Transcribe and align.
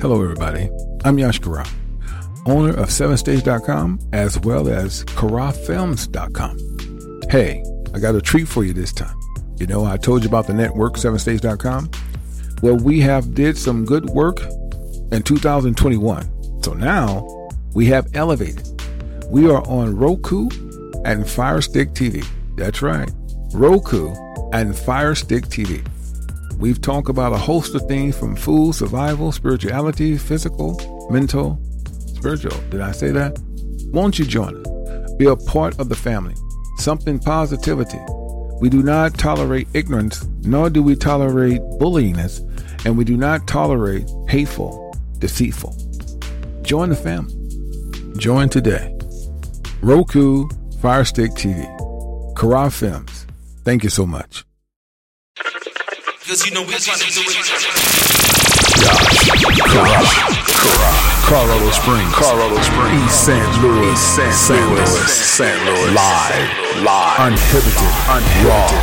Hello, 0.00 0.22
everybody. 0.22 0.70
I'm 1.04 1.18
Yash 1.18 1.40
Kara, 1.40 1.66
owner 2.46 2.70
of 2.70 2.88
7stage.com 2.88 3.98
as 4.14 4.40
well 4.40 4.66
as 4.66 5.04
KaraFilms.com. 5.04 7.28
Hey, 7.28 7.62
I 7.92 7.98
got 7.98 8.14
a 8.14 8.22
treat 8.22 8.48
for 8.48 8.64
you 8.64 8.72
this 8.72 8.94
time. 8.94 9.14
You 9.58 9.66
know, 9.66 9.84
I 9.84 9.98
told 9.98 10.22
you 10.22 10.30
about 10.30 10.46
the 10.46 10.54
network, 10.54 10.94
7stage.com. 10.94 11.90
Well, 12.62 12.78
we 12.78 13.00
have 13.00 13.34
did 13.34 13.58
some 13.58 13.84
good 13.84 14.06
work 14.06 14.40
in 15.12 15.22
2021. 15.22 16.62
So 16.62 16.72
now 16.72 17.50
we 17.74 17.84
have 17.88 18.08
elevated. 18.14 18.66
We 19.26 19.50
are 19.50 19.60
on 19.68 19.94
Roku 19.94 20.48
and 21.04 21.28
Fire 21.28 21.60
Stick 21.60 21.90
TV. 21.90 22.26
That's 22.56 22.80
right. 22.80 23.10
Roku 23.52 24.14
and 24.54 24.74
Fire 24.74 25.14
Stick 25.14 25.44
TV. 25.44 25.86
We've 26.60 26.80
talked 26.82 27.08
about 27.08 27.32
a 27.32 27.38
host 27.38 27.74
of 27.74 27.88
things 27.88 28.18
from 28.18 28.36
food, 28.36 28.74
survival, 28.74 29.32
spirituality, 29.32 30.18
physical, 30.18 31.08
mental, 31.10 31.58
spiritual. 32.06 32.60
Did 32.68 32.82
I 32.82 32.92
say 32.92 33.10
that? 33.12 33.38
Won't 33.94 34.18
you 34.18 34.26
join 34.26 34.54
us? 34.56 35.12
Be 35.14 35.24
a 35.24 35.36
part 35.36 35.80
of 35.80 35.88
the 35.88 35.94
family. 35.94 36.34
Something 36.76 37.18
positivity. 37.18 37.98
We 38.60 38.68
do 38.68 38.82
not 38.82 39.14
tolerate 39.14 39.68
ignorance, 39.72 40.28
nor 40.42 40.68
do 40.68 40.82
we 40.82 40.96
tolerate 40.96 41.62
bullyingness, 41.80 42.40
and 42.84 42.98
we 42.98 43.04
do 43.04 43.16
not 43.16 43.48
tolerate 43.48 44.06
hateful, 44.28 44.94
deceitful. 45.18 45.74
Join 46.60 46.90
the 46.90 46.96
family. 46.96 47.34
Join 48.18 48.50
today. 48.50 48.94
Roku, 49.80 50.46
Firestick 50.82 51.30
TV, 51.30 51.64
Kara 52.36 52.70
Films. 52.70 53.26
Thank 53.64 53.82
you 53.82 53.88
so 53.88 54.04
much. 54.04 54.44
Cause 56.30 56.46
you 56.46 56.54
know 56.54 56.62
we 56.62 56.70
trying 56.78 56.94
to 56.94 57.10
do 57.10 57.26
it. 57.26 57.42
Colorado 61.26 61.70
Springs, 61.74 62.14
Colorado 62.14 62.54
Springs, 62.62 63.02
East 63.02 63.26
St. 63.26 63.42
Louis, 63.58 63.98
St. 63.98 64.62
Louis, 64.70 65.10
St. 65.10 65.58
Louis, 65.66 65.90
live, 65.90 66.86
live, 66.86 67.34
unhibited, 67.34 67.82
unhibited, 68.06 68.78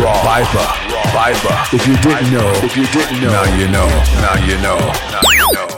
raw, 0.00 0.16
Viper, 0.24 0.64
Viper. 1.12 1.52
If 1.76 1.84
you 1.86 2.00
didn't 2.00 2.32
know, 2.32 2.48
if 2.64 2.72
you 2.74 2.86
didn't 2.88 3.20
know, 3.20 3.28
now 3.28 3.44
you 3.60 3.68
know, 3.68 3.84
now 4.24 4.40
you 4.48 4.56
know, 4.64 4.80
now 5.12 5.20
you 5.36 5.52
know. 5.52 5.68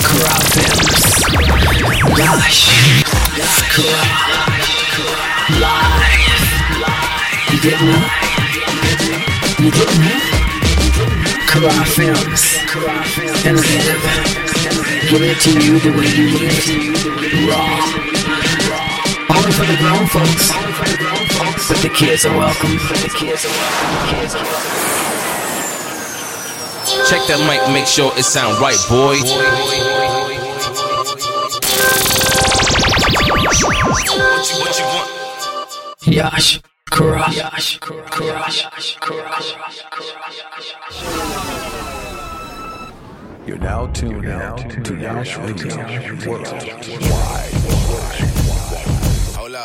Kara 0.00 0.40
Films. 0.56 1.20
Gosh. 2.16 3.04
Kara. 3.76 4.00
Live. 5.60 6.16
You 7.52 7.60
didn't 7.60 7.92
know? 7.92 8.25
You 9.58 9.70
didn't 9.70 10.00
know? 10.00 10.20
Kara 11.48 11.84
Films. 11.86 12.60
Innovative. 13.46 14.02
Give 15.08 15.22
it 15.22 15.40
to 15.40 15.50
you 15.50 15.80
the 15.80 15.90
way 15.96 16.08
you 16.12 16.26
need 16.28 16.44
it. 16.44 16.68
Raw. 17.48 17.64
Only 19.34 19.52
for 19.52 19.64
the 19.64 19.76
grown 19.80 20.06
folks. 20.08 20.52
But 21.68 21.78
the 21.80 21.88
kids 21.88 22.26
are 22.26 22.36
welcome. 22.36 22.76
The 22.76 23.08
kids 23.16 23.46
are 23.46 23.48
welcome. 23.48 24.20
Kids 24.20 24.34
are 24.34 24.44
welcome. 24.44 24.76
Check 27.08 27.26
that 27.28 27.40
mic, 27.48 27.60
make 27.72 27.86
sure 27.86 28.12
it 28.18 28.24
sound 28.24 28.60
right, 28.60 28.76
boy. 28.90 29.16
What 33.42 33.58
you, 33.58 33.66
what 34.60 34.78
you 34.78 34.84
want? 34.84 35.08
Yash. 36.06 36.60
Kara. 36.90 37.30
Yash. 37.32 37.78
Kara. 37.80 38.04
Kara. 38.10 38.50
You're 43.46 43.58
now 43.58 43.86
tuned 43.88 44.26
out 44.26 44.58
to 44.84 44.96
Yash 44.96 45.36
Radio 45.38 45.76
Worldwide. 46.26 47.52
Hold. 49.36 49.56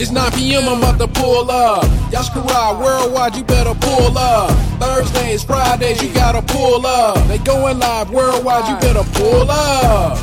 It's 0.00 0.10
9 0.10 0.32
p.m. 0.32 0.68
I'm 0.68 0.78
about 0.78 0.98
to 0.98 1.08
pull 1.08 1.50
up. 1.50 1.84
Yashkara, 2.10 2.78
worldwide, 2.80 3.36
you 3.36 3.44
better 3.44 3.74
pull 3.74 4.16
up. 4.18 4.50
Thursdays, 4.80 5.44
Fridays, 5.44 6.02
you 6.02 6.12
gotta 6.14 6.42
pull 6.42 6.86
up. 6.86 7.16
They 7.28 7.38
going 7.38 7.78
live 7.78 8.10
worldwide, 8.10 8.68
you 8.68 8.76
better 8.80 9.08
pull 9.12 9.50
up. 9.50 10.18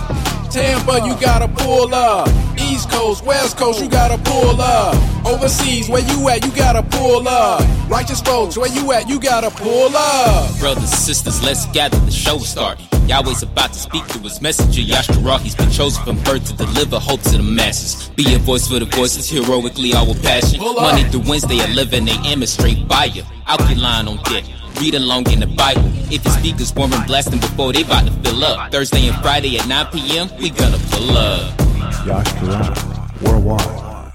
Tampa, 0.52 1.06
you 1.06 1.16
gotta 1.22 1.48
pull 1.48 1.94
up. 1.94 2.28
East 2.70 2.90
Coast, 2.92 3.26
West 3.26 3.58
Coast, 3.58 3.82
you 3.82 3.90
gotta 3.90 4.18
pull 4.24 4.62
up. 4.62 4.96
Overseas, 5.26 5.90
where 5.90 6.06
you 6.06 6.30
at, 6.30 6.46
you 6.46 6.52
gotta 6.56 6.84
pull 6.84 7.28
up. 7.28 7.62
Righteous 7.90 8.22
folks, 8.22 8.58
where 8.58 8.70
you 8.70 8.92
at, 8.92 9.10
you 9.10 9.20
gotta 9.20 9.50
pull 9.50 9.96
up. 9.96 10.60
Brothers 10.60 10.92
sisters, 10.92 11.44
let's 11.44 11.66
gather, 11.68 11.98
the 12.00 12.12
show 12.12 12.36
is 12.36 12.50
starting. 12.50 12.86
Yahweh's 13.08 13.42
about 13.42 13.74
to 13.74 13.80
speak 13.80 14.06
through 14.06 14.22
his 14.22 14.40
messenger, 14.40 14.82
Yashkara. 14.82 15.40
He's 15.40 15.56
been 15.56 15.72
chosen 15.72 16.04
from 16.04 16.22
birth 16.24 16.46
to 16.46 16.54
deliver 16.56 17.00
hope 17.00 17.22
to 17.24 17.38
the 17.38 17.44
masses. 17.44 18.10
Be 18.10 18.36
a 18.36 18.38
voice 18.38 18.68
for 18.68 18.78
the 18.78 18.86
voices, 18.86 19.28
heroically, 19.28 19.96
our 19.96 20.14
passion. 20.22 20.60
Monday 20.62 21.10
through 21.10 21.28
Wednesday, 21.28 21.58
11 21.72 22.08
a.m. 22.08 22.44
is 22.44 22.54
straight 22.54 22.88
fire. 22.88 23.24
Alkaline 23.48 24.08
on 24.08 24.18
deck. 24.26 24.44
Read 24.80 24.96
along 24.96 25.30
in 25.30 25.42
the 25.42 25.48
Bible. 25.48 25.92
If 26.10 26.24
your 26.24 26.34
speakers 26.34 26.74
weren't 26.74 27.06
blasting 27.06 27.40
before, 27.40 27.74
they 27.74 27.82
about 27.82 28.06
to 28.08 28.14
fill 28.24 28.46
up. 28.46 28.72
Thursday 28.72 29.08
and 29.10 29.18
Friday 29.22 29.58
at 29.58 29.68
9 29.68 29.88
p.m., 29.88 30.30
we 30.40 30.50
gonna 30.52 30.78
pull 30.90 31.18
up. 31.18 31.60
Yash 32.08 32.32
Kara, 32.40 33.12
worldwide. 33.22 34.14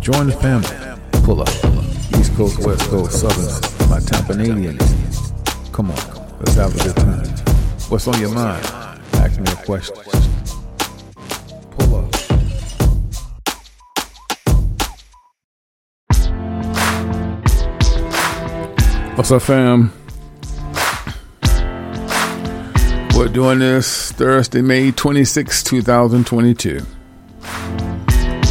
Join 0.00 0.28
the 0.28 0.36
family. 0.40 1.22
Pull 1.22 1.42
up. 1.42 1.48
East 2.18 2.34
Coast, 2.34 2.64
West 2.64 2.88
Coast, 2.88 3.20
Southern, 3.20 3.90
my 3.90 3.98
Tampanadians. 4.00 4.80
Come 5.72 5.90
on, 5.90 6.38
let's 6.38 6.54
have 6.54 6.74
a 6.74 6.82
good 6.82 6.96
time. 6.96 7.26
What's 7.90 8.08
on 8.08 8.18
your 8.18 8.30
mind? 8.34 8.64
Ask 9.14 9.38
me 9.38 9.52
a 9.52 9.56
question. 9.66 9.96
What's 19.20 19.32
up, 19.32 19.42
fam? 19.42 19.92
We're 23.14 23.28
doing 23.28 23.58
this 23.58 24.12
Thursday, 24.12 24.62
May 24.62 24.92
26, 24.92 25.62
2022. 25.62 26.80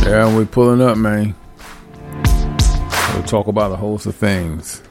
Yeah, 0.03 0.35
we're 0.35 0.45
pulling 0.45 0.79
up, 0.83 0.95
man. 0.95 1.33
We'll 3.15 3.23
talk 3.23 3.47
about 3.47 3.71
a 3.71 3.77
host 3.77 4.05
of 4.05 4.13
things. 4.13 4.83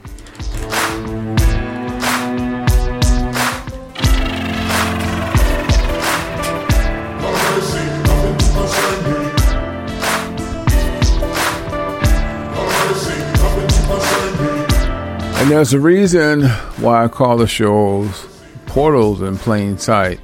And 15.49 15.57
there's 15.57 15.73
a 15.73 15.79
reason 15.79 16.43
why 16.77 17.05
I 17.05 17.07
call 17.07 17.37
the 17.37 17.47
shows 17.47 18.27
portals 18.67 19.23
in 19.23 19.35
plain 19.35 19.79
sight. 19.79 20.19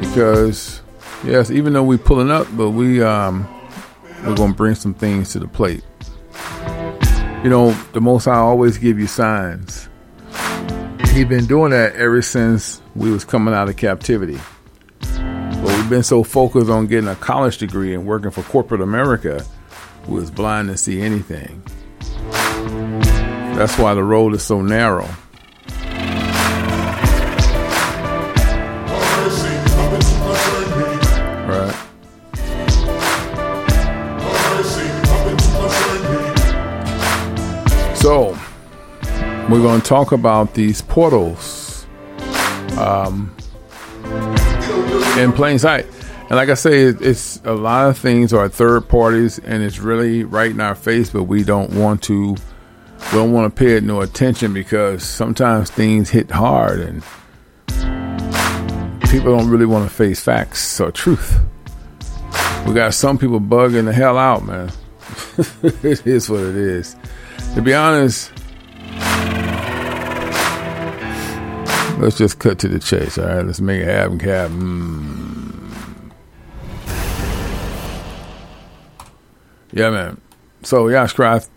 Because 0.00 0.80
yes, 1.22 1.50
even 1.50 1.74
though 1.74 1.82
we're 1.82 1.98
pulling 1.98 2.30
up, 2.30 2.46
but 2.56 2.70
we 2.70 3.02
um 3.02 3.46
we're 4.24 4.34
gonna 4.34 4.54
bring 4.54 4.74
some 4.74 4.94
things 4.94 5.32
to 5.32 5.38
the 5.38 5.46
plate. 5.46 5.84
You 7.44 7.50
know, 7.50 7.72
the 7.92 8.00
most 8.00 8.26
I 8.26 8.36
always 8.36 8.78
give 8.78 8.98
you 8.98 9.06
signs. 9.06 9.90
He's 11.12 11.26
been 11.26 11.44
doing 11.44 11.72
that 11.72 11.96
ever 11.96 12.22
since 12.22 12.80
we 12.96 13.10
was 13.10 13.26
coming 13.26 13.52
out 13.52 13.68
of 13.68 13.76
captivity. 13.76 14.38
But 15.00 15.62
we've 15.62 15.90
been 15.90 16.02
so 16.02 16.22
focused 16.22 16.70
on 16.70 16.86
getting 16.86 17.10
a 17.10 17.16
college 17.16 17.58
degree 17.58 17.92
and 17.92 18.06
working 18.06 18.30
for 18.30 18.42
corporate 18.44 18.80
America, 18.80 19.44
we 20.06 20.14
was 20.14 20.30
blind 20.30 20.68
to 20.68 20.78
see 20.78 21.02
anything. 21.02 21.62
That's 23.58 23.76
why 23.76 23.92
the 23.92 24.04
road 24.04 24.34
is 24.34 24.44
so 24.44 24.62
narrow. 24.62 25.08
Right. 31.44 31.74
So, 37.96 38.38
we're 39.50 39.60
going 39.60 39.80
to 39.80 39.86
talk 39.88 40.12
about 40.12 40.54
these 40.54 40.80
portals 40.82 41.84
um, 42.78 43.34
in 45.18 45.32
plain 45.32 45.58
sight. 45.58 45.86
And 46.20 46.36
like 46.36 46.48
I 46.48 46.54
say, 46.54 46.82
it's 46.82 47.40
a 47.44 47.54
lot 47.54 47.88
of 47.88 47.98
things 47.98 48.32
are 48.32 48.48
third 48.48 48.88
parties, 48.88 49.40
and 49.40 49.64
it's 49.64 49.80
really 49.80 50.22
right 50.22 50.52
in 50.52 50.60
our 50.60 50.76
face, 50.76 51.10
but 51.10 51.24
we 51.24 51.42
don't 51.42 51.72
want 51.72 52.04
to. 52.04 52.36
Don't 53.12 53.32
want 53.32 53.54
to 53.54 53.58
pay 53.58 53.76
it 53.76 53.84
no 53.84 54.02
attention 54.02 54.52
because 54.52 55.02
sometimes 55.02 55.70
things 55.70 56.10
hit 56.10 56.30
hard, 56.30 56.80
and 56.80 57.02
people 59.10 59.36
don't 59.36 59.48
really 59.48 59.66
want 59.66 59.88
to 59.88 59.94
face 59.94 60.20
facts 60.20 60.80
or 60.80 60.92
truth. 60.92 61.40
We 62.66 62.74
got 62.74 62.92
some 62.92 63.16
people 63.16 63.40
bugging 63.40 63.86
the 63.86 63.92
hell 63.94 64.18
out, 64.18 64.44
man. 64.44 64.70
it 65.62 66.06
is 66.06 66.28
what 66.28 66.40
it 66.40 66.56
is. 66.56 66.96
To 67.54 67.62
be 67.62 67.72
honest, 67.72 68.30
let's 71.98 72.18
just 72.18 72.38
cut 72.38 72.58
to 72.58 72.68
the 72.68 72.78
chase. 72.78 73.16
All 73.16 73.26
right, 73.26 73.44
let's 73.44 73.60
make 73.60 73.80
it 73.80 73.88
happen, 73.88 74.18
Cap. 74.18 74.50
Mm. 74.50 75.48
Yeah, 79.72 79.90
man. 79.90 80.20
So, 80.62 80.88
yeah, 80.88 81.04
Scry, 81.04 81.48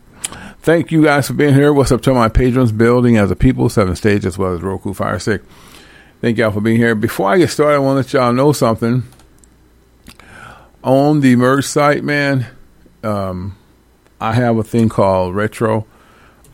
thank 0.61 0.91
you 0.91 1.03
guys 1.03 1.27
for 1.27 1.33
being 1.33 1.53
here. 1.53 1.73
What's 1.73 1.91
up 1.91 2.01
to 2.03 2.13
my 2.13 2.29
patrons 2.29 2.71
building 2.71 3.17
as 3.17 3.31
a 3.31 3.35
people, 3.35 3.69
seven 3.69 3.95
stage, 3.95 4.25
as 4.25 4.37
well 4.37 4.53
as 4.53 4.61
Roku 4.61 4.93
Fire 4.93 5.19
Stick. 5.19 5.41
Thank 6.21 6.37
y'all 6.37 6.51
for 6.51 6.61
being 6.61 6.77
here. 6.77 6.93
Before 6.93 7.29
I 7.29 7.37
get 7.37 7.49
started, 7.49 7.75
I 7.75 7.79
want 7.79 7.95
to 8.07 8.17
let 8.17 8.23
y'all 8.23 8.33
know 8.33 8.51
something. 8.51 9.03
On 10.83 11.21
the 11.21 11.35
merge 11.35 11.65
site, 11.65 12.03
man, 12.03 12.47
um, 13.03 13.57
I 14.19 14.33
have 14.33 14.57
a 14.57 14.63
thing 14.63 14.89
called 14.89 15.35
Retro. 15.35 15.85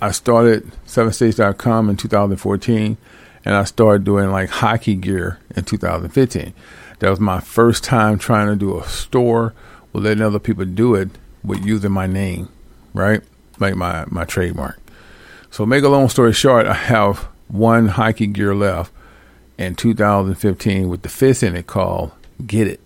I 0.01 0.11
started 0.11 0.71
7stage.com 0.85 1.89
in 1.89 1.97
2014, 1.97 2.97
and 3.43 3.55
I 3.55 3.63
started 3.65 4.03
doing 4.03 4.31
like 4.31 4.49
hockey 4.49 4.95
gear 4.95 5.39
in 5.55 5.65
2015. 5.65 6.53
That 6.99 7.09
was 7.09 7.19
my 7.19 7.39
first 7.39 7.83
time 7.83 8.19
trying 8.19 8.47
to 8.47 8.55
do 8.55 8.79
a 8.79 8.83
store 8.87 9.53
with 9.91 10.05
letting 10.05 10.23
other 10.23 10.39
people 10.39 10.65
do 10.65 10.95
it 10.95 11.09
with 11.43 11.65
using 11.65 11.91
my 11.91 12.07
name, 12.07 12.49
right? 12.93 13.21
Like 13.59 13.75
my, 13.75 14.05
my 14.07 14.25
trademark. 14.25 14.79
So, 15.49 15.65
make 15.65 15.83
a 15.83 15.89
long 15.89 16.09
story 16.09 16.33
short, 16.33 16.67
I 16.67 16.73
have 16.73 17.27
one 17.47 17.87
hiking 17.87 18.33
gear 18.33 18.53
left 18.53 18.91
in 19.57 19.75
2015 19.75 20.89
with 20.89 21.01
the 21.01 21.09
fifth 21.09 21.43
in 21.43 21.55
it 21.55 21.67
called 21.67 22.11
Get 22.45 22.67
It. 22.67 22.79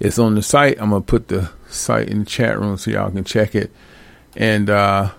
It's 0.00 0.18
on 0.18 0.34
the 0.34 0.42
site. 0.42 0.80
I'm 0.80 0.90
gonna 0.90 1.00
put 1.00 1.28
the 1.28 1.50
site 1.68 2.08
in 2.08 2.20
the 2.20 2.24
chat 2.24 2.58
room 2.58 2.76
so 2.76 2.90
y'all 2.90 3.10
can 3.10 3.24
check 3.24 3.54
it. 3.54 3.72
And 4.36 4.70
uh, 4.70 5.10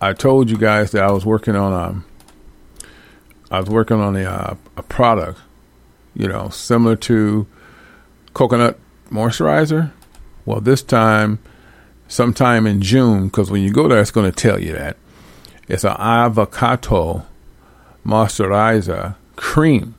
I 0.00 0.12
told 0.12 0.50
you 0.50 0.58
guys 0.58 0.90
that 0.90 1.02
I 1.02 1.10
was 1.10 1.24
working 1.24 1.56
on 1.56 1.72
um, 1.72 2.04
I 3.50 3.60
was 3.60 3.70
working 3.70 3.98
on 3.98 4.16
a 4.16 4.24
uh, 4.24 4.56
a 4.76 4.82
product, 4.82 5.38
you 6.14 6.28
know, 6.28 6.48
similar 6.50 6.96
to 6.96 7.46
coconut 8.34 8.78
moisturizer. 9.10 9.92
Well, 10.44 10.60
this 10.60 10.82
time, 10.82 11.38
sometime 12.08 12.66
in 12.66 12.80
June, 12.82 13.26
because 13.26 13.50
when 13.50 13.62
you 13.62 13.70
go 13.70 13.88
there, 13.88 14.00
it's 14.00 14.10
going 14.10 14.30
to 14.30 14.36
tell 14.36 14.60
you 14.60 14.72
that 14.72 14.96
it's 15.68 15.84
an 15.84 15.96
avocado 15.98 17.26
moisturizer 18.04 19.16
cream. 19.34 19.94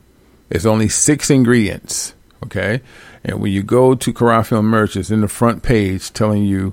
It's 0.50 0.66
only 0.66 0.88
six 0.88 1.30
ingredients. 1.30 2.14
Okay. 2.44 2.80
And 3.24 3.40
when 3.40 3.52
you 3.52 3.62
go 3.62 3.94
to 3.94 4.12
KaraFilm 4.12 4.64
merch, 4.64 4.96
it's 4.96 5.10
in 5.10 5.20
the 5.20 5.28
front 5.28 5.62
page 5.62 6.12
telling 6.12 6.44
you 6.44 6.72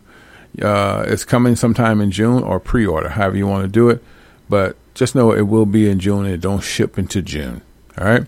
uh, 0.61 1.03
it's 1.07 1.25
coming 1.25 1.55
sometime 1.55 1.99
in 1.99 2.11
June 2.11 2.43
or 2.43 2.59
pre 2.59 2.85
order, 2.85 3.09
however 3.09 3.37
you 3.37 3.47
want 3.47 3.63
to 3.63 3.67
do 3.67 3.89
it. 3.89 4.03
But 4.47 4.77
just 4.93 5.15
know 5.15 5.33
it 5.33 5.41
will 5.41 5.65
be 5.65 5.89
in 5.89 5.99
June 5.99 6.25
and 6.25 6.33
it 6.33 6.41
don't 6.41 6.61
ship 6.61 6.97
into 6.97 7.21
June. 7.21 7.61
All 7.97 8.05
right. 8.05 8.25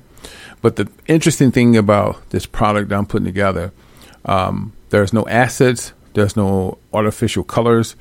But 0.62 0.75
the 0.75 0.89
interesting 1.06 1.51
thing 1.51 1.77
about 1.77 2.30
this 2.31 2.45
product 2.45 2.92
I'm 2.92 3.06
putting 3.06 3.25
together, 3.25 3.71
um, 4.25 4.74
there's 4.89 5.13
no 5.13 5.25
acids, 5.27 5.94
there's 6.18 6.36
no 6.36 6.80
artificial 6.94 7.44
colors. 7.44 7.96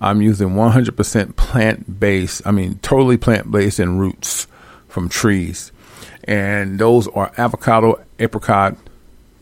I'm 0.00 0.20
using 0.20 0.50
100% 0.50 1.36
plant 1.36 1.98
based, 1.98 2.42
I 2.44 2.50
mean, 2.50 2.78
totally 2.82 3.16
plant 3.16 3.50
based 3.50 3.78
and 3.78 3.98
roots 3.98 4.46
from 4.88 5.08
trees. 5.08 5.72
And 6.24 6.78
those 6.78 7.08
are 7.08 7.32
avocado, 7.38 8.04
apricot, 8.18 8.76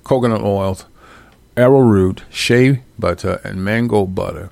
coconut 0.04 0.42
oils, 0.42 0.86
arrowroot, 1.56 2.22
shea 2.30 2.82
butter, 2.98 3.40
and 3.42 3.64
mango 3.64 4.06
butter. 4.06 4.50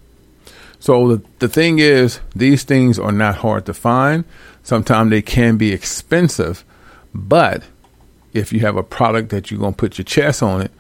So 0.80 1.16
the, 1.16 1.22
the 1.38 1.48
thing 1.48 1.78
is, 1.78 2.20
these 2.34 2.64
things 2.64 2.98
are 2.98 3.12
not 3.12 3.36
hard 3.36 3.64
to 3.66 3.74
find. 3.74 4.24
Sometimes 4.64 5.10
they 5.10 5.22
can 5.22 5.56
be 5.56 5.72
expensive, 5.72 6.64
but 7.14 7.62
if 8.32 8.52
you 8.52 8.60
have 8.60 8.76
a 8.76 8.82
product 8.82 9.30
that 9.30 9.50
you're 9.50 9.60
going 9.60 9.74
to 9.74 9.78
put 9.78 9.98
your 9.98 10.04
chest 10.04 10.42
on 10.42 10.62
it 10.62 10.72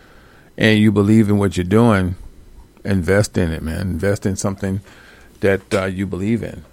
and 0.56 0.80
you 0.80 0.90
believe 0.90 1.28
in 1.28 1.38
what 1.38 1.56
you're 1.56 1.64
doing, 1.64 2.16
invest 2.88 3.36
in 3.38 3.52
it, 3.52 3.62
man. 3.62 3.82
Invest 3.82 4.26
in 4.26 4.36
something 4.36 4.80
that 5.40 5.74
uh, 5.74 5.84
you 5.84 6.06
believe 6.06 6.42
in, 6.42 6.64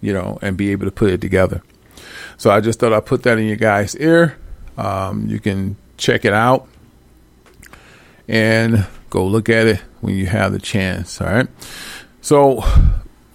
you 0.00 0.12
know, 0.12 0.38
and 0.42 0.56
be 0.56 0.70
able 0.72 0.86
to 0.86 0.90
put 0.90 1.10
it 1.10 1.20
together. 1.20 1.62
So 2.36 2.50
I 2.50 2.60
just 2.60 2.80
thought 2.80 2.92
I'd 2.92 3.06
put 3.06 3.22
that 3.24 3.38
in 3.38 3.46
your 3.46 3.56
guys' 3.56 3.94
ear. 3.96 4.36
Um, 4.76 5.26
you 5.28 5.38
can 5.38 5.76
check 5.96 6.24
it 6.24 6.32
out 6.32 6.66
and 8.26 8.86
go 9.10 9.26
look 9.26 9.48
at 9.48 9.66
it 9.66 9.82
when 10.00 10.14
you 10.14 10.26
have 10.26 10.52
the 10.52 10.58
chance. 10.58 11.20
All 11.20 11.26
right. 11.26 11.48
So 12.22 12.64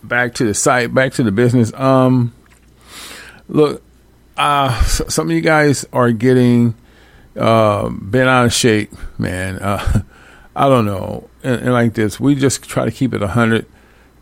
back 0.03 0.33
to 0.35 0.45
the 0.45 0.53
site, 0.53 0.93
back 0.93 1.13
to 1.13 1.23
the 1.23 1.31
business. 1.31 1.73
Um, 1.73 2.33
look, 3.47 3.83
uh, 4.37 4.83
some 4.83 5.29
of 5.29 5.35
you 5.35 5.41
guys 5.41 5.85
are 5.93 6.11
getting 6.11 6.75
uh, 7.37 7.89
bent 7.89 8.29
out 8.29 8.45
of 8.45 8.53
shape, 8.53 8.91
man. 9.17 9.59
Uh, 9.59 10.01
I 10.55 10.69
don't 10.69 10.85
know, 10.85 11.29
and, 11.45 11.61
and 11.61 11.73
like 11.73 11.93
this, 11.93 12.19
we 12.19 12.35
just 12.35 12.63
try 12.63 12.85
to 12.85 12.91
keep 12.91 13.13
it 13.13 13.21
hundred 13.21 13.65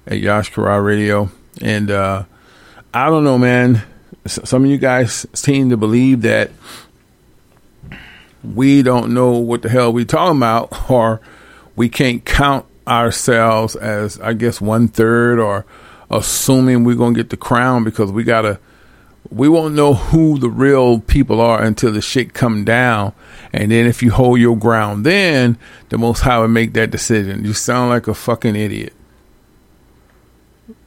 at 0.06 0.20
Yash 0.20 0.53
Kara 0.53 0.82
Radio, 0.82 1.30
and 1.62 1.89
uh, 1.89 2.25
I 2.94 3.10
don't 3.10 3.24
know, 3.24 3.38
man. 3.38 3.82
Some 4.25 4.65
of 4.65 4.70
you 4.70 4.77
guys 4.77 5.25
seem 5.34 5.70
to 5.70 5.77
believe 5.77 6.22
that 6.22 6.51
we 8.44 8.84
don't 8.84 9.13
know 9.13 9.32
what 9.32 9.62
the 9.62 9.70
hell 9.70 9.94
we're 9.94 10.06
talking 10.06 10.38
about, 10.38 10.89
or 10.92 11.22
we 11.75 11.89
can't 11.89 12.24
count 12.25 12.65
ourselves 12.86 13.75
as, 13.77 14.20
I 14.20 14.34
guess, 14.34 14.60
one 14.60 14.89
third, 14.89 15.39
or 15.39 15.65
assuming 16.12 16.84
we're 16.84 16.98
gonna 16.98 17.15
get 17.15 17.30
the 17.30 17.38
crown 17.38 17.84
because 17.84 18.12
we 18.12 18.24
gotta. 18.24 18.60
We 19.32 19.50
won't 19.50 19.74
know 19.74 19.94
who 19.94 20.38
the 20.38 20.50
real 20.50 21.00
people 21.00 21.42
are 21.42 21.62
until 21.62 21.92
the 21.92 22.01
shit 22.01 22.34
come 22.34 22.65
down, 22.65 23.13
and 23.51 23.72
then 23.72 23.86
if 23.86 24.03
you 24.03 24.12
hold 24.12 24.39
your 24.39 24.58
ground, 24.58 25.06
then 25.06 25.58
the 25.89 25.98
Most 25.98 26.22
High 26.22 26.39
will 26.39 26.48
make 26.50 26.74
that 26.74 26.92
decision. 26.92 27.44
You 27.46 27.53
sound 27.53 27.89
like 27.89 28.08
a 28.08 28.13
fucking 28.13 28.56
idiot. 28.56 28.94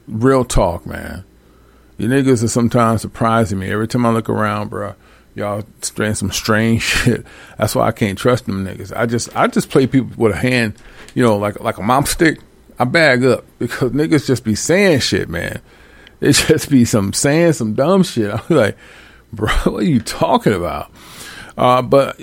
Real 0.07 0.45
talk, 0.45 0.85
man. 0.85 1.25
You 1.97 2.07
niggas 2.07 2.43
are 2.43 2.47
sometimes 2.47 3.01
surprising 3.01 3.59
me. 3.59 3.71
Every 3.71 3.87
time 3.87 4.05
I 4.05 4.11
look 4.11 4.29
around, 4.29 4.69
bro, 4.69 4.93
y'all 5.33 5.63
saying 5.81 6.15
some 6.15 6.31
strange 6.31 6.81
shit. 6.83 7.25
That's 7.57 7.75
why 7.75 7.87
I 7.87 7.91
can't 7.91 8.17
trust 8.17 8.45
them 8.45 8.65
niggas. 8.65 8.95
I 8.95 9.05
just 9.05 9.35
I 9.35 9.47
just 9.47 9.69
play 9.69 9.87
people 9.87 10.11
with 10.15 10.33
a 10.33 10.37
hand, 10.37 10.75
you 11.15 11.23
know, 11.23 11.37
like 11.37 11.59
like 11.59 11.77
a 11.77 11.83
mom 11.83 12.05
stick. 12.05 12.39
I 12.79 12.83
bag 12.83 13.25
up 13.25 13.43
because 13.57 13.91
niggas 13.91 14.27
just 14.27 14.43
be 14.43 14.53
saying 14.53 14.99
shit, 14.99 15.29
man. 15.29 15.61
It 16.19 16.33
just 16.33 16.69
be 16.69 16.85
some 16.85 17.13
saying 17.13 17.53
some 17.53 17.73
dumb 17.73 18.03
shit. 18.03 18.33
I'm 18.49 18.55
like, 18.55 18.77
bro, 19.31 19.53
what 19.65 19.83
are 19.83 19.87
you 19.87 19.99
talking 19.99 20.53
about? 20.53 20.91
Uh, 21.57 21.81
but 21.81 22.19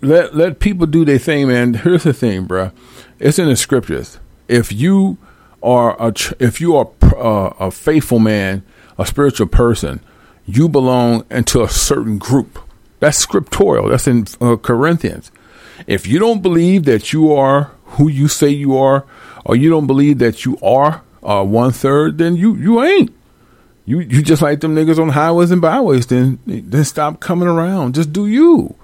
let 0.00 0.34
let 0.34 0.60
people 0.60 0.86
do 0.86 1.04
their 1.04 1.18
thing, 1.18 1.48
man. 1.48 1.74
Here's 1.74 2.04
the 2.04 2.12
thing, 2.12 2.44
bro. 2.44 2.72
It's 3.18 3.38
in 3.38 3.48
the 3.48 3.56
scriptures. 3.56 4.18
If 4.48 4.72
you 4.72 5.18
are 5.62 5.96
a 5.98 6.12
if 6.38 6.60
you 6.60 6.76
are 6.76 6.88
uh, 7.16 7.54
a 7.58 7.70
faithful 7.70 8.18
man, 8.18 8.62
a 8.98 9.06
spiritual 9.06 9.46
person, 9.48 10.00
you 10.44 10.68
belong 10.68 11.24
into 11.30 11.62
a 11.62 11.68
certain 11.68 12.18
group. 12.18 12.58
That's 13.00 13.18
scriptural. 13.18 13.88
That's 13.88 14.06
in 14.06 14.26
uh, 14.40 14.56
Corinthians. 14.56 15.30
If 15.86 16.06
you 16.06 16.18
don't 16.18 16.42
believe 16.42 16.84
that 16.84 17.12
you 17.12 17.32
are 17.32 17.72
who 17.90 18.08
you 18.08 18.28
say 18.28 18.48
you 18.48 18.76
are, 18.76 19.04
or 19.44 19.54
you 19.56 19.70
don't 19.70 19.86
believe 19.86 20.18
that 20.18 20.44
you 20.44 20.58
are 20.62 21.02
uh, 21.26 21.44
one 21.44 21.72
third, 21.72 22.18
then 22.18 22.36
you 22.36 22.54
you 22.54 22.82
ain't. 22.82 23.12
You 23.84 24.00
you 24.00 24.22
just 24.22 24.42
like 24.42 24.60
them 24.60 24.74
niggas 24.74 24.98
on 24.98 25.10
highways 25.10 25.50
and 25.50 25.60
byways. 25.60 26.06
Then 26.06 26.38
then 26.46 26.84
stop 26.84 27.20
coming 27.20 27.48
around. 27.48 27.94
Just 27.94 28.12
do 28.12 28.26
you. 28.26 28.74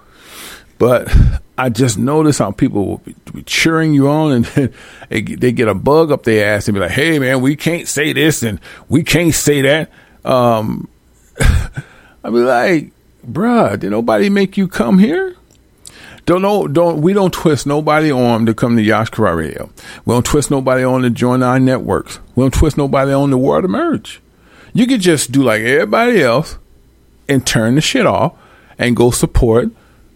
But 0.78 1.12
I 1.56 1.68
just 1.68 1.96
notice 1.96 2.38
how 2.38 2.50
people 2.50 2.86
will 2.86 2.98
be, 2.98 3.14
be 3.32 3.42
cheering 3.44 3.94
you 3.94 4.08
on, 4.08 4.32
and 4.32 4.72
they, 5.08 5.22
they 5.22 5.52
get 5.52 5.68
a 5.68 5.74
bug 5.74 6.10
up 6.10 6.24
their 6.24 6.54
ass 6.54 6.66
and 6.66 6.74
be 6.74 6.80
like, 6.80 6.90
"Hey, 6.90 7.18
man, 7.18 7.40
we 7.40 7.56
can't 7.56 7.86
say 7.86 8.12
this 8.12 8.42
and 8.42 8.60
we 8.88 9.02
can't 9.02 9.34
say 9.34 9.62
that." 9.62 9.90
Um, 10.24 10.88
I 11.40 11.70
be 12.24 12.38
like, 12.38 12.92
"Bruh, 13.24 13.78
did 13.78 13.90
nobody 13.90 14.28
make 14.28 14.56
you 14.56 14.66
come 14.66 14.98
here?" 14.98 15.36
Don't 16.24 16.42
know. 16.42 16.68
Don't 16.68 17.00
we 17.02 17.12
don't 17.12 17.32
twist 17.32 17.66
nobody 17.66 18.12
on 18.12 18.46
to 18.46 18.54
come 18.54 18.76
to 18.76 18.82
Yash 18.82 19.10
Kara 19.10 19.34
Radio. 19.34 19.70
We 20.04 20.14
don't 20.14 20.24
twist 20.24 20.50
nobody 20.50 20.84
on 20.84 21.02
to 21.02 21.10
join 21.10 21.42
our 21.42 21.58
networks. 21.58 22.20
We 22.36 22.44
don't 22.44 22.54
twist 22.54 22.76
nobody 22.76 23.12
on 23.12 23.30
to 23.30 23.68
merge. 23.68 24.20
You 24.72 24.86
could 24.86 25.00
just 25.00 25.32
do 25.32 25.42
like 25.42 25.62
everybody 25.62 26.22
else 26.22 26.58
and 27.28 27.46
turn 27.46 27.74
the 27.74 27.80
shit 27.80 28.06
off 28.06 28.34
and 28.78 28.96
go 28.96 29.10
support 29.10 29.70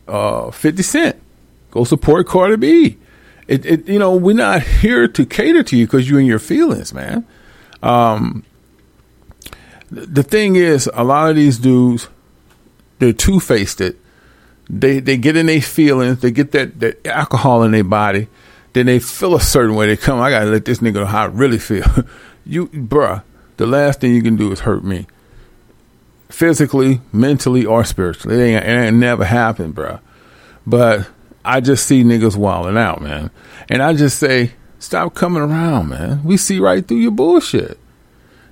uh, 0.08 0.50
50 0.50 0.82
Cent. 0.82 1.22
Go 1.70 1.84
support 1.84 2.26
Cardi 2.26 2.56
B. 2.56 2.98
It, 3.48 3.66
it, 3.66 3.88
you 3.88 3.98
know, 3.98 4.16
we're 4.16 4.34
not 4.34 4.62
here 4.62 5.06
to 5.06 5.26
cater 5.26 5.62
to 5.62 5.76
you 5.76 5.86
because 5.86 6.08
you're 6.08 6.20
in 6.20 6.26
your 6.26 6.38
feelings, 6.38 6.92
man. 6.92 7.26
Um, 7.82 8.44
the 9.90 10.22
thing 10.22 10.56
is, 10.56 10.90
a 10.94 11.04
lot 11.04 11.30
of 11.30 11.36
these 11.36 11.58
dudes, 11.58 12.08
they're 12.98 13.12
two 13.12 13.38
faced. 13.38 13.80
It 13.80 13.96
they 14.68 15.00
they 15.00 15.16
get 15.16 15.36
in 15.36 15.46
their 15.46 15.60
feelings, 15.60 16.20
they 16.20 16.30
get 16.30 16.52
that, 16.52 16.80
that 16.80 17.06
alcohol 17.06 17.62
in 17.62 17.72
their 17.72 17.84
body, 17.84 18.28
then 18.72 18.86
they 18.86 18.98
feel 18.98 19.34
a 19.34 19.40
certain 19.40 19.74
way. 19.74 19.86
They 19.86 19.96
come, 19.96 20.20
I 20.20 20.30
gotta 20.30 20.46
let 20.46 20.64
this 20.64 20.78
nigga 20.78 20.94
know 20.94 21.06
how 21.06 21.22
I 21.22 21.26
really 21.26 21.58
feel. 21.58 21.86
you, 22.44 22.66
bruh, 22.68 23.22
the 23.56 23.66
last 23.66 24.00
thing 24.00 24.14
you 24.14 24.22
can 24.22 24.36
do 24.36 24.52
is 24.52 24.60
hurt 24.60 24.84
me, 24.84 25.06
physically, 26.28 27.00
mentally, 27.12 27.64
or 27.64 27.84
spiritually. 27.84 28.38
It 28.38 28.44
ain't, 28.44 28.64
it 28.64 28.68
ain't 28.68 28.96
never 28.96 29.24
happened, 29.24 29.74
bruh. 29.74 30.00
But 30.66 31.08
I 31.44 31.60
just 31.60 31.86
see 31.86 32.02
niggas 32.02 32.36
wilding 32.36 32.76
out, 32.76 33.00
man, 33.00 33.30
and 33.68 33.82
I 33.82 33.94
just 33.94 34.18
say, 34.18 34.52
stop 34.80 35.14
coming 35.14 35.42
around, 35.42 35.90
man. 35.90 36.24
We 36.24 36.36
see 36.36 36.58
right 36.58 36.86
through 36.86 36.98
your 36.98 37.12
bullshit. 37.12 37.78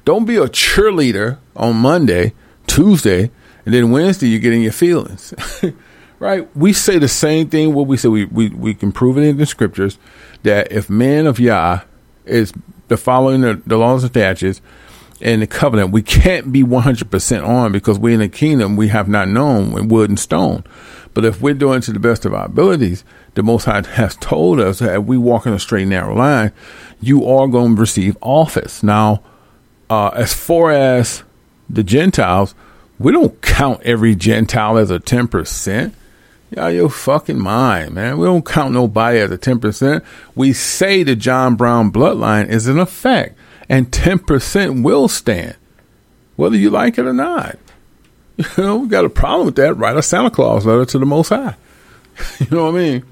Don't 0.05 0.27
be 0.27 0.37
a 0.37 0.47
cheerleader 0.47 1.39
on 1.57 1.77
Monday, 1.77 2.35
Tuesday, 2.67 3.31
and 3.65 3.75
then 3.75 3.91
Wednesday 3.91 4.29
you 4.29 4.39
get 4.39 4.53
in 4.53 4.61
your 4.61 4.73
feelings. 4.73 5.35
right? 6.25 6.57
We 6.57 6.73
say 6.73 6.99
the 6.99 7.07
same 7.07 7.51
thing. 7.51 7.75
What 7.75 7.87
we 7.87 7.99
say, 7.99 8.09
we, 8.09 8.25
we, 8.25 8.49
we 8.49 8.73
can 8.73 8.93
prove 8.93 9.19
it 9.19 9.25
in 9.25 9.37
the 9.37 9.45
scriptures 9.45 9.99
that 10.43 10.73
if 10.73 10.89
man 10.89 11.27
of 11.27 11.39
Yah 11.39 11.83
is 12.25 12.55
the 12.89 12.97
following 12.97 13.43
the, 13.43 13.61
the 13.67 13.77
laws 13.77 14.05
and 14.05 14.11
statutes 14.11 14.63
and 15.21 15.43
the 15.43 15.47
covenant, 15.47 15.91
we 15.91 16.01
can't 16.01 16.51
be 16.51 16.63
100% 16.63 17.47
on 17.47 17.73
because 17.73 17.99
we're 17.99 18.15
in 18.15 18.21
the 18.21 18.31
kingdom 18.31 18.75
we 18.75 18.89
have 18.89 19.07
not 19.07 19.29
known 19.29 19.79
in 19.79 19.89
wood 19.89 20.09
and 20.09 20.19
stone. 20.19 20.65
But 21.13 21.27
if 21.27 21.43
we're 21.43 21.53
doing 21.53 21.83
to 21.83 21.93
the 21.93 22.01
best 22.01 22.25
of 22.25 22.33
our 22.33 22.47
abilities, 22.47 23.05
the 23.35 23.43
Most 23.43 23.67
High 23.67 23.83
has 23.87 24.17
told 24.17 24.61
us 24.61 24.79
that 24.79 25.05
we 25.05 25.19
walk 25.19 25.45
in 25.45 25.53
a 25.53 25.59
straight, 25.59 25.87
narrow 25.87 26.17
line, 26.17 26.53
you 27.03 27.27
are 27.27 27.47
going 27.49 27.75
to 27.75 27.81
receive 27.81 28.17
office. 28.23 28.83
Now, 28.83 29.23
uh, 29.91 30.09
as 30.09 30.33
far 30.33 30.71
as 30.71 31.23
the 31.69 31.83
Gentiles, 31.85 32.55
we 32.99 33.13
don't 33.13 33.43
count 33.43 33.83
every 33.83 34.15
Gentile 34.15 34.79
as 34.79 34.91
a 34.91 34.99
10%. 34.99 35.93
Y'all 36.57 36.71
your 36.71 36.89
fucking 36.89 37.39
mind, 37.39 37.95
man. 37.95 38.17
We 38.17 38.27
don't 38.27 38.45
count 38.45 38.73
nobody 38.73 39.19
as 39.19 39.31
a 39.31 39.39
10%. 39.39 40.05
We 40.37 40.53
say 40.53 41.03
the 41.03 41.17
John 41.17 41.57
Brown 41.57 41.91
bloodline 41.91 42.49
is 42.49 42.69
in 42.69 42.79
effect, 42.79 43.37
and 43.69 43.91
10% 43.91 44.85
will 44.85 45.09
stand, 45.09 45.57
whether 46.37 46.57
you 46.57 46.71
like 46.71 46.99
it 46.99 47.07
or 47.07 47.13
not. 47.13 47.59
You 48.37 48.65
know, 48.65 48.77
we 48.79 48.89
got 48.89 49.05
a 49.05 49.11
problem 49.11 49.47
with 49.47 49.55
that. 49.57 49.75
Write 49.75 49.97
a 49.97 50.03
Santa 50.03 50.29
Claus 50.29 50.67
letter 50.67 50.85
to 50.87 50.99
the 50.99 51.07
Most 51.07 51.29
High. 51.29 51.55
you 52.41 52.49
know 52.51 52.65
what 52.65 52.75
I 52.75 52.79
mean? 52.79 53.05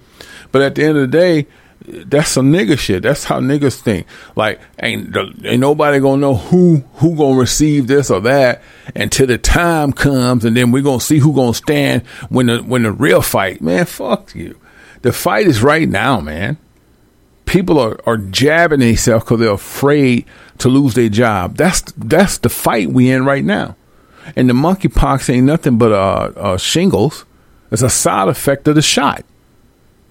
But 0.50 0.62
at 0.62 0.74
the 0.74 0.82
end 0.82 0.98
of 0.98 1.02
the 1.02 1.16
day, 1.16 1.46
that's 1.86 2.30
some 2.30 2.52
nigga 2.52 2.78
shit. 2.78 3.02
That's 3.02 3.24
how 3.24 3.40
niggas 3.40 3.80
think. 3.80 4.06
Like, 4.36 4.60
ain't 4.80 5.16
ain't 5.44 5.60
nobody 5.60 5.98
gonna 6.00 6.20
know 6.20 6.34
who 6.34 6.84
who 6.94 7.16
gonna 7.16 7.38
receive 7.38 7.86
this 7.86 8.10
or 8.10 8.20
that 8.20 8.62
until 8.94 9.26
the 9.26 9.38
time 9.38 9.92
comes, 9.92 10.44
and 10.44 10.56
then 10.56 10.70
we're 10.70 10.82
gonna 10.82 11.00
see 11.00 11.18
who 11.18 11.34
gonna 11.34 11.54
stand 11.54 12.06
when 12.28 12.46
the 12.46 12.58
when 12.58 12.82
the 12.82 12.92
real 12.92 13.22
fight. 13.22 13.60
Man, 13.60 13.84
fuck 13.84 14.34
you. 14.34 14.58
The 15.02 15.12
fight 15.12 15.46
is 15.46 15.62
right 15.62 15.88
now, 15.88 16.20
man. 16.20 16.58
People 17.44 17.78
are, 17.78 17.98
are 18.06 18.16
jabbing 18.16 18.80
themselves 18.80 19.24
because 19.24 19.40
they're 19.40 19.50
afraid 19.50 20.24
to 20.58 20.68
lose 20.68 20.94
their 20.94 21.08
job. 21.08 21.56
That's 21.56 21.82
that's 21.96 22.38
the 22.38 22.48
fight 22.48 22.90
we 22.90 23.10
in 23.10 23.24
right 23.24 23.44
now. 23.44 23.76
And 24.36 24.48
the 24.48 24.54
monkeypox 24.54 25.28
ain't 25.28 25.46
nothing 25.46 25.78
but 25.78 25.90
uh, 25.90 26.32
uh, 26.36 26.56
shingles. 26.56 27.24
It's 27.72 27.82
a 27.82 27.90
side 27.90 28.28
effect 28.28 28.68
of 28.68 28.76
the 28.76 28.82
shot. 28.82 29.24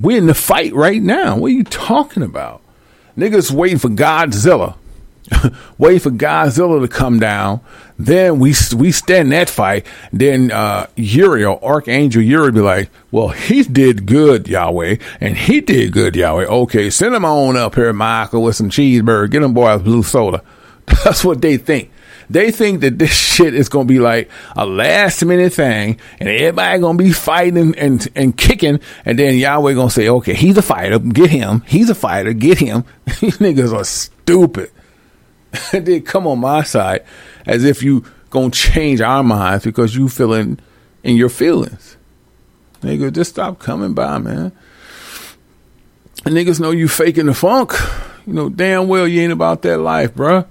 We're 0.01 0.17
in 0.17 0.25
the 0.25 0.33
fight 0.33 0.73
right 0.73 1.01
now. 1.01 1.37
What 1.37 1.47
are 1.47 1.53
you 1.53 1.63
talking 1.63 2.23
about? 2.23 2.61
Niggas 3.17 3.51
waiting 3.51 3.77
for 3.77 3.89
Godzilla. 3.89 4.75
waiting 5.77 5.99
for 5.99 6.09
Godzilla 6.09 6.81
to 6.81 6.87
come 6.87 7.19
down. 7.19 7.61
Then 7.99 8.39
we 8.39 8.55
we 8.75 8.91
stand 8.91 9.31
that 9.31 9.49
fight. 9.49 9.85
Then 10.11 10.51
uh, 10.51 10.87
Uriel, 10.95 11.59
Archangel 11.61 12.21
Uriel, 12.21 12.51
be 12.51 12.61
like, 12.61 12.89
"Well, 13.11 13.29
he 13.29 13.61
did 13.63 14.07
good, 14.07 14.47
Yahweh, 14.47 14.97
and 15.19 15.37
he 15.37 15.61
did 15.61 15.91
good, 15.91 16.15
Yahweh. 16.15 16.45
Okay, 16.45 16.89
send 16.89 17.13
him 17.13 17.25
on 17.25 17.55
up 17.55 17.75
here, 17.75 17.93
Michael, 17.93 18.41
with 18.43 18.55
some 18.55 18.69
cheeseburger. 18.69 19.29
Get 19.29 19.43
him 19.43 19.53
boys 19.53 19.81
blue 19.81 20.03
soda." 20.03 20.41
That's 21.03 21.23
what 21.23 21.41
they 21.41 21.57
think. 21.57 21.91
They 22.31 22.51
think 22.51 22.81
that 22.81 22.97
this 22.97 23.11
shit 23.35 23.53
is 23.53 23.69
going 23.69 23.87
to 23.87 23.93
be 23.93 23.99
like 23.99 24.29
a 24.55 24.65
last 24.65 25.23
minute 25.23 25.53
thing 25.53 25.99
and 26.19 26.29
everybody 26.29 26.79
going 26.79 26.97
to 26.97 27.03
be 27.03 27.11
fighting 27.11 27.75
and, 27.77 28.07
and 28.15 28.35
kicking. 28.35 28.79
And 29.05 29.19
then 29.19 29.37
Yahweh 29.37 29.73
going 29.73 29.89
to 29.89 29.93
say, 29.93 30.07
okay, 30.07 30.33
he's 30.33 30.57
a 30.57 30.61
fighter. 30.61 30.99
Get 30.99 31.29
him. 31.29 31.61
He's 31.67 31.89
a 31.89 31.95
fighter. 31.95 32.33
Get 32.33 32.57
him. 32.57 32.85
These 33.19 33.37
niggas 33.39 33.73
are 33.73 33.83
stupid. 33.83 34.71
they 35.71 35.99
come 35.99 36.27
on 36.27 36.39
my 36.39 36.63
side 36.63 37.03
as 37.45 37.65
if 37.65 37.83
you 37.83 38.05
going 38.29 38.51
to 38.51 38.57
change 38.57 39.01
our 39.01 39.23
minds 39.23 39.65
because 39.65 39.95
you 39.95 40.07
feeling 40.07 40.59
in 41.03 41.17
your 41.17 41.29
feelings. 41.29 41.97
Nigga, 42.81 43.11
just 43.11 43.31
stop 43.31 43.59
coming 43.59 43.93
by, 43.93 44.17
man. 44.17 44.51
And 46.25 46.35
niggas 46.35 46.59
know 46.59 46.71
you 46.71 46.87
faking 46.87 47.25
the 47.25 47.33
funk. 47.33 47.73
You 48.25 48.33
know 48.33 48.49
damn 48.49 48.87
well 48.87 49.07
you 49.07 49.21
ain't 49.21 49.33
about 49.33 49.63
that 49.63 49.79
life, 49.79 50.13
bruh. 50.13 50.47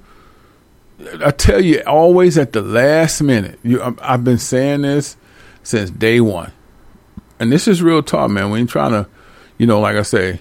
I 1.24 1.30
tell 1.30 1.60
you, 1.60 1.82
always 1.86 2.36
at 2.38 2.52
the 2.52 2.62
last 2.62 3.22
minute. 3.22 3.58
You, 3.62 3.96
I've 4.00 4.24
been 4.24 4.38
saying 4.38 4.82
this 4.82 5.16
since 5.62 5.90
day 5.90 6.20
one, 6.20 6.52
and 7.38 7.50
this 7.50 7.66
is 7.66 7.82
real 7.82 8.02
talk, 8.02 8.30
man. 8.30 8.50
We 8.50 8.60
ain't 8.60 8.70
trying 8.70 8.92
to, 8.92 9.08
you 9.58 9.66
know, 9.66 9.80
like 9.80 9.96
I 9.96 10.02
say, 10.02 10.40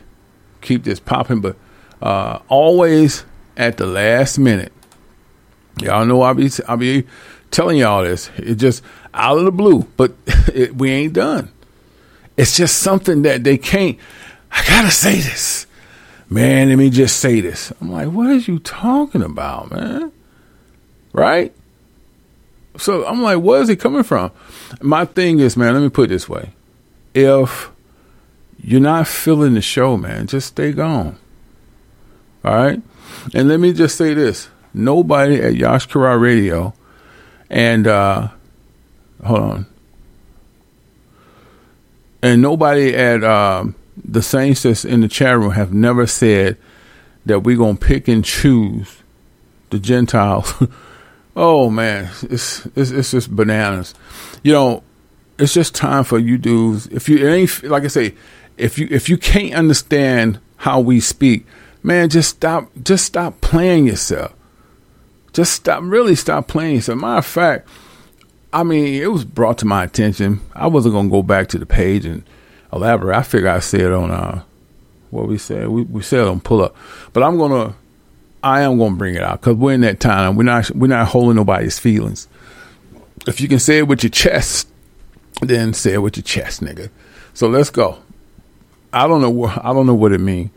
keep 0.61 0.83
this 0.83 0.99
popping, 0.99 1.41
but 1.41 1.55
uh, 2.01 2.39
always 2.47 3.25
at 3.57 3.77
the 3.77 3.85
last 3.85 4.37
minute. 4.37 4.71
Y'all 5.81 6.05
know 6.05 6.21
I'll 6.21 6.33
be 6.33 6.49
I'll 6.67 6.77
be 6.77 7.05
telling 7.51 7.77
y'all 7.77 8.03
this. 8.03 8.29
It 8.37 8.55
just 8.55 8.83
out 9.13 9.37
of 9.37 9.45
the 9.45 9.51
blue, 9.51 9.87
but 9.97 10.13
it, 10.53 10.75
we 10.75 10.91
ain't 10.91 11.13
done. 11.13 11.51
It's 12.37 12.55
just 12.55 12.79
something 12.79 13.23
that 13.23 13.43
they 13.43 13.57
can't. 13.57 13.97
I 14.51 14.65
gotta 14.65 14.91
say 14.91 15.15
this, 15.15 15.67
man. 16.29 16.69
Let 16.69 16.77
me 16.77 16.89
just 16.89 17.17
say 17.17 17.41
this. 17.41 17.71
I'm 17.79 17.91
like, 17.91 18.09
what 18.09 18.27
are 18.27 18.35
you 18.35 18.59
talking 18.59 19.21
about, 19.21 19.71
man? 19.71 20.11
Right? 21.13 21.53
So 22.77 23.05
I'm 23.05 23.21
like, 23.21 23.39
where 23.39 23.61
is 23.61 23.69
it 23.69 23.77
coming 23.77 24.03
from? 24.03 24.31
My 24.81 25.05
thing 25.05 25.39
is, 25.39 25.57
man, 25.57 25.73
let 25.73 25.81
me 25.81 25.89
put 25.89 26.09
this 26.09 26.29
way. 26.29 26.51
If 27.13 27.71
you're 28.61 28.79
not 28.79 29.07
feeling 29.07 29.53
the 29.55 29.61
show, 29.61 29.97
man, 29.97 30.27
just 30.27 30.47
stay 30.47 30.71
gone. 30.71 31.17
All 32.43 32.55
right? 32.55 32.81
And 33.33 33.47
let 33.47 33.59
me 33.59 33.73
just 33.73 33.97
say 33.97 34.13
this. 34.13 34.49
Nobody 34.73 35.41
at 35.41 35.55
Yash 35.55 35.87
Kara 35.87 36.17
Radio 36.17 36.73
and 37.49 37.87
uh 37.87 38.29
hold 39.23 39.39
on. 39.39 39.65
And 42.21 42.41
nobody 42.41 42.95
at 42.95 43.23
um, 43.23 43.75
the 43.97 44.21
Saints 44.21 44.63
that's 44.63 44.83
in 44.85 45.01
the 45.01 45.07
chat 45.07 45.37
room 45.37 45.51
have 45.51 45.73
never 45.73 46.05
said 46.05 46.57
that 47.25 47.41
we're 47.41 47.57
gonna 47.57 47.77
pick 47.77 48.07
and 48.07 48.23
choose 48.23 48.97
the 49.69 49.79
Gentiles 49.79 50.53
Oh 51.35 51.69
man, 51.69 52.09
it's 52.23 52.65
it's 52.75 52.91
it's 52.91 53.11
just 53.11 53.35
bananas. 53.35 53.93
You 54.43 54.53
know, 54.53 54.83
it's 55.37 55.53
just 55.53 55.75
time 55.75 56.03
for 56.03 56.19
you 56.19 56.37
dudes. 56.37 56.87
If 56.87 57.07
you 57.07 57.27
ain't 57.27 57.63
like 57.63 57.83
I 57.83 57.87
say, 57.87 58.15
if 58.57 58.77
you 58.77 58.87
if 58.91 59.09
you 59.09 59.17
can't 59.17 59.53
understand 59.53 60.39
how 60.57 60.79
we 60.79 60.99
speak, 60.99 61.45
man, 61.81 62.09
just 62.09 62.29
stop 62.29 62.69
just 62.83 63.05
stop 63.05 63.41
playing 63.41 63.87
yourself. 63.87 64.33
Just 65.31 65.53
stop, 65.53 65.81
really 65.83 66.15
stop 66.15 66.47
playing. 66.47 66.75
yourself. 66.75 66.99
matter 66.99 67.19
of 67.19 67.25
fact, 67.25 67.69
I 68.51 68.63
mean, 68.63 69.01
it 69.01 69.11
was 69.11 69.25
brought 69.25 69.59
to 69.59 69.65
my 69.65 69.83
attention. 69.83 70.41
I 70.53 70.67
wasn't 70.67 70.95
gonna 70.95 71.09
go 71.09 71.23
back 71.23 71.47
to 71.49 71.59
the 71.59 71.65
page 71.65 72.05
and 72.05 72.23
elaborate. 72.73 73.15
I 73.15 73.23
figure 73.23 73.49
I 73.49 73.59
said 73.59 73.81
it 73.81 73.91
on 73.91 74.11
uh, 74.11 74.43
what 75.11 75.27
we 75.27 75.37
said. 75.37 75.69
We 75.69 75.83
we 75.83 76.01
said 76.01 76.27
on 76.27 76.41
pull 76.41 76.63
up, 76.63 76.75
but 77.13 77.23
I'm 77.23 77.37
gonna, 77.37 77.75
I 78.43 78.61
am 78.61 78.77
gonna 78.77 78.95
bring 78.95 79.15
it 79.15 79.23
out 79.23 79.41
because 79.41 79.55
we're 79.55 79.73
in 79.73 79.81
that 79.81 79.99
time. 79.99 80.35
We're 80.35 80.43
not 80.43 80.69
we're 80.71 80.87
not 80.87 81.07
holding 81.07 81.35
nobody's 81.35 81.79
feelings. 81.79 82.27
If 83.27 83.41
you 83.41 83.47
can 83.47 83.59
say 83.59 83.79
it 83.79 83.87
with 83.87 84.03
your 84.03 84.09
chest, 84.09 84.69
then 85.41 85.73
say 85.73 85.93
it 85.93 85.99
with 85.99 86.17
your 86.17 86.23
chest, 86.23 86.61
nigga. 86.61 86.89
So 87.33 87.47
let's 87.47 87.69
go. 87.69 87.99
I 88.93 89.07
don't 89.07 89.21
know 89.21 89.29
what 89.29 89.63
I 89.63 89.73
don't 89.73 89.85
know 89.85 89.95
what 89.95 90.11
it 90.13 90.19
means, 90.19 90.49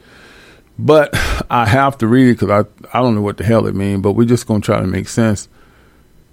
but 0.78 1.10
I 1.50 1.66
have 1.66 1.98
to 1.98 2.06
read 2.06 2.28
it 2.28 2.40
because 2.40 2.50
I 2.50 2.96
I 2.96 3.00
don't 3.00 3.14
know 3.14 3.22
what 3.22 3.36
the 3.36 3.44
hell 3.44 3.66
it 3.66 3.74
means. 3.74 4.02
But 4.02 4.12
we're 4.12 4.28
just 4.28 4.46
gonna 4.46 4.60
try 4.60 4.80
to 4.80 4.86
make 4.86 5.08
sense 5.08 5.48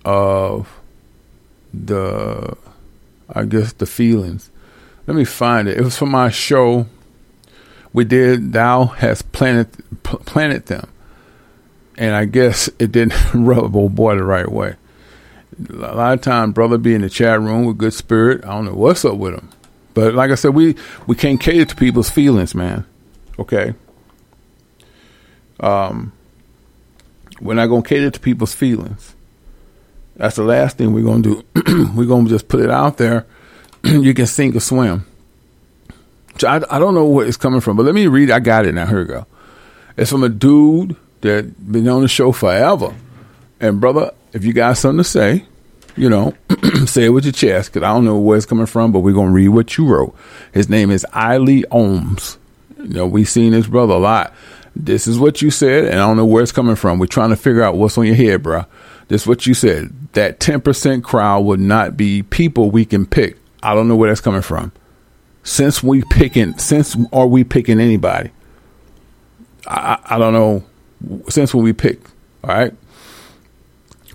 of 0.05 0.69
the 1.73 2.55
I 3.33 3.45
guess 3.45 3.73
the 3.73 3.85
feelings. 3.85 4.51
Let 5.07 5.15
me 5.15 5.25
find 5.25 5.67
it. 5.67 5.77
It 5.77 5.83
was 5.83 5.97
from 5.97 6.11
my 6.11 6.29
show 6.29 6.85
we 7.93 8.05
did. 8.05 8.53
Thou 8.53 8.85
has 8.85 9.21
planted 9.21 9.69
planted 10.03 10.67
them, 10.67 10.87
and 11.99 12.15
I 12.15 12.25
guess 12.25 12.69
it 12.79 12.91
didn't 12.93 13.13
rub 13.33 13.75
old 13.75 13.93
boy 13.93 14.15
the 14.15 14.23
right 14.23 14.49
way. 14.49 14.75
A 15.69 15.93
lot 15.93 16.13
of 16.13 16.21
time, 16.21 16.53
brother 16.53 16.77
be 16.77 16.95
in 16.95 17.01
the 17.01 17.09
chat 17.09 17.39
room 17.41 17.65
with 17.65 17.77
good 17.77 17.93
spirit. 17.93 18.45
I 18.45 18.53
don't 18.53 18.65
know 18.65 18.73
what's 18.73 19.03
up 19.03 19.17
with 19.17 19.33
him, 19.33 19.49
but 19.93 20.15
like 20.15 20.31
I 20.31 20.35
said, 20.35 20.55
we 20.55 20.75
we 21.05 21.15
can't 21.15 21.39
cater 21.39 21.65
to 21.65 21.75
people's 21.75 22.09
feelings, 22.09 22.55
man. 22.55 22.85
Okay. 23.37 23.73
Um, 25.59 26.13
we're 27.41 27.55
not 27.55 27.67
gonna 27.67 27.83
cater 27.83 28.09
to 28.09 28.19
people's 28.19 28.55
feelings. 28.55 29.15
That's 30.15 30.37
the 30.37 30.43
last 30.43 30.77
thing 30.77 30.93
we're 30.93 31.03
gonna 31.03 31.21
do. 31.21 31.43
we're 31.93 32.07
gonna 32.07 32.29
just 32.29 32.47
put 32.47 32.61
it 32.61 32.69
out 32.69 32.97
there. 32.97 33.25
you 33.83 34.13
can 34.13 34.25
sink 34.25 34.55
or 34.55 34.61
swim. 34.61 35.05
I, 36.41 36.61
I 36.69 36.79
don't 36.79 36.93
know 36.93 37.05
where 37.05 37.27
it's 37.27 37.35
coming 37.35 37.59
from, 37.59 37.75
but 37.75 37.85
let 37.85 37.93
me 37.93 38.07
read. 38.07 38.31
I 38.31 38.39
got 38.39 38.65
it 38.65 38.73
now. 38.73 38.85
Here 38.85 38.99
we 38.99 39.05
go. 39.05 39.25
It's 39.97 40.09
from 40.09 40.23
a 40.23 40.29
dude 40.29 40.95
that 41.21 41.71
been 41.71 41.87
on 41.87 42.01
the 42.01 42.07
show 42.07 42.31
forever. 42.31 42.93
And 43.59 43.79
brother, 43.79 44.11
if 44.33 44.45
you 44.45 44.53
got 44.53 44.77
something 44.77 44.99
to 44.99 45.03
say, 45.03 45.45
you 45.95 46.09
know, 46.09 46.33
say 46.85 47.05
it 47.05 47.09
with 47.09 47.25
your 47.25 47.33
chest 47.33 47.73
because 47.73 47.85
I 47.85 47.93
don't 47.93 48.05
know 48.05 48.17
where 48.17 48.37
it's 48.37 48.45
coming 48.45 48.65
from, 48.65 48.91
but 48.91 48.99
we're 48.99 49.13
gonna 49.13 49.31
read 49.31 49.49
what 49.49 49.77
you 49.77 49.85
wrote. 49.85 50.15
His 50.53 50.69
name 50.69 50.91
is 50.91 51.05
Iley 51.13 51.65
Ohms. 51.65 52.37
You 52.77 52.93
know, 52.93 53.07
we 53.07 53.25
seen 53.25 53.51
this 53.51 53.67
brother 53.67 53.95
a 53.95 53.97
lot. 53.97 54.33
This 54.75 55.07
is 55.07 55.19
what 55.19 55.41
you 55.41 55.51
said, 55.51 55.85
and 55.85 55.95
I 55.95 56.07
don't 56.07 56.15
know 56.15 56.25
where 56.25 56.41
it's 56.41 56.53
coming 56.53 56.75
from. 56.75 56.99
We're 56.99 57.07
trying 57.07 57.31
to 57.31 57.35
figure 57.35 57.63
out 57.63 57.75
what's 57.75 57.97
on 57.97 58.05
your 58.05 58.15
head, 58.15 58.43
bro. 58.43 58.65
This 59.09 59.23
is 59.23 59.27
what 59.27 59.45
you 59.45 59.53
said. 59.53 59.93
That 60.13 60.39
ten 60.39 60.61
percent 60.61 61.03
crowd 61.03 61.41
would 61.41 61.59
not 61.59 61.97
be 61.97 62.23
people 62.23 62.71
we 62.71 62.85
can 62.85 63.05
pick. 63.05 63.37
I 63.61 63.75
don't 63.75 63.87
know 63.87 63.95
where 63.95 64.09
that's 64.09 64.21
coming 64.21 64.41
from. 64.41 64.71
Since 65.43 65.83
we 65.83 66.03
picking, 66.03 66.57
since 66.57 66.95
are 67.11 67.27
we 67.27 67.43
picking 67.43 67.79
anybody? 67.79 68.31
I, 69.67 69.97
I 70.05 70.17
don't 70.17 70.33
know. 70.33 70.63
Since 71.29 71.53
when 71.53 71.63
we 71.63 71.73
pick, 71.73 71.99
all 72.43 72.55
right. 72.55 72.73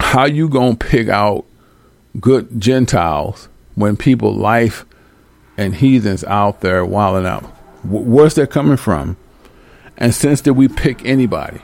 How 0.00 0.26
you 0.26 0.48
gonna 0.48 0.76
pick 0.76 1.08
out 1.08 1.44
good 2.20 2.60
Gentiles 2.60 3.48
when 3.74 3.96
people 3.96 4.34
life 4.34 4.84
and 5.56 5.74
heathens 5.74 6.24
out 6.24 6.60
there 6.60 6.84
wilding 6.84 7.26
out? 7.26 7.44
Where's 7.84 8.34
that 8.34 8.50
coming 8.50 8.76
from? 8.76 9.16
And 9.96 10.14
since 10.14 10.40
did 10.40 10.52
we 10.52 10.68
pick 10.68 11.04
anybody? 11.04 11.60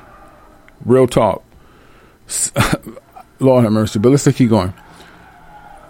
Real 0.84 1.06
talk. 1.06 1.42
Lord 3.40 3.64
have 3.64 3.72
mercy. 3.72 3.98
But 3.98 4.10
let's 4.10 4.30
keep 4.32 4.50
going. 4.50 4.72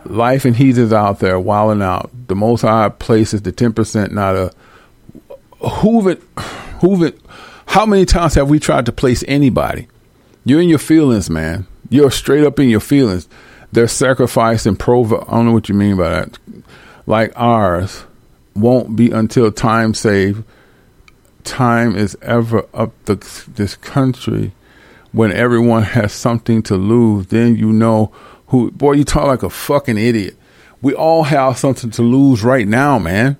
Life 0.05 0.45
and 0.45 0.57
heathens 0.57 0.93
out 0.93 1.19
there 1.19 1.39
wilding 1.39 1.83
out. 1.83 2.11
The 2.29 2.35
most 2.35 2.63
high 2.63 2.89
places 2.89 3.43
the 3.43 3.53
ten 3.53 3.73
percent, 3.73 4.13
not 4.13 4.35
a 4.35 4.53
who've 5.63 6.07
it 6.07 6.23
who've 6.81 7.03
it 7.03 7.21
how 7.71 7.87
many 7.87 8.05
times 8.05 8.35
have 8.35 8.51
we 8.51 8.59
tried 8.59 8.85
to 8.87 8.93
place 8.93 9.23
anybody? 9.29 9.87
You're 10.45 10.61
in 10.61 10.69
your 10.69 10.81
feelings, 10.81 11.31
man. 11.31 11.69
You're 11.89 12.11
straight 12.11 12.43
up 12.43 12.59
in 12.59 12.69
your 12.69 12.81
feelings. 12.81 13.29
Their 13.71 13.87
sacrifice 13.87 14.67
and 14.67 14.77
prov 14.77 15.13
I 15.13 15.19
don't 15.31 15.47
know 15.47 15.53
what 15.53 15.69
you 15.69 15.77
mean 15.77 15.97
by 15.97 16.09
that. 16.09 16.37
Like 17.07 17.33
ours 17.37 18.07
won't 18.57 18.97
be 18.97 19.13
until 19.13 19.53
time 19.53 19.95
save. 19.95 20.43
Time 21.45 21.95
is 21.95 22.19
ever 22.23 22.67
up 22.75 22.93
the, 23.05 23.15
this 23.55 23.77
country 23.77 24.51
when 25.13 25.31
everyone 25.31 25.85
has 25.85 26.13
something 26.13 26.65
to 26.65 26.75
lose. 26.75 27.29
Then 27.29 27.55
you 27.55 27.73
know 27.73 28.11
who, 28.49 28.73
boy, 28.73 28.95
you 28.95 29.05
talk 29.05 29.29
like 29.29 29.45
a 29.45 29.51
fucking 29.51 29.97
idiot. 29.97 30.37
We 30.83 30.93
all 30.93 31.23
have 31.23 31.57
something 31.57 31.93
to 31.93 32.03
lose 32.03 32.43
right 32.43 32.67
now, 32.67 32.99
man. 32.99 33.37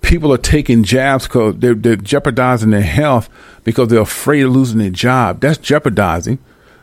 People 0.00 0.32
are 0.32 0.38
taking 0.38 0.84
jabs 0.84 1.26
because 1.26 1.56
they're, 1.58 1.74
they're 1.74 1.96
jeopardizing 1.96 2.70
their 2.70 2.80
health 2.80 3.28
because 3.64 3.88
they're 3.88 4.00
afraid 4.00 4.42
of 4.42 4.52
losing 4.52 4.78
their 4.78 4.90
job. 4.90 5.40
That's 5.40 5.58
jeopardizing. 5.58 6.38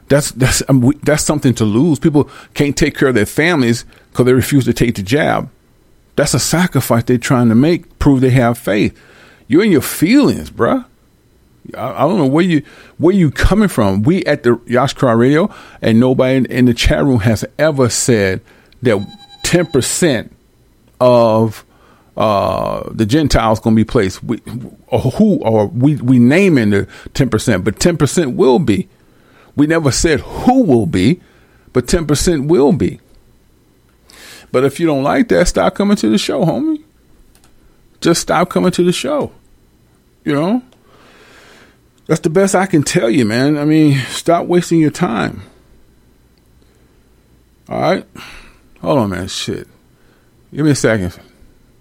That's 0.07 0.31
that's 0.31 0.61
um, 0.69 0.81
we, 0.81 0.95
that's 0.97 1.23
something 1.23 1.53
to 1.55 1.65
lose. 1.65 1.97
People 1.97 2.29
can't 2.53 2.77
take 2.77 2.95
care 2.95 3.09
of 3.09 3.15
their 3.15 3.25
families 3.25 3.85
because 4.11 4.25
they 4.25 4.33
refuse 4.33 4.65
to 4.65 4.73
take 4.73 4.95
the 4.95 5.01
jab. 5.01 5.49
That's 6.15 6.33
a 6.33 6.39
sacrifice 6.39 7.03
they're 7.03 7.17
trying 7.17 7.49
to 7.49 7.55
make. 7.55 7.97
Prove 7.99 8.21
they 8.21 8.29
have 8.29 8.57
faith. 8.57 8.97
You're 9.47 9.63
in 9.63 9.71
your 9.71 9.81
feelings, 9.81 10.49
bruh. 10.51 10.85
I, 11.75 11.91
I, 11.91 11.99
don't 12.01 12.17
know 12.17 12.27
where 12.27 12.43
you 12.43 12.63
where 12.97 13.15
you 13.15 13.31
coming 13.31 13.67
from. 13.67 14.03
We 14.03 14.23
at 14.25 14.43
the 14.43 14.51
Yashkara 14.51 15.17
Radio, 15.17 15.53
and 15.81 15.99
nobody 15.99 16.37
in, 16.37 16.45
in, 16.45 16.65
the 16.65 16.73
chat 16.73 17.03
room 17.03 17.21
has 17.21 17.43
ever 17.57 17.89
said 17.89 18.41
that 18.83 19.05
ten 19.43 19.65
percent 19.65 20.35
of 20.99 21.64
uh, 22.17 22.89
the 22.91 23.05
Gentiles 23.05 23.59
going 23.59 23.75
to 23.75 23.79
be 23.79 23.85
placed. 23.85 24.23
We, 24.23 24.41
or 24.87 24.99
who 24.99 25.39
or 25.41 25.67
we 25.67 25.95
we 25.97 26.19
name 26.19 26.57
in 26.57 26.69
the 26.69 26.87
ten 27.13 27.29
percent, 27.29 27.63
but 27.63 27.79
ten 27.79 27.97
percent 27.97 28.35
will 28.35 28.59
be. 28.59 28.87
We 29.55 29.67
never 29.67 29.91
said 29.91 30.21
who 30.21 30.63
will 30.63 30.85
be, 30.85 31.21
but 31.73 31.87
ten 31.87 32.05
percent 32.05 32.45
will 32.45 32.71
be. 32.71 32.99
But 34.51 34.63
if 34.63 34.79
you 34.79 34.85
don't 34.85 35.03
like 35.03 35.27
that, 35.29 35.47
stop 35.47 35.75
coming 35.75 35.97
to 35.97 36.09
the 36.09 36.17
show, 36.17 36.45
homie. 36.45 36.83
Just 37.99 38.21
stop 38.21 38.49
coming 38.49 38.71
to 38.71 38.83
the 38.83 38.93
show. 38.93 39.31
You 40.23 40.33
know. 40.33 40.63
That's 42.07 42.21
the 42.21 42.29
best 42.29 42.53
I 42.53 42.67
can 42.67 42.83
tell 42.83 43.09
you, 43.09 43.25
man. 43.25 43.57
I 43.57 43.65
mean, 43.65 43.97
stop 44.09 44.45
wasting 44.45 44.79
your 44.79 44.91
time. 44.91 45.41
All 47.67 47.81
right? 47.81 48.05
Hold 48.81 48.99
on, 48.99 49.09
man. 49.09 49.27
Shit. 49.27 49.67
Give 50.53 50.65
me 50.65 50.71
a 50.71 50.75
second. 50.75 51.19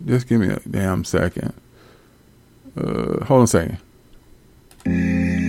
Just 0.04 0.28
give 0.28 0.40
me 0.40 0.48
a 0.48 0.60
damn 0.68 1.04
second. 1.04 1.54
Uh, 2.76 3.24
hold 3.24 3.38
on 3.38 3.44
a 3.44 3.46
second. 3.46 5.43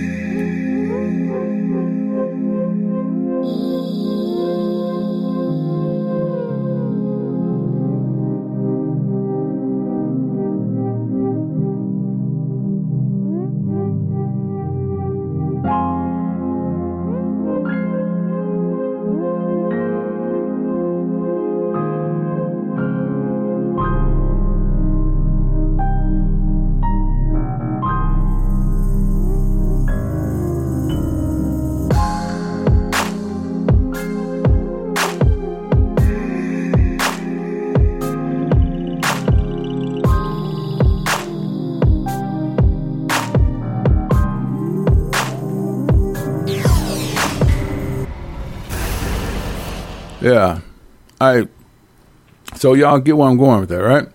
So 52.66 52.74
y'all 52.74 52.98
get 52.98 53.16
where 53.16 53.30
I'm 53.30 53.38
going 53.38 53.60
with 53.60 53.70
that, 53.70 53.84
right? 53.84 54.08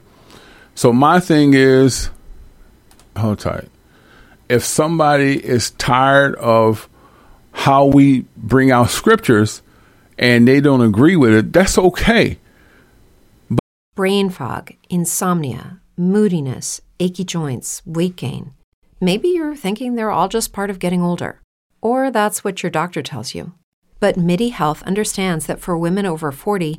So 0.74 0.92
my 0.92 1.20
thing 1.20 1.54
is 1.54 2.10
hold 3.16 3.38
tight. 3.38 3.68
If 4.48 4.64
somebody 4.64 5.36
is 5.36 5.70
tired 5.70 6.34
of 6.34 6.88
how 7.52 7.84
we 7.84 8.24
bring 8.36 8.72
out 8.72 8.90
scriptures 8.90 9.62
and 10.18 10.48
they 10.48 10.60
don't 10.60 10.80
agree 10.80 11.14
with 11.14 11.32
it, 11.32 11.52
that's 11.52 11.78
okay. 11.78 12.40
But- 13.48 13.60
Brain 13.94 14.30
fog, 14.30 14.72
insomnia, 14.88 15.78
moodiness, 15.96 16.80
achy 16.98 17.22
joints, 17.22 17.82
weight 17.86 18.16
gain. 18.16 18.52
Maybe 19.00 19.28
you're 19.28 19.54
thinking 19.54 19.94
they're 19.94 20.10
all 20.10 20.26
just 20.28 20.52
part 20.52 20.70
of 20.70 20.80
getting 20.80 21.02
older, 21.02 21.40
or 21.80 22.10
that's 22.10 22.42
what 22.42 22.64
your 22.64 22.70
doctor 22.70 23.00
tells 23.00 23.32
you. 23.32 23.54
But 24.00 24.16
MIDI 24.16 24.48
Health 24.48 24.82
understands 24.82 25.46
that 25.46 25.60
for 25.60 25.78
women 25.78 26.04
over 26.04 26.32
40, 26.32 26.78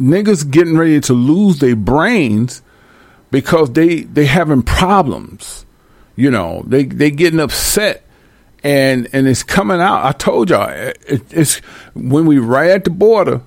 niggas 0.00 0.50
getting 0.50 0.76
ready 0.76 1.00
to 1.00 1.12
lose 1.12 1.58
their 1.58 1.76
brains 1.76 2.62
because 3.30 3.72
they 3.72 4.02
they 4.02 4.26
having 4.26 4.62
problems. 4.62 5.66
You 6.16 6.30
know, 6.30 6.62
they 6.66 6.84
they 6.84 7.10
getting 7.10 7.40
upset 7.40 8.04
and 8.62 9.08
and 9.12 9.28
it's 9.28 9.42
coming 9.42 9.80
out. 9.80 10.04
I 10.04 10.12
told 10.12 10.50
y'all 10.50 10.70
it, 10.70 10.98
it's 11.30 11.56
when 11.94 12.26
we 12.26 12.38
right 12.38 12.70
at 12.70 12.84
the 12.84 12.90
border, 12.90 13.42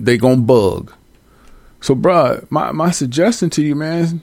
they 0.00 0.16
gonna 0.16 0.38
bug. 0.38 0.92
So, 1.80 1.94
bruh, 1.94 2.50
my 2.50 2.72
my 2.72 2.90
suggestion 2.90 3.50
to 3.50 3.62
you, 3.62 3.74
man, 3.74 4.22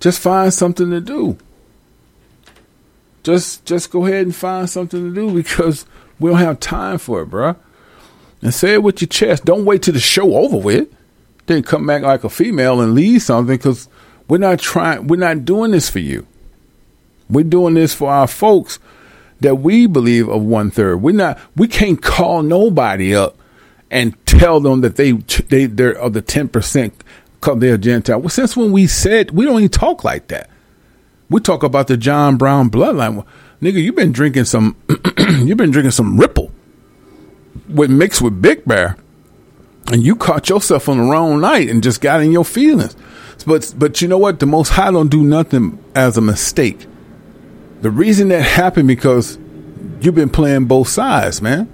just 0.00 0.20
find 0.20 0.52
something 0.52 0.90
to 0.90 1.00
do. 1.00 1.38
Just 3.22 3.64
just 3.64 3.90
go 3.90 4.04
ahead 4.04 4.26
and 4.26 4.36
find 4.36 4.68
something 4.68 5.02
to 5.02 5.14
do 5.14 5.32
because 5.32 5.86
we 6.20 6.30
don't 6.30 6.38
have 6.38 6.60
time 6.60 6.98
for 6.98 7.22
it, 7.22 7.30
bruh. 7.30 7.56
And 8.42 8.54
say 8.54 8.74
it 8.74 8.82
with 8.82 9.00
your 9.00 9.08
chest. 9.08 9.44
Don't 9.44 9.64
wait 9.64 9.82
till 9.82 9.94
the 9.94 10.00
show 10.00 10.36
over 10.36 10.56
with. 10.56 10.88
Then 11.46 11.62
come 11.62 11.86
back 11.86 12.02
like 12.02 12.24
a 12.24 12.28
female 12.28 12.80
and 12.80 12.94
leave 12.94 13.22
something 13.22 13.56
because 13.56 13.88
we're 14.28 14.38
not 14.38 14.58
trying. 14.58 15.06
We're 15.06 15.16
not 15.16 15.44
doing 15.44 15.70
this 15.70 15.88
for 15.88 15.98
you. 15.98 16.26
We're 17.28 17.44
doing 17.44 17.74
this 17.74 17.94
for 17.94 18.10
our 18.10 18.26
folks 18.26 18.78
that 19.40 19.56
we 19.56 19.86
believe 19.86 20.28
of 20.28 20.42
one 20.42 20.70
third. 20.70 21.02
We're 21.02 21.14
not. 21.14 21.38
We 21.56 21.66
can't 21.68 22.00
call 22.00 22.42
nobody 22.42 23.14
up 23.14 23.36
and 23.90 24.14
tell 24.26 24.60
them 24.60 24.82
that 24.82 24.96
they 24.96 25.12
they 25.12 25.66
they're 25.66 25.98
of 25.98 26.12
the 26.12 26.22
ten 26.22 26.48
percent 26.48 27.02
because 27.34 27.58
they're 27.60 27.78
Gentile. 27.78 28.20
Well, 28.20 28.28
since 28.28 28.56
when 28.56 28.72
we 28.72 28.86
said 28.86 29.30
we 29.30 29.44
don't 29.44 29.58
even 29.58 29.70
talk 29.70 30.04
like 30.04 30.28
that. 30.28 30.50
We 31.30 31.40
talk 31.40 31.62
about 31.62 31.88
the 31.88 31.98
John 31.98 32.38
Brown 32.38 32.70
bloodline. 32.70 33.16
Well, 33.16 33.26
nigga, 33.60 33.82
you've 33.82 33.96
been 33.96 34.12
drinking 34.12 34.44
some. 34.44 34.76
you've 35.18 35.58
been 35.58 35.70
drinking 35.70 35.90
some 35.90 36.18
Ripple 36.18 36.47
with 37.68 37.90
mixed 37.90 38.22
with 38.22 38.40
Big 38.40 38.64
Bear, 38.64 38.96
and 39.92 40.04
you 40.04 40.16
caught 40.16 40.48
yourself 40.48 40.88
on 40.88 40.98
the 40.98 41.04
wrong 41.04 41.40
night 41.40 41.68
and 41.68 41.82
just 41.82 42.00
got 42.00 42.22
in 42.22 42.32
your 42.32 42.44
feelings. 42.44 42.96
But 43.46 43.74
but 43.76 44.02
you 44.02 44.08
know 44.08 44.18
what? 44.18 44.40
The 44.40 44.46
Most 44.46 44.70
High 44.70 44.90
don't 44.90 45.10
do 45.10 45.22
nothing 45.22 45.82
as 45.94 46.16
a 46.16 46.20
mistake. 46.20 46.86
The 47.80 47.90
reason 47.90 48.28
that 48.28 48.42
happened 48.42 48.88
because 48.88 49.38
you've 50.00 50.14
been 50.14 50.30
playing 50.30 50.66
both 50.66 50.88
sides, 50.88 51.40
man. 51.40 51.72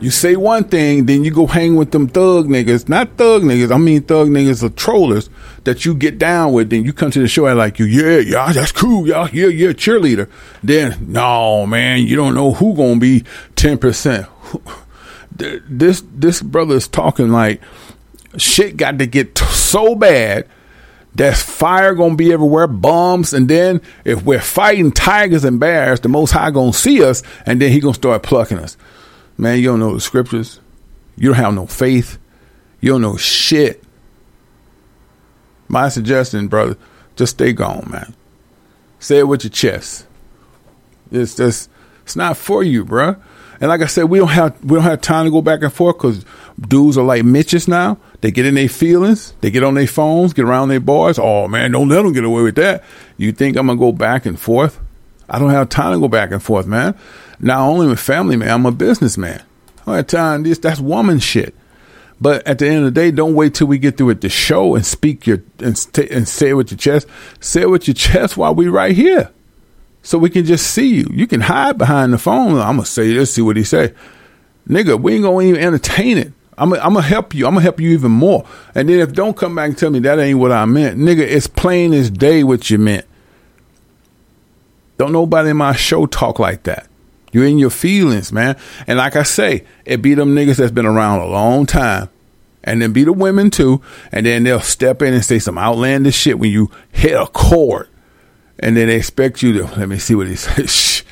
You 0.00 0.10
say 0.10 0.34
one 0.34 0.64
thing, 0.64 1.06
then 1.06 1.22
you 1.22 1.30
go 1.30 1.46
hang 1.46 1.76
with 1.76 1.92
them 1.92 2.08
thug 2.08 2.46
niggas. 2.48 2.88
Not 2.88 3.16
thug 3.16 3.42
niggas, 3.42 3.72
I 3.72 3.78
mean 3.78 4.02
thug 4.02 4.28
niggas 4.28 4.64
are 4.64 4.68
trollers 4.70 5.30
that 5.62 5.84
you 5.84 5.94
get 5.94 6.18
down 6.18 6.52
with. 6.52 6.70
Then 6.70 6.84
you 6.84 6.92
come 6.92 7.12
to 7.12 7.20
the 7.20 7.28
show 7.28 7.46
and 7.46 7.56
like 7.56 7.78
you, 7.78 7.86
yeah, 7.86 8.18
yeah, 8.18 8.52
that's 8.52 8.72
cool, 8.72 9.06
y'all, 9.06 9.28
yeah, 9.28 9.46
yeah, 9.46 9.68
cheerleader. 9.68 10.28
Then, 10.60 11.12
no, 11.12 11.66
man, 11.66 12.04
you 12.04 12.16
don't 12.16 12.34
know 12.34 12.52
who 12.52 12.74
gonna 12.74 12.98
be 12.98 13.22
10%. 13.54 14.28
This, 15.36 16.02
this 16.12 16.42
brother 16.42 16.76
is 16.76 16.88
talking 16.88 17.30
like 17.30 17.60
shit 18.36 18.76
got 18.76 18.98
to 18.98 19.06
get 19.06 19.34
t- 19.34 19.44
so 19.46 19.94
bad 19.94 20.48
there's 21.14 21.42
fire 21.42 21.94
gonna 21.94 22.16
be 22.16 22.32
everywhere, 22.32 22.66
bombs, 22.66 23.34
and 23.34 23.48
then 23.48 23.82
if 24.04 24.22
we're 24.24 24.40
fighting 24.40 24.92
tigers 24.92 25.44
and 25.44 25.60
bears, 25.60 26.00
the 26.00 26.08
Most 26.08 26.30
High 26.30 26.50
gonna 26.50 26.72
see 26.72 27.04
us, 27.04 27.22
and 27.44 27.60
then 27.60 27.70
He 27.70 27.80
gonna 27.80 27.94
start 27.94 28.22
plucking 28.22 28.58
us. 28.58 28.76
Man, 29.36 29.58
you 29.58 29.66
don't 29.66 29.80
know 29.80 29.94
the 29.94 30.00
scriptures. 30.00 30.60
You 31.16 31.28
don't 31.28 31.36
have 31.36 31.54
no 31.54 31.66
faith. 31.66 32.18
You 32.80 32.92
don't 32.92 33.02
know 33.02 33.16
shit. 33.16 33.82
My 35.68 35.88
suggestion, 35.88 36.48
brother, 36.48 36.76
just 37.16 37.34
stay 37.34 37.52
gone, 37.52 37.88
man. 37.90 38.14
Say 38.98 39.18
it 39.18 39.28
with 39.28 39.44
your 39.44 39.50
chest. 39.50 40.06
It's 41.10 41.34
just, 41.34 41.68
it's 42.04 42.16
not 42.16 42.36
for 42.36 42.62
you, 42.62 42.84
bruh. 42.84 43.20
And 43.62 43.68
like 43.68 43.80
I 43.80 43.86
said, 43.86 44.06
we 44.06 44.18
don't 44.18 44.26
have 44.26 44.60
we 44.64 44.74
don't 44.74 44.82
have 44.82 45.00
time 45.02 45.24
to 45.24 45.30
go 45.30 45.40
back 45.40 45.62
and 45.62 45.72
forth 45.72 45.96
because 45.96 46.24
dudes 46.60 46.98
are 46.98 47.04
like 47.04 47.22
Mitches 47.22 47.68
now. 47.68 47.96
They 48.20 48.32
get 48.32 48.44
in 48.44 48.56
their 48.56 48.68
feelings, 48.68 49.34
they 49.40 49.52
get 49.52 49.62
on 49.62 49.74
their 49.74 49.86
phones, 49.86 50.32
get 50.32 50.44
around 50.44 50.68
their 50.68 50.80
boys. 50.80 51.16
Oh 51.16 51.46
man, 51.46 51.70
don't 51.70 51.88
let 51.88 52.02
them 52.02 52.12
get 52.12 52.24
away 52.24 52.42
with 52.42 52.56
that. 52.56 52.82
You 53.18 53.30
think 53.30 53.56
I'm 53.56 53.68
gonna 53.68 53.78
go 53.78 53.92
back 53.92 54.26
and 54.26 54.36
forth? 54.36 54.80
I 55.28 55.38
don't 55.38 55.50
have 55.50 55.68
time 55.68 55.92
to 55.92 56.00
go 56.00 56.08
back 56.08 56.32
and 56.32 56.42
forth, 56.42 56.66
man. 56.66 56.96
Not 57.38 57.60
only 57.60 57.86
with 57.86 58.00
family, 58.00 58.34
man, 58.34 58.50
I'm 58.50 58.66
a 58.66 58.72
businessman. 58.72 59.40
I 59.78 59.84
don't 59.86 59.94
have 59.94 60.06
time. 60.08 60.42
This 60.42 60.58
that's 60.58 60.80
woman 60.80 61.20
shit. 61.20 61.54
But 62.20 62.44
at 62.48 62.58
the 62.58 62.66
end 62.66 62.78
of 62.78 62.84
the 62.86 62.90
day, 62.90 63.12
don't 63.12 63.36
wait 63.36 63.54
till 63.54 63.68
we 63.68 63.78
get 63.78 63.96
through 63.96 64.08
with 64.08 64.22
the 64.22 64.28
show 64.28 64.74
and 64.74 64.84
speak 64.84 65.24
your 65.24 65.40
and, 65.60 65.78
st- 65.78 66.10
and 66.10 66.26
say 66.26 66.48
it 66.48 66.54
with 66.54 66.72
your 66.72 66.78
chest. 66.78 67.06
Say 67.38 67.62
it 67.62 67.70
with 67.70 67.86
your 67.86 67.94
chest 67.94 68.36
while 68.36 68.56
we 68.56 68.66
right 68.66 68.96
here 68.96 69.30
so 70.02 70.18
we 70.18 70.30
can 70.30 70.44
just 70.44 70.66
see 70.68 70.96
you. 70.96 71.06
You 71.12 71.26
can 71.26 71.40
hide 71.40 71.78
behind 71.78 72.12
the 72.12 72.18
phone. 72.18 72.58
I'm 72.58 72.76
gonna 72.76 72.84
say 72.84 73.12
this, 73.12 73.34
see 73.34 73.42
what 73.42 73.56
he 73.56 73.64
say. 73.64 73.94
Nigga, 74.68 75.00
we 75.00 75.14
ain't 75.14 75.22
gonna 75.22 75.42
even 75.42 75.60
entertain 75.60 76.18
it. 76.18 76.32
I'm 76.58 76.70
gonna, 76.70 77.02
help 77.02 77.34
you. 77.34 77.46
I'm 77.46 77.54
gonna 77.54 77.62
help 77.62 77.80
you 77.80 77.90
even 77.90 78.12
more. 78.12 78.44
And 78.74 78.88
then 78.88 79.00
if 79.00 79.12
don't 79.12 79.36
come 79.36 79.54
back 79.54 79.70
and 79.70 79.78
tell 79.78 79.90
me 79.90 80.00
that 80.00 80.18
ain't 80.18 80.38
what 80.38 80.52
I 80.52 80.64
meant, 80.64 80.98
nigga, 80.98 81.20
it's 81.20 81.46
plain 81.46 81.94
as 81.94 82.10
day 82.10 82.44
what 82.44 82.68
you 82.68 82.78
meant. 82.78 83.06
Don't 84.98 85.12
nobody 85.12 85.50
in 85.50 85.56
my 85.56 85.74
show 85.74 86.06
talk 86.06 86.38
like 86.38 86.64
that. 86.64 86.88
You're 87.32 87.46
in 87.46 87.58
your 87.58 87.70
feelings, 87.70 88.32
man. 88.32 88.56
And 88.86 88.98
like 88.98 89.16
I 89.16 89.22
say, 89.22 89.64
it 89.86 90.02
be 90.02 90.14
them 90.14 90.36
niggas 90.36 90.56
that's 90.56 90.70
been 90.70 90.86
around 90.86 91.20
a 91.20 91.26
long 91.26 91.64
time. 91.64 92.10
And 92.62 92.80
then 92.80 92.92
be 92.92 93.02
the 93.02 93.12
women 93.12 93.50
too. 93.50 93.80
And 94.12 94.26
then 94.26 94.44
they'll 94.44 94.60
step 94.60 95.02
in 95.02 95.14
and 95.14 95.24
say 95.24 95.38
some 95.38 95.58
outlandish 95.58 96.14
shit 96.14 96.38
when 96.38 96.52
you 96.52 96.70
hit 96.92 97.20
a 97.20 97.26
chord 97.26 97.88
and 98.58 98.76
then 98.76 98.88
they 98.88 98.96
expect 98.96 99.42
you 99.42 99.52
to 99.54 99.64
let 99.78 99.88
me 99.88 99.98
see 99.98 100.14
what 100.14 100.26
he 100.26 100.36
says. 100.36 101.02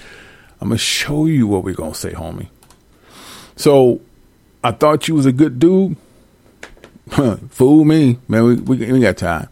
I'm 0.60 0.68
gonna 0.68 0.78
show 0.78 1.26
you 1.26 1.46
what 1.46 1.64
we're 1.64 1.74
gonna 1.74 1.94
say, 1.94 2.12
homie. 2.12 2.48
So 3.56 4.00
I 4.62 4.72
thought 4.72 5.08
you 5.08 5.14
was 5.14 5.26
a 5.26 5.32
good 5.32 5.58
dude. 5.58 5.96
Fool 7.50 7.84
me, 7.84 8.18
man. 8.28 8.44
We, 8.44 8.54
we 8.56 8.92
we 8.92 9.00
got 9.00 9.16
time. 9.16 9.48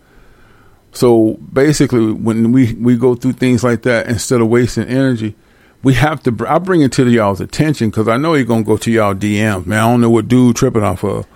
So 0.93 1.35
basically, 1.53 2.13
when 2.13 2.53
we 2.53 2.75
we 2.75 2.97
go 2.97 3.15
through 3.15 3.35
things 3.35 3.65
like 3.65 3.83
that, 3.83 4.07
instead 4.07 4.41
of 4.41 4.49
wasting 4.49 4.85
energy, 4.85 5.35
we 5.83 5.95
have 5.95 6.23
to. 6.25 6.37
I 6.47 6.59
bring 6.59 6.83
it 6.83 6.93
to 6.93 7.09
y'all's 7.09 7.41
attention 7.41 7.91
because 7.91 8.09
I 8.09 8.17
know 8.17 8.35
you're 8.35 8.45
gonna 8.45 8.65
go 8.65 8.77
to 8.79 8.91
y'all 8.91 9.15
DMs, 9.15 9.67
man. 9.67 9.79
I 9.79 9.91
don't 9.91 10.01
know 10.01 10.11
what 10.11 10.29
dude 10.29 10.57
tripping 10.57 10.83
off 10.83 11.05
of. 11.05 11.27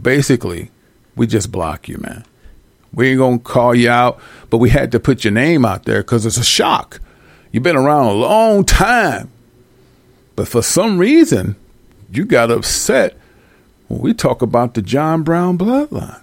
Basically, 0.00 0.70
we 1.16 1.26
just 1.26 1.50
block 1.50 1.88
you, 1.88 1.98
man. 1.98 2.24
We 2.92 3.10
ain't 3.10 3.18
gonna 3.18 3.38
call 3.38 3.74
you 3.74 3.90
out, 3.90 4.20
but 4.50 4.58
we 4.58 4.70
had 4.70 4.92
to 4.92 5.00
put 5.00 5.24
your 5.24 5.32
name 5.32 5.64
out 5.64 5.84
there 5.84 6.02
because 6.02 6.24
it's 6.26 6.38
a 6.38 6.44
shock. 6.44 7.00
You've 7.52 7.62
been 7.62 7.76
around 7.76 8.06
a 8.06 8.12
long 8.12 8.64
time, 8.64 9.30
but 10.34 10.48
for 10.48 10.62
some 10.62 10.98
reason, 10.98 11.56
you 12.10 12.24
got 12.24 12.50
upset 12.50 13.16
when 13.88 14.00
we 14.00 14.14
talk 14.14 14.42
about 14.42 14.74
the 14.74 14.82
John 14.82 15.22
Brown 15.22 15.58
bloodline. 15.58 16.20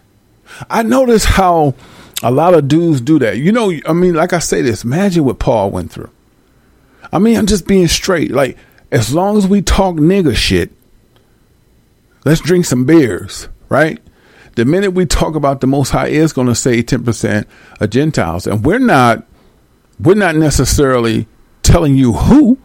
I 0.69 0.83
notice 0.83 1.25
how 1.25 1.75
a 2.21 2.31
lot 2.31 2.53
of 2.53 2.67
dudes 2.67 3.01
do 3.01 3.19
that. 3.19 3.37
You 3.37 3.51
know, 3.51 3.71
I 3.85 3.93
mean, 3.93 4.13
like 4.13 4.33
I 4.33 4.39
say 4.39 4.61
this, 4.61 4.83
imagine 4.83 5.25
what 5.25 5.39
Paul 5.39 5.71
went 5.71 5.91
through. 5.91 6.11
I 7.11 7.19
mean, 7.19 7.37
I'm 7.37 7.45
just 7.45 7.67
being 7.67 7.87
straight. 7.87 8.31
Like, 8.31 8.57
as 8.91 9.13
long 9.13 9.37
as 9.37 9.47
we 9.47 9.61
talk 9.61 9.95
nigger 9.95 10.35
shit, 10.35 10.71
let's 12.25 12.41
drink 12.41 12.65
some 12.65 12.85
beers, 12.85 13.47
right? 13.69 13.99
The 14.55 14.65
minute 14.65 14.91
we 14.91 15.05
talk 15.05 15.35
about 15.35 15.61
the 15.61 15.67
Most 15.67 15.89
High 15.89 16.07
is 16.07 16.31
going 16.31 16.47
to 16.47 16.55
say 16.55 16.83
10% 16.83 17.45
of 17.79 17.89
Gentiles, 17.89 18.45
and 18.45 18.63
we're 18.63 18.79
not, 18.79 19.25
we're 19.99 20.13
not 20.13 20.35
necessarily 20.35 21.27
telling 21.63 21.95
you 21.95 22.13
who, 22.13 22.59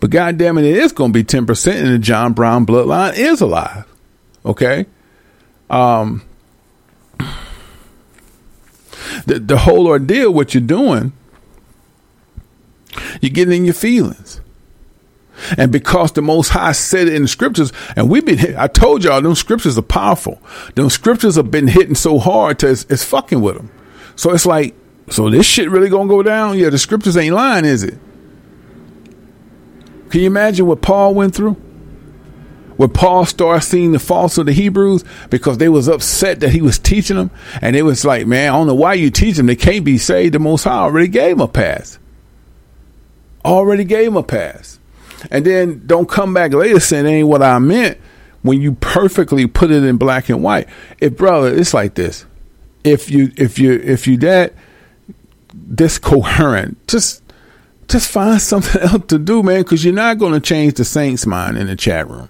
but 0.00 0.10
God 0.10 0.38
damn 0.38 0.58
it, 0.58 0.64
it 0.64 0.76
is 0.76 0.92
going 0.92 1.12
to 1.12 1.18
be 1.18 1.24
10% 1.24 1.74
and 1.74 1.88
the 1.88 1.98
John 1.98 2.34
Brown 2.34 2.66
bloodline 2.66 3.16
is 3.16 3.40
alive. 3.40 3.84
Okay? 4.44 4.86
Um, 5.70 6.22
the, 9.26 9.40
the 9.40 9.58
whole 9.58 9.86
ordeal, 9.86 10.32
what 10.32 10.54
you're 10.54 10.60
doing, 10.60 11.12
you're 13.20 13.30
getting 13.30 13.58
in 13.58 13.64
your 13.64 13.74
feelings. 13.74 14.40
And 15.56 15.70
because 15.70 16.12
the 16.12 16.22
Most 16.22 16.48
High 16.48 16.72
said 16.72 17.08
it 17.08 17.14
in 17.14 17.22
the 17.22 17.28
scriptures, 17.28 17.72
and 17.96 18.08
we've 18.08 18.24
been, 18.24 18.38
hit, 18.38 18.56
I 18.56 18.66
told 18.66 19.04
y'all, 19.04 19.20
those 19.20 19.38
scriptures 19.38 19.78
are 19.78 19.82
powerful. 19.82 20.40
Those 20.74 20.94
scriptures 20.94 21.36
have 21.36 21.50
been 21.50 21.68
hitting 21.68 21.94
so 21.94 22.18
hard 22.18 22.58
to 22.60 22.70
it's, 22.70 22.84
it's 22.88 23.04
fucking 23.04 23.40
with 23.40 23.56
them. 23.56 23.70
So 24.16 24.32
it's 24.32 24.46
like, 24.46 24.74
so 25.10 25.28
this 25.28 25.46
shit 25.46 25.70
really 25.70 25.88
gonna 25.88 26.08
go 26.08 26.22
down? 26.22 26.58
Yeah, 26.58 26.70
the 26.70 26.78
scriptures 26.78 27.16
ain't 27.16 27.34
lying, 27.34 27.64
is 27.64 27.82
it? 27.82 27.98
Can 30.10 30.20
you 30.20 30.26
imagine 30.26 30.66
what 30.66 30.80
Paul 30.80 31.14
went 31.14 31.34
through? 31.34 31.54
When 32.76 32.90
Paul 32.90 33.24
started 33.24 33.64
seeing 33.64 33.92
the 33.92 33.98
faults 33.98 34.36
of 34.38 34.46
the 34.46 34.52
Hebrews 34.52 35.04
because 35.30 35.58
they 35.58 35.68
was 35.68 35.88
upset 35.88 36.40
that 36.40 36.50
he 36.50 36.60
was 36.60 36.78
teaching 36.78 37.16
them, 37.16 37.30
and 37.60 37.76
it 37.76 37.82
was 37.82 38.04
like, 38.04 38.26
man, 38.26 38.52
I 38.52 38.56
don't 38.56 38.66
know 38.66 38.74
why 38.74 38.94
you 38.94 39.10
teach 39.10 39.36
them. 39.36 39.46
They 39.46 39.56
can't 39.56 39.84
be 39.84 39.98
saved. 39.98 40.34
The 40.34 40.40
Most 40.40 40.64
High 40.64 40.78
already 40.78 41.08
gave 41.08 41.36
them 41.36 41.40
a 41.40 41.48
pass. 41.48 41.98
Already 43.44 43.84
gave 43.84 44.06
them 44.06 44.16
a 44.16 44.22
pass 44.22 44.80
and 45.30 45.44
then 45.44 45.86
don't 45.86 46.08
come 46.08 46.34
back 46.34 46.52
later 46.52 46.80
saying 46.80 47.06
ain't 47.06 47.28
what 47.28 47.42
I 47.42 47.58
meant 47.58 47.98
when 48.42 48.60
you 48.60 48.72
perfectly 48.72 49.46
put 49.46 49.70
it 49.70 49.84
in 49.84 49.96
black 49.96 50.28
and 50.28 50.42
white. 50.42 50.68
If 51.00 51.16
brother, 51.16 51.54
it's 51.54 51.74
like 51.74 51.94
this. 51.94 52.26
If 52.84 53.10
you 53.10 53.32
if 53.36 53.58
you 53.58 53.72
if 53.72 54.06
you 54.06 54.16
that 54.18 54.54
this 55.52 55.98
coherent, 55.98 56.86
just 56.86 57.22
just 57.88 58.10
find 58.10 58.40
something 58.40 58.82
else 58.82 59.06
to 59.08 59.18
do, 59.18 59.42
man, 59.42 59.62
because 59.62 59.84
you're 59.84 59.94
not 59.94 60.18
going 60.18 60.32
to 60.32 60.40
change 60.40 60.74
the 60.74 60.84
saints' 60.84 61.26
mind 61.26 61.56
in 61.56 61.66
the 61.66 61.76
chat 61.76 62.08
room, 62.08 62.28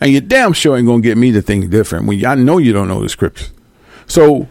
and 0.00 0.12
you 0.12 0.20
damn 0.20 0.52
sure 0.52 0.76
ain't 0.76 0.86
going 0.86 1.02
to 1.02 1.08
get 1.08 1.16
me 1.16 1.32
to 1.32 1.42
think 1.42 1.70
different 1.70 2.06
when 2.06 2.24
I 2.24 2.34
know 2.34 2.58
you 2.58 2.72
don't 2.72 2.88
know 2.88 3.02
the 3.02 3.08
scriptures. 3.08 3.50
So 4.06 4.48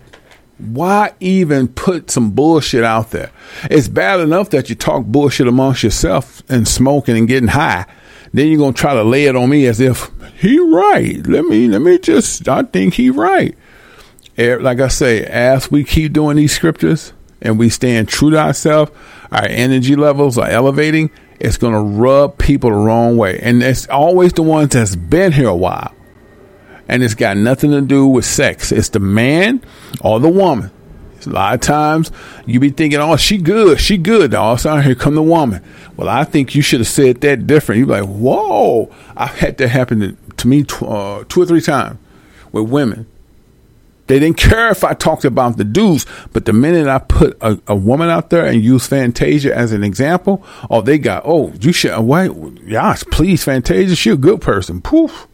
why 0.58 1.14
even 1.20 1.68
put 1.68 2.10
some 2.10 2.32
bullshit 2.32 2.84
out 2.84 3.12
there? 3.12 3.32
It's 3.70 3.88
bad 3.88 4.20
enough 4.20 4.50
that 4.52 4.70
you 4.70 4.76
talk 4.76 5.06
bullshit 5.06 5.48
amongst 5.48 5.84
yourself 5.84 6.42
and 6.50 6.68
smoking 6.68 7.16
and 7.16 7.28
getting 7.28 7.50
high. 7.50 7.86
Then 8.34 8.48
you're 8.48 8.58
gonna 8.58 8.74
try 8.74 8.94
to 8.94 9.04
lay 9.04 9.26
it 9.26 9.36
on 9.36 9.50
me 9.50 9.68
as 9.68 9.80
if 9.80 10.12
he 10.40 10.60
right. 10.60 11.26
Let 11.28 11.46
me 11.46 11.68
let 11.68 11.82
me 11.82 11.98
just 12.00 12.48
I 12.48 12.64
think 12.64 12.96
he 12.96 13.10
right. 13.10 13.56
Eh, 14.38 14.58
like 14.60 14.80
I 14.80 14.88
say, 14.88 15.24
as 15.26 15.72
we 15.72 15.84
keep 15.84 16.14
doing 16.14 16.38
these 16.38 16.52
scriptures 16.54 17.14
and 17.42 17.58
we 17.58 17.70
stand 17.70 18.08
true 18.08 18.32
to 18.32 18.38
ourselves, 18.38 18.92
our 19.32 19.46
energy 19.46 19.96
levels 19.96 20.38
are 20.38 20.50
elevating. 20.50 21.12
It's 21.40 21.58
gonna 21.58 21.82
rub 21.82 22.38
people 22.38 22.72
the 22.72 22.78
wrong 22.78 23.16
way, 23.16 23.40
and 23.40 23.62
it's 23.62 23.88
always 23.88 24.34
the 24.34 24.44
ones 24.44 24.74
that's 24.74 24.96
been 24.96 25.32
here 25.32 25.50
a 25.50 25.56
while 25.56 25.94
and 26.88 27.04
it's 27.04 27.16
got 27.16 27.38
nothing 27.38 27.72
to 27.72 27.82
do 27.82 28.08
with 28.08 28.26
sex. 28.26 28.72
It's 28.72 28.90
the 28.90 29.00
man 29.00 29.62
or 30.02 30.20
the 30.20 30.30
woman. 30.30 30.72
A 31.26 31.30
lot 31.30 31.56
of 31.56 31.62
times 31.62 32.12
you 32.46 32.60
be 32.60 32.70
thinking, 32.70 33.00
"Oh, 33.00 33.18
she 33.18 33.38
good, 33.38 33.82
she 33.82 33.98
good." 33.98 34.34
All 34.34 34.54
of 34.54 34.60
a 34.60 34.62
sudden, 34.62 34.84
here 34.84 34.96
come 34.96 35.16
the 35.16 35.24
woman. 35.24 35.62
Well, 35.98 36.08
I 36.08 36.24
think 36.24 36.56
you 36.56 36.62
should 36.62 36.80
have 36.80 36.88
said 36.88 37.22
that 37.22 37.48
different. 37.48 37.80
You 37.80 37.86
be 37.86 37.94
like, 37.94 38.06
"Whoa!" 38.06 38.90
I've 39.16 39.38
had 39.38 39.58
that 39.58 39.68
happen 39.70 40.00
to, 40.00 40.16
to 40.38 40.48
me 40.48 40.64
tw- 40.64 40.84
uh, 40.84 41.24
two 41.28 41.42
or 41.42 41.46
three 41.46 41.62
times 41.62 41.98
with 42.52 42.70
women. 42.70 43.08
They 44.08 44.20
didn't 44.20 44.38
care 44.38 44.70
if 44.70 44.86
I 44.86 44.94
talked 44.94 45.26
about 45.26 45.58
the 45.58 45.66
dudes, 45.66 46.06
but 46.32 46.46
the 46.46 46.54
minute 46.54 46.88
I 46.88 47.00
put 47.00 47.38
a, 47.42 47.60
a 47.68 47.76
woman 47.76 48.10
out 48.10 48.30
there 48.30 48.46
and 48.46 48.64
use 48.64 48.88
Fantasia 48.88 49.54
as 49.54 49.74
an 49.74 49.84
example, 49.84 50.46
oh, 50.70 50.80
they 50.82 50.98
got, 50.98 51.24
oh, 51.26 51.52
you 51.60 51.74
should, 51.74 52.00
wait, 52.00 52.32
yes, 52.66 53.04
please, 53.04 53.44
Fantasia, 53.44 53.98
she 53.98 54.10
a 54.10 54.16
good 54.16 54.40
person. 54.40 54.82
Poof. 54.82 55.28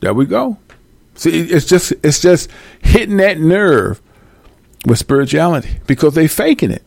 There 0.00 0.12
we 0.12 0.26
go. 0.26 0.58
See, 1.14 1.40
it's 1.40 1.66
just 1.66 1.92
it's 2.02 2.20
just 2.20 2.50
hitting 2.82 3.18
that 3.18 3.38
nerve 3.38 4.00
with 4.86 4.98
spirituality 4.98 5.78
because 5.86 6.14
they 6.14 6.28
faking 6.28 6.70
it. 6.70 6.82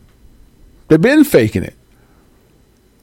They've 0.88 1.00
been 1.00 1.24
faking 1.24 1.64
it. 1.64 1.74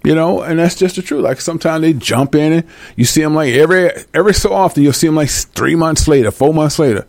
You 0.03 0.13
know, 0.13 0.41
and 0.41 0.59
that's 0.59 0.75
just 0.75 0.97
the 0.97 1.01
truth. 1.01 1.23
Like 1.23 1.41
sometimes 1.41 1.81
they 1.81 1.93
jump 1.93 2.35
in 2.35 2.53
and 2.53 2.63
you 2.95 3.05
see 3.05 3.21
them 3.21 3.33
like 3.33 3.53
every 3.53 3.89
every 4.13 4.35
so 4.35 4.53
often 4.53 4.83
you'll 4.83 4.93
see 4.93 5.07
them 5.07 5.15
like 5.15 5.29
three 5.29 5.75
months 5.75 6.07
later, 6.07 6.29
four 6.29 6.53
months 6.53 6.77
later, 6.77 7.07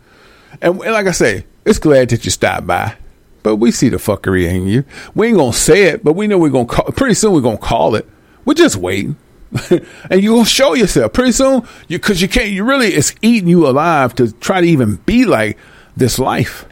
and, 0.61 0.81
and 0.81 0.93
like 0.93 1.05
I 1.05 1.11
say, 1.11 1.45
it's 1.63 1.77
glad 1.77 2.09
that 2.09 2.25
you 2.25 2.31
stopped 2.31 2.65
by. 2.65 2.95
But 3.43 3.57
we 3.57 3.71
see 3.71 3.89
the 3.89 3.97
fuckery 3.97 4.47
in 4.47 4.65
you. 4.65 4.83
We 5.13 5.27
ain't 5.27 5.37
gonna 5.37 5.53
say 5.53 5.83
it, 5.83 6.03
but 6.03 6.13
we 6.13 6.25
know 6.25 6.39
we're 6.39 6.49
gonna 6.49 6.65
call. 6.65 6.85
Pretty 6.85 7.13
soon 7.13 7.33
we're 7.33 7.41
gonna 7.41 7.57
call 7.57 7.93
it. 7.93 8.07
We're 8.45 8.55
just 8.55 8.77
waiting. 8.77 9.15
and 10.09 10.21
you 10.21 10.33
will 10.33 10.45
show 10.45 10.73
yourself. 10.73 11.13
Pretty 11.13 11.31
soon 11.31 11.67
you 11.87 11.97
because 11.97 12.21
you 12.21 12.27
can't 12.27 12.49
you 12.49 12.63
really 12.63 12.87
it's 12.87 13.15
eating 13.21 13.49
you 13.49 13.67
alive 13.67 14.15
to 14.15 14.31
try 14.33 14.61
to 14.61 14.67
even 14.67 14.97
be 15.05 15.25
like 15.25 15.57
this 15.95 16.19
life. 16.19 16.65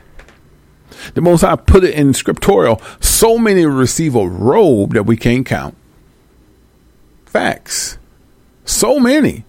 The 1.14 1.22
most 1.22 1.44
i 1.44 1.56
put 1.56 1.84
it 1.84 1.94
in 1.94 2.14
scriptorial 2.14 2.82
so 3.04 3.38
many 3.38 3.66
receive 3.66 4.16
a 4.16 4.28
robe 4.28 4.94
that 4.94 5.04
we 5.04 5.18
can't 5.18 5.46
count. 5.46 5.76
Facts. 7.26 7.98
So 8.66 9.00
many. 9.00 9.46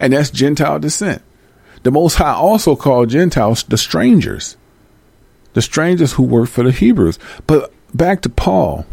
And 0.00 0.12
that's 0.12 0.30
gentile 0.30 0.78
descent. 0.78 1.22
The 1.82 1.90
most 1.90 2.14
high 2.14 2.32
also 2.32 2.76
called 2.76 3.10
gentiles 3.10 3.62
the 3.62 3.76
strangers. 3.76 4.56
The 5.52 5.62
strangers 5.62 6.14
who 6.14 6.22
work 6.22 6.48
for 6.48 6.64
the 6.64 6.72
hebrews. 6.72 7.18
But 7.46 7.72
back 7.94 8.22
to 8.22 8.28
paul. 8.28 8.86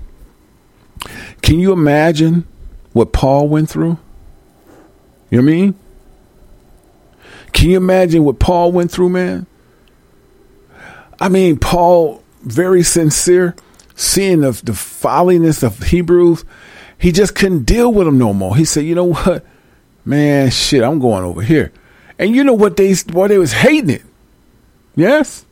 Can 1.42 1.60
you 1.60 1.72
imagine 1.72 2.48
what 2.94 3.14
Paul 3.14 3.48
went 3.48 3.70
through? 3.70 3.98
You 5.30 5.42
know 5.42 5.46
what 5.46 5.52
I 5.52 5.56
mean? 5.56 5.76
Can 7.54 7.70
you 7.70 7.78
imagine 7.78 8.24
what 8.24 8.40
Paul 8.40 8.72
went 8.72 8.92
through, 8.92 9.10
man? 9.10 9.46
I 11.20 11.30
mean, 11.30 11.58
Paul, 11.58 12.24
very 12.44 12.84
sincere, 12.84 13.56
seeing 13.96 14.42
the, 14.42 14.52
the 14.64 14.74
folliness 14.74 15.64
of 15.64 15.80
Hebrews, 15.84 16.44
he 16.98 17.12
just 17.12 17.36
couldn't 17.36 17.66
deal 17.66 17.94
with 17.94 18.06
them 18.06 18.18
no 18.18 18.34
more. 18.34 18.56
He 18.56 18.66
said, 18.66 18.86
you 18.86 18.96
know 18.96 19.14
what? 19.14 19.46
Man, 20.04 20.50
shit, 20.50 20.84
I'm 20.84 21.00
going 21.00 21.24
over 21.24 21.42
here. 21.42 21.72
And 22.18 22.36
you 22.36 22.44
know 22.44 22.54
what 22.54 22.78
they 22.78 22.94
what 23.12 23.30
they 23.30 23.38
was 23.38 23.54
hating 23.54 23.90
it. 23.90 24.04
Yes? 24.96 25.46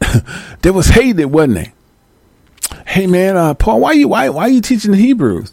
they 0.62 0.70
was 0.70 0.88
hating 0.88 1.20
it, 1.20 1.30
wasn't 1.30 1.54
they? 1.54 1.72
Hey 2.86 3.06
man, 3.06 3.36
uh, 3.36 3.54
Paul, 3.54 3.80
why 3.80 3.92
you 3.92 4.08
why 4.08 4.28
why 4.28 4.42
are 4.42 4.48
you 4.48 4.60
teaching 4.60 4.92
the 4.92 4.96
Hebrews? 4.96 5.52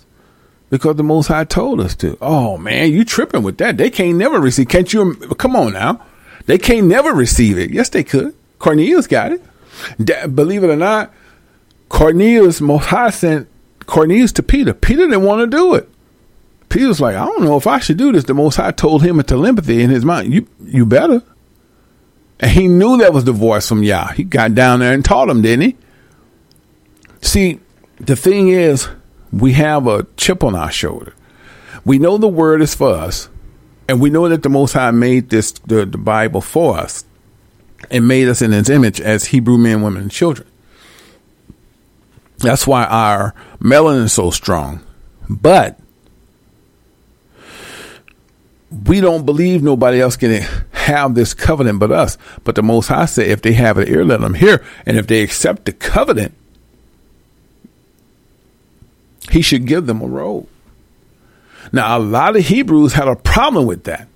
Because 0.69 0.95
the 0.95 1.03
Most 1.03 1.27
High 1.27 1.43
told 1.43 1.79
us 1.79 1.95
to. 1.97 2.17
Oh 2.21 2.57
man, 2.57 2.91
you 2.91 3.05
tripping 3.05 3.43
with 3.43 3.57
that? 3.59 3.77
They 3.77 3.89
can't 3.89 4.17
never 4.17 4.39
receive. 4.39 4.69
Can't 4.69 4.91
you? 4.91 5.15
Come 5.37 5.55
on 5.55 5.73
now, 5.73 6.03
they 6.45 6.57
can't 6.57 6.87
never 6.87 7.13
receive 7.13 7.57
it. 7.57 7.71
Yes, 7.71 7.89
they 7.89 8.03
could. 8.03 8.35
Cornelius 8.59 9.07
got 9.07 9.31
it. 9.31 10.35
believe 10.35 10.63
it 10.63 10.69
or 10.69 10.75
not, 10.75 11.13
Cornelius 11.89 12.61
Most 12.61 12.85
High 12.85 13.09
sent 13.09 13.47
Cornelius 13.85 14.31
to 14.33 14.43
Peter. 14.43 14.73
Peter 14.73 15.05
didn't 15.05 15.23
want 15.23 15.41
to 15.41 15.57
do 15.57 15.75
it. 15.75 15.89
Peter's 16.69 16.99
like, 16.99 17.15
I 17.15 17.25
don't 17.25 17.43
know 17.43 17.57
if 17.57 17.67
I 17.67 17.79
should 17.79 17.97
do 17.97 18.11
this. 18.11 18.23
The 18.23 18.33
Most 18.33 18.55
High 18.55 18.71
told 18.71 19.03
him 19.03 19.19
a 19.19 19.23
telepathy 19.23 19.81
in 19.81 19.89
his 19.89 20.03
mind. 20.03 20.33
You 20.33 20.47
you 20.65 20.85
better. 20.85 21.21
And 22.39 22.51
he 22.51 22.67
knew 22.67 22.97
that 22.97 23.13
was 23.13 23.25
the 23.25 23.31
voice 23.31 23.67
from 23.67 23.83
Yah. 23.83 24.07
He 24.13 24.23
got 24.23 24.55
down 24.55 24.79
there 24.79 24.93
and 24.93 25.05
taught 25.05 25.29
him, 25.29 25.41
didn't 25.41 25.65
he? 25.65 25.77
See, 27.23 27.61
the 27.99 28.17
thing 28.17 28.49
is, 28.49 28.89
we 29.31 29.53
have 29.53 29.87
a 29.87 30.05
chip 30.17 30.43
on 30.43 30.55
our 30.55 30.71
shoulder. 30.71 31.15
We 31.85 31.97
know 31.97 32.17
the 32.17 32.27
word 32.27 32.61
is 32.61 32.75
for 32.75 32.89
us, 32.93 33.29
and 33.87 34.01
we 34.01 34.09
know 34.09 34.27
that 34.27 34.43
the 34.43 34.49
Most 34.49 34.73
High 34.73 34.91
made 34.91 35.29
this 35.29 35.53
the, 35.53 35.85
the 35.85 35.97
Bible 35.97 36.41
for 36.41 36.77
us 36.77 37.05
and 37.89 38.07
made 38.07 38.27
us 38.27 38.41
in 38.41 38.51
His 38.51 38.69
image 38.69 38.99
as 38.99 39.27
Hebrew 39.27 39.57
men, 39.57 39.81
women, 39.81 40.03
and 40.03 40.11
children. 40.11 40.47
That's 42.39 42.67
why 42.67 42.83
our 42.85 43.33
melanin 43.59 44.03
is 44.03 44.13
so 44.13 44.29
strong. 44.29 44.81
But 45.29 45.79
we 48.85 48.99
don't 48.99 49.25
believe 49.25 49.63
nobody 49.63 50.01
else 50.01 50.17
can 50.17 50.41
have 50.71 51.15
this 51.15 51.33
covenant 51.33 51.79
but 51.79 51.91
us. 51.91 52.17
But 52.43 52.55
the 52.55 52.63
Most 52.63 52.89
High 52.89 53.05
said, 53.05 53.27
if 53.27 53.41
they 53.41 53.53
have 53.53 53.77
an 53.77 53.87
ear, 53.87 54.03
let 54.03 54.19
them 54.19 54.33
hear. 54.33 54.63
And 54.85 54.97
if 54.97 55.07
they 55.07 55.23
accept 55.23 55.63
the 55.65 55.71
covenant, 55.71 56.35
he 59.33 59.41
should 59.41 59.65
give 59.65 59.87
them 59.87 59.99
a 59.99 60.05
robe. 60.05 60.47
Now, 61.71 61.97
a 61.97 61.99
lot 61.99 62.35
of 62.35 62.45
Hebrews 62.45 62.93
had 62.93 63.07
a 63.07 63.15
problem 63.15 63.65
with 63.65 63.85
that. 63.85 64.07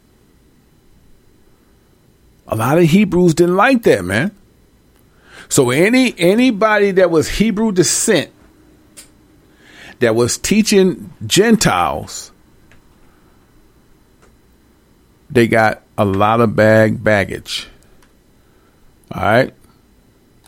A 2.47 2.55
lot 2.55 2.77
of 2.77 2.83
Hebrews 2.83 3.33
didn't 3.33 3.55
like 3.55 3.81
that, 3.83 4.05
man. 4.05 4.29
So 5.49 5.71
any 5.71 6.13
anybody 6.19 6.91
that 6.91 7.09
was 7.09 7.27
Hebrew 7.27 7.71
descent 7.71 8.29
that 9.99 10.13
was 10.13 10.37
teaching 10.37 11.11
Gentiles, 11.25 12.31
they 15.31 15.47
got 15.47 15.81
a 15.97 16.05
lot 16.05 16.41
of 16.41 16.55
bag 16.55 17.03
baggage. 17.03 17.67
All 19.11 19.23
right. 19.23 19.53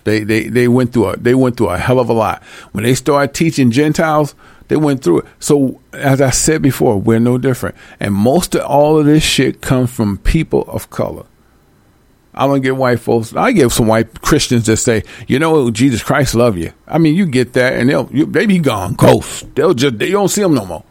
They, 0.04 0.24
they 0.24 0.48
they 0.48 0.68
went 0.68 0.94
through 0.94 1.08
a 1.08 1.18
they 1.18 1.34
went 1.34 1.58
through 1.58 1.70
a 1.70 1.78
hell 1.78 2.00
of 2.00 2.10
a 2.10 2.14
lot. 2.14 2.44
When 2.72 2.84
they 2.84 2.94
started 2.94 3.34
teaching 3.34 3.72
Gentiles, 3.72 4.36
they 4.70 4.78
went 4.78 5.04
through 5.04 5.20
it. 5.20 5.26
So 5.40 5.82
as 5.92 6.22
I 6.22 6.30
said 6.30 6.62
before, 6.62 6.98
we're 6.98 7.20
no 7.20 7.38
different. 7.38 7.76
And 8.00 8.14
most 8.14 8.56
of 8.56 8.66
all 8.66 8.98
of 8.98 9.06
this 9.06 9.24
shit 9.24 9.62
comes 9.62 9.92
from 9.92 10.18
people 10.20 10.64
of 10.68 10.90
color. 10.90 11.26
I 12.34 12.48
don't 12.48 12.62
get 12.62 12.78
white 12.78 13.00
folks. 13.00 13.36
I 13.36 13.52
get 13.52 13.72
some 13.72 13.88
white 13.88 14.22
Christians 14.22 14.68
that 14.68 14.78
say, 14.78 15.04
you 15.28 15.40
know, 15.40 15.72
Jesus 15.72 16.02
Christ 16.02 16.36
love 16.36 16.58
you. 16.58 16.74
I 16.88 17.00
mean, 17.00 17.16
you 17.16 17.26
get 17.26 17.54
that, 17.54 17.74
and 17.74 17.90
they'll 17.90 18.10
you, 18.14 18.26
they 18.26 18.46
be 18.46 18.60
gone, 18.60 18.94
ghost. 18.94 19.54
They'll 19.56 19.74
just 19.74 19.98
they 19.98 20.12
don't 20.12 20.30
see 20.30 20.42
them 20.42 20.54
no 20.54 20.66
more. 20.66 20.84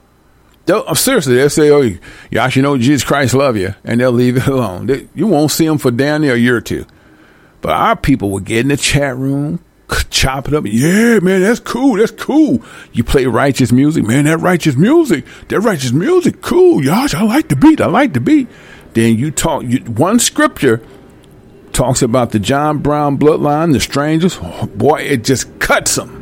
They'll, 0.66 0.94
seriously, 0.94 1.36
they'll 1.36 1.48
say, 1.48 1.70
"Oh, 1.70 1.80
you 1.80 1.98
actually 2.38 2.62
know 2.62 2.76
Jesus 2.76 3.02
Christ 3.02 3.32
love 3.32 3.56
you," 3.56 3.74
and 3.84 4.00
they'll 4.00 4.12
leave 4.12 4.36
it 4.36 4.46
alone. 4.48 4.86
They, 4.86 5.08
you 5.14 5.28
won't 5.28 5.50
see 5.50 5.66
them 5.66 5.78
for 5.78 5.90
down 5.90 6.22
there 6.22 6.34
a 6.34 6.38
year 6.38 6.56
or 6.56 6.60
two. 6.60 6.84
But 7.60 7.72
our 7.72 7.96
people 7.96 8.30
will 8.30 8.40
get 8.40 8.60
in 8.60 8.68
the 8.68 8.76
chat 8.76 9.16
room, 9.16 9.60
chop 10.10 10.48
it 10.48 10.54
up. 10.54 10.64
Yeah, 10.66 11.20
man, 11.20 11.42
that's 11.42 11.60
cool. 11.60 11.96
That's 11.96 12.12
cool. 12.12 12.62
You 12.92 13.04
play 13.04 13.26
righteous 13.26 13.72
music, 13.72 14.04
man. 14.04 14.24
That 14.24 14.38
righteous 14.38 14.76
music, 14.76 15.24
that 15.48 15.60
righteous 15.60 15.92
music, 15.92 16.40
cool. 16.42 16.84
Y'all, 16.84 17.08
I 17.12 17.22
like 17.22 17.48
the 17.48 17.56
beat. 17.56 17.80
I 17.80 17.86
like 17.86 18.12
the 18.12 18.20
beat. 18.20 18.48
Then 18.94 19.16
you 19.18 19.30
talk 19.30 19.64
you, 19.64 19.78
one 19.80 20.18
scripture 20.18 20.82
talks 21.72 22.02
about 22.02 22.32
the 22.32 22.38
John 22.38 22.78
Brown 22.78 23.18
bloodline, 23.18 23.72
the 23.72 23.80
strangers. 23.80 24.38
Oh, 24.42 24.66
boy, 24.66 25.00
it 25.00 25.24
just 25.24 25.58
cuts 25.58 25.94
them. 25.94 26.18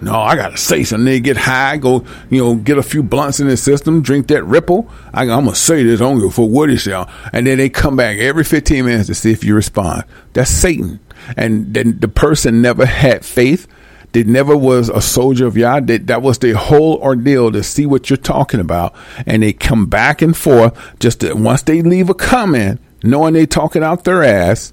No, 0.00 0.14
I 0.14 0.36
gotta 0.36 0.56
say 0.56 0.84
something. 0.84 1.06
They 1.06 1.18
get 1.18 1.36
high, 1.36 1.76
go, 1.76 2.04
you 2.30 2.42
know, 2.42 2.54
get 2.54 2.78
a 2.78 2.82
few 2.82 3.02
blunts 3.02 3.40
in 3.40 3.48
their 3.48 3.56
system, 3.56 4.02
drink 4.02 4.28
that 4.28 4.44
ripple. 4.44 4.88
I, 5.12 5.22
am 5.22 5.28
gonna 5.28 5.54
say 5.54 5.82
this 5.82 6.00
only 6.00 6.30
for 6.30 6.48
what 6.48 6.70
is 6.70 6.86
y'all, 6.86 7.10
and 7.32 7.46
then 7.46 7.58
they 7.58 7.68
come 7.68 7.96
back 7.96 8.18
every 8.18 8.44
15 8.44 8.84
minutes 8.84 9.08
to 9.08 9.14
see 9.14 9.32
if 9.32 9.42
you 9.42 9.54
respond. 9.56 10.04
That's 10.34 10.50
Satan, 10.50 11.00
and 11.36 11.72
then 11.74 11.98
the 11.98 12.08
person 12.08 12.62
never 12.62 12.86
had 12.86 13.24
faith. 13.24 13.66
They 14.12 14.24
never 14.24 14.56
was 14.56 14.88
a 14.88 15.02
soldier 15.02 15.46
of 15.46 15.56
Yah. 15.56 15.80
They, 15.80 15.98
that 15.98 16.22
was 16.22 16.38
the 16.38 16.52
whole 16.52 16.96
ordeal 16.96 17.52
to 17.52 17.62
see 17.62 17.84
what 17.84 18.08
you're 18.08 18.16
talking 18.16 18.60
about, 18.60 18.94
and 19.26 19.42
they 19.42 19.52
come 19.52 19.86
back 19.86 20.22
and 20.22 20.36
forth. 20.36 20.76
Just 20.98 21.20
to, 21.20 21.34
once 21.34 21.62
they 21.62 21.82
leave 21.82 22.08
a 22.08 22.14
comment, 22.14 22.80
knowing 23.02 23.34
they 23.34 23.46
talking 23.46 23.82
out 23.82 24.04
their 24.04 24.24
ass, 24.24 24.72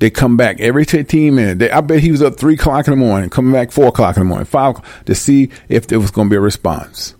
they 0.00 0.10
come 0.10 0.36
back 0.36 0.60
every 0.60 0.84
15 0.84 1.34
minutes. 1.34 1.72
I 1.72 1.80
bet 1.82 2.00
he 2.00 2.10
was 2.10 2.22
up 2.22 2.36
three 2.36 2.54
o'clock 2.54 2.86
in 2.86 2.92
the 2.92 2.96
morning, 2.96 3.28
coming 3.28 3.52
back 3.52 3.70
four 3.70 3.88
o'clock 3.88 4.16
in 4.16 4.22
the 4.22 4.28
morning, 4.28 4.46
five 4.46 5.04
to 5.04 5.14
see 5.14 5.50
if 5.68 5.86
there 5.86 6.00
was 6.00 6.10
going 6.10 6.28
to 6.28 6.30
be 6.30 6.36
a 6.36 6.40
response. 6.40 7.14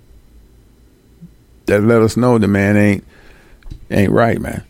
That 1.67 1.83
let 1.83 2.03
us 2.03 2.17
know 2.17 2.39
the 2.39 2.49
man 2.49 2.77
ain't 2.77 3.05
ain't 3.91 4.13
right, 4.13 4.41
man. 4.41 4.65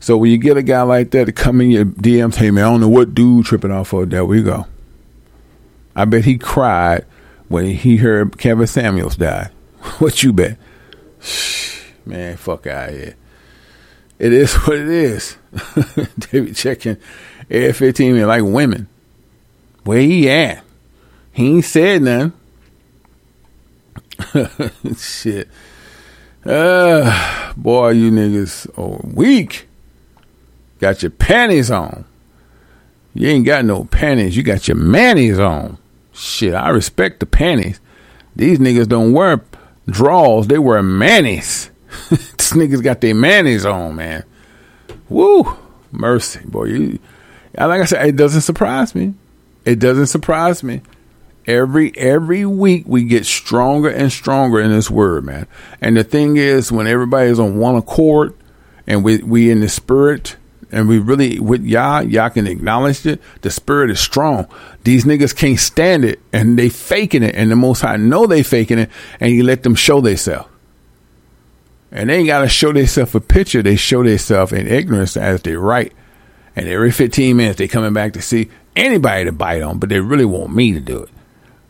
So 0.00 0.16
when 0.16 0.30
you 0.30 0.38
get 0.38 0.56
a 0.56 0.62
guy 0.62 0.82
like 0.82 1.10
that 1.10 1.26
to 1.26 1.32
come 1.32 1.60
in 1.60 1.70
your 1.70 1.84
DMs, 1.84 2.36
hey 2.36 2.50
man, 2.50 2.64
I 2.64 2.70
don't 2.70 2.80
know 2.80 2.88
what 2.88 3.14
dude 3.14 3.46
tripping 3.46 3.72
off 3.72 3.92
of. 3.92 4.10
There 4.10 4.24
we 4.24 4.42
go. 4.42 4.66
I 5.96 6.04
bet 6.04 6.24
he 6.24 6.38
cried 6.38 7.04
when 7.48 7.66
he 7.66 7.96
heard 7.96 8.38
Kevin 8.38 8.66
Samuels 8.66 9.16
die. 9.16 9.50
what 9.98 10.22
you 10.22 10.32
bet? 10.32 10.58
Man, 12.06 12.36
fuck 12.36 12.66
out 12.66 12.90
here. 12.90 13.16
It 14.18 14.32
is 14.32 14.54
what 14.66 14.76
it 14.78 14.88
is. 14.88 15.36
David 16.18 16.56
checking 16.56 16.96
Air 17.50 17.72
15 17.72 18.26
like 18.26 18.42
women. 18.42 18.88
Where 19.84 20.00
he 20.00 20.28
at? 20.30 20.62
He 21.32 21.48
ain't 21.48 21.64
said 21.64 22.02
nothing. 22.02 22.32
Shit. 24.96 25.48
Uh, 26.44 27.52
boy, 27.56 27.90
you 27.90 28.10
niggas 28.10 28.68
are 28.78 29.00
weak. 29.06 29.67
Got 30.78 31.02
your 31.02 31.10
panties 31.10 31.70
on. 31.70 32.04
You 33.14 33.28
ain't 33.28 33.46
got 33.46 33.64
no 33.64 33.84
panties. 33.84 34.36
You 34.36 34.42
got 34.42 34.68
your 34.68 34.76
mannies 34.76 35.38
on. 35.38 35.78
Shit, 36.12 36.54
I 36.54 36.68
respect 36.70 37.20
the 37.20 37.26
panties. 37.26 37.80
These 38.36 38.58
niggas 38.58 38.88
don't 38.88 39.12
wear 39.12 39.42
draws. 39.86 40.46
They 40.46 40.58
wear 40.58 40.82
mannies. 40.82 41.70
These 42.10 42.52
niggas 42.52 42.82
got 42.82 43.00
their 43.00 43.14
mannies 43.14 43.66
on, 43.66 43.96
man. 43.96 44.24
Woo. 45.08 45.56
Mercy, 45.90 46.40
boy. 46.44 46.64
You, 46.64 46.98
like 47.56 47.80
I 47.80 47.84
said, 47.84 48.06
it 48.06 48.16
doesn't 48.16 48.42
surprise 48.42 48.94
me. 48.94 49.14
It 49.64 49.78
doesn't 49.78 50.06
surprise 50.06 50.62
me. 50.62 50.82
Every 51.46 51.96
every 51.96 52.44
week 52.44 52.84
we 52.86 53.04
get 53.04 53.24
stronger 53.24 53.88
and 53.88 54.12
stronger 54.12 54.60
in 54.60 54.70
this 54.70 54.90
word, 54.90 55.24
man. 55.24 55.46
And 55.80 55.96
the 55.96 56.04
thing 56.04 56.36
is, 56.36 56.70
when 56.70 56.86
everybody's 56.86 57.38
on 57.38 57.58
one 57.58 57.74
accord 57.74 58.34
and 58.86 59.02
we 59.02 59.18
we 59.18 59.50
in 59.50 59.60
the 59.60 59.68
spirit 59.68 60.36
and 60.70 60.88
we 60.88 60.98
really 60.98 61.38
with 61.38 61.64
y'all, 61.64 62.02
y'all 62.02 62.30
can 62.30 62.46
acknowledge 62.46 63.06
it. 63.06 63.20
The 63.40 63.50
spirit 63.50 63.90
is 63.90 64.00
strong. 64.00 64.46
These 64.84 65.04
niggas 65.04 65.34
can't 65.34 65.58
stand 65.58 66.04
it 66.04 66.20
and 66.32 66.58
they 66.58 66.68
faking 66.68 67.22
it. 67.22 67.34
And 67.34 67.50
the 67.50 67.56
most 67.56 67.80
high 67.80 67.96
know 67.96 68.26
they 68.26 68.42
faking 68.42 68.78
it 68.78 68.90
and 69.20 69.32
you 69.32 69.44
let 69.44 69.62
them 69.62 69.74
show 69.74 70.00
themselves. 70.00 70.48
And 71.90 72.10
they 72.10 72.18
ain't 72.18 72.26
got 72.26 72.42
to 72.42 72.48
show 72.48 72.72
themselves 72.72 73.14
a 73.14 73.20
picture. 73.20 73.62
They 73.62 73.76
show 73.76 74.02
themselves 74.02 74.52
in 74.52 74.66
ignorance 74.66 75.16
as 75.16 75.40
they 75.40 75.54
write. 75.54 75.94
And 76.54 76.68
every 76.68 76.90
15 76.90 77.36
minutes, 77.36 77.58
they 77.58 77.68
coming 77.68 77.94
back 77.94 78.12
to 78.12 78.22
see 78.22 78.50
anybody 78.76 79.24
to 79.24 79.32
bite 79.32 79.62
on, 79.62 79.78
but 79.78 79.88
they 79.88 80.00
really 80.00 80.24
want 80.24 80.54
me 80.54 80.72
to 80.72 80.80
do 80.80 81.02
it. 81.02 81.10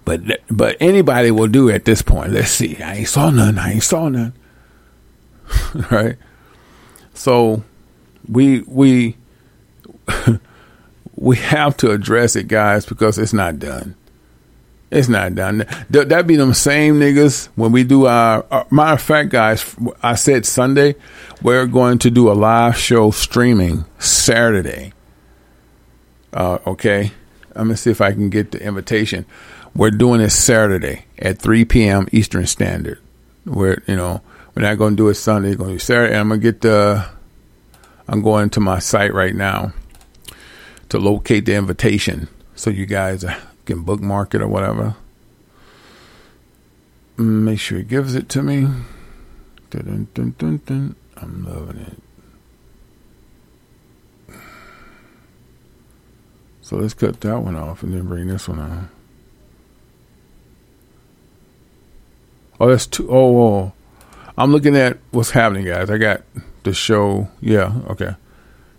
But 0.04 0.22
but 0.50 0.76
anybody 0.80 1.30
will 1.30 1.48
do 1.48 1.68
it 1.68 1.74
at 1.74 1.84
this 1.84 2.00
point. 2.00 2.32
Let's 2.32 2.50
see. 2.50 2.82
I 2.82 2.96
ain't 2.96 3.08
saw 3.08 3.28
none. 3.28 3.58
I 3.58 3.74
ain't 3.74 3.82
saw 3.82 4.08
none. 4.08 4.32
right? 5.90 6.16
So 7.12 7.62
we 8.28 8.60
we 8.62 9.16
we 11.16 11.36
have 11.36 11.76
to 11.78 11.90
address 11.90 12.36
it, 12.36 12.48
guys, 12.48 12.86
because 12.86 13.18
it's 13.18 13.32
not 13.32 13.58
done. 13.58 13.94
It's 14.90 15.08
not 15.08 15.34
done. 15.34 15.66
That, 15.90 16.26
be 16.26 16.36
them 16.36 16.54
same 16.54 16.94
niggas 16.98 17.48
when 17.56 17.72
we 17.72 17.84
do 17.84 18.06
our, 18.06 18.46
our. 18.50 18.66
Matter 18.70 18.94
of 18.94 19.02
fact, 19.02 19.28
guys, 19.28 19.76
I 20.02 20.14
said 20.14 20.46
Sunday 20.46 20.94
we're 21.42 21.66
going 21.66 21.98
to 21.98 22.10
do 22.10 22.30
a 22.30 22.32
live 22.32 22.76
show 22.78 23.10
streaming 23.10 23.84
Saturday. 23.98 24.94
Uh, 26.32 26.58
okay, 26.66 27.12
I'm 27.54 27.64
gonna 27.64 27.76
see 27.76 27.90
if 27.90 28.00
I 28.00 28.12
can 28.12 28.30
get 28.30 28.52
the 28.52 28.62
invitation. 28.62 29.26
We're 29.74 29.90
doing 29.90 30.22
it 30.22 30.30
Saturday 30.30 31.04
at 31.18 31.38
3 31.38 31.66
p.m. 31.66 32.08
Eastern 32.10 32.46
Standard. 32.46 32.98
We're 33.44 33.82
you 33.86 33.96
know 33.96 34.22
we're 34.54 34.62
not 34.62 34.78
going 34.78 34.94
to 34.94 34.96
do 34.96 35.08
it 35.08 35.14
Sunday. 35.14 35.50
We're 35.50 35.56
going 35.56 35.70
to 35.70 35.74
do 35.74 35.80
Saturday. 35.80 36.16
I'm 36.16 36.28
gonna 36.30 36.40
get 36.40 36.62
the. 36.62 37.06
I'm 38.08 38.22
going 38.22 38.48
to 38.50 38.60
my 38.60 38.78
site 38.78 39.12
right 39.12 39.34
now 39.34 39.72
to 40.88 40.98
locate 40.98 41.44
the 41.44 41.54
invitation 41.54 42.28
so 42.54 42.70
you 42.70 42.86
guys 42.86 43.22
uh, 43.22 43.38
can 43.66 43.82
bookmark 43.82 44.34
it 44.34 44.40
or 44.40 44.48
whatever. 44.48 44.96
Make 47.18 47.60
sure 47.60 47.78
he 47.78 47.84
gives 47.84 48.14
it 48.14 48.28
to 48.30 48.42
me. 48.42 48.66
Dun, 49.70 50.08
dun, 50.14 50.34
dun, 50.38 50.96
I'm 51.16 51.44
loving 51.44 51.78
it. 51.78 52.02
So 56.62 56.76
let's 56.76 56.94
cut 56.94 57.20
that 57.20 57.40
one 57.40 57.56
off 57.56 57.82
and 57.82 57.92
then 57.92 58.06
bring 58.06 58.28
this 58.28 58.48
one 58.48 58.58
on. 58.58 58.88
Oh, 62.60 62.68
that's 62.68 62.86
two. 62.86 63.10
Oh, 63.10 63.42
oh, 63.42 63.72
I'm 64.36 64.52
looking 64.52 64.76
at 64.76 64.98
what's 65.10 65.30
happening, 65.30 65.64
guys. 65.64 65.90
I 65.90 65.98
got 65.98 66.22
the 66.64 66.72
show. 66.72 67.28
Yeah, 67.40 67.74
okay. 67.88 68.14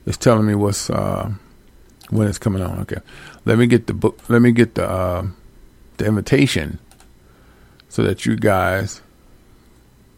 It's 0.06 0.18
telling 0.18 0.46
me 0.46 0.56
what's 0.56 0.90
uh, 0.90 1.32
when 2.10 2.28
it's 2.28 2.38
coming 2.38 2.62
on. 2.62 2.80
Okay, 2.82 3.00
let 3.46 3.58
me 3.58 3.68
get 3.68 3.88
the 3.88 3.94
book. 3.94 4.20
Let 4.30 4.42
me 4.42 4.52
get 4.52 4.76
the 4.76 4.90
uh, 4.90 5.28
the 5.98 6.06
invitation 6.06 6.80
so 7.90 8.04
that 8.04 8.26
you 8.26 8.36
guys 8.36 9.02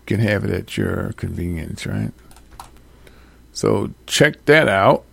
can 0.06 0.20
have 0.20 0.44
it 0.44 0.52
at 0.52 0.78
your 0.78 1.14
convenience, 1.14 1.86
right? 1.86 2.12
So 3.54 3.92
check 4.08 4.46
that 4.46 4.68
out. 4.68 5.06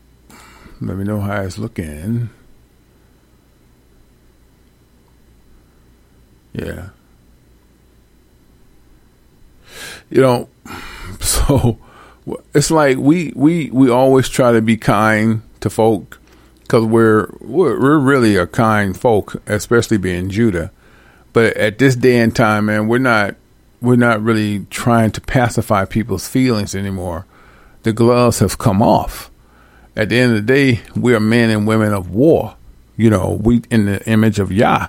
Let 0.81 0.97
me 0.97 1.05
know 1.05 1.21
how 1.21 1.43
it's 1.43 1.59
looking. 1.59 2.31
Yeah. 6.53 6.91
You 10.11 10.21
know, 10.23 10.49
so 11.21 11.79
it's 12.55 12.71
like 12.71 12.99
we 12.99 13.33
we 13.35 13.71
we 13.71 13.91
always 13.91 14.29
try 14.29 14.53
to 14.53 14.63
be 14.63 14.77
kind 14.77 15.43
to 15.61 15.71
folk 15.71 16.21
because 16.69 16.85
we're, 16.85 17.29
we're 17.41 17.81
we're 17.81 17.99
really 17.99 18.37
a 18.37 18.47
kind 18.47 18.99
folk, 18.99 19.41
especially 19.47 19.97
being 19.97 20.29
Judah. 20.29 20.71
But 21.33 21.57
at 21.57 21.79
this 21.79 21.97
day 21.97 22.19
and 22.19 22.35
time, 22.35 22.67
man, 22.67 22.89
we're 22.89 22.99
not 22.99 23.37
we're 23.81 23.97
not 23.97 24.23
really 24.23 24.67
trying 24.67 25.11
to 25.13 25.21
pacify 25.21 25.85
people's 25.85 26.29
feelings 26.29 26.75
anymore. 26.75 27.27
The 27.85 27.93
gloves 27.93 28.41
have 28.41 28.59
come 28.59 28.83
off, 28.83 29.31
At 29.97 30.09
the 30.09 30.19
end 30.19 30.37
of 30.37 30.47
the 30.47 30.53
day, 30.53 30.83
we 30.97 31.15
are 31.15 31.21
men 31.21 31.49
and 31.51 31.67
women 31.67 31.93
of 31.93 32.11
war. 32.11 32.57
You 32.97 33.09
know, 33.11 33.39
we 33.41 33.63
in 33.71 33.87
the 33.87 34.07
image 34.09 34.39
of 34.39 34.53
Yah 34.53 34.89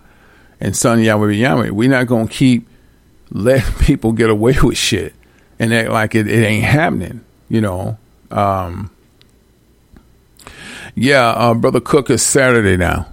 and 0.59 0.75
Son 0.75 1.01
Yahweh 1.01 1.31
Yahweh. 1.33 1.69
We're 1.69 1.89
not 1.89 2.07
gonna 2.07 2.27
keep 2.27 2.67
letting 3.31 3.73
people 3.79 4.11
get 4.11 4.29
away 4.29 4.55
with 4.61 4.77
shit 4.77 5.13
and 5.59 5.73
act 5.73 5.89
like 5.89 6.15
it, 6.15 6.27
it 6.27 6.43
ain't 6.43 6.65
happening. 6.65 7.23
You 7.49 7.61
know. 7.61 7.97
Um, 8.31 8.91
yeah, 10.95 11.29
uh, 11.29 11.53
brother 11.53 11.79
Cook 11.79 12.09
is 12.09 12.21
Saturday 12.21 12.77
now. 12.77 13.07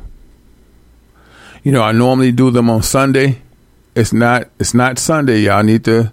You 1.63 1.73
know, 1.73 1.83
I 1.83 1.93
normally 1.93 2.33
do 2.33 2.51
them 2.51 2.71
on 2.71 2.83
Sunday. 2.83 3.43
It's 3.95 4.13
not. 4.13 4.51
It's 4.59 4.75
not 4.75 4.99
Sunday. 4.99 5.41
Y'all 5.41 5.63
need 5.63 5.85
to 5.85 6.13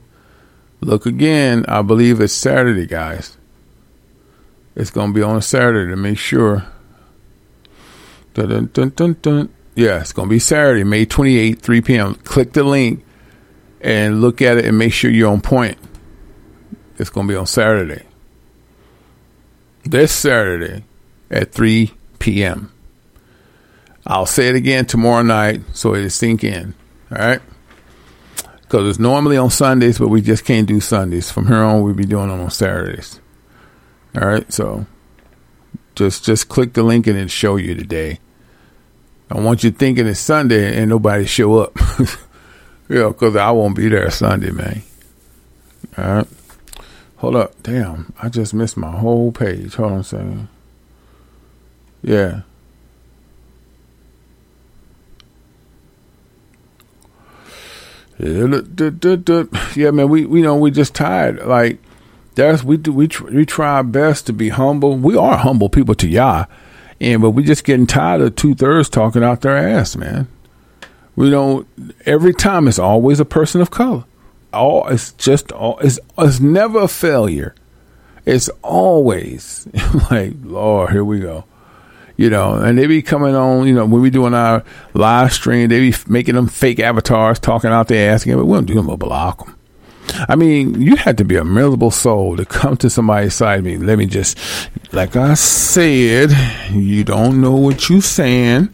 look 0.82 1.06
again. 1.06 1.66
I 1.68 1.82
believe 1.82 2.22
it's 2.22 2.34
Saturday, 2.34 2.88
guys. 2.88 3.38
It's 4.76 4.90
gonna 4.90 5.14
be 5.14 5.22
on 5.22 5.42
Saturday 5.42 5.92
to 5.92 5.96
make 5.96 6.18
sure. 6.18 6.66
Dun, 8.34 8.70
dun, 8.74 9.18
dun. 9.22 9.50
Yeah, 9.76 10.02
it's 10.02 10.14
gonna 10.14 10.30
be 10.30 10.40
Saturday, 10.40 10.84
May 10.84 11.06
28th, 11.06 11.60
3 11.60 11.82
p.m. 11.82 12.16
Click 12.16 12.54
the 12.54 12.64
link 12.64 13.06
and 13.82 14.22
look 14.22 14.42
at 14.42 14.58
it 14.58 14.66
and 14.66 14.78
make 14.78 14.94
sure 14.94 15.12
you're 15.12 15.32
on 15.32 15.42
point. 15.42 15.78
It's 16.98 17.10
gonna 17.10 17.28
be 17.28 17.36
on 17.36 17.48
Saturday. 17.48 18.04
This 19.86 20.12
Saturday 20.12 20.84
at 21.30 21.52
3 21.52 21.92
p.m. 22.20 22.72
I'll 24.06 24.26
say 24.26 24.50
it 24.50 24.56
again 24.56 24.86
tomorrow 24.86 25.24
night 25.24 25.62
so 25.74 25.94
it 25.94 26.10
sink 26.10 26.44
in. 26.44 26.74
All 27.12 27.18
right. 27.18 27.42
Because 28.62 28.90
it's 28.90 29.00
normally 29.00 29.38
on 29.38 29.50
Sundays, 29.50 30.00
but 30.00 30.08
we 30.08 30.22
just 30.22 30.46
can't 30.46 30.68
do 30.68 30.80
Sundays. 30.80 31.32
From 31.32 31.48
here 31.48 31.58
on, 31.58 31.84
we'll 31.84 31.94
be 31.94 32.06
doing 32.06 32.30
them 32.30 32.42
on 32.42 32.50
Saturdays. 32.50 33.20
All 34.16 34.28
right, 34.28 34.52
so 34.52 34.86
just 35.96 36.24
just 36.24 36.50
click 36.50 36.74
the 36.74 36.84
link 36.84 37.08
and 37.08 37.18
it'll 37.18 37.28
show 37.28 37.56
you 37.56 37.76
today. 37.76 38.20
I 39.30 39.40
want 39.40 39.64
you 39.64 39.72
thinking 39.72 40.08
it's 40.08 40.20
Sunday 40.20 40.78
and 40.78 40.90
nobody 40.90 41.26
show 41.26 41.60
up. 41.60 41.78
yeah, 42.90 43.08
because 43.08 43.36
I 43.36 43.52
won't 43.52 43.76
be 43.76 43.90
there 43.90 44.10
Sunday, 44.12 44.52
man. 44.52 44.84
All 45.98 46.04
right. 46.04 46.28
Hold 47.24 47.38
up. 47.38 47.64
Damn, 47.64 48.12
I 48.22 48.28
just 48.28 48.54
missed 48.54 48.76
my 48.76 48.92
whole 48.92 49.32
page. 49.32 49.76
Hold 49.76 49.94
on 49.94 50.00
a 50.00 50.04
second. 50.04 50.50
Yeah. 52.02 52.42
Yeah, 58.20 59.92
man, 59.92 60.10
we 60.10 60.26
we 60.26 60.42
know 60.42 60.58
we 60.58 60.70
just 60.70 60.94
tired. 60.94 61.46
Like 61.46 61.80
that's 62.36 62.62
we 62.62 62.76
do 62.76 62.92
we 62.92 63.08
we 63.32 63.46
try 63.46 63.76
our 63.76 63.86
best 63.86 64.28
to 64.28 64.34
be 64.34 64.50
humble. 64.50 64.98
We 64.98 65.16
are 65.16 65.38
humble 65.38 65.70
people 65.70 65.96
to 65.96 66.10
Yah, 66.10 66.48
and 67.00 67.22
but 67.22 67.30
we 67.30 67.44
just 67.46 67.64
getting 67.64 67.88
tired 67.88 68.20
of 68.20 68.36
two 68.36 68.54
thirds 68.54 68.90
talking 68.90 69.24
out 69.24 69.40
their 69.40 69.56
ass, 69.56 69.96
man. 69.96 70.28
We 71.16 71.30
don't. 71.30 71.66
Every 72.06 72.34
time 72.34 72.68
it's 72.68 72.80
always 72.80 73.22
a 73.22 73.26
person 73.26 73.62
of 73.62 73.72
color. 73.72 74.04
All 74.54 74.88
it's 74.88 75.12
just 75.14 75.52
all 75.52 75.80
it's 75.80 76.00
it's 76.18 76.40
never 76.40 76.82
a 76.82 76.88
failure. 76.88 77.56
It's 78.26 78.50
always 78.62 79.68
like 80.12 80.34
Lord, 80.44 80.92
here 80.92 81.04
we 81.04 81.20
go. 81.20 81.46
You 82.16 82.30
know, 82.30 82.54
and 82.54 82.78
they 82.78 82.86
be 82.86 83.02
coming 83.02 83.34
on, 83.34 83.68
you 83.68 83.74
know, 83.74 83.86
when 83.86 84.02
we 84.02 84.12
doing 84.12 84.36
our 84.36 84.64
live 84.94 85.34
stream, 85.34 85.70
they 85.70 85.80
be 85.80 85.98
making 86.08 86.36
them 86.36 86.48
fake 86.48 86.80
avatars 86.80 87.40
talking 87.40 87.72
out 87.72 87.88
there 87.88 88.14
asking, 88.14 88.36
but 88.36 88.46
we 88.46 88.56
don't 88.56 88.66
do 88.66 88.76
them, 88.76 88.86
but 88.86 89.00
block 89.00 89.44
them. 89.44 89.58
I 90.30 90.36
mean, 90.36 90.80
you 90.80 90.96
had 90.96 91.18
to 91.18 91.26
be 91.26 91.38
a 91.38 91.44
miserable 91.44 91.92
soul 91.92 92.38
to 92.38 92.46
come 92.46 92.78
to 92.78 92.90
somebody's 92.90 93.34
side 93.34 93.64
me. 93.64 93.78
Let 93.78 93.98
me 93.98 94.06
just, 94.06 94.38
like 94.94 95.16
I 95.16 95.34
said, 95.34 96.32
you 96.72 97.04
don't 97.04 97.42
know 97.42 97.56
what 97.56 97.90
you 97.90 98.00
saying. 98.00 98.70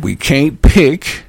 We 0.00 0.16
can't 0.16 0.60
pick 0.60 1.24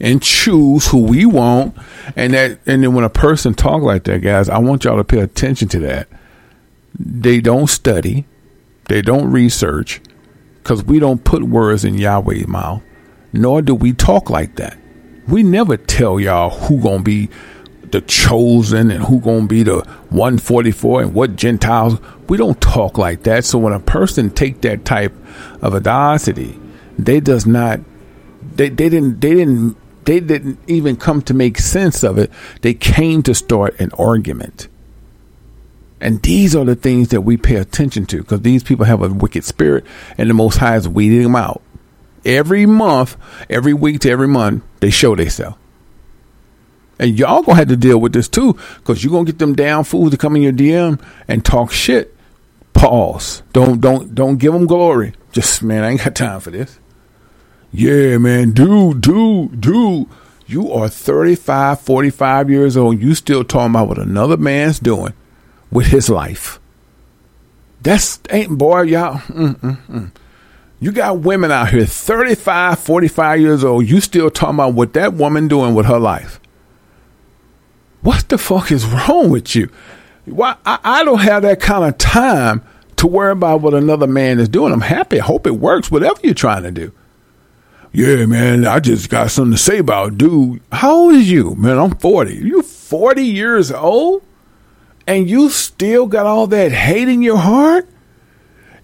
and 0.00 0.22
choose 0.22 0.88
who 0.88 1.02
we 1.02 1.26
want. 1.26 1.76
And 2.16 2.34
that, 2.34 2.58
and 2.66 2.82
then 2.82 2.94
when 2.94 3.04
a 3.04 3.10
person 3.10 3.54
talk 3.54 3.82
like 3.82 4.04
that, 4.04 4.22
guys, 4.22 4.48
I 4.48 4.58
want 4.58 4.84
y'all 4.84 4.96
to 4.96 5.04
pay 5.04 5.20
attention 5.20 5.68
to 5.68 5.80
that. 5.80 6.08
They 6.98 7.40
don't 7.40 7.68
study. 7.68 8.26
They 8.88 9.02
don't 9.02 9.30
research 9.30 10.00
because 10.62 10.84
we 10.84 10.98
don't 10.98 11.22
put 11.24 11.42
words 11.42 11.84
in 11.84 11.94
Yahweh's 11.94 12.48
mouth, 12.48 12.82
nor 13.32 13.62
do 13.62 13.74
we 13.74 13.92
talk 13.92 14.30
like 14.30 14.56
that. 14.56 14.76
We 15.28 15.42
never 15.42 15.76
tell 15.76 16.18
y'all 16.18 16.50
who 16.50 16.80
gonna 16.82 17.02
be 17.02 17.28
the 17.90 18.00
chosen 18.00 18.90
and 18.90 19.04
who 19.04 19.20
gonna 19.20 19.46
be 19.46 19.62
the 19.62 19.80
144 20.10 21.02
and 21.02 21.14
what 21.14 21.36
Gentiles. 21.36 21.98
We 22.28 22.36
don't 22.36 22.60
talk 22.60 22.98
like 22.98 23.24
that. 23.24 23.44
So 23.44 23.58
when 23.58 23.72
a 23.72 23.80
person 23.80 24.30
take 24.30 24.60
that 24.62 24.84
type 24.84 25.14
of 25.62 25.74
audacity, 25.74 26.58
they 26.98 27.20
does 27.20 27.46
not. 27.46 27.80
They 28.54 28.68
they 28.68 28.88
didn't 28.88 29.20
they 29.20 29.34
didn't 29.34 29.76
they 30.10 30.18
didn't 30.18 30.58
even 30.66 30.96
come 30.96 31.22
to 31.22 31.32
make 31.32 31.56
sense 31.56 32.02
of 32.02 32.18
it. 32.18 32.32
They 32.62 32.74
came 32.74 33.22
to 33.22 33.32
start 33.32 33.78
an 33.78 33.92
argument. 33.96 34.66
And 36.00 36.20
these 36.20 36.56
are 36.56 36.64
the 36.64 36.74
things 36.74 37.10
that 37.10 37.20
we 37.20 37.36
pay 37.36 37.54
attention 37.54 38.06
to 38.06 38.16
because 38.16 38.40
these 38.40 38.64
people 38.64 38.86
have 38.86 39.02
a 39.02 39.08
wicked 39.08 39.44
spirit 39.44 39.86
and 40.18 40.28
the 40.28 40.34
Most 40.34 40.56
High 40.56 40.74
is 40.74 40.88
weeding 40.88 41.22
them 41.22 41.36
out. 41.36 41.62
Every 42.24 42.66
month, 42.66 43.16
every 43.48 43.72
week 43.72 44.00
to 44.00 44.10
every 44.10 44.26
month, 44.26 44.64
they 44.80 44.90
show 44.90 45.14
themselves. 45.14 45.56
And 46.98 47.16
y'all 47.16 47.44
gonna 47.44 47.58
have 47.58 47.68
to 47.68 47.76
deal 47.76 48.00
with 48.00 48.12
this 48.12 48.26
too, 48.26 48.58
because 48.78 49.04
you're 49.04 49.12
gonna 49.12 49.26
get 49.26 49.38
them 49.38 49.54
down 49.54 49.84
fools 49.84 50.10
to 50.10 50.16
come 50.16 50.34
in 50.34 50.42
your 50.42 50.52
DM 50.52 51.00
and 51.28 51.44
talk 51.44 51.70
shit. 51.70 52.16
Pause. 52.72 53.44
Don't 53.52 53.80
don't 53.80 54.12
don't 54.12 54.38
give 54.38 54.54
them 54.54 54.66
glory. 54.66 55.12
Just 55.30 55.62
man, 55.62 55.84
I 55.84 55.90
ain't 55.90 56.02
got 56.02 56.16
time 56.16 56.40
for 56.40 56.50
this. 56.50 56.80
Yeah, 57.72 58.18
man, 58.18 58.50
dude, 58.50 59.00
dude, 59.00 59.60
dude. 59.60 60.06
You 60.46 60.72
are 60.72 60.88
35, 60.88 61.80
45 61.80 62.50
years 62.50 62.76
old. 62.76 63.00
You 63.00 63.14
still 63.14 63.44
talking 63.44 63.70
about 63.70 63.86
what 63.86 63.98
another 63.98 64.36
man's 64.36 64.80
doing 64.80 65.12
with 65.70 65.86
his 65.86 66.10
life. 66.10 66.58
That's 67.82 68.18
ain't 68.30 68.58
boy, 68.58 68.82
y'all. 68.82 69.18
Mm, 69.28 69.56
mm, 69.60 69.78
mm. 69.86 70.10
You 70.80 70.92
got 70.92 71.20
women 71.20 71.52
out 71.52 71.68
here, 71.70 71.86
35, 71.86 72.78
45 72.80 73.40
years 73.40 73.62
old. 73.62 73.86
You 73.86 74.00
still 74.00 74.30
talking 74.30 74.56
about 74.56 74.74
what 74.74 74.94
that 74.94 75.12
woman 75.14 75.46
doing 75.46 75.74
with 75.74 75.86
her 75.86 75.98
life. 75.98 76.40
What 78.02 78.28
the 78.28 78.38
fuck 78.38 78.72
is 78.72 78.86
wrong 78.86 79.30
with 79.30 79.54
you? 79.54 79.70
Why 80.24 80.56
I, 80.64 80.78
I 80.82 81.04
don't 81.04 81.20
have 81.20 81.42
that 81.42 81.60
kind 81.60 81.84
of 81.84 81.98
time 81.98 82.62
to 82.96 83.06
worry 83.06 83.32
about 83.32 83.60
what 83.60 83.74
another 83.74 84.06
man 84.06 84.38
is 84.38 84.48
doing. 84.48 84.72
I'm 84.72 84.80
happy. 84.80 85.20
I 85.20 85.24
hope 85.24 85.46
it 85.46 85.56
works, 85.56 85.90
whatever 85.90 86.18
you're 86.22 86.34
trying 86.34 86.62
to 86.64 86.70
do. 86.70 86.92
Yeah, 87.92 88.24
man, 88.26 88.66
I 88.66 88.78
just 88.78 89.10
got 89.10 89.30
something 89.30 89.52
to 89.52 89.58
say 89.58 89.78
about 89.78 90.12
it. 90.12 90.18
dude. 90.18 90.62
How 90.70 90.94
old 90.94 91.14
is 91.14 91.30
you? 91.30 91.54
Man, 91.56 91.78
I'm 91.78 91.96
40. 91.96 92.34
You 92.36 92.62
40 92.62 93.22
years 93.24 93.72
old? 93.72 94.22
And 95.06 95.28
you 95.28 95.48
still 95.48 96.06
got 96.06 96.26
all 96.26 96.46
that 96.48 96.70
hate 96.70 97.08
in 97.08 97.20
your 97.22 97.38
heart? 97.38 97.88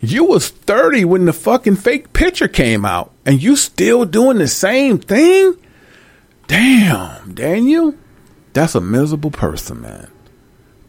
You 0.01 0.25
was 0.25 0.49
30 0.49 1.05
when 1.05 1.25
the 1.25 1.33
fucking 1.33 1.77
fake 1.77 2.13
picture 2.13 2.49
came 2.49 2.85
out. 2.85 3.13
And 3.25 3.41
you 3.41 3.55
still 3.55 4.05
doing 4.05 4.39
the 4.39 4.49
same 4.49 4.99
thing? 4.99 5.55
Damn, 6.49 7.35
Daniel. 7.35 7.95
That's 8.53 8.75
a 8.75 8.81
miserable 8.81 9.31
person, 9.31 9.83
man. 9.83 10.11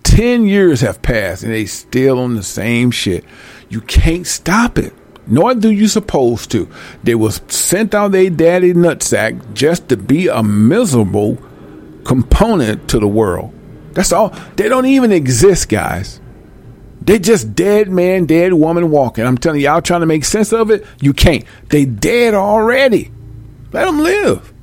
10 0.03 0.47
years 0.47 0.81
have 0.81 1.01
passed 1.01 1.43
and 1.43 1.51
they 1.53 1.65
still 1.65 2.19
on 2.19 2.35
the 2.35 2.43
same 2.43 2.89
shit. 2.89 3.23
You 3.69 3.81
can't 3.81 4.25
stop 4.25 4.77
it. 4.79 4.93
Nor 5.27 5.55
do 5.55 5.69
you 5.69 5.87
supposed 5.87 6.51
to. 6.51 6.69
They 7.03 7.15
was 7.15 7.41
sent 7.47 7.93
out 7.93 8.11
their 8.11 8.29
daddy 8.29 8.73
nutsack 8.73 9.53
just 9.53 9.89
to 9.89 9.97
be 9.97 10.27
a 10.27 10.41
miserable 10.41 11.37
component 12.05 12.89
to 12.89 12.99
the 12.99 13.07
world. 13.07 13.53
That's 13.91 14.11
all. 14.11 14.29
They 14.55 14.69
don't 14.69 14.85
even 14.85 15.11
exist, 15.11 15.69
guys. 15.69 16.21
They 17.01 17.19
just 17.19 17.55
dead 17.55 17.89
man, 17.89 18.25
dead 18.25 18.53
woman 18.53 18.91
walking. 18.91 19.25
I'm 19.25 19.37
telling 19.37 19.61
y'all 19.61 19.81
trying 19.81 20.01
to 20.01 20.05
make 20.05 20.25
sense 20.25 20.51
of 20.53 20.71
it. 20.71 20.85
You 21.01 21.13
can't. 21.13 21.45
They 21.69 21.85
dead 21.85 22.33
already. 22.33 23.11
Let 23.71 23.85
them 23.85 23.99
live. 23.99 24.53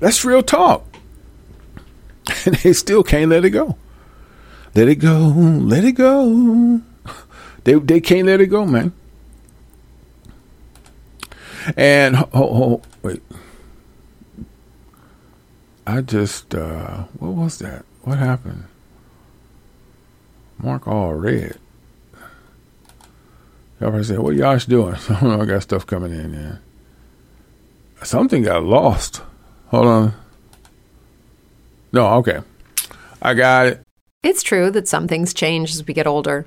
That's 0.00 0.24
real 0.24 0.42
talk. 0.42 0.84
And 2.44 2.54
they 2.62 2.72
still 2.72 3.02
can't 3.02 3.30
let 3.30 3.44
it 3.44 3.50
go. 3.50 3.76
Let 4.74 4.88
it 4.88 4.96
go. 4.96 5.18
Let 5.18 5.84
it 5.84 5.92
go. 5.92 6.82
They 7.64 7.74
they 7.74 8.00
can't 8.00 8.26
let 8.26 8.40
it 8.40 8.46
go, 8.46 8.64
man. 8.64 8.92
And 11.76 12.16
oh, 12.16 12.28
oh 12.34 12.82
wait. 13.02 13.22
I 15.86 16.00
just 16.00 16.54
uh 16.54 17.04
what 17.18 17.32
was 17.32 17.58
that? 17.58 17.84
What 18.02 18.18
happened? 18.18 18.64
Mark 20.58 20.88
all 20.88 21.14
red. 21.14 21.58
Everybody 23.80 24.04
said, 24.04 24.18
What 24.18 24.34
y'all 24.34 24.58
doing? 24.58 24.94
I 25.08 25.20
don't 25.20 25.22
know, 25.22 25.42
I 25.42 25.46
got 25.46 25.62
stuff 25.62 25.86
coming 25.86 26.12
in 26.12 26.32
there. 26.32 26.60
Something 28.02 28.42
got 28.42 28.64
lost. 28.64 29.22
Hold 29.68 29.86
on. 29.86 30.14
No, 31.92 32.06
okay. 32.14 32.40
I 33.22 33.34
got 33.34 33.66
it. 33.66 33.82
It's 34.22 34.42
true 34.42 34.70
that 34.70 34.88
some 34.88 35.08
things 35.08 35.32
change 35.32 35.70
as 35.70 35.86
we 35.86 35.94
get 35.94 36.06
older. 36.06 36.46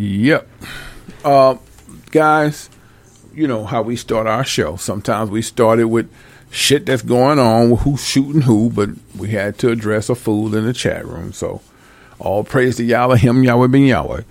Yep. 0.00 0.48
Uh, 1.22 1.56
guys, 2.10 2.70
you 3.34 3.46
know 3.46 3.66
how 3.66 3.82
we 3.82 3.96
start 3.96 4.26
our 4.26 4.44
show. 4.44 4.76
Sometimes 4.76 5.28
we 5.28 5.42
started 5.42 5.88
with 5.88 6.10
shit 6.50 6.86
that's 6.86 7.02
going 7.02 7.38
on, 7.38 7.76
who's 7.76 8.02
shooting 8.02 8.40
who, 8.40 8.70
but 8.70 8.88
we 9.14 9.28
had 9.28 9.58
to 9.58 9.70
address 9.70 10.08
a 10.08 10.14
fool 10.14 10.54
in 10.56 10.64
the 10.64 10.72
chat 10.72 11.06
room. 11.06 11.34
So 11.34 11.60
all 12.18 12.44
praise 12.44 12.76
to 12.76 12.84
Yahweh, 12.84 13.18
him, 13.18 13.44
Yahweh, 13.44 13.66
ben 13.66 13.82
Yahweh. 13.82 14.22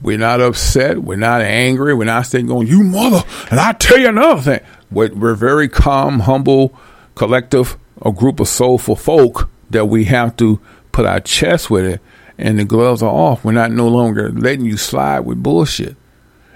We're 0.00 0.18
not 0.18 0.40
upset. 0.40 0.98
We're 0.98 1.16
not 1.16 1.40
angry. 1.40 1.94
We're 1.94 2.04
not 2.04 2.26
saying 2.26 2.46
going, 2.46 2.68
you 2.68 2.84
mother, 2.84 3.24
and 3.50 3.58
I 3.58 3.72
tell 3.72 3.98
you 3.98 4.10
another 4.10 4.40
thing. 4.40 4.60
We're, 4.88 5.12
we're 5.12 5.34
very 5.34 5.68
calm, 5.68 6.20
humble, 6.20 6.78
collective, 7.16 7.76
a 8.00 8.12
group 8.12 8.38
of 8.38 8.46
soulful 8.46 8.94
folk 8.94 9.50
that 9.70 9.86
we 9.86 10.04
have 10.04 10.36
to 10.36 10.60
put 10.92 11.06
our 11.06 11.18
chest 11.18 11.70
with 11.70 11.86
it 11.86 12.00
and 12.38 12.58
the 12.58 12.64
gloves 12.64 13.02
are 13.02 13.10
off. 13.10 13.44
We're 13.44 13.52
not 13.52 13.72
no 13.72 13.88
longer 13.88 14.30
letting 14.30 14.64
you 14.64 14.76
slide 14.76 15.20
with 15.20 15.42
bullshit. 15.42 15.96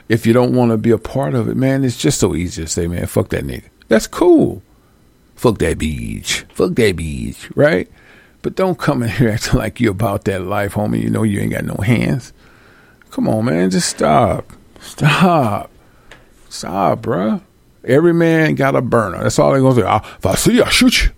If 0.08 0.26
you 0.26 0.32
don't 0.32 0.54
want 0.54 0.70
to 0.70 0.78
be 0.78 0.90
a 0.90 0.98
part 0.98 1.34
of 1.34 1.48
it, 1.48 1.56
man, 1.56 1.84
it's 1.84 1.96
just 1.96 2.20
so 2.20 2.34
easy 2.34 2.62
to 2.62 2.68
say, 2.68 2.86
man, 2.86 3.06
fuck 3.06 3.30
that 3.30 3.44
nigga. 3.44 3.68
That's 3.88 4.06
cool. 4.06 4.62
Fuck 5.34 5.58
that 5.58 5.78
beach. 5.78 6.44
Fuck 6.52 6.74
that 6.74 6.96
beach, 6.96 7.50
right? 7.56 7.90
But 8.42 8.54
don't 8.54 8.78
come 8.78 9.02
in 9.02 9.08
here 9.08 9.28
acting 9.32 9.58
like 9.58 9.80
you 9.80 9.90
about 9.90 10.24
that 10.24 10.42
life, 10.42 10.74
homie. 10.74 11.02
You 11.02 11.10
know 11.10 11.24
you 11.24 11.40
ain't 11.40 11.52
got 11.52 11.64
no 11.64 11.76
hands. 11.82 12.32
Come 13.10 13.28
on, 13.28 13.44
man, 13.44 13.70
just 13.70 13.88
stop. 13.88 14.52
Stop. 14.80 15.70
Stop, 16.48 17.02
bruh. 17.02 17.42
Every 17.84 18.14
man 18.14 18.54
got 18.54 18.76
a 18.76 18.82
burner. 18.82 19.22
That's 19.22 19.38
all 19.38 19.52
they're 19.52 19.60
going 19.60 19.76
to 19.76 19.82
say. 19.82 20.10
If 20.18 20.26
I 20.26 20.34
see 20.34 20.54
you, 20.54 20.64
I 20.64 20.70
shoot 20.70 21.04
you. 21.04 21.10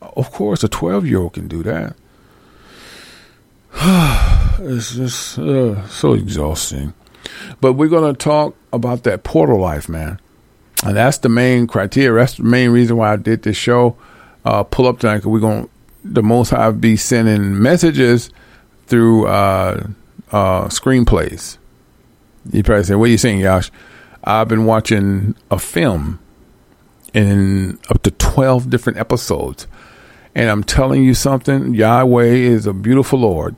Of 0.00 0.32
course, 0.32 0.64
a 0.64 0.68
12 0.68 1.06
year 1.06 1.20
old 1.20 1.34
can 1.34 1.48
do 1.48 1.62
that. 1.62 1.96
it's 4.60 4.94
just 4.94 5.38
uh, 5.38 5.86
so 5.88 6.12
exhausting. 6.12 6.94
But 7.60 7.74
we're 7.74 7.88
going 7.88 8.12
to 8.12 8.18
talk 8.18 8.54
about 8.72 9.04
that 9.04 9.24
portal 9.24 9.60
life, 9.60 9.88
man. 9.88 10.20
And 10.84 10.96
that's 10.96 11.18
the 11.18 11.28
main 11.28 11.66
criteria. 11.66 12.20
That's 12.20 12.36
the 12.36 12.42
main 12.42 12.70
reason 12.70 12.96
why 12.96 13.12
I 13.12 13.16
did 13.16 13.42
this 13.42 13.56
show. 13.56 13.96
Uh, 14.44 14.64
pull 14.64 14.86
up 14.86 14.98
tonight 14.98 15.18
because 15.18 15.30
we're 15.30 15.40
going 15.40 15.64
to, 15.64 15.70
the 16.04 16.22
most 16.22 16.50
High 16.50 16.70
be 16.72 16.96
sending 16.96 17.62
messages 17.62 18.30
through 18.86 19.26
uh, 19.28 19.86
uh, 20.32 20.64
screenplays. 20.64 21.58
You 22.50 22.62
probably 22.64 22.84
say, 22.84 22.94
What 22.96 23.04
are 23.04 23.12
you 23.12 23.18
saying, 23.18 23.38
Yash? 23.38 23.70
I've 24.24 24.48
been 24.48 24.66
watching 24.66 25.36
a 25.50 25.58
film 25.58 26.18
in 27.14 27.78
up 27.88 28.02
to 28.02 28.10
12 28.10 28.68
different 28.68 28.98
episodes. 28.98 29.66
And 30.34 30.48
I'm 30.48 30.64
telling 30.64 31.04
you 31.04 31.14
something, 31.14 31.74
Yahweh 31.74 32.24
is 32.24 32.66
a 32.66 32.72
beautiful 32.72 33.20
Lord 33.20 33.54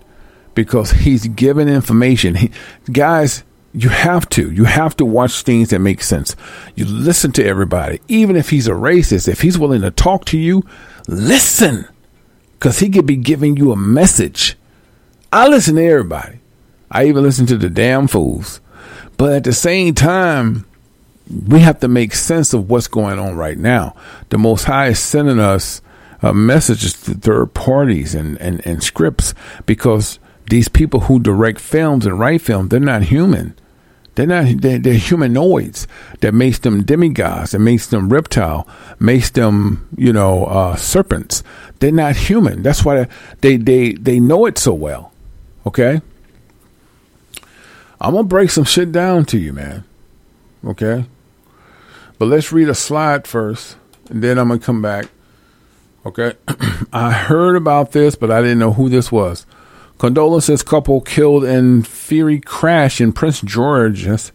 because 0.54 0.90
he's 0.92 1.26
given 1.26 1.68
information. 1.68 2.34
He, 2.36 2.50
guys, 2.90 3.44
you 3.72 3.88
have 3.88 4.28
to. 4.30 4.50
You 4.52 4.64
have 4.64 4.96
to 4.98 5.04
watch 5.04 5.42
things 5.42 5.70
that 5.70 5.80
make 5.80 6.02
sense. 6.02 6.36
You 6.76 6.84
listen 6.84 7.32
to 7.32 7.44
everybody. 7.44 8.00
Even 8.08 8.36
if 8.36 8.50
he's 8.50 8.68
a 8.68 8.72
racist, 8.72 9.28
if 9.28 9.40
he's 9.40 9.58
willing 9.58 9.82
to 9.82 9.90
talk 9.90 10.24
to 10.26 10.38
you, 10.38 10.62
listen. 11.08 11.86
Because 12.52 12.78
he 12.78 12.88
could 12.88 13.06
be 13.06 13.16
giving 13.16 13.56
you 13.56 13.72
a 13.72 13.76
message. 13.76 14.56
I 15.32 15.48
listen 15.48 15.74
to 15.74 15.84
everybody. 15.84 16.38
I 16.90 17.06
even 17.06 17.24
listen 17.24 17.46
to 17.46 17.56
the 17.56 17.68
damn 17.68 18.06
fools. 18.06 18.60
But 19.16 19.32
at 19.32 19.44
the 19.44 19.52
same 19.52 19.94
time, 19.94 20.64
we 21.28 21.60
have 21.60 21.80
to 21.80 21.88
make 21.88 22.14
sense 22.14 22.54
of 22.54 22.70
what's 22.70 22.86
going 22.86 23.18
on 23.18 23.34
right 23.34 23.58
now. 23.58 23.96
The 24.28 24.38
Most 24.38 24.64
High 24.64 24.88
is 24.88 24.98
sending 25.00 25.40
us 25.40 25.82
uh, 26.22 26.32
messages 26.32 26.92
to 27.04 27.14
third 27.14 27.54
parties 27.54 28.14
and, 28.14 28.40
and, 28.40 28.64
and 28.66 28.82
scripts 28.82 29.34
because 29.66 30.18
these 30.48 30.68
people 30.68 31.00
who 31.00 31.18
direct 31.18 31.60
films 31.60 32.06
and 32.06 32.18
write 32.18 32.42
films, 32.42 32.70
they're 32.70 32.80
not 32.80 33.02
human. 33.02 33.58
They're 34.14 34.26
not. 34.26 34.60
They're, 34.60 34.78
they're, 34.78 34.94
humanoids. 34.94 35.88
That 36.20 36.34
makes 36.34 36.60
them 36.60 36.84
demigods. 36.84 37.50
That 37.50 37.58
makes 37.58 37.88
them 37.88 38.08
reptile. 38.08 38.68
Makes 39.00 39.30
them, 39.30 39.88
you 39.96 40.12
know, 40.12 40.44
uh, 40.44 40.76
serpents. 40.76 41.42
They're 41.80 41.90
not 41.90 42.14
human. 42.14 42.62
That's 42.62 42.84
why 42.84 43.08
they 43.40 43.56
they 43.56 43.92
they 43.94 44.20
know 44.20 44.46
it 44.46 44.56
so 44.56 44.72
well. 44.72 45.12
Okay. 45.66 46.00
I'm 48.00 48.14
gonna 48.14 48.24
break 48.24 48.50
some 48.50 48.64
shit 48.64 48.92
down 48.92 49.24
to 49.26 49.38
you, 49.38 49.52
man. 49.52 49.84
Okay. 50.64 51.06
But 52.18 52.26
let's 52.26 52.52
read 52.52 52.68
a 52.68 52.74
slide 52.74 53.26
first, 53.26 53.76
and 54.08 54.22
then 54.22 54.38
I'm 54.38 54.48
gonna 54.48 54.60
come 54.60 54.80
back 54.80 55.06
Okay. 56.06 56.34
I 56.92 57.12
heard 57.12 57.56
about 57.56 57.92
this, 57.92 58.14
but 58.14 58.30
I 58.30 58.42
didn't 58.42 58.58
know 58.58 58.72
who 58.72 58.88
this 58.88 59.10
was. 59.10 59.46
Condolences 60.04 60.62
couple 60.62 61.00
killed 61.00 61.44
in 61.44 61.82
fiery 61.82 62.38
crash 62.38 63.00
in 63.00 63.10
Prince 63.10 63.40
George's 63.40 64.32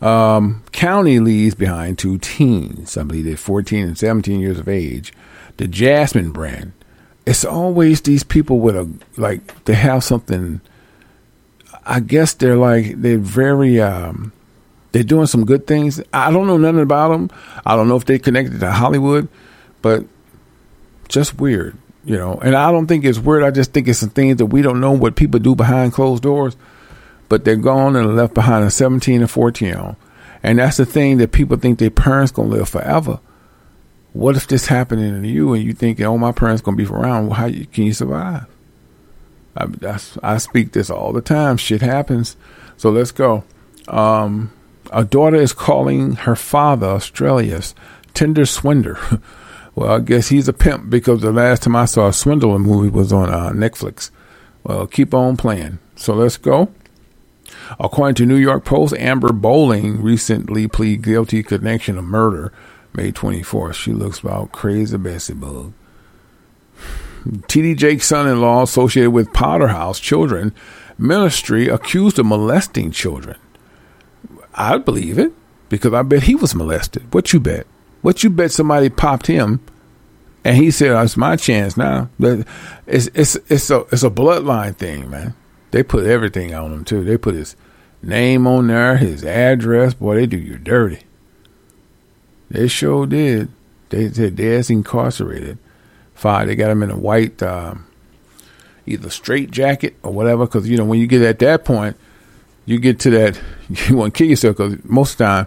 um, 0.00 0.64
County 0.72 1.20
leaves 1.20 1.54
behind 1.54 1.98
two 1.98 2.16
teens. 2.16 2.96
I 2.96 3.02
believe 3.02 3.26
they're 3.26 3.36
14 3.36 3.88
and 3.88 3.98
17 3.98 4.40
years 4.40 4.58
of 4.58 4.70
age. 4.70 5.12
The 5.58 5.68
Jasmine 5.68 6.30
brand. 6.30 6.72
It's 7.26 7.44
always 7.44 8.00
these 8.00 8.22
people 8.24 8.58
with 8.58 8.74
a, 8.74 8.90
like, 9.18 9.66
they 9.66 9.74
have 9.74 10.02
something. 10.02 10.62
I 11.84 12.00
guess 12.00 12.32
they're 12.32 12.56
like, 12.56 12.98
they're 13.02 13.18
very, 13.18 13.78
um, 13.82 14.32
they're 14.92 15.02
doing 15.02 15.26
some 15.26 15.44
good 15.44 15.66
things. 15.66 16.00
I 16.14 16.30
don't 16.30 16.46
know 16.46 16.56
nothing 16.56 16.80
about 16.80 17.10
them. 17.10 17.30
I 17.66 17.76
don't 17.76 17.88
know 17.88 17.96
if 17.96 18.06
they're 18.06 18.18
connected 18.18 18.60
to 18.60 18.70
Hollywood, 18.72 19.28
but 19.82 20.06
just 21.08 21.38
weird, 21.38 21.76
you 22.06 22.16
know. 22.16 22.38
And 22.40 22.56
I 22.56 22.70
don't 22.70 22.86
think 22.86 23.04
it's 23.04 23.18
weird. 23.18 23.42
I 23.42 23.50
just 23.50 23.72
think 23.72 23.88
it's 23.88 23.98
some 23.98 24.10
things 24.10 24.38
that 24.38 24.46
we 24.46 24.62
don't 24.62 24.80
know 24.80 24.92
what 24.92 25.16
people 25.16 25.40
do 25.40 25.54
behind 25.54 25.92
closed 25.92 26.22
doors. 26.22 26.56
But 27.28 27.44
they're 27.44 27.56
gone 27.56 27.96
and 27.96 28.16
left 28.16 28.34
behind 28.34 28.64
a 28.64 28.70
17 28.70 29.20
and 29.20 29.30
14 29.30 29.68
year 29.68 29.78
old. 29.78 29.96
And 30.42 30.60
that's 30.60 30.76
the 30.76 30.86
thing 30.86 31.18
that 31.18 31.32
people 31.32 31.56
think 31.56 31.78
their 31.78 31.90
parents 31.90 32.30
gonna 32.30 32.48
live 32.48 32.68
forever. 32.68 33.18
What 34.12 34.36
if 34.36 34.46
this 34.46 34.66
happening 34.66 35.20
to 35.20 35.28
you 35.28 35.52
and 35.52 35.62
you 35.62 35.72
think, 35.72 36.00
oh, 36.00 36.16
my 36.16 36.30
parents 36.30 36.62
gonna 36.62 36.76
be 36.76 36.86
around? 36.86 37.32
How 37.32 37.46
you, 37.46 37.66
can 37.66 37.84
you 37.84 37.92
survive? 37.92 38.46
I, 39.56 39.98
I 40.22 40.38
speak 40.38 40.72
this 40.72 40.88
all 40.88 41.12
the 41.12 41.20
time. 41.20 41.56
Shit 41.56 41.82
happens. 41.82 42.36
So 42.76 42.90
let's 42.90 43.10
go. 43.10 43.42
Um, 43.88 44.52
a 44.92 45.02
daughter 45.04 45.36
is 45.36 45.52
calling 45.52 46.12
her 46.12 46.36
father 46.36 46.86
Australia's 46.86 47.74
Tinder 48.14 48.46
swindler. 48.46 48.98
Well, 49.76 49.92
I 49.92 50.00
guess 50.00 50.28
he's 50.28 50.48
a 50.48 50.54
pimp 50.54 50.88
because 50.88 51.20
the 51.20 51.30
last 51.30 51.62
time 51.62 51.76
I 51.76 51.84
saw 51.84 52.08
a 52.08 52.12
Swindler 52.12 52.58
movie 52.58 52.88
was 52.88 53.12
on 53.12 53.28
uh, 53.28 53.50
Netflix. 53.50 54.10
Well, 54.64 54.86
keep 54.86 55.12
on 55.12 55.36
playing. 55.36 55.78
So 55.94 56.14
let's 56.14 56.38
go. 56.38 56.72
According 57.78 58.14
to 58.16 58.26
New 58.26 58.36
York 58.36 58.64
Post, 58.64 58.94
Amber 58.94 59.32
Bowling 59.32 60.02
recently 60.02 60.66
pleaded 60.66 61.04
guilty 61.04 61.42
connection 61.42 61.98
of 61.98 62.04
murder 62.04 62.52
May 62.94 63.12
24th. 63.12 63.74
She 63.74 63.92
looks 63.92 64.20
about 64.20 64.50
crazy 64.50 64.96
Bessie 64.96 65.34
Bug. 65.34 65.74
T.D. 67.46 67.74
Jake's 67.74 68.06
son-in-law 68.06 68.62
associated 68.62 69.10
with 69.10 69.32
Potter's 69.32 69.70
House 69.70 70.00
Children 70.00 70.54
Ministry 70.98 71.68
accused 71.68 72.18
of 72.18 72.24
molesting 72.24 72.90
children. 72.90 73.36
I'd 74.54 74.86
believe 74.86 75.18
it 75.18 75.32
because 75.68 75.92
I 75.92 76.02
bet 76.02 76.22
he 76.22 76.34
was 76.34 76.54
molested. 76.54 77.12
What 77.12 77.34
you 77.34 77.40
bet? 77.40 77.66
What 78.06 78.22
you 78.22 78.30
bet 78.30 78.52
somebody 78.52 78.88
popped 78.88 79.26
him 79.26 79.58
and 80.44 80.56
he 80.56 80.70
said, 80.70 80.92
oh, 80.92 81.02
"It's 81.02 81.16
my 81.16 81.34
chance 81.34 81.76
now." 81.76 82.08
It's 82.20 83.08
it's 83.12 83.34
it's 83.48 83.68
a 83.68 83.80
it's 83.90 84.04
a 84.04 84.10
bloodline 84.10 84.76
thing, 84.76 85.10
man. 85.10 85.34
They 85.72 85.82
put 85.82 86.06
everything 86.06 86.54
on 86.54 86.72
him 86.72 86.84
too. 86.84 87.02
They 87.02 87.18
put 87.18 87.34
his 87.34 87.56
name 88.04 88.46
on 88.46 88.68
there, 88.68 88.96
his 88.96 89.24
address. 89.24 89.94
Boy, 89.94 90.14
they 90.14 90.26
do 90.26 90.36
you 90.38 90.56
dirty. 90.56 91.00
They 92.48 92.68
sure 92.68 93.06
did. 93.06 93.48
They 93.88 94.08
said 94.12 94.36
dad's 94.36 94.70
incarcerated. 94.70 95.58
Fine, 96.14 96.46
they 96.46 96.54
got 96.54 96.70
him 96.70 96.84
in 96.84 96.92
a 96.92 96.96
white, 96.96 97.42
um, 97.42 97.88
either 98.86 99.10
straight 99.10 99.50
jacket 99.50 99.96
or 100.04 100.12
whatever. 100.12 100.46
Because 100.46 100.68
you 100.68 100.76
know 100.76 100.84
when 100.84 101.00
you 101.00 101.08
get 101.08 101.22
at 101.22 101.40
that 101.40 101.64
point, 101.64 101.96
you 102.66 102.78
get 102.78 103.00
to 103.00 103.10
that 103.10 103.40
you 103.88 103.96
want 103.96 104.14
to 104.14 104.18
kill 104.18 104.30
yourself. 104.30 104.58
Because 104.58 104.84
most 104.84 105.14
of 105.14 105.18
the 105.18 105.24
time, 105.24 105.46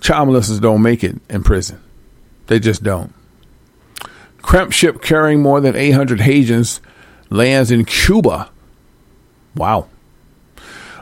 child 0.00 0.28
molesters 0.28 0.60
don't 0.60 0.82
make 0.82 1.04
it 1.04 1.14
in 1.30 1.44
prison. 1.44 1.78
They 2.46 2.58
just 2.58 2.82
don't. 2.82 3.12
Cramp 4.42 4.72
ship 4.72 5.00
carrying 5.00 5.40
more 5.40 5.60
than 5.60 5.74
800 5.74 6.20
Haitians 6.20 6.80
lands 7.30 7.70
in 7.70 7.84
Cuba. 7.84 8.50
Wow. 9.56 9.88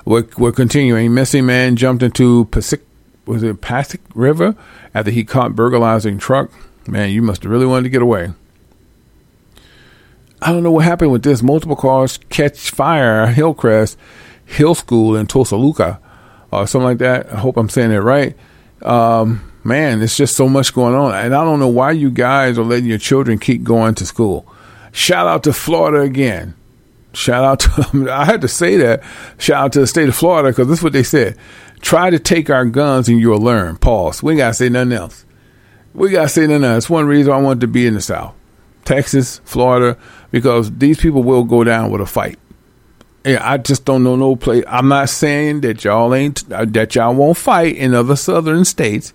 We're, 0.04 0.26
we're 0.38 0.52
continuing. 0.52 1.12
Missing 1.14 1.46
man 1.46 1.76
jumped 1.76 2.02
into 2.02 2.44
Pacific, 2.46 2.86
was 3.26 3.42
it 3.42 3.60
Pasig 3.60 4.00
River 4.14 4.56
after 4.94 5.10
he 5.10 5.24
caught 5.24 5.56
burglarizing 5.56 6.18
truck. 6.18 6.50
Man, 6.86 7.10
you 7.10 7.22
must 7.22 7.42
have 7.42 7.52
really 7.52 7.66
wanted 7.66 7.84
to 7.84 7.90
get 7.90 8.02
away. 8.02 8.32
I 10.40 10.52
don't 10.52 10.64
know 10.64 10.72
what 10.72 10.84
happened 10.84 11.12
with 11.12 11.22
this. 11.22 11.42
Multiple 11.42 11.76
cars 11.76 12.18
catch 12.28 12.70
fire 12.70 13.26
Hillcrest 13.26 13.96
Hill 14.44 14.74
School 14.74 15.14
in 15.14 15.26
Toluca 15.26 16.00
or 16.50 16.66
something 16.66 16.84
like 16.84 16.98
that. 16.98 17.32
I 17.32 17.38
hope 17.38 17.56
I'm 17.56 17.68
saying 17.68 17.92
it 17.92 17.98
right. 17.98 18.36
Um, 18.82 19.51
man, 19.64 20.02
it's 20.02 20.16
just 20.16 20.36
so 20.36 20.48
much 20.48 20.74
going 20.74 20.94
on. 20.94 21.14
And 21.14 21.34
I 21.34 21.44
don't 21.44 21.60
know 21.60 21.68
why 21.68 21.92
you 21.92 22.10
guys 22.10 22.58
are 22.58 22.64
letting 22.64 22.88
your 22.88 22.98
children 22.98 23.38
keep 23.38 23.62
going 23.62 23.94
to 23.96 24.06
school. 24.06 24.46
Shout 24.92 25.26
out 25.26 25.44
to 25.44 25.52
Florida 25.52 26.00
again. 26.00 26.54
Shout 27.12 27.44
out 27.44 27.60
to, 27.60 28.10
I 28.12 28.24
had 28.24 28.40
to 28.42 28.48
say 28.48 28.76
that. 28.78 29.02
Shout 29.38 29.64
out 29.64 29.72
to 29.72 29.80
the 29.80 29.86
state 29.86 30.08
of 30.08 30.14
Florida 30.16 30.50
because 30.50 30.68
this 30.68 30.78
is 30.78 30.84
what 30.84 30.92
they 30.92 31.02
said. 31.02 31.36
Try 31.80 32.10
to 32.10 32.18
take 32.18 32.48
our 32.48 32.64
guns 32.64 33.08
and 33.08 33.18
you'll 33.18 33.40
learn. 33.40 33.76
Pause. 33.76 34.22
We 34.22 34.36
got 34.36 34.48
to 34.48 34.54
say 34.54 34.68
nothing 34.68 34.92
else. 34.92 35.24
We 35.94 36.10
got 36.10 36.22
to 36.22 36.28
say 36.28 36.46
nothing 36.46 36.64
else. 36.64 36.74
That's 36.84 36.90
one 36.90 37.06
reason 37.06 37.32
I 37.32 37.38
wanted 37.38 37.60
to 37.62 37.66
be 37.66 37.86
in 37.86 37.94
the 37.94 38.00
South. 38.00 38.34
Texas, 38.84 39.40
Florida, 39.44 39.98
because 40.30 40.76
these 40.78 40.98
people 40.98 41.22
will 41.22 41.44
go 41.44 41.64
down 41.64 41.90
with 41.90 42.00
a 42.00 42.06
fight. 42.06 42.38
Yeah, 43.24 43.38
I 43.48 43.58
just 43.58 43.84
don't 43.84 44.02
know 44.02 44.16
no 44.16 44.34
place. 44.34 44.64
I'm 44.66 44.88
not 44.88 45.08
saying 45.08 45.60
that 45.60 45.84
y'all 45.84 46.12
ain't 46.12 46.48
that 46.48 46.94
y'all 46.94 47.14
won't 47.14 47.36
fight 47.36 47.76
in 47.76 47.94
other 47.94 48.16
southern 48.16 48.64
states. 48.64 49.12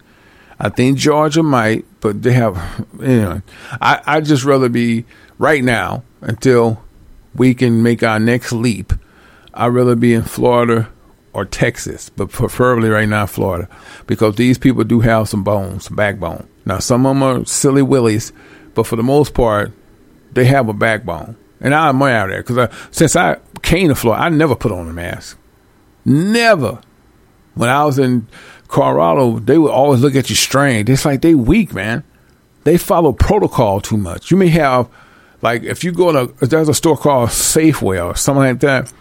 I 0.60 0.70
think 0.70 0.98
Georgia 0.98 1.44
might, 1.44 1.86
but 2.00 2.24
they 2.24 2.34
have. 2.34 2.86
You 3.00 3.22
know, 3.22 3.42
I 3.80 4.02
I 4.06 4.22
just 4.22 4.44
rather 4.44 4.70
be 4.70 5.06
right 5.38 5.64
now 5.64 6.04
until 6.22 6.84
we 7.36 7.54
can 7.54 7.84
make 7.84 8.04
our 8.04 8.20
next 8.20 8.52
leap. 8.52 8.94
I'd 9.54 9.68
rather 9.68 9.96
be 9.96 10.14
in 10.14 10.24
Florida 10.24 10.90
or 11.34 11.46
Texas, 11.46 12.10
but 12.10 12.30
preferably 12.30 12.90
right 12.90 13.08
now 13.08 13.26
Florida, 13.26 13.70
because 14.08 14.36
these 14.36 14.58
people 14.58 14.84
do 14.84 15.00
have 15.02 15.30
some 15.30 15.44
bones, 15.44 15.86
some 15.86 15.96
backbone. 15.96 16.48
Now 16.66 16.80
some 16.80 17.06
of 17.06 17.16
them 17.16 17.24
are 17.24 17.46
silly 17.46 17.84
willies, 17.84 18.34
but 18.74 18.88
for 18.88 18.96
the 18.96 19.04
most 19.04 19.34
part, 19.34 19.72
they 20.32 20.46
have 20.46 20.70
a 20.70 20.74
backbone. 20.74 21.38
And 21.60 21.74
I 21.74 21.90
admire 21.90 22.28
that 22.28 22.46
because 22.46 22.70
since 22.92 23.16
I 23.16 23.38
came 23.62 23.90
to 23.90 23.96
Florida, 23.96 24.24
I 24.24 24.30
never 24.30 24.56
put 24.56 24.72
on 24.72 24.88
a 24.90 24.94
mask. 24.94 25.38
Never. 26.06 26.80
When 27.56 27.70
I 27.70 27.84
was 27.86 27.98
in 27.98 28.28
Colorado, 28.68 29.40
they 29.40 29.58
would 29.58 29.72
always 29.72 30.02
look 30.02 30.16
at 30.16 30.30
you 30.30 30.36
strange. 30.36 30.90
It's 30.90 31.06
like 31.06 31.22
they 31.22 31.36
weak, 31.36 31.74
man. 31.74 32.04
They 32.64 32.78
follow 32.78 33.14
protocol 33.14 33.80
too 33.80 33.98
much. 33.98 34.30
You 34.30 34.38
may 34.38 34.50
have, 34.50 34.90
like, 35.42 35.64
if 35.64 35.84
you 35.84 35.92
go 35.92 36.12
to, 36.12 36.46
there's 36.46 36.68
a 36.68 36.74
store 36.74 36.98
called 36.98 37.30
Safeway 37.30 38.06
or 38.06 38.16
something 38.16 38.44
like 38.44 38.60
that, 38.60 38.92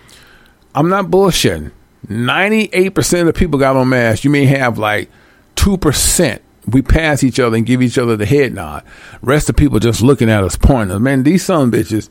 I'm 0.75 0.89
not 0.89 1.07
bullshitting. 1.07 1.73
98% 2.07 3.21
of 3.21 3.27
the 3.27 3.33
people 3.33 3.59
got 3.59 3.77
on 3.77 3.89
masks. 3.89 4.25
You 4.25 4.31
may 4.31 4.45
have 4.47 4.79
like 4.79 5.11
2%. 5.57 6.41
We 6.69 6.83
pass 6.83 7.25
each 7.25 7.41
other 7.41 7.57
and 7.57 7.67
give 7.67 7.83
each 7.83 7.99
other 7.99 8.17
the 8.17 8.27
head 8.27 8.53
nod. 8.53 8.85
Rest 9.23 9.49
of 9.49 9.57
people 9.57 9.79
just 9.79 10.03
looking 10.03 10.31
at 10.31 10.45
us 10.45 10.57
pointing. 10.57 11.03
Man, 11.03 11.23
these 11.23 11.45
some 11.45 11.73
bitches, 11.73 12.09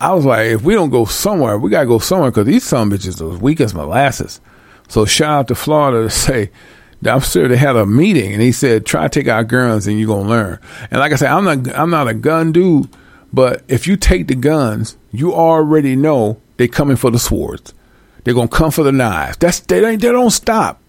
I 0.00 0.12
was 0.12 0.24
like, 0.24 0.46
if 0.48 0.62
we 0.62 0.74
don't 0.74 0.90
go 0.90 1.04
somewhere, 1.04 1.58
we 1.58 1.70
got 1.70 1.82
to 1.82 1.86
go 1.86 1.98
somewhere 1.98 2.30
because 2.30 2.46
these 2.46 2.64
some 2.64 2.90
bitches 2.90 3.20
are 3.20 3.34
as 3.34 3.40
weak 3.40 3.60
as 3.60 3.74
molasses. 3.74 4.40
So 4.88 5.04
shout 5.04 5.30
out 5.30 5.48
to 5.48 5.54
Florida 5.54 6.02
to 6.02 6.10
say, 6.10 6.50
I'm 7.04 7.20
sure 7.20 7.48
they 7.48 7.56
had 7.56 7.76
a 7.76 7.84
meeting 7.84 8.32
and 8.32 8.42
he 8.42 8.52
said, 8.52 8.86
try 8.86 9.08
take 9.08 9.28
our 9.28 9.44
guns 9.44 9.86
and 9.86 9.98
you're 9.98 10.06
going 10.06 10.24
to 10.24 10.30
learn. 10.30 10.58
And 10.90 11.00
like 11.00 11.12
I 11.12 11.16
said, 11.16 11.30
I'm 11.30 11.44
not, 11.44 11.76
I'm 11.76 11.90
not 11.90 12.08
a 12.08 12.14
gun 12.14 12.52
dude, 12.52 12.88
but 13.32 13.62
if 13.68 13.86
you 13.86 13.96
take 13.96 14.28
the 14.28 14.34
guns, 14.34 14.96
you 15.10 15.34
already 15.34 15.96
know 15.96 16.40
they're 16.56 16.68
coming 16.68 16.96
for 16.96 17.10
the 17.10 17.18
swords. 17.18 17.74
They're 18.22 18.34
going 18.34 18.48
to 18.48 18.56
come 18.56 18.70
for 18.70 18.84
the 18.84 18.92
knives. 18.92 19.36
That's, 19.38 19.60
they, 19.60 19.80
they 19.80 19.96
don't 19.96 20.30
stop. 20.30 20.80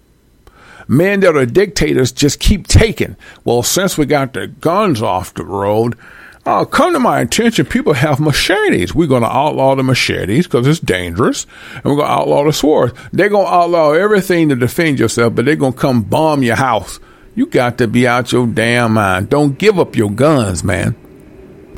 Men 0.88 1.22
that 1.22 1.36
are 1.36 1.46
dictators 1.46 2.12
just 2.12 2.40
keep 2.40 2.68
taking. 2.68 3.16
Well, 3.44 3.64
since 3.64 3.98
we 3.98 4.06
got 4.06 4.34
the 4.34 4.48
guns 4.48 5.02
off 5.02 5.34
the 5.34 5.46
road, 5.46 5.98
uh, 6.46 6.66
come 6.66 6.94
to 6.94 7.00
my 7.00 7.22
attention, 7.22 7.66
people 7.66 7.94
have 7.94 8.20
machetes. 8.20 8.94
We're 8.94 9.08
going 9.08 9.24
to 9.24 9.32
outlaw 9.32 9.76
the 9.76 9.84
machetes 9.84 10.46
because 10.46 10.68
it's 10.68 10.80
dangerous. 10.80 11.46
And 11.76 11.86
we're 11.86 11.96
going 11.96 12.08
to 12.08 12.14
outlaw 12.14 12.44
the 12.44 12.54
swords. 12.54 12.94
They're 13.14 13.30
going 13.30 13.46
to 13.46 13.54
outlaw 13.54 13.92
everything 13.92 14.50
to 14.50 14.56
defend 14.56 15.00
yourself, 15.00 15.36
but 15.36 15.46
they're 15.46 15.56
going 15.56 15.74
to 15.74 15.80
come 15.80 16.04
bomb 16.04 16.44
your 16.44 16.58
house. 16.58 17.00
You 17.36 17.46
got 17.46 17.78
to 17.78 17.88
be 17.88 18.08
out 18.08 18.32
your 18.32 18.46
damn 18.46 18.94
mind. 18.94 19.30
Don't 19.30 19.58
give 19.58 19.80
up 19.80 19.96
your 19.96 20.12
guns, 20.12 20.64
man. 20.64 20.96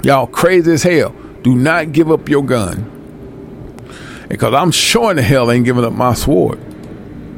Y'all 0.03 0.27
crazy 0.27 0.73
as 0.73 0.83
hell. 0.83 1.15
Do 1.43 1.55
not 1.55 1.91
give 1.91 2.11
up 2.11 2.27
your 2.27 2.43
gun. 2.43 2.91
Because 4.27 4.53
I'm 4.53 4.71
sure 4.71 5.11
in 5.11 5.17
the 5.17 5.23
hell 5.23 5.51
ain't 5.51 5.65
giving 5.65 5.85
up 5.85 5.93
my 5.93 6.15
sword. 6.15 6.59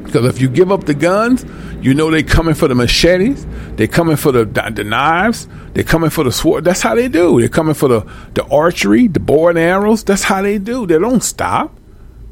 Because 0.04 0.26
if 0.26 0.40
you 0.42 0.48
give 0.48 0.72
up 0.72 0.86
the 0.86 0.94
guns, 0.94 1.46
you 1.82 1.94
know 1.94 2.10
they 2.10 2.24
coming 2.24 2.56
for 2.56 2.68
the 2.68 2.76
machetes. 2.76 3.46
They 3.76 3.88
coming 3.88 4.16
for 4.16 4.32
the, 4.32 4.46
the 4.46 4.84
knives. 4.84 5.48
They 5.78 5.84
coming 5.84 6.10
for 6.10 6.24
the 6.24 6.32
sword. 6.32 6.64
That's 6.64 6.82
how 6.82 6.96
they 6.96 7.08
do. 7.08 7.40
They're 7.40 7.50
coming 7.50 7.76
for 7.76 7.88
the, 7.88 8.12
the 8.34 8.44
archery, 8.48 9.08
the 9.08 9.20
bow 9.20 9.50
and 9.50 9.60
arrows. 9.60 10.04
That's 10.04 10.24
how 10.24 10.42
they 10.42 10.58
do. 10.58 10.88
They 10.88 10.98
don't 10.98 11.24
stop. 11.24 11.78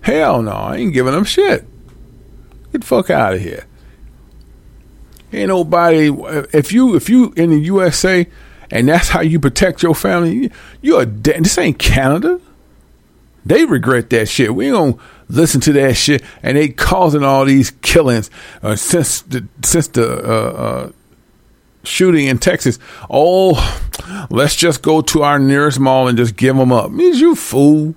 Hell 0.01 0.41
no, 0.41 0.51
I 0.51 0.77
ain't 0.77 0.95
giving 0.95 1.13
them 1.13 1.25
shit. 1.25 1.63
Get 2.71 2.81
the 2.81 2.87
fuck 2.87 3.11
out 3.11 3.35
of 3.35 3.41
here. 3.41 3.67
Ain't 5.31 5.49
nobody. 5.49 6.09
If 6.53 6.73
you 6.73 6.95
if 6.95 7.07
you 7.07 7.33
in 7.37 7.51
the 7.51 7.59
USA 7.59 8.27
and 8.71 8.89
that's 8.89 9.09
how 9.09 9.21
you 9.21 9.39
protect 9.39 9.83
your 9.83 9.93
family, 9.93 10.51
you're 10.81 11.05
dead. 11.05 11.43
This 11.43 11.59
ain't 11.59 11.77
Canada. 11.77 12.41
They 13.45 13.63
regret 13.65 14.09
that 14.09 14.27
shit. 14.27 14.55
We 14.55 14.69
don't 14.69 14.99
listen 15.29 15.61
to 15.61 15.73
that 15.73 15.97
shit, 15.97 16.23
and 16.41 16.57
they 16.57 16.69
causing 16.69 17.23
all 17.23 17.45
these 17.45 17.69
killings 17.83 18.31
uh, 18.63 18.75
since 18.75 19.21
the 19.21 19.47
since 19.63 19.87
the 19.89 20.07
uh, 20.07 20.51
uh, 20.51 20.91
shooting 21.87 22.27
in 22.27 22.37
Texas. 22.37 22.79
Oh, 23.09 23.53
let's 24.29 24.55
just 24.55 24.81
go 24.81 25.01
to 25.01 25.23
our 25.23 25.39
nearest 25.39 25.79
mall 25.79 26.07
and 26.07 26.17
just 26.17 26.35
give 26.35 26.55
them 26.55 26.71
up. 26.71 26.91
Means 26.91 27.19
you 27.19 27.35
fool. 27.35 27.95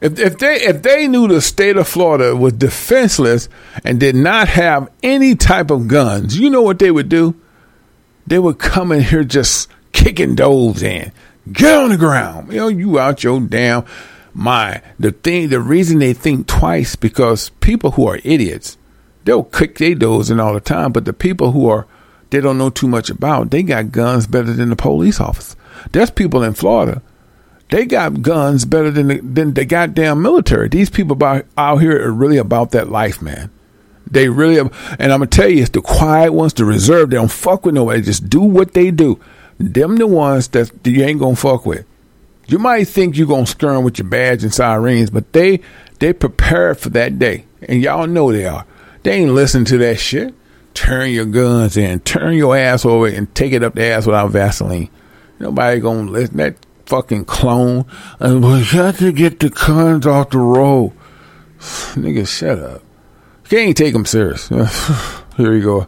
If 0.00 0.18
if 0.18 0.38
they 0.38 0.60
if 0.62 0.82
they 0.82 1.08
knew 1.08 1.26
the 1.26 1.40
state 1.40 1.76
of 1.76 1.88
Florida 1.88 2.36
was 2.36 2.52
defenseless 2.52 3.48
and 3.84 3.98
did 3.98 4.14
not 4.14 4.48
have 4.48 4.90
any 5.02 5.34
type 5.34 5.70
of 5.70 5.88
guns, 5.88 6.38
you 6.38 6.50
know 6.50 6.62
what 6.62 6.78
they 6.78 6.90
would 6.90 7.08
do? 7.08 7.34
They 8.26 8.38
would 8.38 8.58
come 8.58 8.92
in 8.92 9.02
here 9.02 9.24
just 9.24 9.68
kicking 9.92 10.34
doves 10.34 10.82
in. 10.82 11.12
Get 11.50 11.74
on 11.74 11.90
the 11.90 11.96
ground. 11.96 12.52
You 12.52 12.58
know, 12.58 12.68
you 12.68 12.98
out 12.98 13.24
your 13.24 13.40
damn 13.40 13.84
mind. 14.34 14.82
The 14.98 15.12
thing 15.12 15.48
the 15.48 15.60
reason 15.60 15.98
they 15.98 16.12
think 16.12 16.46
twice 16.46 16.94
because 16.94 17.48
people 17.60 17.92
who 17.92 18.06
are 18.06 18.20
idiots, 18.22 18.78
they'll 19.24 19.44
kick 19.44 19.78
their 19.78 19.94
doors 19.94 20.30
in 20.30 20.38
all 20.38 20.54
the 20.54 20.60
time, 20.60 20.92
but 20.92 21.06
the 21.06 21.12
people 21.12 21.52
who 21.52 21.68
are 21.68 21.86
they 22.30 22.40
don't 22.40 22.58
know 22.58 22.70
too 22.70 22.88
much 22.88 23.10
about, 23.10 23.50
they 23.50 23.62
got 23.62 23.92
guns 23.92 24.26
better 24.26 24.52
than 24.52 24.70
the 24.70 24.76
police 24.76 25.20
officer. 25.20 25.56
There's 25.92 26.10
people 26.10 26.42
in 26.42 26.54
Florida 26.54 27.02
they 27.70 27.84
got 27.84 28.22
guns 28.22 28.64
better 28.64 28.90
than 28.90 29.08
the, 29.08 29.20
than 29.20 29.54
the 29.54 29.64
goddamn 29.64 30.22
military. 30.22 30.68
These 30.68 30.90
people 30.90 31.12
about, 31.12 31.44
out 31.56 31.76
here 31.78 32.06
are 32.06 32.12
really 32.12 32.38
about 32.38 32.70
that 32.70 32.88
life, 32.90 33.20
man. 33.20 33.50
They 34.10 34.28
really, 34.30 34.58
and 34.58 34.72
I'm 35.00 35.20
gonna 35.20 35.26
tell 35.26 35.50
you, 35.50 35.60
it's 35.60 35.70
the 35.70 35.82
quiet 35.82 36.32
ones, 36.32 36.54
the 36.54 36.64
reserve. 36.64 37.10
They 37.10 37.16
don't 37.16 37.30
fuck 37.30 37.66
with 37.66 37.74
nobody. 37.74 38.00
Just 38.00 38.30
do 38.30 38.40
what 38.40 38.72
they 38.72 38.90
do. 38.90 39.20
Them 39.58 39.96
the 39.96 40.06
ones 40.06 40.48
that 40.48 40.70
you 40.84 41.04
ain't 41.04 41.20
gonna 41.20 41.36
fuck 41.36 41.66
with. 41.66 41.84
You 42.46 42.58
might 42.58 42.88
think 42.88 43.18
you're 43.18 43.26
gonna 43.26 43.42
skirm 43.42 43.84
with 43.84 43.98
your 43.98 44.08
badge 44.08 44.44
and 44.44 44.54
sirens, 44.54 45.10
but 45.10 45.30
they 45.34 45.60
they 45.98 46.14
prepared 46.14 46.78
for 46.78 46.88
that 46.90 47.18
day. 47.18 47.44
and 47.60 47.82
y'all 47.82 48.06
know 48.06 48.32
they 48.32 48.46
are. 48.46 48.64
They 49.02 49.12
ain't 49.12 49.32
listen 49.32 49.66
to 49.66 49.78
that 49.78 49.98
shit. 49.98 50.34
Turn 50.74 51.10
your 51.10 51.26
guns 51.26 51.76
in, 51.76 52.00
turn 52.00 52.34
your 52.34 52.56
ass 52.56 52.84
over, 52.84 53.08
and 53.08 53.34
take 53.34 53.52
it 53.52 53.62
up 53.62 53.74
the 53.74 53.84
ass 53.84 54.06
without 54.06 54.30
Vaseline. 54.30 54.90
Nobody 55.38 55.80
gonna 55.80 56.10
listen. 56.10 56.36
That 56.36 56.56
fucking 56.86 57.26
clone. 57.26 57.84
And 58.18 58.44
we 58.44 58.64
got 58.72 58.96
to 58.96 59.12
get 59.12 59.40
the 59.40 59.50
guns 59.50 60.06
off 60.06 60.30
the 60.30 60.38
road. 60.38 60.92
Nigga, 61.58 62.26
shut 62.26 62.58
up. 62.58 62.82
Can't 63.48 63.76
take 63.76 63.92
them 63.92 64.06
serious. 64.06 64.48
Here 65.36 65.54
you 65.54 65.62
go. 65.62 65.80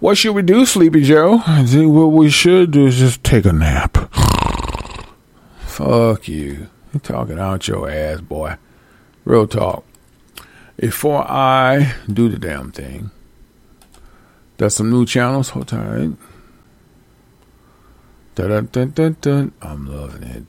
What 0.00 0.18
should 0.18 0.34
we 0.34 0.42
do, 0.42 0.66
Sleepy 0.66 1.02
Joe? 1.02 1.40
I 1.46 1.64
think 1.64 1.92
what 1.92 2.06
we 2.06 2.28
should 2.28 2.72
do 2.72 2.86
is 2.86 2.98
just 2.98 3.22
take 3.22 3.44
a 3.44 3.52
nap. 3.52 3.96
Fuck 5.60 6.28
you. 6.28 6.68
You're 6.92 7.00
talking 7.00 7.38
out 7.38 7.68
your 7.68 7.88
ass, 7.90 8.20
boy. 8.20 8.56
Real 9.24 9.46
talk. 9.46 9.84
Before 10.76 11.24
I 11.28 11.94
do 12.12 12.28
the 12.28 12.38
damn 12.38 12.72
thing, 12.72 13.10
there's 14.56 14.74
some 14.74 14.90
new 14.90 15.04
channels. 15.06 15.50
Hold 15.50 15.68
tight. 15.68 16.12
Dun, 18.34 18.66
dun, 18.66 18.90
dun, 18.90 19.16
dun. 19.20 19.52
I'm 19.62 19.86
loving 19.86 20.22
it. 20.22 20.44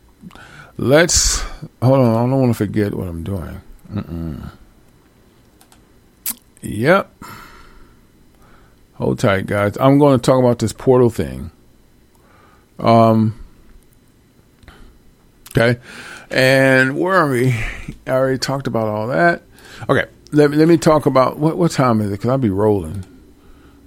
Let's 0.78 1.42
hold 1.82 2.00
on. 2.00 2.16
I 2.16 2.30
don't 2.30 2.40
want 2.40 2.52
to 2.52 2.58
forget 2.58 2.94
what 2.94 3.08
I'm 3.08 3.24
doing. 3.24 3.62
Mm-mm. 3.92 4.52
Yep. 6.62 7.24
Hold 8.96 9.20
tight, 9.20 9.46
guys. 9.46 9.78
I'm 9.80 10.00
going 10.00 10.20
to 10.20 10.24
talk 10.24 10.40
about 10.40 10.60
this 10.60 10.74
portal 10.74 11.10
thing. 11.10 11.52
Um. 12.80 13.40
Okay. 15.58 15.80
And 16.30 17.00
where 17.00 17.16
are 17.16 17.30
we? 17.30 17.52
I 18.06 18.12
already 18.12 18.38
talked 18.38 18.68
about 18.68 18.88
all 18.88 19.08
that. 19.08 19.44
Okay. 19.90 20.06
Let, 20.32 20.52
let 20.52 20.68
me 20.68 20.78
talk 20.78 21.06
about 21.06 21.40
what 21.40 21.58
what 21.58 21.72
time 21.72 22.02
is 22.02 22.08
it? 22.08 22.12
Because 22.12 22.30
I'll 22.30 22.38
be 22.38 22.50
rolling. 22.50 23.06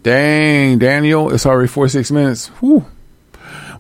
Dang, 0.03 0.79
Daniel, 0.79 1.33
it's 1.33 1.45
already 1.45 1.69
46 1.69 2.11
minutes. 2.11 2.49
Whew. 2.61 2.87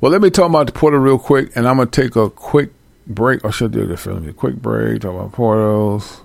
Well, 0.00 0.12
let 0.12 0.20
me 0.20 0.30
talk 0.30 0.48
about 0.48 0.66
the 0.66 0.72
portal 0.72 1.00
real 1.00 1.18
quick, 1.18 1.54
and 1.56 1.66
I'm 1.66 1.76
going 1.76 1.88
to 1.88 2.02
take 2.02 2.16
a 2.16 2.30
quick 2.30 2.72
break. 3.06 3.44
Or 3.44 3.52
should 3.52 3.74
I 3.74 3.80
do 3.80 3.86
this 3.86 4.02
for 4.02 4.14
me? 4.14 4.28
A 4.28 4.32
quick 4.32 4.56
break, 4.56 5.00
talk 5.02 5.14
about 5.14 5.32
portals. 5.32 6.20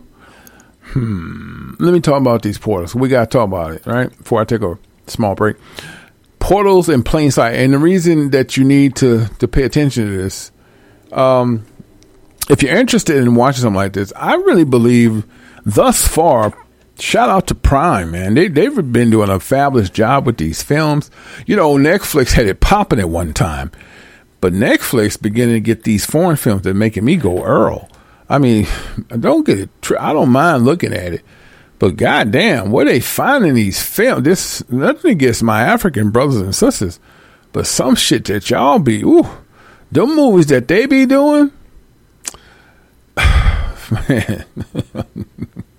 Hmm. 0.81 1.73
Let 1.79 1.93
me 1.93 1.99
talk 1.99 2.19
about 2.19 2.41
these 2.41 2.57
portals. 2.57 2.93
We 2.95 3.09
got 3.09 3.31
to 3.31 3.37
talk 3.37 3.47
about 3.47 3.73
it, 3.73 3.85
right? 3.85 4.15
Before 4.17 4.41
I 4.41 4.45
take 4.45 4.61
a 4.61 4.77
small 5.07 5.35
break. 5.35 5.57
Portals 6.39 6.89
in 6.89 7.03
plain 7.03 7.31
sight. 7.31 7.55
And 7.55 7.73
the 7.73 7.77
reason 7.77 8.31
that 8.31 8.55
you 8.55 8.63
need 8.63 8.95
to, 8.97 9.27
to 9.39 9.47
pay 9.47 9.63
attention 9.63 10.05
to 10.05 10.17
this, 10.17 10.51
um, 11.11 11.65
if 12.49 12.61
you're 12.61 12.75
interested 12.75 13.17
in 13.17 13.35
watching 13.35 13.61
something 13.61 13.75
like 13.75 13.93
this, 13.93 14.13
I 14.15 14.35
really 14.35 14.65
believe 14.65 15.25
thus 15.65 16.07
far, 16.07 16.53
shout 16.99 17.29
out 17.29 17.47
to 17.47 17.54
Prime, 17.65 18.11
man. 18.11 18.35
They, 18.35 18.47
they've 18.47 18.91
been 18.91 19.09
doing 19.09 19.29
a 19.29 19.39
fabulous 19.39 19.89
job 19.89 20.27
with 20.27 20.37
these 20.37 20.61
films. 20.61 21.09
You 21.47 21.55
know, 21.55 21.73
Netflix 21.77 22.31
had 22.31 22.45
it 22.45 22.59
popping 22.59 22.99
at 22.99 23.09
one 23.09 23.33
time, 23.33 23.71
but 24.39 24.53
Netflix 24.53 25.19
beginning 25.19 25.55
to 25.55 25.59
get 25.61 25.83
these 25.83 26.05
foreign 26.05 26.37
films 26.37 26.61
that 26.61 26.75
making 26.75 27.03
me 27.03 27.15
go 27.15 27.43
Earl. 27.43 27.89
I 28.29 28.37
mean, 28.37 28.67
don't 29.19 29.47
get 29.47 29.57
it. 29.57 29.69
I 29.99 30.13
don't 30.13 30.29
mind 30.29 30.63
looking 30.63 30.93
at 30.93 31.13
it, 31.13 31.23
but 31.79 31.97
goddamn, 31.97 32.71
where 32.71 32.85
they 32.85 32.99
finding 32.99 33.55
these 33.55 33.81
films? 33.81 34.23
This 34.23 34.69
nothing 34.69 35.11
against 35.11 35.41
my 35.41 35.63
African 35.63 36.11
brothers 36.11 36.37
and 36.37 36.53
sisters, 36.53 36.99
but 37.51 37.65
some 37.65 37.95
shit 37.95 38.25
that 38.25 38.47
y'all 38.47 38.77
be 38.77 39.01
ooh, 39.01 39.27
the 39.91 40.05
movies 40.05 40.47
that 40.47 40.67
they 40.67 40.85
be 40.85 41.07
doing, 41.07 41.51
man. 44.07 44.45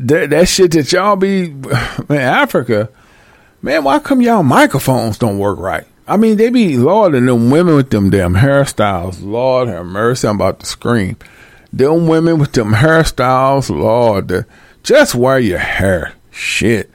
that, 0.00 0.30
that 0.30 0.48
shit 0.48 0.72
that 0.72 0.92
y'all 0.92 1.16
be 1.16 1.48
man 2.08 2.20
Africa, 2.20 2.88
man. 3.62 3.84
Why 3.84 3.98
come 3.98 4.22
y'all 4.22 4.42
microphones 4.42 5.18
don't 5.18 5.38
work 5.38 5.58
right? 5.58 5.86
I 6.08 6.16
mean, 6.16 6.38
they 6.38 6.50
be 6.50 6.76
Lord 6.76 7.14
and 7.14 7.28
them 7.28 7.50
women 7.50 7.76
with 7.76 7.90
them 7.90 8.10
damn 8.10 8.34
hairstyles. 8.34 9.22
Lord 9.22 9.68
have 9.68 9.86
mercy, 9.86 10.26
I'm 10.26 10.36
about 10.36 10.60
to 10.60 10.66
scream. 10.66 11.16
Them 11.72 12.08
women 12.08 12.38
with 12.38 12.52
them 12.52 12.72
hairstyles, 12.72 13.70
Lord, 13.70 14.44
just 14.82 15.14
wear 15.14 15.38
your 15.38 15.58
hair. 15.58 16.14
Shit. 16.30 16.90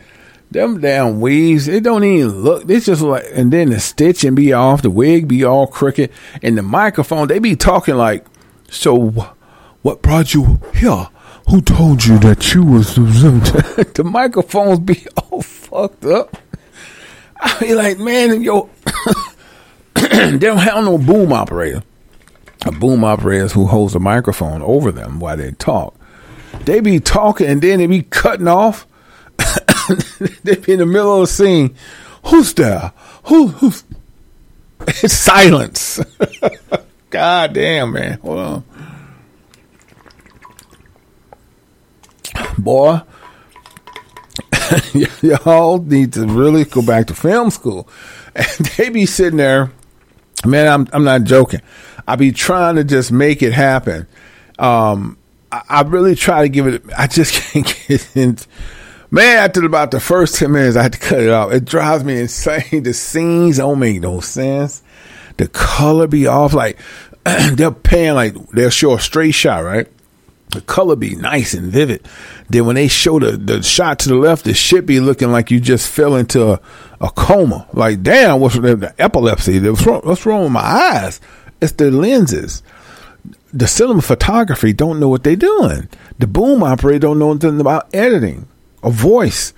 Them 0.51 0.82
damn 0.82 1.22
weaves, 1.22 1.68
it 1.68 1.84
don't 1.84 2.03
even 2.03 2.43
look. 2.43 2.70
It's 2.70 2.86
just 2.86 3.01
like, 3.01 3.26
and 3.34 3.53
then 3.53 3.70
the 3.70 3.80
stitching 3.80 4.36
be 4.36 4.53
off, 4.53 4.82
the 4.82 4.89
wig 4.89 5.28
be 5.28 5.43
all 5.43 5.68
crooked, 5.68 6.12
and 6.41 6.58
the 6.58 6.62
microphone, 6.62 7.28
they 7.28 7.39
be 7.39 7.56
talking 7.56 7.95
like, 7.95 8.26
so 8.70 9.12
what 9.82 10.01
brought 10.01 10.34
you 10.34 10.60
here? 10.74 11.08
Who 11.50 11.62
told 11.62 12.06
you 12.06 12.18
that 12.20 12.54
you 12.54 12.64
was 12.64 12.96
the, 12.96 13.91
the 13.96 14.04
microphones 14.04 14.80
be 14.80 15.06
all 15.16 15.41
fucked 15.41 16.06
up? 16.06 16.38
I 17.39 17.60
be 17.60 17.76
like, 17.76 18.00
man, 18.00 18.41
yo, 18.41 18.70
they 19.93 20.38
don't 20.38 20.58
have 20.58 20.84
no 20.84 20.98
boom 20.98 21.32
operator. 21.32 21.84
A 22.66 22.72
boom 22.72 23.04
operator 23.04 23.48
who 23.50 23.68
holds 23.68 23.93
a 23.93 24.00
microphone 24.00 24.64
over 24.64 24.91
them 24.91 25.20
while 25.20 25.38
they 25.38 25.52
talk. 25.52 25.93
They 26.64 26.80
be 26.80 27.00
talking 27.00 27.48
and 27.48 27.62
then 27.62 27.80
they 27.80 27.86
be 27.86 28.02
cutting 28.04 28.48
off. 28.48 28.88
they 30.43 30.56
be 30.56 30.74
in 30.74 30.80
the 30.80 30.86
middle 30.86 31.22
of 31.22 31.22
the 31.22 31.28
scene. 31.28 31.76
Who's 32.26 32.54
there? 32.56 32.91
Who? 33.26 33.48
Who's? 33.48 33.84
It's 34.88 35.14
silence. 35.14 36.00
God 37.10 37.54
damn, 37.54 37.93
man. 37.93 38.20
Hold 38.20 38.39
on. 38.39 38.64
Boy, 42.58 43.02
y'all 45.22 45.80
need 45.80 46.14
to 46.14 46.26
really 46.26 46.66
go 46.66 46.82
back 46.82 47.08
to 47.08 47.14
film 47.14 47.50
school. 47.50 47.88
And 48.36 48.48
they 48.78 48.90
be 48.90 49.06
sitting 49.06 49.38
there, 49.38 49.72
man, 50.46 50.68
I'm 50.68 50.88
I'm 50.94 51.04
not 51.04 51.24
joking. 51.24 51.62
I 52.08 52.16
be 52.16 52.32
trying 52.32 52.76
to 52.76 52.84
just 52.84 53.12
make 53.12 53.42
it 53.42 53.54
happen. 53.54 54.08
Um, 54.60 55.18
I, 55.52 55.62
I 55.70 55.82
really 55.82 56.16
try 56.16 56.44
to 56.44 56.50
give 56.50 56.68
it. 56.68 56.84
I 56.98 57.08
just 57.08 57.34
can't 57.52 57.78
get 57.88 58.16
in. 58.16 58.38
Man, 59.12 59.38
after 59.38 59.64
about 59.66 59.92
the 59.92 60.00
first 60.00 60.36
ten 60.36 60.52
minutes, 60.52 60.76
I 60.76 60.84
had 60.84 60.94
to 60.94 61.00
cut 61.00 61.20
it 61.20 61.30
off. 61.30 61.52
It 61.52 61.66
drives 61.66 62.04
me 62.04 62.20
insane. 62.20 62.84
The 62.84 62.94
scenes 62.94 63.58
don't 63.58 63.80
make 63.80 64.02
no 64.02 64.20
sense. 64.20 64.84
The 65.38 65.48
color 65.48 66.08
be 66.08 66.28
off. 66.28 66.54
Like 66.54 66.80
they're 67.54 67.72
paying 67.72 68.16
like 68.16 68.36
they'll 68.50 68.70
show 68.70 68.94
a 68.94 69.00
straight 69.00 69.34
shot, 69.34 69.64
right? 69.64 69.88
The 70.56 70.62
color 70.62 70.95
be 70.95 71.16
nice 71.16 71.53
and 71.53 71.72
vivid. 71.72 72.08
Then 72.49 72.66
when 72.66 72.76
they 72.76 72.88
show 72.88 73.20
the, 73.20 73.38
the 73.38 73.62
shot 73.62 73.99
to 73.99 74.10
the 74.10 74.16
left, 74.16 74.45
the 74.45 74.53
shit 74.53 74.86
be 74.86 74.99
looking 74.99 75.32
like 75.32 75.51
you 75.51 75.60
just 75.60 75.91
fell 75.91 76.16
into 76.16 76.53
a, 76.53 76.62
a 76.99 77.10
coma. 77.10 77.68
Like, 77.74 78.01
damn, 78.01 78.39
what's 78.39 78.56
the, 78.56 78.76
the 78.76 78.95
epilepsy? 79.01 79.60
What's 79.60 79.86
wrong, 79.86 80.01
what's 80.03 80.26
wrong 80.26 80.43
with 80.43 80.51
my 80.51 80.62
eyes? 80.62 81.22
It's 81.62 81.74
the 81.74 81.91
lenses. 81.91 82.64
The 83.53 83.68
cinema 83.68 84.01
photography 84.01 84.74
don't 84.74 84.99
know 84.99 85.08
what 85.08 85.24
they're 85.24 85.36
doing. 85.36 85.88
The 86.20 86.28
boom 86.28 86.64
operator 86.64 86.99
don't 86.99 87.20
know 87.20 87.32
anything 87.32 87.62
about 87.62 87.93
editing 87.93 88.47
a 88.84 88.91
voice. 88.91 89.53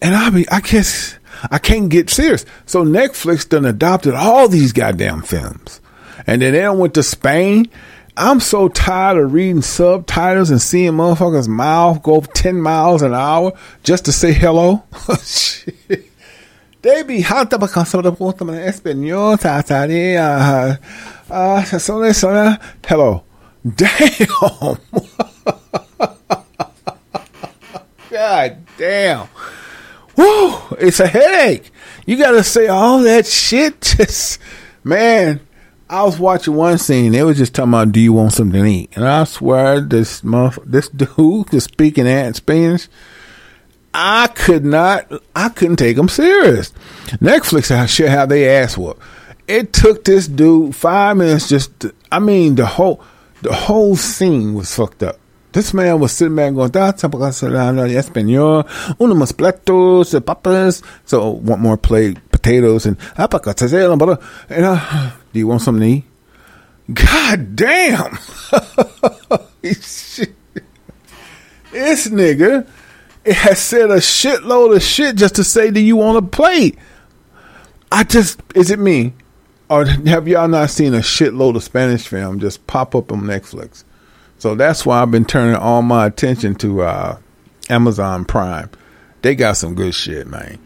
And 0.00 0.14
I 0.14 0.30
be, 0.30 0.48
I 0.48 0.60
guess, 0.60 1.18
I 1.50 1.58
can't 1.58 1.88
get 1.88 2.08
serious. 2.08 2.46
So 2.66 2.84
Netflix 2.84 3.48
done 3.48 3.66
adopted 3.66 4.14
all 4.14 4.48
these 4.48 4.72
goddamn 4.72 5.22
films. 5.22 5.80
And 6.26 6.40
then 6.40 6.52
they 6.52 6.68
went 6.68 6.94
to 6.94 7.02
Spain 7.02 7.68
I'm 8.16 8.40
so 8.40 8.68
tired 8.68 9.16
of 9.16 9.32
reading 9.32 9.62
subtitles 9.62 10.50
and 10.50 10.60
seeing 10.60 10.92
motherfuckers' 10.92 11.48
mouth 11.48 12.02
go 12.02 12.20
10 12.20 12.60
miles 12.60 13.00
an 13.00 13.14
hour 13.14 13.52
just 13.84 14.04
to 14.04 14.12
say 14.12 14.34
hello. 14.34 14.82
they 16.82 17.02
be 17.04 17.22
hot 17.22 17.50
up 17.54 17.62
en 17.62 17.68
español, 17.68 19.38
tataria, 19.38 20.78
uh, 21.30 21.62
hello. 22.86 23.24
Damn. 23.76 24.76
God 28.10 28.66
damn. 28.76 29.28
Woo, 30.16 30.54
it's 30.78 31.00
a 31.00 31.06
headache. 31.06 31.70
You 32.04 32.18
gotta 32.18 32.44
say 32.44 32.66
all 32.66 32.98
that 33.04 33.26
shit. 33.26 33.80
Just, 33.80 34.38
man 34.84 35.40
I 35.92 36.04
was 36.04 36.18
watching 36.18 36.54
one 36.54 36.78
scene. 36.78 37.12
They 37.12 37.22
was 37.22 37.36
just 37.36 37.54
talking 37.54 37.68
about, 37.68 37.92
"Do 37.92 38.00
you 38.00 38.14
want 38.14 38.32
something 38.32 38.62
to 38.62 38.66
eat?" 38.66 38.92
And 38.96 39.06
I 39.06 39.24
swear, 39.24 39.78
this 39.78 40.24
month, 40.24 40.58
this 40.64 40.88
dude 40.88 41.08
was 41.52 41.64
speaking 41.64 42.08
at 42.08 42.34
Spanish. 42.34 42.88
I 43.92 44.28
could 44.28 44.64
not. 44.64 45.12
I 45.36 45.50
couldn't 45.50 45.76
take 45.76 45.98
him 45.98 46.08
serious. 46.08 46.72
Netflix 47.20 47.70
I 47.70 47.84
should 47.84 48.08
have 48.08 48.30
they 48.30 48.48
ass 48.48 48.78
whoop. 48.78 48.98
It 49.46 49.74
took 49.74 50.04
this 50.04 50.28
dude 50.28 50.74
five 50.74 51.18
minutes 51.18 51.50
just. 51.50 51.78
To, 51.80 51.94
I 52.10 52.20
mean, 52.20 52.54
the 52.54 52.64
whole 52.64 53.04
the 53.42 53.52
whole 53.52 53.94
scene 53.94 54.54
was 54.54 54.74
fucked 54.74 55.02
up. 55.02 55.18
This 55.52 55.74
man 55.74 56.00
was 56.00 56.12
sitting 56.12 56.34
back 56.34 56.54
going, 56.54 56.70
da, 56.70 56.92
español, 56.92 58.64
unos 58.98 59.32
platos 59.34 60.12
de 60.12 60.22
papas. 60.22 60.82
So, 61.04 61.28
want 61.32 61.60
more 61.60 61.76
plate 61.76 62.16
potatoes 62.30 62.86
and, 62.86 62.96
and 63.18 64.64
uh, 64.64 65.10
do 65.32 65.38
you 65.38 65.46
want 65.46 65.62
something 65.62 65.82
to 65.82 65.88
eat? 65.88 66.04
God 66.94 67.56
damn. 67.56 68.12
this 69.62 70.28
nigga 72.08 72.66
it 73.24 73.34
has 73.34 73.60
said 73.60 73.90
a 73.90 73.98
shitload 73.98 74.74
of 74.74 74.82
shit 74.82 75.16
just 75.16 75.36
to 75.36 75.44
say, 75.44 75.70
"Do 75.70 75.80
you 75.80 75.96
want 75.96 76.18
a 76.18 76.22
plate? 76.22 76.78
I 77.90 78.04
just 78.04 78.40
is 78.54 78.70
it 78.70 78.78
me, 78.78 79.12
or 79.68 79.84
have 79.84 80.26
y'all 80.26 80.48
not 80.48 80.70
seen 80.70 80.94
a 80.94 80.98
shitload 80.98 81.56
of 81.56 81.62
Spanish 81.62 82.08
film 82.08 82.40
just 82.40 82.66
pop 82.66 82.94
up 82.94 83.12
on 83.12 83.22
Netflix? 83.22 83.84
So 84.38 84.56
that's 84.56 84.84
why 84.84 85.00
I've 85.00 85.10
been 85.10 85.24
turning 85.24 85.54
all 85.54 85.82
my 85.82 86.06
attention 86.06 86.56
to 86.56 86.82
uh, 86.82 87.18
Amazon 87.70 88.24
Prime. 88.24 88.70
They 89.22 89.36
got 89.36 89.56
some 89.56 89.76
good 89.76 89.94
shit, 89.94 90.26
man. 90.26 90.58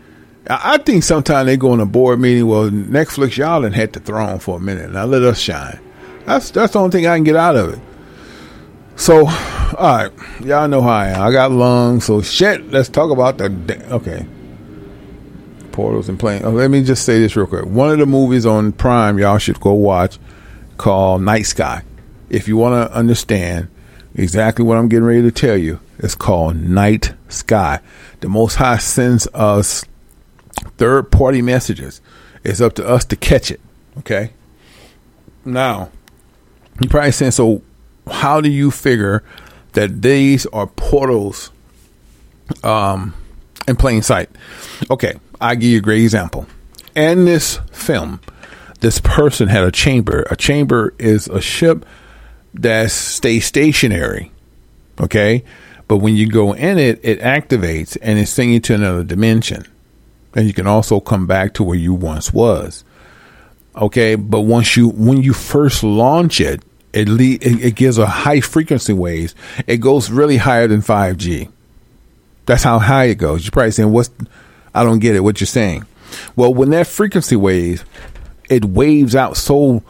I 0.49 0.79
think 0.79 1.03
sometimes 1.03 1.47
they 1.47 1.57
go 1.57 1.75
in 1.75 1.81
a 1.81 1.87
board 1.87 2.21
meeting. 2.21 2.47
Well, 2.47 2.71
Netflix, 2.71 3.37
y'all 3.37 3.63
done 3.63 3.73
had 3.73 3.93
the 3.93 4.01
throne 4.01 4.39
for 4.39 4.59
a 4.59 4.61
minute. 4.61 4.93
Now 4.93 5.05
let 5.05 5.23
us 5.23 5.41
shine. 5.41 5.81
That's 6.25 6.51
that's 6.51 6.73
the 6.73 6.79
only 6.79 6.91
thing 6.91 7.07
I 7.07 7.17
can 7.17 7.25
get 7.25 7.37
out 7.37 7.57
of 7.57 7.75
it. 7.75 7.79
So, 8.97 9.27
all 9.27 9.97
right, 9.97 10.13
y'all 10.41 10.69
know 10.69 10.83
how 10.83 10.91
I 10.91 11.09
am. 11.09 11.23
I 11.23 11.31
got 11.31 11.51
lungs, 11.53 12.05
so 12.05 12.23
shit. 12.23 12.71
Let's 12.71 12.89
talk 12.89 13.11
about 13.11 13.39
the 13.39 13.49
da- 13.49 13.85
okay. 13.91 14.27
Portals 15.73 16.09
and 16.09 16.19
planes. 16.19 16.45
Oh, 16.45 16.51
let 16.51 16.71
me 16.71 16.83
just 16.83 17.05
say 17.05 17.19
this 17.19 17.37
real 17.37 17.47
quick. 17.47 17.67
One 17.67 17.91
of 17.91 17.99
the 17.99 18.07
movies 18.07 18.47
on 18.47 18.73
Prime 18.73 19.19
y'all 19.19 19.39
should 19.39 19.61
go 19.61 19.73
watch 19.73 20.19
called 20.79 21.23
Night 21.23 21.43
Sky. 21.43 21.83
If 22.31 22.49
you 22.49 22.57
want 22.57 22.91
to 22.91 22.97
understand 22.97 23.69
exactly 24.15 24.65
what 24.65 24.79
I'm 24.79 24.89
getting 24.89 25.05
ready 25.05 25.23
to 25.23 25.31
tell 25.31 25.57
you, 25.57 25.81
it's 25.99 26.15
called 26.15 26.57
Night 26.57 27.13
Sky. 27.29 27.81
The 28.21 28.29
Most 28.29 28.55
High 28.57 28.79
sends 28.79 29.29
us 29.35 29.85
third 30.77 31.11
party 31.11 31.43
messages. 31.43 32.01
It's 32.45 32.61
up 32.61 32.75
to 32.75 32.87
us 32.87 33.05
to 33.07 33.17
catch 33.17 33.51
it. 33.51 33.61
Okay. 33.99 34.33
Now, 35.45 35.91
you 36.81 36.89
probably 36.89 37.13
saying, 37.13 37.33
so 37.33 37.63
how 38.09 38.41
do 38.41 38.51
you 38.51 38.71
figure 38.71 39.23
that 39.73 40.03
these 40.03 40.47
are 40.47 40.67
portals 40.67 41.51
um, 42.63 43.15
in 43.67 43.77
plain 43.77 44.03
sight? 44.03 44.31
Okay, 44.91 45.15
I 45.41 45.55
give 45.55 45.71
you 45.71 45.79
a 45.79 45.83
great 45.83 46.03
example. 46.03 46.47
In 46.95 47.25
this 47.25 47.59
film, 47.73 48.21
this 48.81 49.01
person 49.01 49.49
had 49.49 49.65
a 49.65 49.73
chamber. 49.73 50.27
A 50.31 50.37
chamber 50.37 50.95
is 50.99 51.29
a 51.29 51.41
ship 51.41 51.85
that 52.55 52.91
stays 52.91 53.45
stationary. 53.45 54.33
Okay, 55.01 55.45
but 55.89 55.99
when 55.99 56.17
you 56.17 56.29
go 56.29 56.55
in 56.55 56.79
it, 56.79 57.01
it 57.03 57.21
activates 57.21 57.97
and 58.01 58.19
it's 58.19 58.31
sending 58.31 58.55
you 58.55 58.61
to 58.61 58.75
another 58.75 59.05
dimension, 59.05 59.67
and 60.37 60.47
you 60.47 60.53
can 60.53 60.67
also 60.67 61.01
come 61.01 61.27
back 61.27 61.55
to 61.55 61.65
where 61.65 61.79
you 61.79 61.95
once 61.95 62.33
was. 62.33 62.85
Okay, 63.75 64.15
but 64.15 64.43
once 64.43 64.77
you 64.77 64.91
when 64.91 65.23
you 65.23 65.33
first 65.33 65.83
launch 65.83 66.41
it, 66.41 66.63
it 66.93 67.09
le- 67.09 67.39
it, 67.41 67.75
gives 67.75 67.99
a 67.99 68.07
high 68.07 68.41
frequency 68.41 68.93
waves. 68.93 69.35
It 69.67 69.79
goes 69.79 70.11
really 70.11 70.37
higher 70.37 70.69
than 70.69 70.83
five 70.83 71.17
G. 71.17 71.49
That's 72.45 72.63
how 72.63 72.79
high 72.79 73.05
it 73.07 73.17
goes. 73.17 73.45
You're 73.45 73.51
probably 73.51 73.73
saying, 73.73 73.91
"What's?" 73.91 74.11
I 74.75 74.85
don't 74.85 74.99
get 74.99 75.17
it. 75.17 75.21
What 75.21 75.41
you're 75.41 75.47
saying? 75.47 75.85
Well, 76.37 76.53
when 76.55 76.71
that 76.71 76.87
frequency 76.87 77.35
wave, 77.35 77.85
it 78.49 78.65
waves 78.65 79.17
out 79.17 79.37
so 79.37 79.83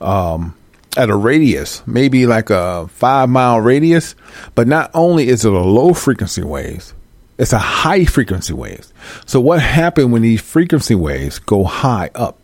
um, 0.00 0.54
at 0.96 1.10
a 1.10 1.16
radius, 1.16 1.82
maybe 1.86 2.26
like 2.26 2.50
a 2.50 2.88
five 2.88 3.28
mile 3.30 3.60
radius. 3.60 4.14
But 4.54 4.68
not 4.68 4.90
only 4.94 5.28
is 5.28 5.44
it 5.44 5.52
a 5.52 5.58
low 5.58 5.94
frequency 5.94 6.42
waves, 6.42 6.94
it's 7.38 7.52
a 7.52 7.58
high 7.58 8.04
frequency 8.04 8.52
waves. 8.52 8.92
So 9.26 9.40
what 9.40 9.60
happened 9.60 10.12
when 10.12 10.22
these 10.22 10.40
frequency 10.40 10.94
waves 10.94 11.38
go 11.38 11.64
high 11.64 12.10
up? 12.14 12.38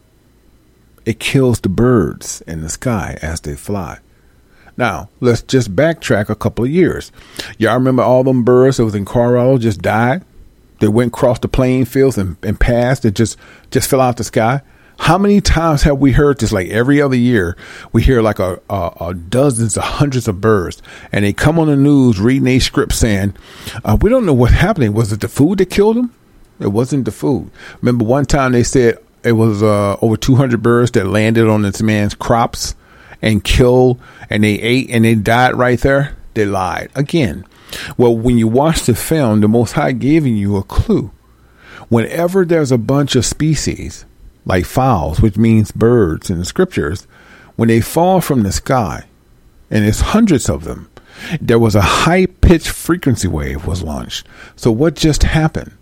It 1.06 1.20
kills 1.20 1.60
the 1.60 1.68
birds 1.68 2.42
in 2.46 2.60
the 2.60 2.68
sky 2.68 3.18
as 3.22 3.40
they 3.40 3.56
fly. 3.56 3.98
Now, 4.76 5.10
let's 5.20 5.42
just 5.42 5.74
backtrack 5.74 6.28
a 6.28 6.34
couple 6.34 6.64
of 6.64 6.70
years. 6.70 7.12
Y'all 7.58 7.74
remember 7.74 8.02
all 8.02 8.24
them 8.24 8.44
birds 8.44 8.76
that 8.76 8.84
was 8.84 8.94
in 8.94 9.04
Colorado 9.04 9.58
just 9.58 9.82
died? 9.82 10.24
They 10.80 10.88
went 10.88 11.08
across 11.08 11.38
the 11.38 11.48
playing 11.48 11.84
fields 11.84 12.16
and, 12.16 12.36
and 12.42 12.58
passed 12.58 13.04
and 13.04 13.14
just, 13.14 13.36
just 13.70 13.88
fell 13.88 14.00
out 14.00 14.16
the 14.16 14.24
sky? 14.24 14.62
How 15.00 15.16
many 15.16 15.40
times 15.40 15.82
have 15.84 15.98
we 15.98 16.12
heard 16.12 16.38
this? 16.38 16.52
Like 16.52 16.68
every 16.68 17.00
other 17.00 17.16
year, 17.16 17.56
we 17.90 18.02
hear 18.02 18.20
like 18.20 18.38
a, 18.38 18.60
a, 18.68 18.92
a 19.00 19.14
dozens 19.14 19.76
of 19.76 19.82
hundreds 19.82 20.28
of 20.28 20.42
birds, 20.42 20.82
and 21.10 21.24
they 21.24 21.32
come 21.32 21.58
on 21.58 21.68
the 21.68 21.74
news 21.74 22.20
reading 22.20 22.46
a 22.46 22.58
script 22.58 22.92
saying, 22.92 23.34
uh, 23.82 23.96
"We 24.00 24.10
don't 24.10 24.26
know 24.26 24.34
what's 24.34 24.52
happening. 24.52 24.92
Was 24.92 25.10
it 25.10 25.20
the 25.20 25.28
food 25.28 25.58
that 25.58 25.70
killed 25.70 25.96
them? 25.96 26.14
It 26.60 26.68
wasn't 26.68 27.06
the 27.06 27.12
food." 27.12 27.50
Remember 27.80 28.04
one 28.04 28.26
time 28.26 28.52
they 28.52 28.62
said 28.62 28.98
it 29.24 29.32
was 29.32 29.62
uh, 29.62 29.96
over 30.02 30.18
200 30.18 30.62
birds 30.62 30.90
that 30.92 31.06
landed 31.06 31.48
on 31.48 31.62
this 31.62 31.80
man's 31.80 32.14
crops 32.14 32.74
and 33.22 33.42
killed, 33.42 33.98
and 34.28 34.44
they 34.44 34.60
ate 34.60 34.90
and 34.90 35.04
they 35.06 35.14
died 35.14 35.56
right 35.56 35.80
there. 35.80 36.14
They 36.34 36.44
lied 36.44 36.90
again. 36.94 37.46
Well, 37.96 38.14
when 38.14 38.36
you 38.36 38.48
watch 38.48 38.82
the 38.82 38.94
film, 38.94 39.40
the 39.40 39.48
Most 39.48 39.72
High 39.72 39.92
giving 39.92 40.36
you 40.36 40.56
a 40.56 40.62
clue. 40.62 41.10
Whenever 41.88 42.44
there's 42.44 42.70
a 42.70 42.78
bunch 42.78 43.16
of 43.16 43.24
species 43.24 44.04
like 44.44 44.64
fowls, 44.64 45.20
which 45.20 45.36
means 45.36 45.70
birds 45.72 46.30
in 46.30 46.38
the 46.38 46.44
scriptures, 46.44 47.06
when 47.56 47.68
they 47.68 47.80
fall 47.80 48.20
from 48.20 48.42
the 48.42 48.52
sky, 48.52 49.04
and 49.70 49.84
it's 49.84 50.00
hundreds 50.00 50.48
of 50.48 50.64
them, 50.64 50.90
there 51.40 51.58
was 51.58 51.74
a 51.74 51.82
high 51.82 52.26
pitched 52.26 52.68
frequency 52.68 53.28
wave 53.28 53.66
was 53.66 53.82
launched. 53.82 54.26
So 54.56 54.70
what 54.70 54.94
just 54.94 55.22
happened? 55.22 55.72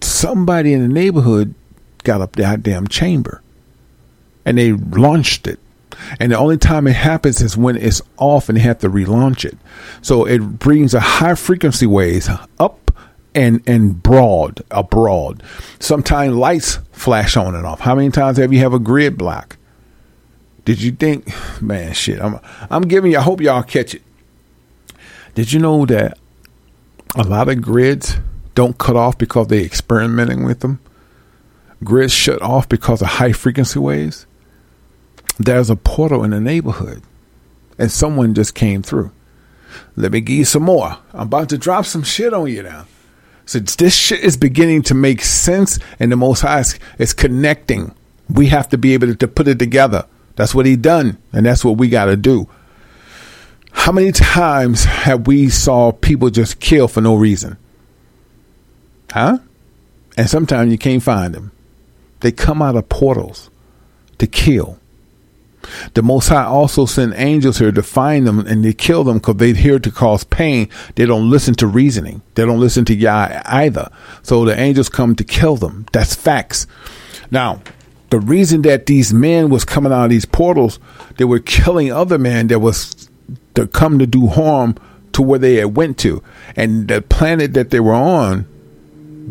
Somebody 0.00 0.72
in 0.72 0.82
the 0.82 0.92
neighborhood 0.92 1.54
got 2.04 2.20
up 2.20 2.36
that 2.36 2.62
damn 2.62 2.86
chamber 2.86 3.42
and 4.44 4.56
they 4.56 4.72
launched 4.72 5.46
it. 5.46 5.58
And 6.20 6.32
the 6.32 6.38
only 6.38 6.58
time 6.58 6.86
it 6.86 6.94
happens 6.94 7.40
is 7.40 7.56
when 7.56 7.76
it's 7.76 8.00
off 8.16 8.48
and 8.48 8.56
they 8.56 8.62
have 8.62 8.78
to 8.78 8.88
relaunch 8.88 9.44
it. 9.44 9.58
So 10.02 10.24
it 10.24 10.40
brings 10.58 10.94
a 10.94 11.00
high 11.00 11.34
frequency 11.34 11.86
waves 11.86 12.28
up 12.58 12.85
and 13.36 13.62
and 13.68 14.02
broad, 14.02 14.62
abroad. 14.70 15.42
Sometimes 15.78 16.34
lights 16.34 16.78
flash 16.90 17.36
on 17.36 17.54
and 17.54 17.66
off. 17.66 17.80
How 17.80 17.94
many 17.94 18.10
times 18.10 18.38
have 18.38 18.52
you 18.52 18.58
have 18.60 18.72
a 18.72 18.80
grid 18.80 19.16
block? 19.16 19.58
Did 20.64 20.82
you 20.82 20.90
think, 20.90 21.30
man, 21.62 21.92
shit? 21.92 22.20
I'm 22.20 22.40
I'm 22.70 22.82
giving 22.82 23.12
you. 23.12 23.18
I 23.18 23.22
hope 23.22 23.40
y'all 23.40 23.62
catch 23.62 23.94
it. 23.94 24.02
Did 25.34 25.52
you 25.52 25.60
know 25.60 25.84
that 25.86 26.18
a 27.14 27.22
lot 27.22 27.48
of 27.48 27.60
grids 27.60 28.16
don't 28.54 28.78
cut 28.78 28.96
off 28.96 29.18
because 29.18 29.48
they're 29.48 29.60
experimenting 29.60 30.42
with 30.42 30.60
them? 30.60 30.80
Grids 31.84 32.12
shut 32.12 32.40
off 32.40 32.68
because 32.70 33.02
of 33.02 33.08
high 33.08 33.32
frequency 33.32 33.78
waves. 33.78 34.26
There's 35.38 35.68
a 35.68 35.76
portal 35.76 36.24
in 36.24 36.30
the 36.30 36.40
neighborhood, 36.40 37.02
and 37.78 37.92
someone 37.92 38.32
just 38.32 38.54
came 38.54 38.82
through. 38.82 39.12
Let 39.94 40.12
me 40.12 40.22
give 40.22 40.38
you 40.38 40.44
some 40.46 40.62
more. 40.62 40.96
I'm 41.12 41.26
about 41.26 41.50
to 41.50 41.58
drop 41.58 41.84
some 41.84 42.02
shit 42.02 42.32
on 42.32 42.46
you 42.50 42.62
now. 42.62 42.86
So 43.46 43.60
this 43.60 43.94
shit 43.94 44.20
is 44.20 44.36
beginning 44.36 44.82
to 44.82 44.94
make 44.94 45.22
sense, 45.22 45.78
and 46.00 46.10
the 46.10 46.16
Most 46.16 46.40
High 46.40 46.64
is, 46.98 47.12
connecting. 47.14 47.94
We 48.28 48.48
have 48.48 48.68
to 48.70 48.78
be 48.78 48.92
able 48.92 49.14
to 49.14 49.28
put 49.28 49.46
it 49.46 49.58
together. 49.58 50.04
That's 50.34 50.54
what 50.54 50.66
He 50.66 50.76
done, 50.76 51.18
and 51.32 51.46
that's 51.46 51.64
what 51.64 51.78
we 51.78 51.88
got 51.88 52.06
to 52.06 52.16
do. 52.16 52.48
How 53.70 53.92
many 53.92 54.10
times 54.10 54.84
have 54.84 55.28
we 55.28 55.48
saw 55.48 55.92
people 55.92 56.28
just 56.30 56.58
kill 56.58 56.88
for 56.88 57.00
no 57.00 57.14
reason? 57.14 57.56
Huh? 59.12 59.38
And 60.16 60.28
sometimes 60.28 60.72
you 60.72 60.78
can't 60.78 61.02
find 61.02 61.32
them. 61.32 61.52
They 62.20 62.32
come 62.32 62.62
out 62.62 62.74
of 62.74 62.88
portals 62.88 63.48
to 64.18 64.26
kill. 64.26 64.80
The 65.94 66.02
Most 66.02 66.28
High 66.28 66.44
also 66.44 66.86
sent 66.86 67.14
angels 67.16 67.58
here 67.58 67.72
to 67.72 67.82
find 67.82 68.26
them 68.26 68.40
and 68.40 68.64
they 68.64 68.72
kill 68.72 69.04
them 69.04 69.18
because 69.18 69.36
they're 69.36 69.54
here 69.54 69.78
to 69.78 69.90
cause 69.90 70.24
pain. 70.24 70.68
They 70.94 71.06
don't 71.06 71.30
listen 71.30 71.54
to 71.56 71.66
reasoning. 71.66 72.22
They 72.34 72.44
don't 72.44 72.60
listen 72.60 72.84
to 72.86 72.94
Yah 72.94 73.42
either. 73.46 73.90
So 74.22 74.44
the 74.44 74.58
angels 74.58 74.88
come 74.88 75.14
to 75.16 75.24
kill 75.24 75.56
them. 75.56 75.86
That's 75.92 76.14
facts. 76.14 76.66
Now, 77.30 77.62
the 78.10 78.20
reason 78.20 78.62
that 78.62 78.86
these 78.86 79.12
men 79.12 79.50
was 79.50 79.64
coming 79.64 79.92
out 79.92 80.04
of 80.04 80.10
these 80.10 80.24
portals, 80.24 80.78
they 81.16 81.24
were 81.24 81.40
killing 81.40 81.92
other 81.92 82.18
men 82.18 82.48
that 82.48 82.60
was 82.60 83.10
to 83.54 83.66
come 83.66 83.98
to 83.98 84.06
do 84.06 84.28
harm 84.28 84.76
to 85.12 85.22
where 85.22 85.38
they 85.38 85.56
had 85.56 85.76
went 85.76 85.98
to. 85.98 86.22
And 86.54 86.88
the 86.88 87.02
planet 87.02 87.54
that 87.54 87.70
they 87.70 87.80
were 87.80 87.94
on, 87.94 88.46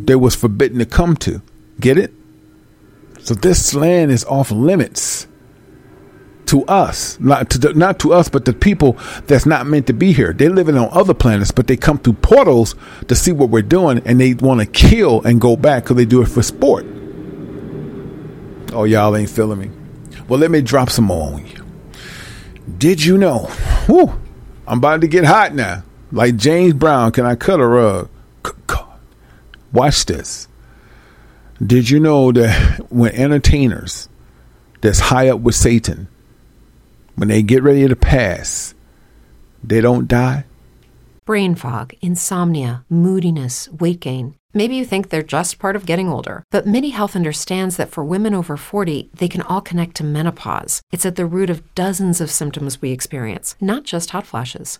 they 0.06 0.16
was 0.16 0.36
forbidden 0.36 0.80
to 0.80 0.86
come 0.86 1.16
to. 1.18 1.42
Get 1.80 1.98
it? 1.98 2.12
So 3.22 3.34
this 3.34 3.74
land 3.74 4.12
is 4.12 4.26
off 4.26 4.52
limits 4.52 5.28
to 6.48 6.64
us, 6.66 7.20
not 7.20 7.50
to 7.52 7.74
not 7.74 8.00
to 8.00 8.14
us, 8.14 8.30
but 8.30 8.46
the 8.46 8.54
people 8.54 8.98
that's 9.26 9.46
not 9.46 9.66
meant 9.68 9.88
to 9.88 9.94
be 9.94 10.14
here. 10.14 10.34
They're 10.34 10.50
living 10.50 10.78
on 10.78 10.90
other 10.92 11.14
planets, 11.14 11.52
but 11.52 11.68
they 11.68 11.78
come 11.78 11.98
through 11.98 12.14
portals 12.14 12.76
to 13.08 13.16
see 13.16 13.32
what 13.32 13.50
we're 13.50 13.62
doing, 13.62 14.02
and 14.06 14.20
they 14.20 14.34
want 14.34 14.62
to 14.62 14.66
kill 14.66 15.22
and 15.24 15.40
go 15.42 15.56
back 15.56 15.84
because 15.84 15.98
they 15.98 16.06
do 16.06 16.22
it 16.22 16.28
for 16.28 16.44
sport. 16.44 16.86
Oh, 18.74 18.84
y'all 18.84 19.16
ain't 19.16 19.30
feeling 19.30 19.60
me. 19.60 19.72
Well, 20.28 20.40
let 20.40 20.52
me 20.52 20.62
drop 20.62 20.90
some 20.90 21.06
more 21.06 21.34
on 21.34 21.46
you. 21.46 21.66
Did 22.78 23.04
you 23.04 23.18
know? 23.18 23.40
Whew, 23.86 24.12
I'm 24.68 24.80
about 24.80 25.02
to 25.02 25.08
get 25.08 25.24
hot 25.24 25.54
now. 25.54 25.84
Like 26.12 26.36
James 26.36 26.74
Brown, 26.74 27.12
can 27.12 27.26
I 27.26 27.36
cut 27.36 27.60
a 27.60 27.68
rug? 27.68 28.10
Watch 29.72 30.06
this. 30.06 30.48
Did 31.66 31.90
you 31.90 32.00
know 32.00 32.32
that 32.32 32.80
when 32.90 33.14
entertainers 33.14 34.10
that's 34.82 35.00
high 35.00 35.30
up 35.30 35.42
with 35.42 35.56
Satan, 35.56 36.08
when 37.16 37.28
they 37.28 37.42
get 37.42 37.64
ready 37.64 37.88
to 37.88 37.96
pass, 37.96 38.74
they 39.64 39.82
don't 39.82 40.08
die? 40.08 40.46
brain 41.26 41.56
fog, 41.56 41.94
insomnia, 42.02 42.86
moodiness, 42.88 43.68
weight 43.70 44.00
gain. 44.00 44.36
Maybe 44.54 44.76
you 44.76 44.86
think 44.86 45.10
they're 45.10 45.24
just 45.24 45.60
part 45.60 45.76
of 45.76 45.86
getting 45.86 46.08
older, 46.08 46.44
but 46.52 46.68
MIDI 46.68 46.92
Health 46.92 47.16
understands 47.16 47.76
that 47.76 47.90
for 47.90 48.06
women 48.06 48.34
over 48.34 48.56
40, 48.56 49.10
they 49.14 49.28
can 49.28 49.42
all 49.42 49.60
connect 49.60 49.96
to 49.96 50.04
menopause. 50.04 50.82
It's 50.92 51.06
at 51.06 51.16
the 51.16 51.26
root 51.26 51.50
of 51.50 51.76
dozens 51.76 52.22
of 52.22 52.32
symptoms 52.32 52.82
we 52.82 52.92
experience, 52.92 53.56
not 53.60 53.84
just 53.84 54.12
hot 54.12 54.26
flashes. 54.26 54.80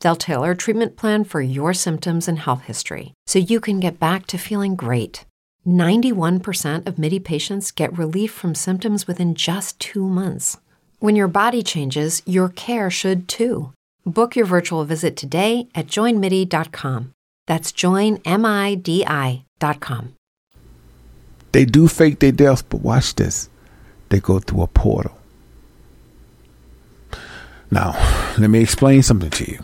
They'll 0.00 0.16
tailor 0.16 0.52
a 0.52 0.56
treatment 0.56 0.96
plan 0.96 1.24
for 1.24 1.40
your 1.40 1.74
symptoms 1.74 2.26
and 2.28 2.38
health 2.38 2.62
history 2.62 3.14
so 3.26 3.38
you 3.38 3.60
can 3.60 3.80
get 3.80 4.00
back 4.00 4.26
to 4.28 4.38
feeling 4.38 4.76
great. 4.76 5.24
91% 5.66 6.86
of 6.86 6.98
MIDI 6.98 7.20
patients 7.20 7.70
get 7.70 7.96
relief 7.96 8.32
from 8.32 8.54
symptoms 8.54 9.06
within 9.06 9.34
just 9.34 9.78
two 9.78 10.08
months. 10.08 10.56
When 11.00 11.16
your 11.16 11.28
body 11.28 11.62
changes, 11.62 12.22
your 12.26 12.48
care 12.48 12.90
should 12.90 13.28
too. 13.28 13.72
Book 14.06 14.34
your 14.34 14.46
virtual 14.46 14.84
visit 14.84 15.16
today 15.16 15.68
at 15.74 15.86
joinmidi.com. 15.86 17.12
That's 17.46 17.72
joinmidi.com. 17.72 18.24
They 21.52 21.64
do 21.64 21.88
fake 21.88 22.20
their 22.20 22.32
deaths, 22.32 22.62
but 22.62 22.80
watch 22.80 23.14
this. 23.16 23.50
They 24.08 24.20
go 24.20 24.38
through 24.38 24.62
a 24.62 24.66
portal. 24.68 25.18
Now, 27.70 27.92
let 28.38 28.50
me 28.50 28.60
explain 28.60 29.02
something 29.02 29.30
to 29.30 29.50
you. 29.50 29.62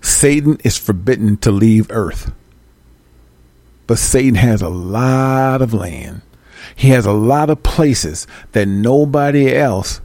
Satan 0.00 0.58
is 0.64 0.76
forbidden 0.76 1.36
to 1.38 1.50
leave 1.50 1.90
earth. 1.90 2.32
But 3.86 3.98
Satan 3.98 4.36
has 4.36 4.62
a 4.62 4.68
lot 4.68 5.62
of 5.62 5.74
land. 5.74 6.22
He 6.76 6.90
has 6.90 7.06
a 7.06 7.12
lot 7.12 7.50
of 7.50 7.62
places 7.62 8.26
that 8.52 8.68
nobody 8.68 9.54
else 9.54 10.00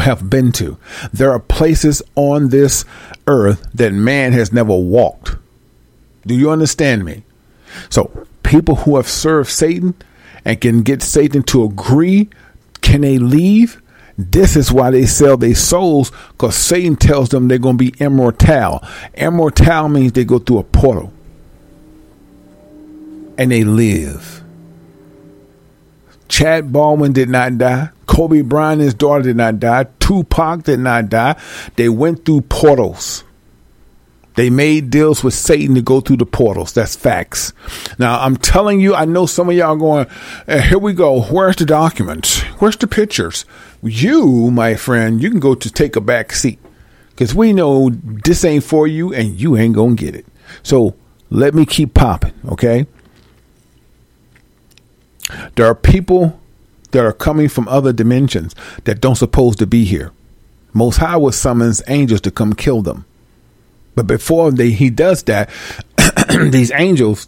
have 0.00 0.28
been 0.28 0.52
to. 0.52 0.76
There 1.12 1.30
are 1.30 1.40
places 1.40 2.02
on 2.14 2.48
this 2.48 2.84
earth 3.26 3.66
that 3.74 3.92
man 3.92 4.32
has 4.32 4.52
never 4.52 4.76
walked. 4.76 5.36
Do 6.26 6.34
you 6.34 6.50
understand 6.50 7.04
me? 7.04 7.24
So, 7.88 8.26
people 8.42 8.76
who 8.76 8.96
have 8.96 9.08
served 9.08 9.50
Satan 9.50 9.94
and 10.44 10.60
can 10.60 10.82
get 10.82 11.02
Satan 11.02 11.42
to 11.44 11.64
agree, 11.64 12.28
can 12.80 13.02
they 13.02 13.18
leave? 13.18 13.80
This 14.18 14.56
is 14.56 14.72
why 14.72 14.90
they 14.90 15.06
sell 15.06 15.36
their 15.36 15.54
souls 15.54 16.10
because 16.32 16.56
Satan 16.56 16.96
tells 16.96 17.28
them 17.28 17.46
they're 17.46 17.58
going 17.58 17.78
to 17.78 17.90
be 17.90 17.94
immortal. 18.02 18.82
Immortal 19.14 19.88
means 19.88 20.12
they 20.12 20.24
go 20.24 20.40
through 20.40 20.58
a 20.58 20.64
portal 20.64 21.12
and 23.38 23.52
they 23.52 23.62
live. 23.62 24.42
Chad 26.26 26.72
Baldwin 26.72 27.12
did 27.12 27.28
not 27.28 27.56
die. 27.58 27.90
Kobe 28.06 28.42
Bryant, 28.42 28.82
his 28.82 28.94
daughter, 28.94 29.22
did 29.22 29.36
not 29.36 29.60
die. 29.60 29.86
Tupac 30.00 30.64
did 30.64 30.80
not 30.80 31.08
die. 31.08 31.40
They 31.76 31.88
went 31.88 32.24
through 32.24 32.42
portals. 32.42 33.22
They 34.38 34.50
made 34.50 34.90
deals 34.90 35.24
with 35.24 35.34
Satan 35.34 35.74
to 35.74 35.82
go 35.82 36.00
through 36.00 36.18
the 36.18 36.24
portals. 36.24 36.72
That's 36.72 36.94
facts. 36.94 37.52
Now, 37.98 38.20
I'm 38.20 38.36
telling 38.36 38.78
you, 38.78 38.94
I 38.94 39.04
know 39.04 39.26
some 39.26 39.48
of 39.48 39.56
y'all 39.56 39.74
going, 39.74 40.06
eh, 40.46 40.60
here 40.60 40.78
we 40.78 40.92
go. 40.92 41.22
Where's 41.22 41.56
the 41.56 41.66
documents? 41.66 42.42
Where's 42.60 42.76
the 42.76 42.86
pictures? 42.86 43.44
You, 43.82 44.52
my 44.52 44.76
friend, 44.76 45.20
you 45.20 45.28
can 45.28 45.40
go 45.40 45.56
to 45.56 45.68
take 45.68 45.96
a 45.96 46.00
back 46.00 46.30
seat 46.30 46.60
because 47.10 47.34
we 47.34 47.52
know 47.52 47.90
this 47.90 48.44
ain't 48.44 48.62
for 48.62 48.86
you 48.86 49.12
and 49.12 49.40
you 49.40 49.56
ain't 49.56 49.74
going 49.74 49.96
to 49.96 50.04
get 50.04 50.14
it. 50.14 50.24
So 50.62 50.94
let 51.30 51.52
me 51.52 51.66
keep 51.66 51.94
popping, 51.94 52.34
okay? 52.46 52.86
There 55.56 55.66
are 55.66 55.74
people 55.74 56.38
that 56.92 57.04
are 57.04 57.12
coming 57.12 57.48
from 57.48 57.66
other 57.66 57.92
dimensions 57.92 58.54
that 58.84 59.00
don't 59.00 59.16
supposed 59.16 59.58
to 59.58 59.66
be 59.66 59.84
here. 59.84 60.12
Most 60.72 60.98
High 60.98 61.16
will 61.16 61.32
summons 61.32 61.82
angels 61.88 62.20
to 62.20 62.30
come 62.30 62.52
kill 62.52 62.82
them. 62.82 63.04
But 63.98 64.06
before 64.06 64.52
they, 64.52 64.70
he 64.70 64.90
does 64.90 65.24
that, 65.24 65.50
these 66.30 66.70
angels, 66.70 67.26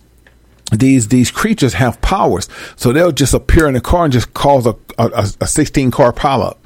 these 0.71 1.09
these 1.09 1.33
creatures 1.33 1.73
have 1.73 2.01
powers, 2.01 2.49
so 2.77 2.93
they'll 2.93 3.11
just 3.11 3.35
appear 3.35 3.67
in 3.67 3.75
a 3.75 3.81
car 3.81 4.05
and 4.05 4.13
just 4.13 4.33
cause 4.35 4.69
a 4.69 4.77
a, 4.97 5.29
a 5.41 5.47
sixteen 5.49 5.91
car 5.91 6.13
pileup. 6.13 6.59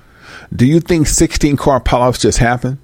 Do 0.54 0.66
you 0.66 0.80
think 0.80 1.06
sixteen 1.06 1.56
car 1.56 1.80
pileups 1.80 2.20
just 2.20 2.36
happen? 2.36 2.78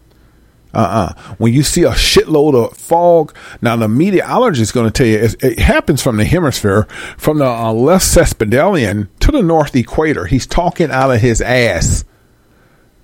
Uh 0.72 1.12
uh 1.18 1.34
When 1.36 1.52
you 1.52 1.62
see 1.62 1.82
a 1.82 1.90
shitload 1.90 2.54
of 2.54 2.74
fog, 2.74 3.36
now 3.60 3.76
the 3.76 3.86
meteorologist 3.86 4.62
is 4.62 4.72
going 4.72 4.90
to 4.90 4.90
tell 4.90 5.06
you 5.06 5.18
it, 5.18 5.44
it, 5.44 5.58
happens 5.58 6.02
from 6.02 6.16
the 6.16 6.24
hemisphere, 6.24 6.84
from 7.18 7.36
the 7.36 7.46
uh, 7.46 7.70
left 7.70 8.06
sesquipedalian 8.06 9.08
to 9.20 9.30
the 9.30 9.42
north 9.42 9.76
equator. 9.76 10.24
He's 10.24 10.46
talking 10.46 10.90
out 10.90 11.10
of 11.10 11.20
his 11.20 11.42
ass. 11.42 12.06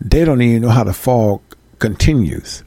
They 0.00 0.24
don't 0.24 0.40
even 0.40 0.62
know 0.62 0.70
how 0.70 0.84
the 0.84 0.94
fog 0.94 1.42
continues. 1.78 2.62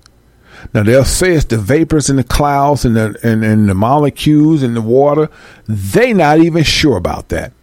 Now 0.73 0.83
they'll 0.83 1.05
say 1.05 1.33
it's 1.33 1.45
the 1.45 1.57
vapors 1.57 2.09
in 2.09 2.17
the 2.17 2.23
clouds 2.23 2.85
and 2.85 2.95
the 2.95 3.17
and, 3.23 3.43
and 3.43 3.69
the 3.69 3.73
molecules 3.73 4.63
in 4.63 4.73
the 4.73 4.81
water. 4.81 5.29
They 5.67 6.13
not 6.13 6.39
even 6.39 6.63
sure 6.63 6.97
about 6.97 7.29
that. 7.29 7.53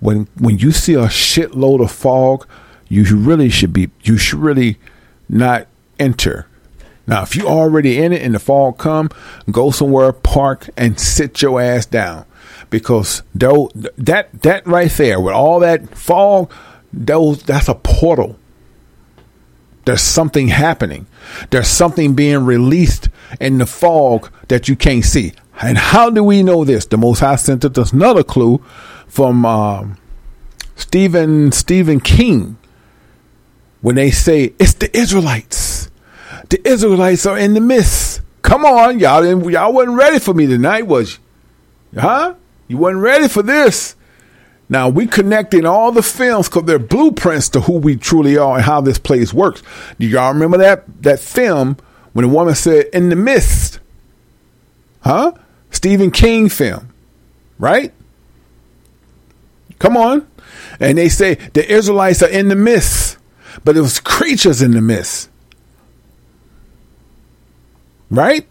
When 0.00 0.28
when 0.38 0.58
you 0.58 0.72
see 0.72 0.94
a 0.94 1.06
shitload 1.06 1.82
of 1.82 1.90
fog, 1.90 2.46
you 2.88 3.04
really 3.16 3.48
should 3.48 3.72
be 3.72 3.90
you 4.02 4.18
should 4.18 4.40
really 4.40 4.78
not 5.28 5.66
enter. 5.98 6.46
Now, 7.06 7.22
if 7.22 7.36
you 7.36 7.46
already 7.46 7.98
in 7.98 8.12
it 8.12 8.22
and 8.22 8.34
the 8.34 8.40
fog 8.40 8.78
come, 8.78 9.10
go 9.50 9.70
somewhere, 9.70 10.12
park, 10.12 10.68
and 10.76 10.98
sit 10.98 11.40
your 11.40 11.60
ass 11.60 11.86
down, 11.86 12.24
because 12.68 13.22
though 13.34 13.70
that 13.96 14.42
that 14.42 14.66
right 14.66 14.90
there 14.90 15.20
with 15.20 15.34
all 15.34 15.60
that 15.60 15.96
fog, 15.96 16.50
those 16.92 17.42
that's 17.44 17.68
a 17.68 17.74
portal 17.74 18.38
there's 19.86 20.02
something 20.02 20.48
happening. 20.48 21.06
There's 21.50 21.68
something 21.68 22.14
being 22.14 22.44
released 22.44 23.08
in 23.40 23.58
the 23.58 23.66
fog 23.66 24.30
that 24.48 24.68
you 24.68 24.76
can't 24.76 25.04
see. 25.04 25.32
And 25.62 25.78
how 25.78 26.10
do 26.10 26.22
we 26.22 26.42
know 26.42 26.64
this? 26.64 26.84
The 26.86 26.98
Most 26.98 27.20
High 27.20 27.36
sent 27.36 27.64
us 27.64 27.92
another 27.92 28.24
clue 28.24 28.58
from 29.06 29.46
um, 29.46 29.96
Stephen 30.74 31.52
Stephen 31.52 32.00
King 32.00 32.58
when 33.80 33.94
they 33.94 34.10
say 34.10 34.52
it's 34.58 34.74
the 34.74 34.94
Israelites. 34.94 35.88
The 36.48 36.68
Israelites 36.68 37.24
are 37.24 37.38
in 37.38 37.54
the 37.54 37.60
mist. 37.60 38.22
Come 38.42 38.64
on, 38.64 38.98
y'all 38.98 39.22
didn't, 39.22 39.48
y'all 39.48 39.72
wasn't 39.72 39.96
ready 39.96 40.18
for 40.18 40.34
me 40.34 40.46
tonight, 40.46 40.86
was 40.86 41.18
you? 41.92 42.00
Huh? 42.00 42.34
You 42.66 42.76
wasn't 42.76 43.02
ready 43.02 43.28
for 43.28 43.42
this. 43.42 43.94
Now 44.68 44.88
we 44.88 45.06
connecting 45.06 45.64
all 45.64 45.92
the 45.92 46.02
films 46.02 46.48
because 46.48 46.64
they're 46.64 46.78
blueprints 46.78 47.48
to 47.50 47.60
who 47.60 47.78
we 47.78 47.96
truly 47.96 48.36
are 48.36 48.56
and 48.56 48.64
how 48.64 48.80
this 48.80 48.98
place 48.98 49.32
works. 49.32 49.62
Do 49.98 50.06
y'all 50.06 50.32
remember 50.32 50.58
that 50.58 50.84
that 51.02 51.20
film 51.20 51.76
when 52.12 52.24
the 52.24 52.32
woman 52.32 52.54
said 52.54 52.86
"in 52.92 53.08
the 53.08 53.16
mist"? 53.16 53.78
Huh? 55.02 55.32
Stephen 55.70 56.10
King 56.10 56.48
film, 56.48 56.92
right? 57.58 57.92
Come 59.78 59.96
on, 59.96 60.26
and 60.80 60.98
they 60.98 61.08
say 61.08 61.34
the 61.34 61.70
Israelites 61.70 62.22
are 62.22 62.28
in 62.28 62.48
the 62.48 62.56
mist, 62.56 63.18
but 63.62 63.76
it 63.76 63.82
was 63.82 64.00
creatures 64.00 64.62
in 64.62 64.72
the 64.72 64.80
mist, 64.80 65.28
right? 68.10 68.48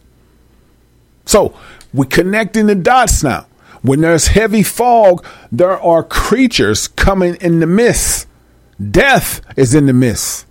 So 1.26 1.58
we're 1.94 2.06
connecting 2.06 2.68
the 2.68 2.76
dots 2.76 3.24
now. 3.24 3.48
When 3.86 4.02
there's 4.02 4.28
heavy 4.30 4.64
fog, 4.64 5.24
there 5.52 5.80
are 5.80 6.02
creatures 6.02 6.88
coming 6.88 7.36
in 7.36 7.60
the 7.60 7.68
mist. 7.68 8.28
Death 8.92 9.42
is 9.56 9.76
in 9.76 9.86
the 9.86 9.94
mist. 9.94 10.48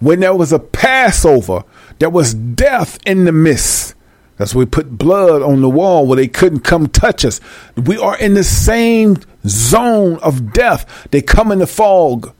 When 0.00 0.18
there 0.18 0.34
was 0.34 0.52
a 0.52 0.58
Passover, 0.58 1.62
there 2.00 2.10
was 2.10 2.34
death 2.34 2.98
in 3.06 3.24
the 3.24 3.30
mist. 3.30 3.94
That's 4.36 4.52
why 4.52 4.60
we 4.60 4.66
put 4.66 4.98
blood 4.98 5.42
on 5.42 5.60
the 5.60 5.70
wall 5.70 6.08
where 6.08 6.16
they 6.16 6.26
couldn't 6.26 6.60
come 6.60 6.88
touch 6.88 7.24
us. 7.24 7.40
We 7.76 7.98
are 7.98 8.18
in 8.18 8.34
the 8.34 8.42
same 8.42 9.18
zone 9.46 10.18
of 10.18 10.52
death. 10.52 11.06
They 11.12 11.22
come 11.22 11.52
in 11.52 11.60
the 11.60 11.68
fog. 11.68 12.34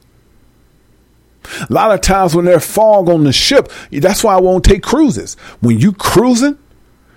A 1.69 1.71
lot 1.71 1.91
of 1.91 2.01
times 2.01 2.35
when 2.35 2.43
there's 2.43 2.65
fog 2.65 3.07
on 3.07 3.23
the 3.23 3.31
ship, 3.31 3.71
that's 3.91 4.25
why 4.25 4.33
I 4.33 4.41
won't 4.41 4.65
take 4.65 4.83
cruises. 4.83 5.35
When 5.61 5.79
you 5.79 5.93
cruising 5.93 6.57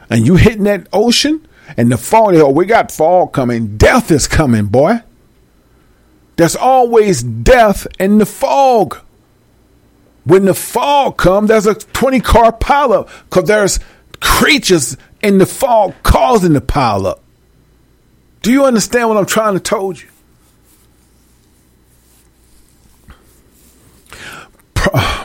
and 0.09 0.25
you 0.25 0.37
hitting 0.37 0.65
that 0.65 0.87
ocean 0.93 1.45
and 1.77 1.91
the 1.91 1.99
fog, 1.99 2.35
oh, 2.37 2.51
we 2.51 2.67
got 2.67 2.93
fog 2.93 3.33
coming. 3.33 3.77
Death 3.77 4.11
is 4.11 4.27
coming, 4.29 4.67
boy. 4.67 5.01
There's 6.37 6.57
always 6.57 7.23
death 7.23 7.87
in 7.99 8.19
the 8.19 8.27
fog. 8.27 8.99
When 10.25 10.45
the 10.45 10.55
fog 10.55 11.17
comes, 11.17 11.49
there's 11.49 11.67
a 11.67 11.75
20 11.75 12.21
car 12.21 12.53
pileup 12.53 13.09
because 13.25 13.45
there's 13.45 13.79
creatures 14.21 14.97
in 15.23 15.39
the 15.39 15.47
fog 15.47 15.95
causing 16.03 16.53
the 16.53 16.61
pileup. 16.61 17.21
Do 18.43 18.53
you 18.53 18.65
understand 18.65 19.09
what 19.09 19.17
I'm 19.17 19.27
trying 19.27 19.55
to 19.55 19.61
told 19.61 20.01
you? 20.01 20.09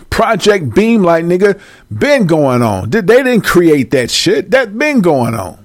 Project 0.10 0.70
Beamlight, 0.70 1.26
nigga, 1.26 1.60
been 1.92 2.26
going 2.26 2.62
on. 2.62 2.90
They 2.90 3.02
didn't 3.02 3.42
create 3.42 3.92
that 3.92 4.10
shit. 4.12 4.52
That 4.52 4.78
been 4.78 5.02
going 5.02 5.36
on. 5.36 5.61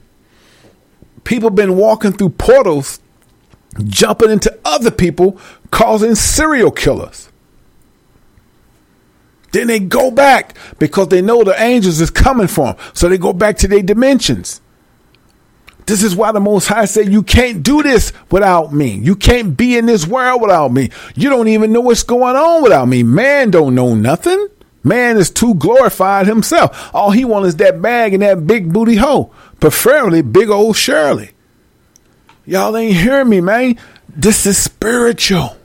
People 1.27 1.51
been 1.51 1.77
walking 1.77 2.13
through 2.13 2.31
portals, 2.31 3.01
jumping 3.85 4.31
into 4.31 4.57
other 4.65 4.93
people, 4.93 5.39
causing 5.73 6.15
serial 6.15 6.71
killers. 6.71 7.29
Then 9.51 9.67
they 9.67 9.81
go 9.81 10.13
back 10.13 10.57
because 10.79 11.09
they 11.09 11.21
know 11.21 11.43
the 11.43 11.61
angels 11.61 12.01
is 12.01 12.11
coming 12.11 12.47
for 12.47 12.67
them. 12.67 12.77
So 12.95 13.09
they 13.09 13.19
go 13.19 13.33
back 13.33 13.57
to 13.59 13.69
their 13.69 13.83
dimensions. 13.83 14.61
This 15.87 16.05
is 16.05 16.15
why 16.15 16.31
the 16.31 16.41
Most 16.41 16.69
High 16.69 16.85
said, 16.85 17.13
You 17.13 17.25
can't 17.25 17.63
do 17.63 17.83
this 17.83 18.13
without 18.31 18.73
me. 18.73 18.95
You 18.97 19.17
can't 19.17 19.57
be 19.57 19.77
in 19.77 19.87
this 19.87 20.07
world 20.07 20.43
without 20.43 20.73
me. 20.73 20.91
You 21.17 21.29
don't 21.29 21.49
even 21.49 21.73
know 21.73 21.81
what's 21.81 22.05
going 22.05 22.37
on 22.37 22.63
without 22.63 22.87
me. 22.87 23.03
Man 23.03 23.51
don't 23.51 23.75
know 23.75 23.95
nothing. 23.95 24.49
Man 24.87 25.17
is 25.17 25.31
too 25.31 25.57
glorified 25.57 26.29
himself. 26.29 26.95
All 26.95 27.11
he 27.11 27.25
wants 27.25 27.49
is 27.49 27.57
that 27.57 27.83
bag 27.83 28.15
and 28.15 28.23
that 28.23 28.47
big 28.47 28.73
booty 28.73 28.95
hoe, 28.95 29.33
preferably 29.61 30.23
big 30.23 30.51
old 30.51 30.77
Shirley. 30.77 31.31
Y'all 32.45 32.77
ain't 32.77 32.97
hearing 32.97 33.29
me, 33.29 33.41
man. 33.41 33.79
This 34.09 34.47
is 34.47 34.57
spiritual. 34.57 35.57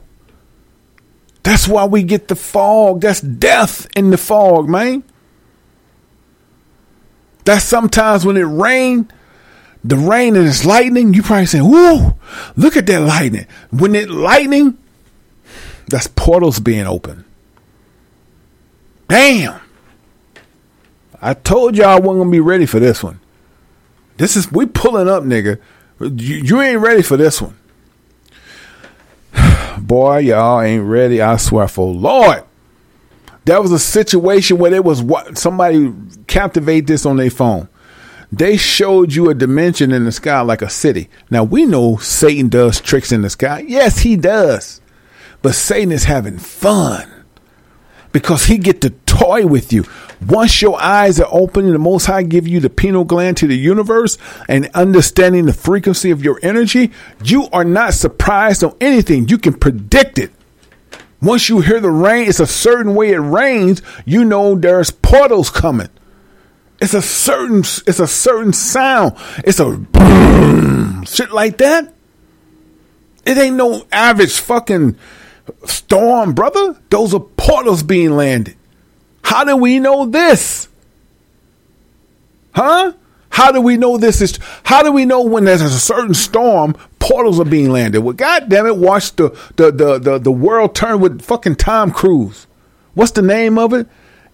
That's 1.43 1.67
why 1.67 1.85
we 1.85 2.03
get 2.03 2.27
the 2.27 2.35
fog. 2.35 3.01
That's 3.01 3.21
death 3.21 3.87
in 3.95 4.09
the 4.09 4.17
fog, 4.17 4.69
man. 4.69 5.03
That's 7.45 7.65
sometimes 7.65 8.25
when 8.25 8.37
it 8.37 8.41
rain, 8.41 9.11
the 9.83 9.95
rain 9.95 10.35
and 10.35 10.47
it's 10.47 10.65
lightning, 10.65 11.13
you 11.13 11.23
probably 11.23 11.47
saying, 11.47 11.63
whoa, 11.63 12.15
look 12.55 12.77
at 12.77 12.85
that 12.87 13.01
lightning. 13.01 13.47
When 13.71 13.95
it 13.95 14.09
lightning, 14.09 14.77
that's 15.87 16.07
portals 16.07 16.59
being 16.59 16.85
open. 16.85 17.25
Damn. 19.07 19.59
I 21.21 21.33
told 21.33 21.75
y'all 21.75 21.87
I 21.87 21.99
wasn't 21.99 22.21
gonna 22.21 22.31
be 22.31 22.39
ready 22.39 22.65
for 22.65 22.79
this 22.79 23.03
one. 23.03 23.19
This 24.18 24.36
is 24.36 24.51
we 24.51 24.66
pulling 24.66 25.07
up, 25.07 25.24
nigga. 25.24 25.59
You, 25.99 26.07
you 26.38 26.62
ain't 26.62 26.80
ready 26.80 27.01
for 27.01 27.18
this 27.18 27.41
one. 27.41 27.57
Boy, 29.80 30.20
y'all 30.20 30.62
ain't 30.62 30.86
ready. 30.86 31.22
I 31.22 31.38
swear 31.38 31.68
for 31.68 31.91
Lord. 31.93 32.43
That 33.45 33.62
was 33.62 33.72
a 33.72 33.80
situation 33.80 34.57
where 34.57 34.72
there 34.72 34.82
was 34.82 35.01
what 35.01 35.38
somebody 35.38 35.93
captivate 36.28 36.88
this 36.88 37.05
on 37.05 37.18
their 37.18 37.32
phone. 37.32 37.68
They 38.32 38.55
showed 38.55 39.14
you 39.14 39.30
a 39.30 39.34
dimension 39.36 39.91
in 39.91 40.05
the 40.05 40.12
sky 40.12 40.39
like 40.41 40.62
a 40.62 40.70
city. 40.70 41.09
Now 41.30 41.43
we 41.43 41.66
know 41.66 41.97
Satan 41.97 42.49
does 42.49 42.80
tricks 42.80 43.12
in 43.12 43.24
the 43.24 43.30
sky. 43.30 43.66
Yes, 43.68 43.99
he 43.99 44.16
does. 44.16 44.80
But 45.41 45.55
Satan 45.55 45.91
is 45.91 46.05
having 46.05 46.38
fun 46.38 47.12
because 48.12 48.45
he 48.45 48.57
get 48.57 48.82
to 48.82 48.91
toy 49.05 49.45
with 49.45 49.74
you. 49.74 49.86
Once 50.28 50.61
your 50.61 50.80
eyes 50.82 51.19
are 51.19 51.28
open 51.32 51.72
the 51.72 51.80
Most 51.80 52.05
High 52.05 52.24
give 52.24 52.47
you 52.47 52.59
the 52.59 52.69
pineal 52.69 53.03
gland 53.03 53.38
to 53.38 53.47
the 53.47 53.57
universe 53.57 54.17
and 54.47 54.69
understanding 54.74 55.45
the 55.45 55.53
frequency 55.53 56.11
of 56.11 56.24
your 56.24 56.39
energy, 56.43 56.91
you 57.24 57.47
are 57.51 57.63
not 57.63 57.93
surprised 57.93 58.63
on 58.63 58.76
anything. 58.80 59.28
You 59.28 59.38
can 59.39 59.53
predict 59.53 60.19
it. 60.19 60.32
Once 61.22 61.49
you 61.49 61.61
hear 61.61 61.80
the 61.80 61.89
rain, 61.89 62.28
it's 62.28 62.39
a 62.39 62.47
certain 62.47 62.95
way 62.95 63.11
it 63.11 63.17
rains, 63.17 63.82
you 64.05 64.26
know 64.26 64.55
there's 64.55 64.91
portals 64.91 65.49
coming. 65.49 65.89
It's 66.80 66.95
a 66.95 67.01
certain 67.01 67.59
it's 67.59 67.99
a 67.99 68.07
certain 68.07 68.53
sound. 68.53 69.15
It's 69.43 69.59
a 69.59 69.69
boom, 69.69 71.03
shit 71.05 71.32
like 71.32 71.57
that. 71.59 71.93
It 73.24 73.38
ain't 73.38 73.55
no 73.55 73.86
average 73.91 74.39
fucking 74.39 74.97
storm, 75.65 76.34
brother. 76.34 76.76
Those 76.89 77.13
are 77.13 77.19
portals 77.19 77.84
being 77.84 78.11
landed. 78.11 78.55
How 79.32 79.45
do 79.45 79.55
we 79.55 79.79
know 79.79 80.05
this? 80.07 80.67
Huh? 82.53 82.91
How 83.29 83.53
do 83.53 83.61
we 83.61 83.77
know 83.77 83.95
this 83.95 84.19
is? 84.19 84.38
How 84.63 84.84
do 84.84 84.91
we 84.91 85.05
know 85.05 85.21
when 85.21 85.45
there's 85.45 85.61
a 85.61 85.69
certain 85.69 86.13
storm, 86.13 86.75
portals 86.99 87.39
are 87.39 87.45
being 87.45 87.71
landed? 87.71 88.01
Well, 88.01 88.13
God 88.13 88.49
damn 88.49 88.65
it, 88.65 88.75
watch 88.75 89.15
the 89.15 89.29
the 89.55 89.71
the 89.71 89.99
the, 89.99 90.19
the 90.19 90.32
world 90.34 90.75
turn 90.75 90.99
with 90.99 91.21
fucking 91.21 91.55
Tom 91.55 91.91
Cruise. 91.91 92.45
What's 92.93 93.13
the 93.13 93.21
name 93.21 93.57
of 93.57 93.73
it? 93.73 93.88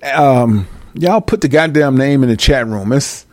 Um, 0.03 0.67
y'all 0.95 1.21
put 1.21 1.41
the 1.41 1.47
goddamn 1.47 1.95
name 1.95 2.23
in 2.23 2.29
the 2.29 2.35
chat 2.35 2.65
room. 2.65 2.91
It's 2.91 3.27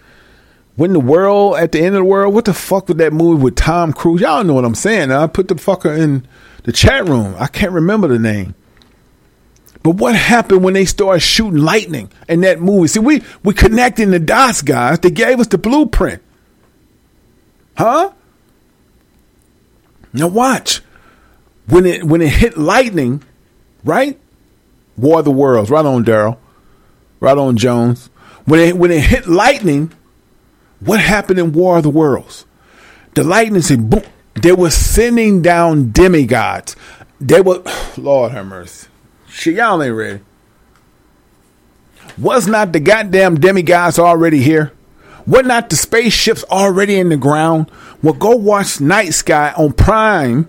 when 0.77 0.93
the 0.93 1.01
world 1.01 1.57
at 1.57 1.73
the 1.73 1.79
end 1.79 1.95
of 1.97 2.01
the 2.01 2.05
world. 2.05 2.35
What 2.35 2.45
the 2.45 2.53
fuck 2.53 2.89
with 2.89 2.99
that 2.99 3.15
movie 3.15 3.43
with 3.43 3.57
Tom 3.57 3.95
Cruise? 3.95 4.21
Y'all 4.21 4.45
know 4.45 4.53
what 4.53 4.67
I'm 4.67 4.75
saying. 4.75 5.11
I 5.11 5.27
put 5.29 5.49
the 5.49 5.55
fucker 5.55 5.99
in 5.99 6.29
the 6.65 6.73
chat 6.73 7.09
room. 7.09 7.35
I 7.39 7.47
can't 7.47 7.73
remember 7.73 8.07
the 8.07 8.19
name. 8.19 8.55
But 9.85 9.97
what 9.97 10.17
happened 10.17 10.65
when 10.65 10.73
they 10.73 10.87
started 10.87 11.21
shooting 11.21 11.61
lightning 11.61 12.11
in 12.27 12.41
that 12.41 12.59
movie? 12.59 12.89
See, 12.89 13.01
we 13.01 13.23
we 13.45 13.53
connecting 13.53 14.11
the 14.11 14.19
dots, 14.19 14.63
guys. 14.63 14.99
They 14.99 15.11
gave 15.11 15.39
us 15.39 15.47
the 15.47 15.59
blueprint. 15.59 16.23
Huh? 17.77 18.13
Now 20.15 20.29
watch. 20.29 20.81
When 21.69 21.85
it 21.85 22.03
when 22.03 22.23
it 22.23 22.31
hit 22.31 22.57
lightning, 22.57 23.23
right? 23.85 24.19
War 24.97 25.19
of 25.19 25.27
the 25.27 25.31
Worlds, 25.31 25.71
right 25.71 25.85
on 25.85 26.03
Daryl. 26.03 26.39
Right 27.21 27.37
on 27.37 27.59
Jones. 27.59 28.09
When 28.47 28.61
it 28.61 28.79
when 28.79 28.91
it 28.91 29.03
hit 29.03 29.27
lightning, 29.27 29.93
what 30.81 30.99
happened 30.99 31.39
in 31.39 31.53
War 31.53 31.77
of 31.77 31.83
the 31.83 31.91
Worlds? 31.91 32.47
The 33.17 33.23
lightning 33.23 33.61
said 33.61 33.91
boom. 33.91 34.03
They 34.33 34.53
were 34.53 34.71
sending 34.71 35.43
down 35.43 35.93
demigods. 35.93 36.75
They 37.21 37.43
were 37.43 37.63
Lord 37.99 38.33
have 38.33 38.47
mercy. 38.47 38.89
Shit, 39.35 39.57
y'all 39.57 39.83
ain't 39.83 39.97
ready. 39.97 40.21
Was 42.17 42.47
not 42.47 42.73
the 42.73 42.79
goddamn 42.79 43.41
demigods 43.41 43.99
already 43.99 44.41
here? 44.41 44.73
Were 45.27 45.43
not 45.43 45.71
the 45.71 45.77
spaceships 45.77 46.45
already 46.45 47.01
in 47.01 47.09
the 47.09 47.17
ground? 47.17 47.69
Well, 48.01 48.15
go 48.15 48.37
watch 48.37 48.81
Night 48.81 49.13
Sky 49.13 49.53
on 49.57 49.73
Prime, 49.73 50.49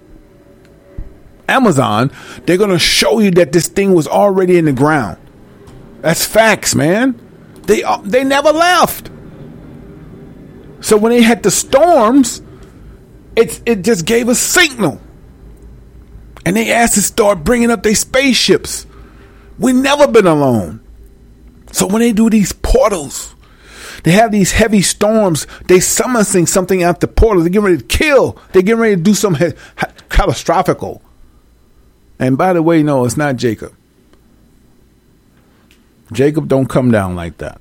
Amazon. 1.49 2.11
They're 2.45 2.59
gonna 2.59 2.77
show 2.77 3.17
you 3.17 3.31
that 3.31 3.51
this 3.51 3.67
thing 3.67 3.95
was 3.95 4.07
already 4.07 4.55
in 4.55 4.65
the 4.65 4.71
ground. 4.71 5.17
That's 6.01 6.23
facts, 6.23 6.75
man. 6.75 7.19
They 7.63 7.81
uh, 7.81 7.97
they 8.03 8.23
never 8.23 8.51
left. 8.51 9.09
So 10.81 10.95
when 10.95 11.11
they 11.11 11.23
had 11.23 11.41
the 11.41 11.49
storms, 11.49 12.43
it 13.35 13.59
it 13.65 13.81
just 13.83 14.05
gave 14.05 14.29
a 14.29 14.35
signal 14.35 15.01
and 16.45 16.55
they 16.55 16.71
asked 16.71 16.93
to 16.93 17.01
start 17.01 17.43
bringing 17.43 17.71
up 17.71 17.83
their 17.83 17.95
spaceships. 17.95 18.85
We 19.57 19.73
never 19.73 20.07
been 20.07 20.27
alone. 20.27 20.81
So 21.71 21.87
when 21.87 22.01
they 22.01 22.13
do 22.13 22.29
these 22.29 22.53
portals, 22.53 23.35
they 24.03 24.11
have 24.11 24.31
these 24.31 24.51
heavy 24.51 24.81
storms. 24.81 25.47
They 25.67 25.79
summoning 25.79 26.45
something 26.45 26.83
out 26.83 26.99
the 26.99 27.07
portal. 27.07 27.43
They 27.43 27.49
get 27.49 27.63
ready 27.63 27.77
to 27.77 27.83
kill. 27.83 28.37
They 28.53 28.61
get 28.61 28.77
ready 28.77 28.95
to 28.95 29.01
do 29.01 29.15
something 29.15 29.53
catastrophic. 30.09 30.77
And 32.19 32.37
by 32.37 32.53
the 32.53 32.61
way, 32.61 32.83
no, 32.83 33.05
it's 33.05 33.17
not 33.17 33.35
Jacob. 33.35 33.75
Jacob 36.11 36.47
don't 36.47 36.67
come 36.67 36.91
down 36.91 37.15
like 37.15 37.39
that. 37.39 37.59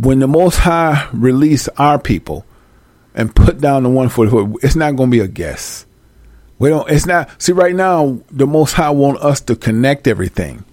When 0.00 0.20
the 0.20 0.28
Most 0.28 0.58
High 0.58 1.08
release 1.12 1.68
our 1.76 1.98
people 1.98 2.46
and 3.14 3.34
put 3.34 3.60
down 3.60 3.82
the 3.82 3.90
one 3.90 4.08
for 4.08 4.26
the 4.26 4.58
it's 4.62 4.76
not 4.76 4.96
going 4.96 5.10
to 5.10 5.16
be 5.16 5.20
a 5.20 5.28
guess. 5.28 5.84
We 6.58 6.68
don't. 6.68 6.88
It's 6.90 7.06
not. 7.06 7.30
See, 7.42 7.52
right 7.52 7.74
now, 7.74 8.20
the 8.30 8.46
Most 8.46 8.72
High 8.72 8.90
want 8.90 9.18
us 9.18 9.40
to 9.42 9.56
connect 9.56 10.06
everything. 10.06 10.64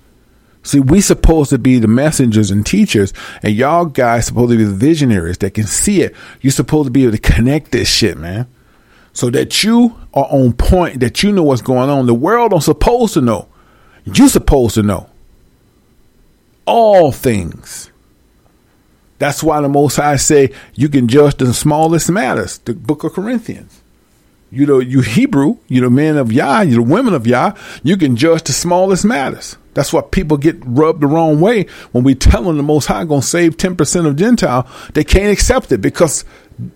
See, 0.63 0.79
we 0.79 1.01
supposed 1.01 1.49
to 1.49 1.57
be 1.57 1.79
the 1.79 1.87
messengers 1.87 2.51
and 2.51 2.63
teachers, 2.65 3.13
and 3.41 3.55
y'all 3.55 3.85
guys 3.85 4.27
supposed 4.27 4.51
to 4.51 4.57
be 4.57 4.63
the 4.63 4.71
visionaries 4.71 5.39
that 5.39 5.55
can 5.55 5.65
see 5.65 6.01
it. 6.01 6.15
You're 6.41 6.51
supposed 6.51 6.85
to 6.85 6.91
be 6.91 7.03
able 7.03 7.13
to 7.13 7.17
connect 7.17 7.71
this 7.71 7.89
shit, 7.89 8.17
man, 8.17 8.47
so 9.11 9.31
that 9.31 9.63
you 9.63 9.97
are 10.13 10.27
on 10.29 10.53
point, 10.53 10.99
that 10.99 11.23
you 11.23 11.31
know 11.31 11.43
what's 11.43 11.63
going 11.63 11.89
on. 11.89 12.05
The 12.05 12.13
world 12.13 12.51
don't 12.51 12.61
supposed 12.61 13.15
to 13.15 13.21
know. 13.21 13.47
You 14.05 14.29
supposed 14.29 14.75
to 14.75 14.83
know 14.83 15.09
all 16.65 17.11
things. 17.11 17.91
That's 19.17 19.43
why 19.43 19.61
the 19.61 19.69
Most 19.69 19.97
High 19.97 20.15
say 20.15 20.51
you 20.73 20.89
can 20.89 21.07
judge 21.07 21.35
the 21.35 21.53
smallest 21.53 22.09
matters. 22.09 22.57
The 22.59 22.73
Book 22.73 23.03
of 23.03 23.13
Corinthians. 23.13 23.80
You 24.51 24.65
know, 24.65 24.79
you 24.79 24.99
Hebrew, 24.99 25.57
you 25.69 25.81
the 25.81 25.89
men 25.89 26.17
of 26.17 26.31
Yah, 26.31 26.61
you 26.61 26.75
the 26.75 26.81
women 26.81 27.13
of 27.13 27.25
Yah, 27.25 27.53
you 27.83 27.95
can 27.95 28.17
judge 28.17 28.43
the 28.43 28.51
smallest 28.51 29.05
matters. 29.05 29.55
That's 29.73 29.93
why 29.93 30.01
people 30.01 30.35
get 30.35 30.57
rubbed 30.65 31.01
the 31.01 31.07
wrong 31.07 31.39
way 31.39 31.67
when 31.93 32.03
we 32.03 32.15
tell 32.15 32.43
them 32.43 32.57
the 32.57 32.63
Most 32.63 32.87
High 32.87 33.05
to 33.05 33.21
save 33.21 33.55
10% 33.55 34.05
of 34.05 34.17
Gentile. 34.17 34.67
They 34.93 35.05
can't 35.05 35.31
accept 35.31 35.71
it 35.71 35.77
because 35.79 36.25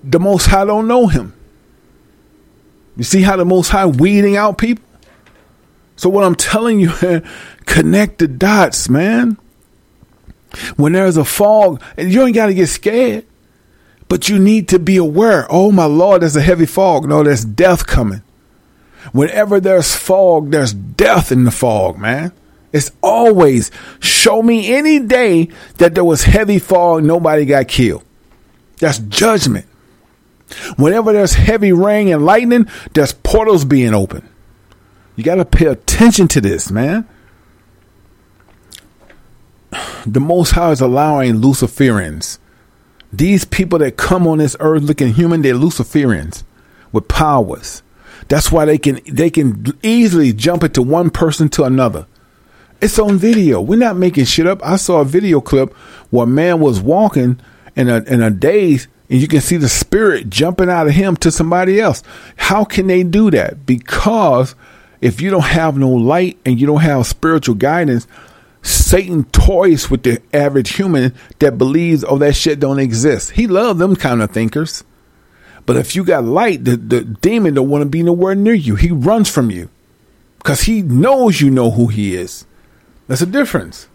the 0.03 0.19
Most 0.19 0.45
High 0.45 0.63
don't 0.63 0.87
know 0.87 1.07
him. 1.07 1.33
You 2.95 3.03
see 3.03 3.21
how 3.21 3.35
the 3.35 3.43
Most 3.43 3.69
High 3.69 3.87
weeding 3.87 4.37
out 4.37 4.57
people? 4.57 4.85
So 5.97 6.07
what 6.07 6.23
I'm 6.23 6.35
telling 6.35 6.79
you, 6.79 6.91
connect 7.65 8.19
the 8.19 8.29
dots, 8.29 8.87
man. 8.87 9.37
When 10.77 10.93
there's 10.93 11.17
a 11.17 11.25
fog, 11.25 11.81
and 11.97 12.11
you 12.11 12.23
ain't 12.23 12.35
got 12.35 12.45
to 12.45 12.53
get 12.53 12.67
scared, 12.67 13.25
but 14.07 14.29
you 14.29 14.39
need 14.39 14.67
to 14.69 14.79
be 14.79 14.97
aware. 14.97 15.47
Oh 15.49 15.71
my 15.71 15.85
Lord, 15.85 16.21
there's 16.21 16.35
a 16.35 16.41
heavy 16.41 16.65
fog. 16.65 17.07
No, 17.07 17.23
there's 17.23 17.45
death 17.45 17.87
coming. 17.87 18.21
Whenever 19.11 19.59
there's 19.59 19.95
fog, 19.95 20.51
there's 20.51 20.73
death 20.73 21.31
in 21.31 21.43
the 21.43 21.51
fog, 21.51 21.97
man. 21.97 22.31
It's 22.73 22.91
always 23.01 23.71
show 23.99 24.41
me 24.41 24.73
any 24.73 24.99
day 24.99 25.49
that 25.77 25.95
there 25.95 26.03
was 26.03 26.23
heavy 26.23 26.59
fog, 26.59 27.03
nobody 27.03 27.45
got 27.45 27.67
killed. 27.67 28.03
That's 28.79 28.99
judgment. 28.99 29.65
Whenever 30.75 31.13
there's 31.13 31.33
heavy 31.33 31.71
rain 31.71 32.09
and 32.09 32.25
lightning, 32.25 32.67
there's 32.93 33.13
portals 33.13 33.65
being 33.65 33.93
open. 33.93 34.27
You 35.15 35.23
got 35.23 35.35
to 35.35 35.45
pay 35.45 35.67
attention 35.67 36.27
to 36.29 36.41
this, 36.41 36.69
man. 36.69 37.07
The 40.05 40.19
Most 40.19 40.51
High 40.51 40.71
is 40.71 40.81
allowing 40.81 41.35
Luciferians. 41.35 42.39
These 43.17 43.45
people 43.45 43.79
that 43.79 43.95
come 43.95 44.27
on 44.27 44.39
this 44.39 44.57
earth 44.59 44.83
looking 44.83 45.13
human, 45.13 45.41
they're 45.41 45.53
Luciferians 45.53 46.43
with 46.91 47.07
powers. 47.07 47.81
That's 48.27 48.51
why 48.51 48.65
they 48.65 48.77
can 48.77 48.99
they 49.09 49.29
can 49.29 49.77
easily 49.83 50.33
jump 50.33 50.63
it 50.63 50.73
to 50.73 50.81
one 50.81 51.09
person 51.09 51.47
to 51.49 51.63
another. 51.63 52.07
It's 52.81 52.99
on 52.99 53.17
video. 53.17 53.61
We're 53.61 53.79
not 53.79 53.95
making 53.95 54.25
shit 54.25 54.47
up. 54.47 54.65
I 54.65 54.75
saw 54.75 54.99
a 54.99 55.05
video 55.05 55.39
clip 55.39 55.73
where 56.09 56.25
a 56.25 56.27
man 56.27 56.59
was 56.59 56.81
walking 56.81 57.39
in 57.75 57.87
a 57.89 57.99
in 58.03 58.21
a 58.21 58.29
daze 58.29 58.87
and 59.09 59.21
you 59.21 59.27
can 59.27 59.41
see 59.41 59.57
the 59.57 59.69
spirit 59.69 60.29
jumping 60.29 60.69
out 60.69 60.87
of 60.87 60.93
him 60.93 61.15
to 61.17 61.31
somebody 61.31 61.79
else. 61.79 62.03
How 62.35 62.65
can 62.65 62.87
they 62.87 63.03
do 63.03 63.31
that? 63.31 63.65
Because 63.65 64.55
if 64.99 65.21
you 65.21 65.29
don't 65.29 65.41
have 65.41 65.77
no 65.77 65.89
light 65.89 66.37
and 66.45 66.59
you 66.59 66.67
don't 66.67 66.81
have 66.81 67.05
spiritual 67.05 67.55
guidance, 67.55 68.07
Satan 68.65 69.25
toys 69.25 69.91
with 69.91 70.01
the 70.01 70.19
average 70.33 70.73
human 70.73 71.13
that 71.37 71.55
believes, 71.55 72.03
oh, 72.03 72.17
that 72.17 72.35
shit 72.35 72.59
don't 72.59 72.79
exist. 72.79 73.31
He 73.31 73.45
loves 73.45 73.77
them 73.77 73.95
kind 73.95 74.23
of 74.23 74.31
thinkers. 74.31 74.83
But 75.67 75.77
if 75.77 75.95
you 75.95 76.03
got 76.03 76.23
light, 76.23 76.65
the, 76.65 76.75
the 76.75 77.01
demon 77.03 77.53
don't 77.53 77.69
want 77.69 77.83
to 77.83 77.89
be 77.89 78.01
nowhere 78.01 78.33
near 78.33 78.55
you. 78.55 78.75
He 78.75 78.89
runs 78.89 79.29
from 79.29 79.51
you 79.51 79.69
because 80.39 80.61
he 80.61 80.81
knows 80.81 81.41
you 81.41 81.51
know 81.51 81.69
who 81.69 81.87
he 81.87 82.15
is. 82.15 82.47
That's 83.07 83.21
a 83.21 83.27
difference. 83.27 83.87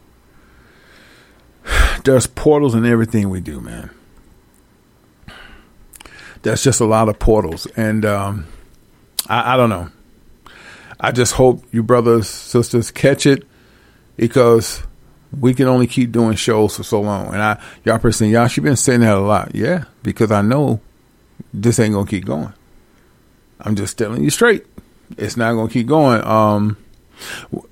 There's 2.04 2.28
portals 2.28 2.76
in 2.76 2.86
everything 2.86 3.28
we 3.28 3.40
do, 3.40 3.60
man. 3.60 3.90
There's 6.42 6.62
just 6.62 6.80
a 6.80 6.86
lot 6.86 7.08
of 7.08 7.18
portals. 7.18 7.66
And 7.76 8.04
um, 8.04 8.46
I, 9.28 9.54
I 9.54 9.56
don't 9.56 9.70
know. 9.70 9.90
I 11.00 11.10
just 11.10 11.32
hope 11.32 11.64
you 11.72 11.82
brothers, 11.82 12.28
sisters 12.28 12.92
catch 12.92 13.26
it 13.26 13.44
because 14.20 14.82
we 15.40 15.54
can 15.54 15.66
only 15.66 15.86
keep 15.86 16.12
doing 16.12 16.36
shows 16.36 16.76
for 16.76 16.82
so 16.82 17.00
long. 17.00 17.28
And 17.28 17.42
I, 17.42 17.62
y'all 17.86 17.98
person, 17.98 18.28
y'all, 18.28 18.48
she 18.48 18.60
been 18.60 18.76
saying 18.76 19.00
that 19.00 19.16
a 19.16 19.20
lot. 19.20 19.54
Yeah, 19.54 19.84
because 20.02 20.30
I 20.30 20.42
know 20.42 20.78
this 21.54 21.80
ain't 21.80 21.94
gonna 21.94 22.06
keep 22.06 22.26
going. 22.26 22.52
I'm 23.60 23.76
just 23.76 23.96
telling 23.96 24.22
you 24.22 24.28
straight. 24.28 24.66
It's 25.16 25.38
not 25.38 25.54
gonna 25.54 25.70
keep 25.70 25.86
going. 25.86 26.22
Um, 26.22 26.76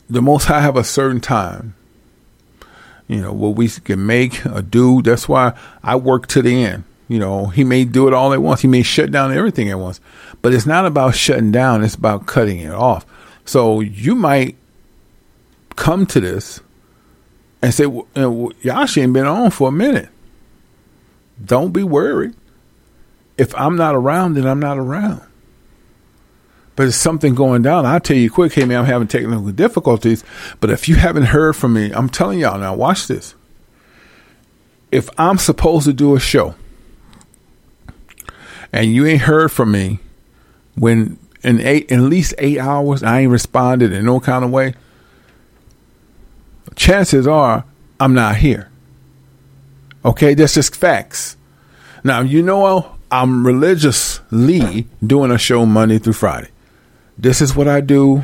the 0.08 0.22
Most 0.22 0.44
High 0.44 0.62
have 0.62 0.76
a 0.76 0.84
certain 0.84 1.20
time. 1.20 1.74
You 3.08 3.20
know 3.20 3.32
what 3.34 3.56
we 3.56 3.68
can 3.68 4.06
make 4.06 4.46
or 4.46 4.62
do. 4.62 5.02
That's 5.02 5.28
why 5.28 5.52
I 5.82 5.96
work 5.96 6.28
to 6.28 6.40
the 6.40 6.64
end. 6.64 6.84
You 7.08 7.18
know, 7.18 7.48
he 7.48 7.62
may 7.62 7.84
do 7.84 8.08
it 8.08 8.14
all 8.14 8.32
at 8.32 8.40
once. 8.40 8.62
He 8.62 8.68
may 8.68 8.82
shut 8.82 9.10
down 9.10 9.36
everything 9.36 9.68
at 9.68 9.78
once. 9.78 10.00
But 10.40 10.54
it's 10.54 10.66
not 10.66 10.86
about 10.86 11.14
shutting 11.14 11.52
down. 11.52 11.84
It's 11.84 11.94
about 11.94 12.26
cutting 12.26 12.60
it 12.60 12.72
off. 12.72 13.04
So 13.44 13.80
you 13.80 14.14
might 14.14 14.56
come 15.78 16.04
to 16.06 16.20
this 16.20 16.60
and 17.62 17.72
say, 17.72 17.86
well, 17.86 18.06
Yashi 18.14 19.02
ain't 19.02 19.12
been 19.12 19.26
on 19.26 19.50
for 19.50 19.68
a 19.68 19.72
minute. 19.72 20.08
Don't 21.42 21.72
be 21.72 21.82
worried. 21.82 22.34
If 23.36 23.54
I'm 23.54 23.76
not 23.76 23.94
around, 23.94 24.34
then 24.34 24.46
I'm 24.46 24.60
not 24.60 24.76
around. 24.76 25.22
But 26.74 26.88
it's 26.88 26.96
something 26.96 27.34
going 27.34 27.62
down. 27.62 27.86
I'll 27.86 28.00
tell 28.00 28.16
you 28.16 28.30
quick, 28.30 28.52
hey 28.52 28.64
man, 28.64 28.80
I'm 28.80 28.84
having 28.86 29.08
technical 29.08 29.50
difficulties. 29.52 30.24
But 30.60 30.70
if 30.70 30.88
you 30.88 30.96
haven't 30.96 31.24
heard 31.24 31.54
from 31.54 31.74
me, 31.74 31.92
I'm 31.92 32.08
telling 32.08 32.40
y'all 32.40 32.58
now, 32.58 32.74
watch 32.74 33.06
this. 33.06 33.34
If 34.90 35.08
I'm 35.18 35.38
supposed 35.38 35.86
to 35.86 35.92
do 35.92 36.16
a 36.16 36.20
show 36.20 36.54
and 38.72 38.92
you 38.92 39.06
ain't 39.06 39.22
heard 39.22 39.52
from 39.52 39.72
me 39.72 39.98
when 40.76 41.18
in 41.42 41.60
eight 41.60 41.90
in 41.90 42.00
at 42.00 42.06
least 42.06 42.34
eight 42.38 42.58
hours 42.58 43.02
I 43.02 43.20
ain't 43.20 43.32
responded 43.32 43.92
in 43.92 44.04
no 44.04 44.18
kind 44.20 44.44
of 44.44 44.50
way, 44.50 44.74
chances 46.78 47.26
are 47.26 47.64
I'm 48.00 48.14
not 48.14 48.36
here. 48.36 48.70
Okay, 50.04 50.34
that's 50.34 50.54
just 50.54 50.74
facts. 50.74 51.36
Now 52.04 52.20
you 52.20 52.42
know 52.42 52.96
I'm 53.10 53.46
religiously 53.46 54.86
doing 55.04 55.30
a 55.30 55.38
show 55.38 55.66
Monday 55.66 55.98
through 55.98 56.12
Friday. 56.14 56.48
This 57.18 57.40
is 57.40 57.54
what 57.54 57.68
I 57.68 57.80
do. 57.80 58.22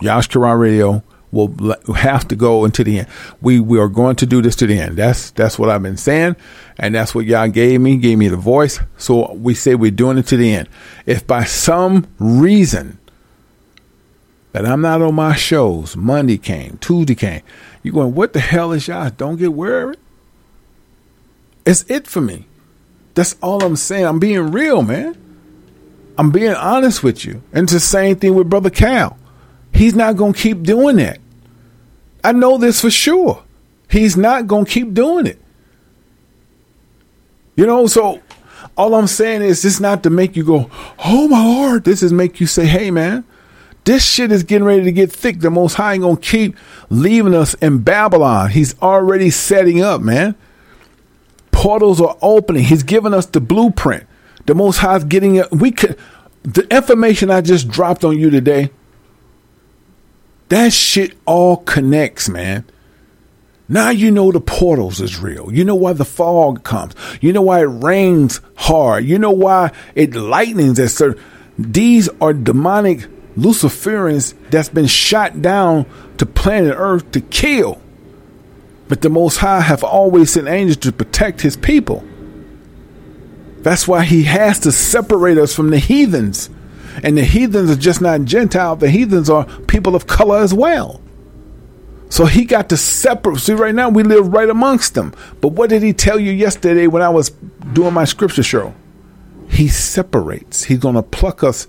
Yash 0.00 0.34
Radio 0.34 1.02
will 1.30 1.54
have 1.94 2.26
to 2.28 2.36
go 2.36 2.64
into 2.64 2.82
the 2.82 3.00
end. 3.00 3.08
We 3.40 3.60
we 3.60 3.78
are 3.78 3.88
going 3.88 4.16
to 4.16 4.26
do 4.26 4.40
this 4.40 4.56
to 4.56 4.66
the 4.66 4.78
end. 4.78 4.96
That's 4.96 5.30
that's 5.32 5.58
what 5.58 5.68
I've 5.68 5.82
been 5.82 5.98
saying, 5.98 6.36
and 6.78 6.94
that's 6.94 7.14
what 7.14 7.26
y'all 7.26 7.48
gave 7.48 7.80
me, 7.80 7.98
gave 7.98 8.18
me 8.18 8.28
the 8.28 8.36
voice. 8.36 8.80
So 8.96 9.32
we 9.34 9.54
say 9.54 9.74
we're 9.74 9.90
doing 9.90 10.16
it 10.18 10.26
to 10.28 10.36
the 10.36 10.54
end. 10.54 10.68
If 11.06 11.26
by 11.26 11.44
some 11.44 12.06
reason 12.18 12.98
that 14.52 14.66
I'm 14.66 14.80
not 14.80 15.02
on 15.02 15.14
my 15.14 15.34
shows, 15.34 15.96
Monday 15.96 16.38
came, 16.38 16.78
Tuesday 16.78 17.14
came, 17.14 17.42
you're 17.82 17.94
going, 17.94 18.14
what 18.14 18.32
the 18.32 18.40
hell 18.40 18.72
is 18.72 18.88
y'all? 18.88 19.10
Don't 19.10 19.36
get 19.36 19.52
worried. 19.52 19.98
It's 21.64 21.82
it 21.88 22.06
for 22.06 22.20
me. 22.20 22.46
That's 23.14 23.36
all 23.42 23.62
I'm 23.62 23.76
saying. 23.76 24.06
I'm 24.06 24.18
being 24.18 24.50
real, 24.50 24.82
man. 24.82 25.16
I'm 26.18 26.30
being 26.30 26.54
honest 26.54 27.02
with 27.02 27.24
you. 27.24 27.42
And 27.52 27.64
it's 27.64 27.72
the 27.72 27.80
same 27.80 28.16
thing 28.16 28.34
with 28.34 28.50
Brother 28.50 28.70
Cal. 28.70 29.16
He's 29.72 29.94
not 29.94 30.16
going 30.16 30.32
to 30.32 30.38
keep 30.38 30.62
doing 30.62 30.96
that. 30.96 31.18
I 32.22 32.32
know 32.32 32.58
this 32.58 32.80
for 32.80 32.90
sure. 32.90 33.42
He's 33.88 34.16
not 34.16 34.46
going 34.46 34.64
to 34.64 34.70
keep 34.70 34.92
doing 34.92 35.26
it. 35.26 35.40
You 37.56 37.66
know, 37.66 37.86
so 37.86 38.20
all 38.76 38.94
I'm 38.94 39.06
saying 39.06 39.42
is 39.42 39.62
this 39.62 39.80
not 39.80 40.02
to 40.02 40.10
make 40.10 40.36
you 40.36 40.44
go, 40.44 40.70
oh 41.04 41.28
my 41.28 41.44
Lord. 41.44 41.84
This 41.84 42.02
is 42.02 42.12
make 42.12 42.40
you 42.40 42.46
say, 42.46 42.66
hey 42.66 42.90
man, 42.90 43.24
this 43.84 44.04
shit 44.04 44.30
is 44.30 44.42
getting 44.42 44.64
ready 44.64 44.84
to 44.84 44.92
get 44.92 45.10
thick. 45.10 45.40
The 45.40 45.50
Most 45.50 45.74
High 45.74 45.94
ain't 45.94 46.02
to 46.04 46.16
keep 46.16 46.56
leaving 46.90 47.34
us 47.34 47.54
in 47.54 47.78
Babylon. 47.78 48.50
He's 48.50 48.80
already 48.80 49.30
setting 49.30 49.82
up, 49.82 50.00
man. 50.00 50.34
Portals 51.50 52.00
are 52.00 52.16
opening. 52.22 52.64
He's 52.64 52.82
giving 52.82 53.14
us 53.14 53.26
the 53.26 53.40
blueprint. 53.40 54.06
The 54.46 54.54
Most 54.54 54.78
High's 54.78 55.04
getting 55.04 55.36
it. 55.36 55.50
We 55.50 55.70
could, 55.72 55.98
the 56.42 56.66
information 56.74 57.30
I 57.30 57.40
just 57.40 57.68
dropped 57.68 58.04
on 58.04 58.18
you 58.18 58.30
today, 58.30 58.70
that 60.48 60.72
shit 60.72 61.16
all 61.26 61.58
connects, 61.58 62.28
man. 62.28 62.64
Now 63.68 63.90
you 63.90 64.10
know 64.10 64.32
the 64.32 64.40
portals 64.40 65.00
is 65.00 65.20
real. 65.20 65.52
You 65.52 65.64
know 65.64 65.76
why 65.76 65.92
the 65.92 66.04
fog 66.04 66.64
comes. 66.64 66.94
You 67.20 67.32
know 67.32 67.42
why 67.42 67.60
it 67.60 67.66
rains 67.66 68.40
hard. 68.56 69.04
You 69.04 69.16
know 69.16 69.30
why 69.30 69.70
it 69.94 70.14
lightnings 70.14 70.80
at 70.80 70.90
certain. 70.90 71.22
These 71.56 72.08
are 72.20 72.32
demonic 72.32 73.08
Luciferians 73.36 74.34
that's 74.50 74.68
been 74.68 74.86
shot 74.86 75.40
down 75.40 75.86
to 76.18 76.26
planet 76.26 76.74
Earth 76.76 77.10
to 77.12 77.20
kill. 77.20 77.80
But 78.88 79.02
the 79.02 79.10
Most 79.10 79.36
High 79.36 79.60
have 79.60 79.84
always 79.84 80.32
sent 80.32 80.48
angels 80.48 80.78
to 80.78 80.92
protect 80.92 81.42
his 81.42 81.56
people. 81.56 82.04
That's 83.58 83.86
why 83.86 84.04
he 84.04 84.24
has 84.24 84.58
to 84.60 84.72
separate 84.72 85.38
us 85.38 85.54
from 85.54 85.70
the 85.70 85.78
heathens 85.78 86.50
and 87.02 87.16
the 87.16 87.24
heathens 87.24 87.70
are 87.70 87.76
just 87.76 88.00
not 88.00 88.24
Gentile, 88.24 88.76
the 88.76 88.90
heathens 88.90 89.30
are 89.30 89.44
people 89.62 89.94
of 89.94 90.06
color 90.06 90.38
as 90.38 90.52
well. 90.52 91.00
So 92.08 92.26
he 92.26 92.44
got 92.44 92.68
to 92.70 92.76
separate. 92.76 93.38
See, 93.38 93.52
right 93.52 93.74
now 93.74 93.88
we 93.88 94.02
live 94.02 94.28
right 94.32 94.48
amongst 94.50 94.94
them. 94.94 95.14
But 95.40 95.48
what 95.48 95.70
did 95.70 95.82
he 95.82 95.92
tell 95.92 96.18
you 96.18 96.32
yesterday 96.32 96.88
when 96.88 97.02
I 97.02 97.08
was 97.08 97.30
doing 97.72 97.94
my 97.94 98.04
scripture 98.04 98.42
show? 98.42 98.74
He 99.48 99.68
separates. 99.68 100.64
He's 100.64 100.80
going 100.80 100.96
to 100.96 101.02
pluck 101.02 101.44
us 101.44 101.68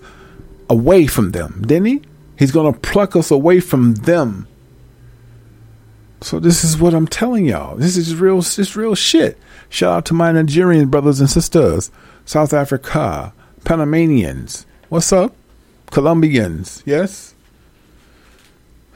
away 0.72 1.06
from 1.06 1.32
them, 1.32 1.62
didn't 1.66 1.86
he? 1.86 2.02
He's 2.38 2.50
going 2.50 2.72
to 2.72 2.80
pluck 2.80 3.14
us 3.14 3.30
away 3.30 3.60
from 3.60 3.94
them. 3.94 4.48
So 6.22 6.40
this 6.40 6.64
is 6.64 6.78
what 6.78 6.94
I'm 6.94 7.06
telling 7.06 7.46
y'all. 7.46 7.76
This 7.76 7.96
is 7.96 8.14
real. 8.16 8.40
This 8.40 8.74
real 8.74 8.94
shit. 8.94 9.38
Shout 9.68 9.92
out 9.92 10.04
to 10.06 10.14
my 10.14 10.32
Nigerian 10.32 10.88
brothers 10.88 11.20
and 11.20 11.28
sisters, 11.28 11.90
South 12.24 12.52
Africa, 12.52 13.32
Panamanians. 13.64 14.66
What's 14.88 15.12
up, 15.12 15.34
Colombians? 15.90 16.82
Yes. 16.86 17.34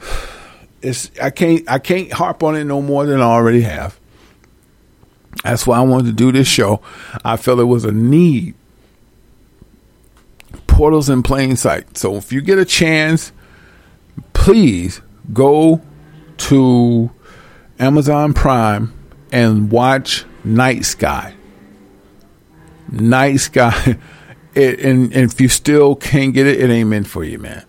It's 0.79 1.09
I 1.19 1.31
can't 1.31 1.67
I 1.67 1.79
can't 1.79 2.13
harp 2.13 2.43
on 2.43 2.55
it 2.55 2.63
no 2.63 2.83
more 2.83 3.07
than 3.07 3.19
I 3.19 3.23
already 3.23 3.61
have. 3.61 3.99
That's 5.43 5.65
why 5.65 5.79
I 5.79 5.81
wanted 5.81 6.05
to 6.05 6.13
do 6.13 6.31
this 6.31 6.47
show. 6.47 6.81
I 7.25 7.35
felt 7.35 7.59
it 7.59 7.63
was 7.63 7.83
a 7.83 7.91
need. 7.91 8.53
Portals 10.77 11.09
in 11.09 11.23
plain 11.23 11.55
sight. 11.55 11.97
So 11.97 12.17
if 12.17 12.31
you 12.31 12.39
get 12.39 12.59
a 12.59 12.65
chance, 12.65 13.31
please 14.33 15.01
go 15.33 15.81
to 16.37 17.09
Amazon 17.79 18.35
Prime 18.35 18.93
and 19.31 19.71
watch 19.71 20.23
Night 20.43 20.85
Sky. 20.85 21.33
Night 22.91 23.37
Sky. 23.37 23.97
It, 24.55 24.79
and, 24.79 25.13
and 25.13 25.31
if 25.31 25.39
you 25.39 25.49
still 25.49 25.95
can't 25.95 26.33
get 26.33 26.47
it, 26.47 26.59
it 26.59 26.71
ain't 26.71 26.89
meant 26.89 27.05
for 27.05 27.23
you, 27.23 27.37
man. 27.37 27.63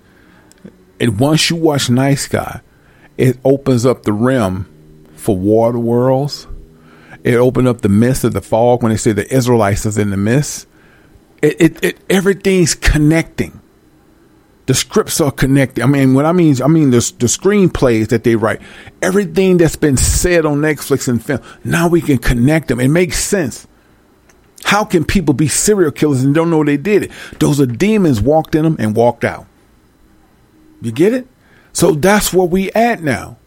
And 0.99 1.21
once 1.21 1.51
you 1.51 1.57
watch 1.57 1.91
Night 1.91 2.15
Sky, 2.15 2.63
it 3.19 3.39
opens 3.45 3.85
up 3.85 4.05
the 4.05 4.13
rim 4.15 4.67
for 5.15 5.37
water 5.37 5.79
worlds. 5.79 6.47
It 7.25 7.35
opened 7.35 7.69
up 7.69 7.83
the 7.83 7.91
mist 7.91 8.25
of 8.25 8.33
the 8.33 8.41
fog 8.41 8.83
when 8.83 8.91
they 8.91 8.97
say 8.97 9.13
the 9.13 9.31
Israelites 9.31 9.85
is 9.85 9.99
in 9.99 10.09
the 10.09 10.17
mist. 10.17 10.67
It, 11.43 11.61
it, 11.61 11.85
it 11.85 11.99
everything's 12.11 12.75
connecting. 12.75 13.61
The 14.67 14.75
scripts 14.75 15.21
are 15.21 15.31
connected. 15.31 15.83
I 15.83 15.87
mean, 15.87 16.13
what 16.13 16.27
I 16.27 16.33
mean, 16.33 16.61
I 16.63 16.67
mean 16.67 16.91
the 16.91 16.99
the 17.19 17.27
screenplays 17.27 18.09
that 18.09 18.25
they 18.25 18.37
write, 18.37 18.61
everything 19.01 19.57
that's 19.57 19.77
been 19.77 19.97
said 19.97 20.45
on 20.45 20.59
Netflix 20.59 21.09
and 21.09 21.25
film. 21.25 21.41
Now 21.65 21.89
we 21.89 22.01
can 22.01 22.19
connect 22.19 22.69
them. 22.69 22.81
It 22.81 22.89
makes 22.89 23.19
sense. 23.19 23.67
How 24.65 24.85
can 24.85 25.05
people 25.05 25.35
be 25.35 25.49
serial 25.49 25.93
killers 25.93 26.23
and 26.23 26.35
don't 26.35 26.51
know 26.51 26.65
they 26.65 26.77
did 26.77 27.05
it? 27.05 27.13
Those 27.39 27.61
are 27.61 27.67
demons 27.67 28.21
walked 28.21 28.55
in 28.55 28.65
them 28.65 28.77
and 28.79 28.95
walked 28.95 29.25
out. 29.25 29.47
You 30.83 30.93
get 30.93 31.15
it? 31.15 31.27
So 31.73 31.93
that's 31.93 32.33
where 32.33 32.47
we 32.47 32.71
at 32.73 33.03
now. 33.03 33.39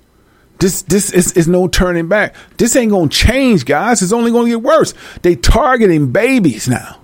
This 0.60 0.84
this 0.84 1.12
is, 1.12 1.32
is 1.34 1.48
no 1.48 1.68
turning 1.68 2.08
back. 2.08 2.36
This 2.58 2.76
ain't 2.76 2.92
gonna 2.92 3.10
change, 3.10 3.66
guys. 3.66 4.02
It's 4.02 4.14
only 4.14 4.32
gonna 4.32 4.50
get 4.50 4.62
worse. 4.62 4.94
They 5.22 5.36
targeting 5.36 6.12
babies 6.12 6.68
now. 6.68 7.01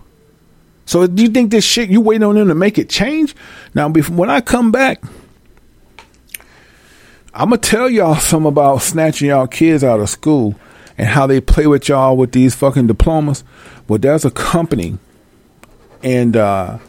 So 0.88 1.06
do 1.06 1.22
you 1.22 1.30
think 1.30 1.52
this 1.52 1.66
shit 1.66 1.90
you 1.90 2.00
waiting 2.00 2.24
on 2.24 2.36
them 2.36 2.48
to 2.48 2.56
make 2.56 2.80
it 2.80 2.90
change? 2.90 3.36
Now, 3.76 3.90
when 3.90 4.30
I 4.30 4.40
come 4.40 4.72
back, 4.72 5.04
I'm 7.34 7.50
gonna 7.50 7.58
tell 7.58 7.90
y'all 7.90 8.16
some 8.16 8.46
about 8.46 8.82
snatching 8.82 9.28
y'all 9.28 9.48
kids 9.48 9.84
out 9.84 10.00
of 10.00 10.10
school 10.10 10.56
and 10.98 11.10
how 11.10 11.28
they 11.28 11.42
play 11.42 11.68
with 11.68 11.90
y'all 11.90 12.16
with 12.16 12.32
these 12.32 12.56
fucking 12.56 12.88
diplomas. 12.88 13.44
Well, 13.88 14.00
there's 14.00 14.24
a 14.24 14.32
company, 14.32 14.98
and 16.02 16.38
uh, 16.38 16.80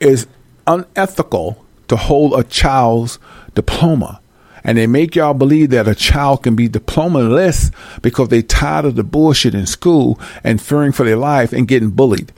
it's 0.00 0.26
unethical 0.66 1.64
to 1.88 1.96
hold 1.96 2.40
a 2.40 2.42
child's 2.42 3.18
diploma. 3.54 4.22
And 4.64 4.78
they 4.78 4.86
make 4.86 5.14
y'all 5.14 5.34
believe 5.34 5.70
that 5.70 5.86
a 5.86 5.94
child 5.94 6.42
can 6.42 6.56
be 6.56 6.70
diplomaless 6.70 7.70
because 8.00 8.28
they 8.28 8.42
tired 8.42 8.86
of 8.86 8.96
the 8.96 9.04
bullshit 9.04 9.54
in 9.54 9.66
school 9.66 10.18
and 10.42 10.60
fearing 10.60 10.92
for 10.92 11.04
their 11.04 11.16
life 11.16 11.52
and 11.52 11.68
getting 11.68 11.90
bullied. 11.90 12.32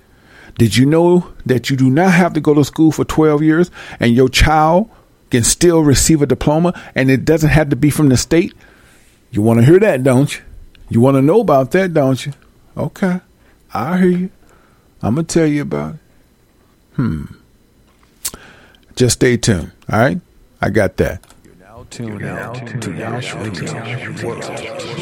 Did 0.56 0.76
you 0.76 0.86
know 0.86 1.32
that 1.46 1.70
you 1.70 1.76
do 1.76 1.90
not 1.90 2.12
have 2.12 2.32
to 2.34 2.40
go 2.40 2.54
to 2.54 2.64
school 2.64 2.92
for 2.92 3.04
12 3.04 3.42
years 3.42 3.70
and 3.98 4.14
your 4.14 4.28
child 4.28 4.90
can 5.30 5.44
still 5.44 5.80
receive 5.82 6.22
a 6.22 6.26
diploma 6.26 6.78
and 6.94 7.10
it 7.10 7.24
doesn't 7.24 7.50
have 7.50 7.70
to 7.70 7.76
be 7.76 7.90
from 7.90 8.08
the 8.08 8.16
state? 8.16 8.54
You 9.30 9.42
want 9.42 9.60
to 9.60 9.66
hear 9.66 9.78
that, 9.78 10.02
don't 10.02 10.34
you? 10.34 10.42
You 10.88 11.00
want 11.00 11.16
to 11.16 11.22
know 11.22 11.40
about 11.40 11.70
that, 11.72 11.94
don't 11.94 12.24
you? 12.26 12.32
Okay. 12.76 13.20
I 13.72 13.98
hear 13.98 14.08
you. 14.08 14.30
I'm 15.02 15.14
going 15.14 15.26
to 15.26 15.34
tell 15.34 15.46
you 15.46 15.62
about 15.62 15.94
it. 15.94 16.00
Hmm. 16.94 17.24
Just 18.96 19.14
stay 19.14 19.36
tuned. 19.36 19.70
All 19.90 19.98
right? 19.98 20.20
I 20.60 20.70
got 20.70 20.96
that. 20.98 21.24
Tune 21.90 22.22
out 22.22 22.54
to 22.54 22.78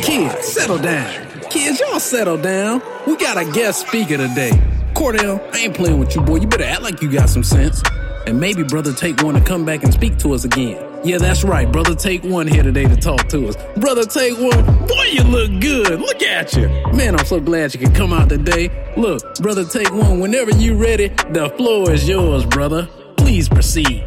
Kids, 0.00 0.46
settle 0.46 0.78
down. 0.78 1.40
Kids, 1.50 1.80
y'all 1.80 2.00
settle 2.00 2.38
down. 2.38 2.80
We 3.06 3.16
got 3.18 3.36
a 3.36 3.44
guest 3.52 3.86
speaker 3.86 4.16
today. 4.16 4.52
Cordell, 4.94 5.40
I 5.54 5.58
ain't 5.58 5.74
playing 5.74 5.98
with 5.98 6.14
you, 6.14 6.22
boy. 6.22 6.36
You 6.36 6.46
better 6.46 6.64
act 6.64 6.82
like 6.82 7.02
you 7.02 7.10
got 7.10 7.28
some 7.28 7.42
sense. 7.42 7.82
And 8.26 8.38
maybe 8.38 8.62
brother 8.62 8.92
take 8.92 9.22
one 9.22 9.34
to 9.34 9.40
come 9.40 9.64
back 9.64 9.84
and 9.84 9.92
speak 9.94 10.18
to 10.18 10.34
us 10.34 10.44
again. 10.44 10.84
Yeah, 11.04 11.18
that's 11.18 11.44
right. 11.44 11.70
Brother 11.70 11.94
take 11.94 12.24
one 12.24 12.46
here 12.46 12.62
today 12.62 12.84
to 12.84 12.96
talk 12.96 13.28
to 13.28 13.48
us. 13.48 13.56
Brother 13.76 14.04
take 14.04 14.36
one. 14.36 14.86
Boy, 14.86 15.04
you 15.12 15.22
look 15.22 15.60
good. 15.60 16.00
Look 16.00 16.22
at 16.22 16.54
you. 16.54 16.68
Man, 16.92 17.18
I'm 17.18 17.24
so 17.24 17.40
glad 17.40 17.72
you 17.72 17.80
could 17.80 17.94
come 17.94 18.12
out 18.12 18.28
today. 18.28 18.70
Look, 18.96 19.36
brother 19.36 19.64
take 19.64 19.92
one. 19.92 20.20
Whenever 20.20 20.50
you 20.50 20.74
ready, 20.74 21.08
the 21.08 21.52
floor 21.56 21.90
is 21.92 22.08
yours, 22.08 22.44
brother. 22.44 22.88
Please 23.16 23.48
proceed. 23.48 24.04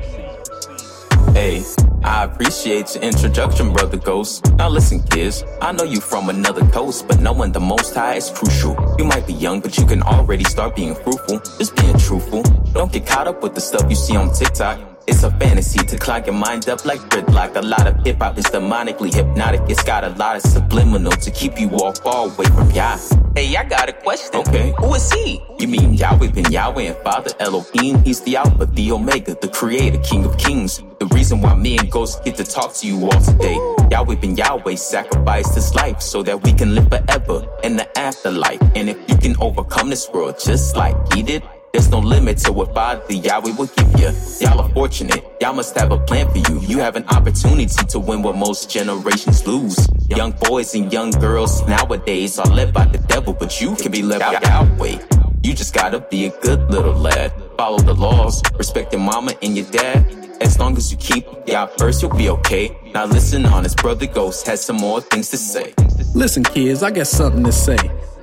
Hey, 1.33 1.63
I 2.03 2.23
appreciate 2.23 2.95
your 2.95 3.03
introduction, 3.03 3.73
brother 3.73 3.98
Ghost. 3.98 4.52
Now 4.56 4.69
listen, 4.69 5.03
kids, 5.03 5.44
I 5.61 5.72
know 5.72 5.84
you 5.84 6.02
from 6.02 6.30
another 6.30 6.65
coast, 6.68 7.07
but 7.07 7.19
knowing 7.19 7.52
the 7.52 7.60
most 7.60 7.94
high 7.94 8.15
is 8.15 8.30
crucial. 8.30 8.76
You 8.98 9.06
might 9.06 9.28
be 9.28 9.34
young, 9.34 9.61
but 9.61 9.78
you 9.78 9.86
can 9.86 10.02
already 10.02 10.44
start 10.45 10.76
being 10.76 10.95
fruitful. 10.95 11.40
Just 11.60 11.76
being 11.76 11.98
truthful. 11.98 12.44
Don't 12.73 12.91
get 12.91 13.06
caught 13.06 13.28
up 13.28 13.44
with 13.44 13.53
the 13.53 13.61
stuff 13.61 13.90
you 13.90 13.95
see 13.95 14.15
on 14.15 14.34
TikTok. 14.34 14.90
It's 15.11 15.23
a 15.23 15.31
fantasy 15.31 15.79
to 15.85 15.97
clog 15.97 16.25
your 16.25 16.35
mind 16.35 16.69
up 16.69 16.85
like 16.85 17.01
gridlock. 17.01 17.57
A 17.57 17.61
lot 17.61 17.85
of 17.85 17.97
hip 18.05 18.19
hop 18.19 18.38
is 18.38 18.45
demonically 18.45 19.13
hypnotic. 19.13 19.59
It's 19.67 19.83
got 19.83 20.05
a 20.05 20.09
lot 20.11 20.38
of 20.38 20.41
subliminal 20.41 21.11
to 21.11 21.29
keep 21.31 21.59
you 21.59 21.69
all 21.71 21.91
far 21.91 22.27
away 22.27 22.45
from 22.45 22.71
Yah. 22.71 22.97
Hey, 23.35 23.53
I 23.57 23.65
got 23.65 23.89
a 23.89 23.93
question. 23.93 24.39
Okay. 24.39 24.73
Who 24.79 24.93
is 24.93 25.11
he? 25.11 25.41
You 25.59 25.67
mean 25.67 25.95
Yahweh 25.95 26.31
ben 26.31 26.49
Yahweh 26.49 26.83
and 26.83 26.97
Father 27.03 27.31
Elohim? 27.41 28.01
He's 28.05 28.21
the 28.21 28.38
Alpha, 28.38 28.65
the 28.67 28.93
Omega, 28.93 29.35
the 29.41 29.49
Creator, 29.49 29.99
King 29.99 30.23
of 30.23 30.38
Kings. 30.38 30.81
The 30.99 31.07
reason 31.07 31.41
why 31.41 31.55
me 31.55 31.77
and 31.77 31.91
Ghost 31.91 32.23
get 32.23 32.38
to 32.38 32.45
talk 32.45 32.73
to 32.75 32.88
you 32.88 33.03
all 33.03 33.21
today. 33.21 33.57
Yahweh 33.91 34.15
ben 34.15 34.38
Yahweh 34.38 34.75
sacrificed 34.75 35.55
his 35.55 35.75
life 35.75 36.01
so 36.01 36.23
that 36.23 36.41
we 36.41 36.53
can 36.53 36.73
live 36.73 36.88
forever 36.88 37.45
in 37.65 37.75
the 37.75 37.85
afterlife. 37.99 38.61
And 38.75 38.89
if 38.89 38.97
you 39.09 39.17
can 39.17 39.35
overcome 39.41 39.89
this 39.89 40.09
world 40.09 40.39
just 40.39 40.77
like 40.77 40.95
he 41.13 41.21
did, 41.21 41.43
there's 41.73 41.89
no 41.89 41.99
limit 41.99 42.38
to 42.39 42.52
what 42.52 42.73
Father 42.73 43.14
Yahweh 43.14 43.56
will 43.56 43.68
give 43.68 43.99
you. 43.99 44.11
Y'all 44.39 44.60
are 44.60 44.69
fortunate. 44.69 45.23
Y'all 45.39 45.53
must 45.53 45.77
have 45.77 45.91
a 45.91 45.98
plan 45.98 46.30
for 46.30 46.38
you. 46.38 46.60
You 46.61 46.80
have 46.80 46.95
an 46.95 47.06
opportunity 47.10 47.85
to 47.85 47.99
win 47.99 48.22
what 48.22 48.35
most 48.35 48.69
generations 48.69 49.45
lose. 49.48 49.88
Young 50.07 50.31
boys 50.34 50.76
and 50.76 50.91
young 50.91 51.11
girls 51.11 51.65
nowadays 51.68 52.39
are 52.39 52.48
led 52.53 52.73
by 52.73 52.85
the 52.85 52.98
devil, 52.98 53.34
but 53.34 53.61
you 53.61 53.76
can 53.76 53.91
be 53.91 54.02
led 54.02 54.19
by 54.19 54.34
Yahweh. 54.34 54.98
You 55.43 55.53
just 55.53 55.73
gotta 55.73 55.99
be 55.99 56.26
a 56.26 56.30
good 56.41 56.69
little 56.69 56.93
lad. 56.93 57.34
Follow 57.57 57.80
the 57.80 57.93
laws, 57.93 58.41
respect 58.57 58.91
your 58.93 59.02
mama 59.02 59.34
and 59.41 59.56
your 59.56 59.65
dad. 59.72 60.06
As 60.41 60.60
long 60.60 60.76
as 60.76 60.91
you 60.91 60.98
keep 60.98 61.26
Yah 61.48 61.68
first, 61.77 62.02
you'll 62.02 62.15
be 62.15 62.30
okay. 62.30 62.76
Now 62.93 63.06
listen, 63.06 63.45
honest 63.45 63.77
brother 63.77 64.07
Ghost 64.07 64.45
has 64.48 64.64
some 64.64 64.77
more 64.77 64.99
things 64.99 65.30
to 65.30 65.38
say. 65.38 65.73
Listen, 66.14 66.43
kids, 66.43 66.84
I 66.84 66.91
got 66.91 67.07
something 67.07 67.43
to 67.43 67.52
say. 67.52 67.77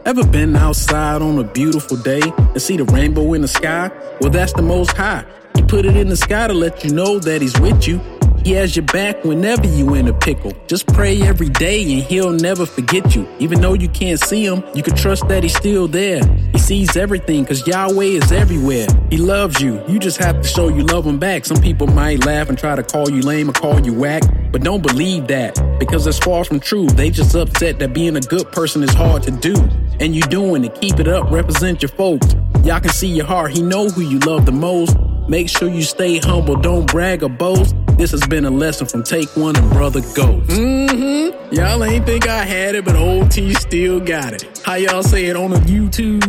Ever 0.08 0.26
been 0.26 0.56
outside 0.56 1.20
on 1.20 1.38
a 1.38 1.44
beautiful 1.44 1.98
day 1.98 2.22
and 2.22 2.62
see 2.62 2.78
the 2.78 2.84
rainbow 2.84 3.34
in 3.34 3.42
the 3.42 3.46
sky? 3.46 3.90
Well, 4.22 4.30
that's 4.30 4.54
the 4.54 4.62
most 4.62 4.92
high. 4.92 5.22
He 5.54 5.60
put 5.60 5.84
it 5.84 5.98
in 5.98 6.08
the 6.08 6.16
sky 6.16 6.46
to 6.46 6.54
let 6.54 6.82
you 6.82 6.94
know 6.94 7.18
that 7.18 7.42
he's 7.42 7.60
with 7.60 7.86
you. 7.86 8.00
He 8.48 8.54
has 8.54 8.74
your 8.74 8.86
back 8.86 9.26
whenever 9.26 9.66
you 9.66 9.92
in 9.92 10.08
a 10.08 10.14
pickle. 10.14 10.54
Just 10.68 10.86
pray 10.86 11.20
every 11.20 11.50
day 11.50 11.82
and 11.82 12.02
he'll 12.02 12.32
never 12.32 12.64
forget 12.64 13.14
you. 13.14 13.28
Even 13.38 13.60
though 13.60 13.74
you 13.74 13.90
can't 13.90 14.18
see 14.18 14.42
him, 14.42 14.64
you 14.74 14.82
can 14.82 14.96
trust 14.96 15.28
that 15.28 15.42
he's 15.42 15.54
still 15.54 15.86
there. 15.86 16.24
He 16.52 16.58
sees 16.58 16.96
everything 16.96 17.44
cause 17.44 17.66
Yahweh 17.66 18.06
is 18.06 18.32
everywhere. 18.32 18.86
He 19.10 19.18
loves 19.18 19.60
you. 19.60 19.84
You 19.86 19.98
just 19.98 20.16
have 20.16 20.40
to 20.40 20.48
show 20.48 20.68
you 20.68 20.82
love 20.84 21.04
him 21.04 21.18
back. 21.18 21.44
Some 21.44 21.58
people 21.58 21.88
might 21.88 22.24
laugh 22.24 22.48
and 22.48 22.56
try 22.56 22.74
to 22.74 22.82
call 22.82 23.10
you 23.10 23.20
lame 23.20 23.50
or 23.50 23.52
call 23.52 23.84
you 23.84 23.92
whack, 23.92 24.22
but 24.50 24.62
don't 24.62 24.82
believe 24.82 25.26
that 25.26 25.54
because 25.78 26.06
it's 26.06 26.18
far 26.18 26.42
from 26.42 26.58
true. 26.58 26.86
They 26.86 27.10
just 27.10 27.34
upset 27.34 27.78
that 27.80 27.92
being 27.92 28.16
a 28.16 28.20
good 28.20 28.50
person 28.50 28.82
is 28.82 28.94
hard 28.94 29.24
to 29.24 29.30
do. 29.30 29.56
And 30.00 30.16
you 30.16 30.22
doing 30.22 30.64
it. 30.64 30.74
Keep 30.80 31.00
it 31.00 31.08
up. 31.08 31.30
Represent 31.30 31.82
your 31.82 31.90
folks. 31.90 32.34
Y'all 32.64 32.80
can 32.80 32.92
see 32.92 33.08
your 33.08 33.26
heart. 33.26 33.50
He 33.50 33.60
know 33.60 33.90
who 33.90 34.00
you 34.00 34.18
love 34.20 34.46
the 34.46 34.52
most. 34.52 34.96
Make 35.28 35.50
sure 35.50 35.68
you 35.68 35.82
stay 35.82 36.18
humble. 36.18 36.56
Don't 36.56 36.90
brag 36.90 37.22
or 37.22 37.28
boast. 37.28 37.76
This 37.98 38.12
has 38.12 38.26
been 38.26 38.46
a 38.46 38.50
lesson 38.50 38.86
from 38.86 39.02
Take 39.02 39.28
One 39.36 39.56
and 39.56 39.70
Brother 39.70 40.00
Ghost. 40.14 40.48
Mm-hmm. 40.48 41.54
Y'all 41.54 41.84
ain't 41.84 42.06
think 42.06 42.26
I 42.26 42.44
had 42.44 42.74
it, 42.74 42.84
but 42.86 42.96
old 42.96 43.30
T 43.30 43.52
still 43.54 44.00
got 44.00 44.32
it. 44.32 44.62
How 44.64 44.74
y'all 44.74 45.02
say 45.02 45.26
it 45.26 45.36
on 45.36 45.50
the 45.50 45.58
YouTube? 45.58 46.22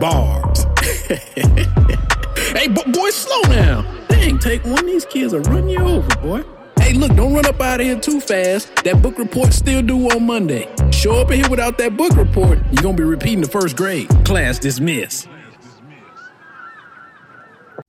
Bars. 0.00 0.64
hey, 2.56 2.66
bo- 2.68 2.90
boy, 2.90 3.10
slow 3.10 3.42
down. 3.42 3.86
Dang, 4.08 4.38
Take 4.40 4.64
One. 4.64 4.84
These 4.84 5.04
kids 5.04 5.32
are 5.32 5.42
run 5.42 5.68
you 5.68 5.78
over, 5.78 6.16
boy. 6.16 6.42
Hey, 6.80 6.94
look, 6.94 7.14
don't 7.14 7.32
run 7.32 7.46
up 7.46 7.60
out 7.60 7.78
of 7.78 7.86
here 7.86 8.00
too 8.00 8.20
fast. 8.20 8.74
That 8.82 9.00
book 9.00 9.16
report 9.18 9.52
still 9.52 9.82
due 9.82 10.08
on 10.08 10.26
Monday. 10.26 10.68
Show 10.90 11.20
up 11.20 11.30
in 11.30 11.40
here 11.40 11.50
without 11.50 11.78
that 11.78 11.96
book 11.96 12.16
report, 12.16 12.58
you're 12.72 12.82
gonna 12.82 12.96
be 12.96 13.04
repeating 13.04 13.42
the 13.42 13.48
first 13.48 13.76
grade. 13.76 14.08
Class 14.24 14.58
dismissed. 14.58 15.28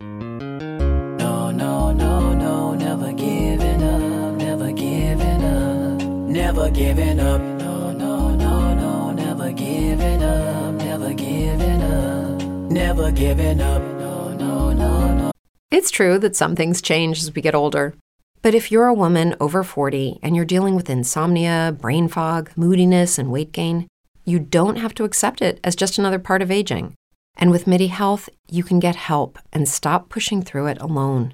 No, 0.01 0.07
no, 0.07 0.50
never 6.61 6.75
giving 6.75 7.19
up. 7.19 7.41
No, 7.41 7.91
no, 7.91 8.35
no, 8.35 8.73
no. 8.75 9.11
Never 9.11 9.51
giving 9.51 10.21
up. 10.21 10.75
Never 10.75 11.13
giving 11.13 11.81
up. 11.81 12.41
Never 12.71 13.11
giving 13.11 13.61
up. 13.61 13.81
No, 13.81 14.33
no, 14.33 14.71
no, 14.71 15.13
no. 15.15 15.31
It's 15.71 15.89
true 15.89 16.19
that 16.19 16.35
some 16.35 16.55
things 16.55 16.81
change 16.81 17.19
as 17.19 17.33
we 17.33 17.41
get 17.41 17.55
older. 17.55 17.95
But 18.43 18.53
if 18.53 18.71
you're 18.71 18.87
a 18.87 18.93
woman 18.93 19.35
over 19.39 19.63
40 19.63 20.19
and 20.21 20.35
you're 20.35 20.45
dealing 20.45 20.75
with 20.75 20.89
insomnia, 20.89 21.75
brain 21.79 22.07
fog, 22.07 22.51
moodiness, 22.55 23.17
and 23.17 23.31
weight 23.31 23.51
gain, 23.51 23.87
you 24.23 24.39
don't 24.39 24.77
have 24.77 24.93
to 24.95 25.03
accept 25.03 25.41
it 25.41 25.59
as 25.63 25.75
just 25.75 25.97
another 25.97 26.19
part 26.19 26.41
of 26.41 26.51
aging. 26.51 26.93
And 27.37 27.49
with 27.49 27.65
MIDI 27.67 27.87
Health, 27.87 28.29
you 28.49 28.63
can 28.63 28.79
get 28.79 28.95
help 28.95 29.39
and 29.51 29.67
stop 29.67 30.09
pushing 30.09 30.43
through 30.43 30.67
it 30.67 30.79
alone. 30.79 31.33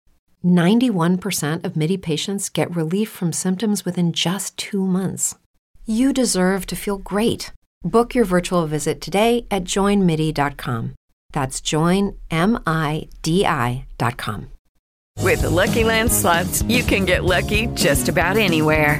91% 0.45 1.63
of 1.63 1.75
MIDI 1.75 1.97
patients 1.97 2.49
get 2.49 2.75
relief 2.75 3.09
from 3.09 3.33
symptoms 3.33 3.85
within 3.85 4.13
just 4.13 4.57
two 4.57 4.85
months. 4.85 5.35
You 5.85 6.13
deserve 6.13 6.65
to 6.67 6.75
feel 6.75 6.97
great. 6.97 7.51
Book 7.83 8.13
your 8.13 8.25
virtual 8.25 8.65
visit 8.67 9.01
today 9.01 9.47
at 9.49 9.63
joinmidi.com. 9.65 10.93
That's 11.33 11.59
joinmidi.com. 11.61 12.17
With 15.19 15.41
the 15.41 15.49
Lucky 15.49 15.83
Land 15.83 16.11
slots, 16.11 16.61
you 16.63 16.83
can 16.83 17.05
get 17.05 17.23
lucky 17.23 17.67
just 17.67 18.09
about 18.09 18.37
anywhere. 18.37 18.99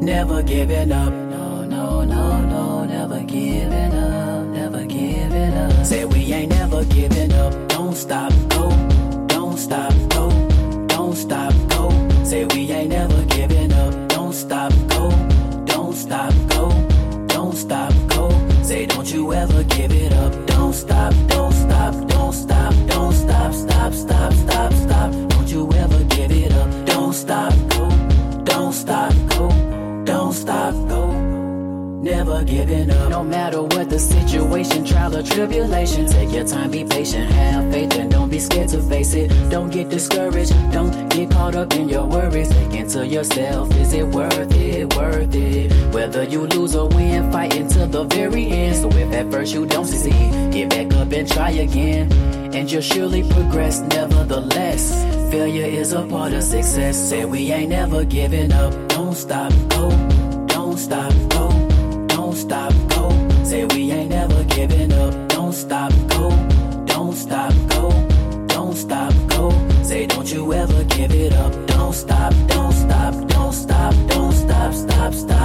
never 0.00 0.42
giving 0.42 0.92
up. 0.92 1.12
No, 1.12 1.64
no, 1.64 2.04
no, 2.04 2.40
no, 2.42 2.84
never 2.84 3.20
giving 3.22 3.94
up, 3.94 4.46
never 4.46 4.84
giving 4.86 5.54
up. 5.54 5.86
Say 5.86 6.04
we 6.04 6.32
ain't 6.32 6.50
never 6.50 6.84
giving 6.84 7.32
up. 7.32 7.52
Don't 7.68 7.94
stop, 7.94 8.32
go, 8.48 8.70
don't 9.28 9.58
stop, 9.58 9.92
go, 10.10 10.19
No 33.20 33.26
matter 33.26 33.62
what 33.62 33.90
the 33.90 33.98
situation, 33.98 34.82
trial 34.82 35.14
or 35.14 35.22
tribulation. 35.22 36.06
Take 36.06 36.32
your 36.32 36.46
time, 36.46 36.70
be 36.70 36.84
patient, 36.84 37.30
have 37.30 37.70
faith, 37.70 37.94
and 37.98 38.10
don't 38.10 38.30
be 38.30 38.38
scared 38.38 38.70
to 38.70 38.80
face 38.80 39.12
it. 39.12 39.28
Don't 39.50 39.68
get 39.68 39.90
discouraged, 39.90 40.54
don't 40.72 40.90
get 41.10 41.30
caught 41.30 41.54
up 41.54 41.74
in 41.74 41.90
your 41.90 42.06
worries. 42.06 42.48
Think 42.48 42.72
into 42.72 43.06
yourself, 43.06 43.76
is 43.76 43.92
it 43.92 44.06
worth 44.06 44.50
it, 44.56 44.96
worth 44.96 45.34
it? 45.34 45.70
Whether 45.92 46.24
you 46.24 46.46
lose 46.46 46.74
or 46.74 46.88
win, 46.88 47.30
fight 47.30 47.54
until 47.56 47.86
the 47.86 48.04
very 48.04 48.46
end. 48.46 48.76
So 48.76 48.88
if 48.88 49.12
at 49.12 49.30
first 49.30 49.52
you 49.52 49.66
don't 49.66 49.84
succeed, 49.84 50.50
get 50.50 50.70
back 50.70 50.90
up 50.94 51.12
and 51.12 51.30
try 51.30 51.50
again. 51.50 52.10
And 52.54 52.72
you'll 52.72 52.80
surely 52.80 53.22
progress, 53.22 53.80
nevertheless. 53.80 54.94
Failure 55.30 55.66
is 55.66 55.92
a 55.92 56.06
part 56.06 56.32
of 56.32 56.42
success. 56.42 56.96
Say 56.96 57.26
we 57.26 57.52
ain't 57.52 57.68
never 57.68 58.02
giving 58.02 58.50
up. 58.50 58.72
Don't 58.88 59.14
stop, 59.14 59.52
go, 59.68 59.90
don't 60.46 60.78
stop, 60.78 61.12
go 61.28 61.50
don't 62.30 62.36
stop, 62.36 62.72
go. 62.90 62.99
Say 63.50 63.64
we 63.64 63.90
ain't 63.90 64.10
never 64.10 64.44
giving 64.44 64.92
up. 64.92 65.12
Don't 65.28 65.52
stop, 65.52 65.92
go. 66.06 66.30
Don't 66.86 67.16
stop, 67.16 67.52
go. 67.66 67.90
Don't 68.46 68.76
stop, 68.76 69.12
go. 69.26 69.50
Say 69.82 70.06
don't 70.06 70.32
you 70.32 70.52
ever 70.52 70.84
give 70.84 71.12
it 71.12 71.32
up. 71.32 71.52
Don't 71.66 71.92
stop, 71.92 72.32
don't 72.46 72.72
stop, 72.72 73.12
don't 73.26 73.52
stop, 73.52 73.92
don't 74.06 74.32
stop, 74.32 74.72
stop, 74.72 75.12
stop, 75.12 75.39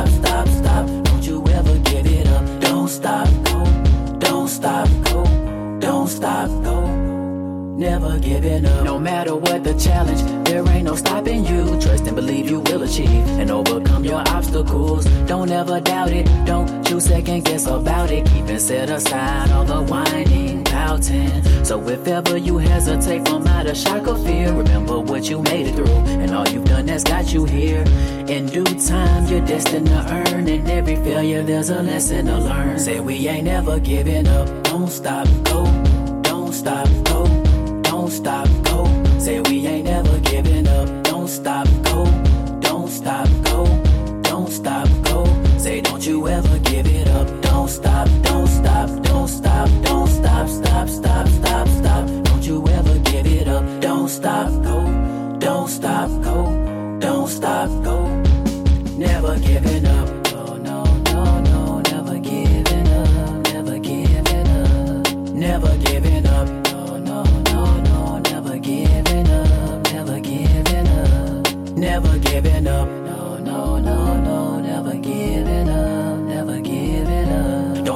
Giving 8.22 8.66
up. 8.66 8.84
No 8.84 8.98
matter 8.98 9.36
what 9.36 9.64
the 9.64 9.74
challenge, 9.74 10.22
there 10.46 10.68
ain't 10.70 10.86
no 10.86 10.96
stopping 10.96 11.46
you. 11.46 11.80
Trust 11.80 12.08
and 12.08 12.16
believe 12.16 12.50
you 12.50 12.60
will 12.62 12.82
achieve 12.84 13.28
and 13.40 13.52
overcome 13.52 14.04
your 14.04 14.24
obstacles. 14.30 15.06
Don't 15.28 15.52
ever 15.52 15.80
doubt 15.80 16.12
it. 16.12 16.26
Don't 16.46 16.90
you 16.90 17.00
second 17.00 17.46
guess 17.46 17.68
about 17.68 18.12
it. 18.12 18.28
Even 18.34 18.60
set 18.60 18.90
aside 18.90 19.52
all 19.52 19.66
the 19.66 19.82
whining, 19.84 20.64
pouting. 20.64 21.44
So 21.64 21.88
if 21.90 22.08
ever 22.08 22.38
you 22.38 22.58
hesitate 22.58 23.28
from 23.28 23.46
out 23.48 23.68
of 23.68 23.78
shock 23.78 24.08
or 24.08 24.18
fear, 24.18 24.52
remember 24.54 25.00
what 25.00 25.30
you 25.30 25.42
made 25.42 25.68
it 25.68 25.76
through 25.76 25.86
and 25.86 26.34
all 26.34 26.48
you've 26.48 26.66
done 26.66 26.86
that's 26.86 27.04
got 27.04 27.34
you 27.34 27.46
here. 27.46 27.84
In 28.28 28.48
due 28.48 28.64
time, 28.64 29.28
you're 29.28 29.46
destined 29.46 29.88
to 29.88 30.26
earn. 30.34 30.48
In 30.48 30.68
every 30.70 30.96
failure, 30.96 31.44
there's 31.44 31.70
a 31.70 31.84
lesson 31.84 32.26
to 32.28 32.40
learn. 32.40 32.80
Say 32.80 33.00
we 33.00 33.28
ain't 33.28 33.46
never 33.46 33.80
giving 33.80 34.28
up. 34.28 34.48
Don't 34.64 34.90
stop, 34.90 35.28
go. 35.44 35.66
Don't 36.24 36.54
stop, 36.54 36.88
go. 37.06 37.25
Don't 38.06 38.12
stop, 38.12 38.48
go. 38.66 38.86
Say 39.18 39.42
we 39.50 39.66
ain't 39.66 39.88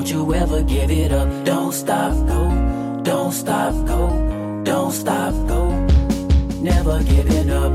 You 0.10 0.34
ever 0.34 0.64
give 0.64 0.90
it 0.90 1.12
up. 1.12 1.46
Don't 1.46 1.72
stop, 1.72 2.12
go. 2.26 3.02
Don't 3.04 3.32
stop, 3.32 3.74
go. 3.86 4.64
Don't 4.64 4.92
stop, 4.92 5.32
go. 5.48 5.70
Never 6.60 7.04
giving 7.04 7.52
up. 7.52 7.72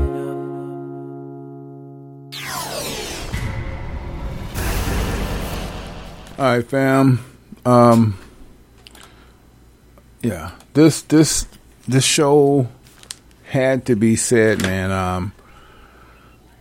All 6.37 6.45
right, 6.45 6.67
fam. 6.67 7.23
Um, 7.65 8.17
yeah, 10.21 10.51
this 10.73 11.03
this 11.03 11.47
this 11.87 12.03
show 12.03 12.67
had 13.45 13.85
to 13.85 13.95
be 13.95 14.17
said, 14.17 14.61
man. 14.61 14.91
Um, 14.91 15.31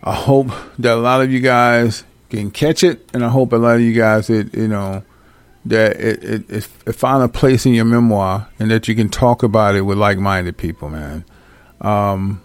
I 0.05 0.15
hope 0.15 0.53
that 0.79 0.93
a 0.93 1.01
lot 1.01 1.21
of 1.21 1.33
you 1.33 1.41
guys 1.41 2.05
can 2.31 2.53
catch 2.53 2.85
it, 2.85 3.11
and 3.13 3.25
I 3.25 3.29
hope 3.29 3.53
a 3.53 3.57
lot 3.57 3.75
of 3.75 3.81
you 3.81 3.93
guys 3.93 4.29
that 4.29 4.55
you 4.55 4.69
know 4.69 5.03
that 5.67 5.97
it, 5.97 6.25
it, 6.25 6.51
it, 6.51 6.69
it 6.87 7.03
a 7.03 7.29
place 7.29 7.65
in 7.65 7.75
your 7.75 7.85
memoir 7.85 8.49
and 8.59 8.71
that 8.71 8.87
you 8.87 8.95
can 8.95 9.09
talk 9.09 9.43
about 9.43 9.75
it 9.75 9.83
with 9.83 9.99
like 9.99 10.19
minded 10.19 10.57
people, 10.57 10.89
man. 10.91 11.25
Um, 11.81 12.43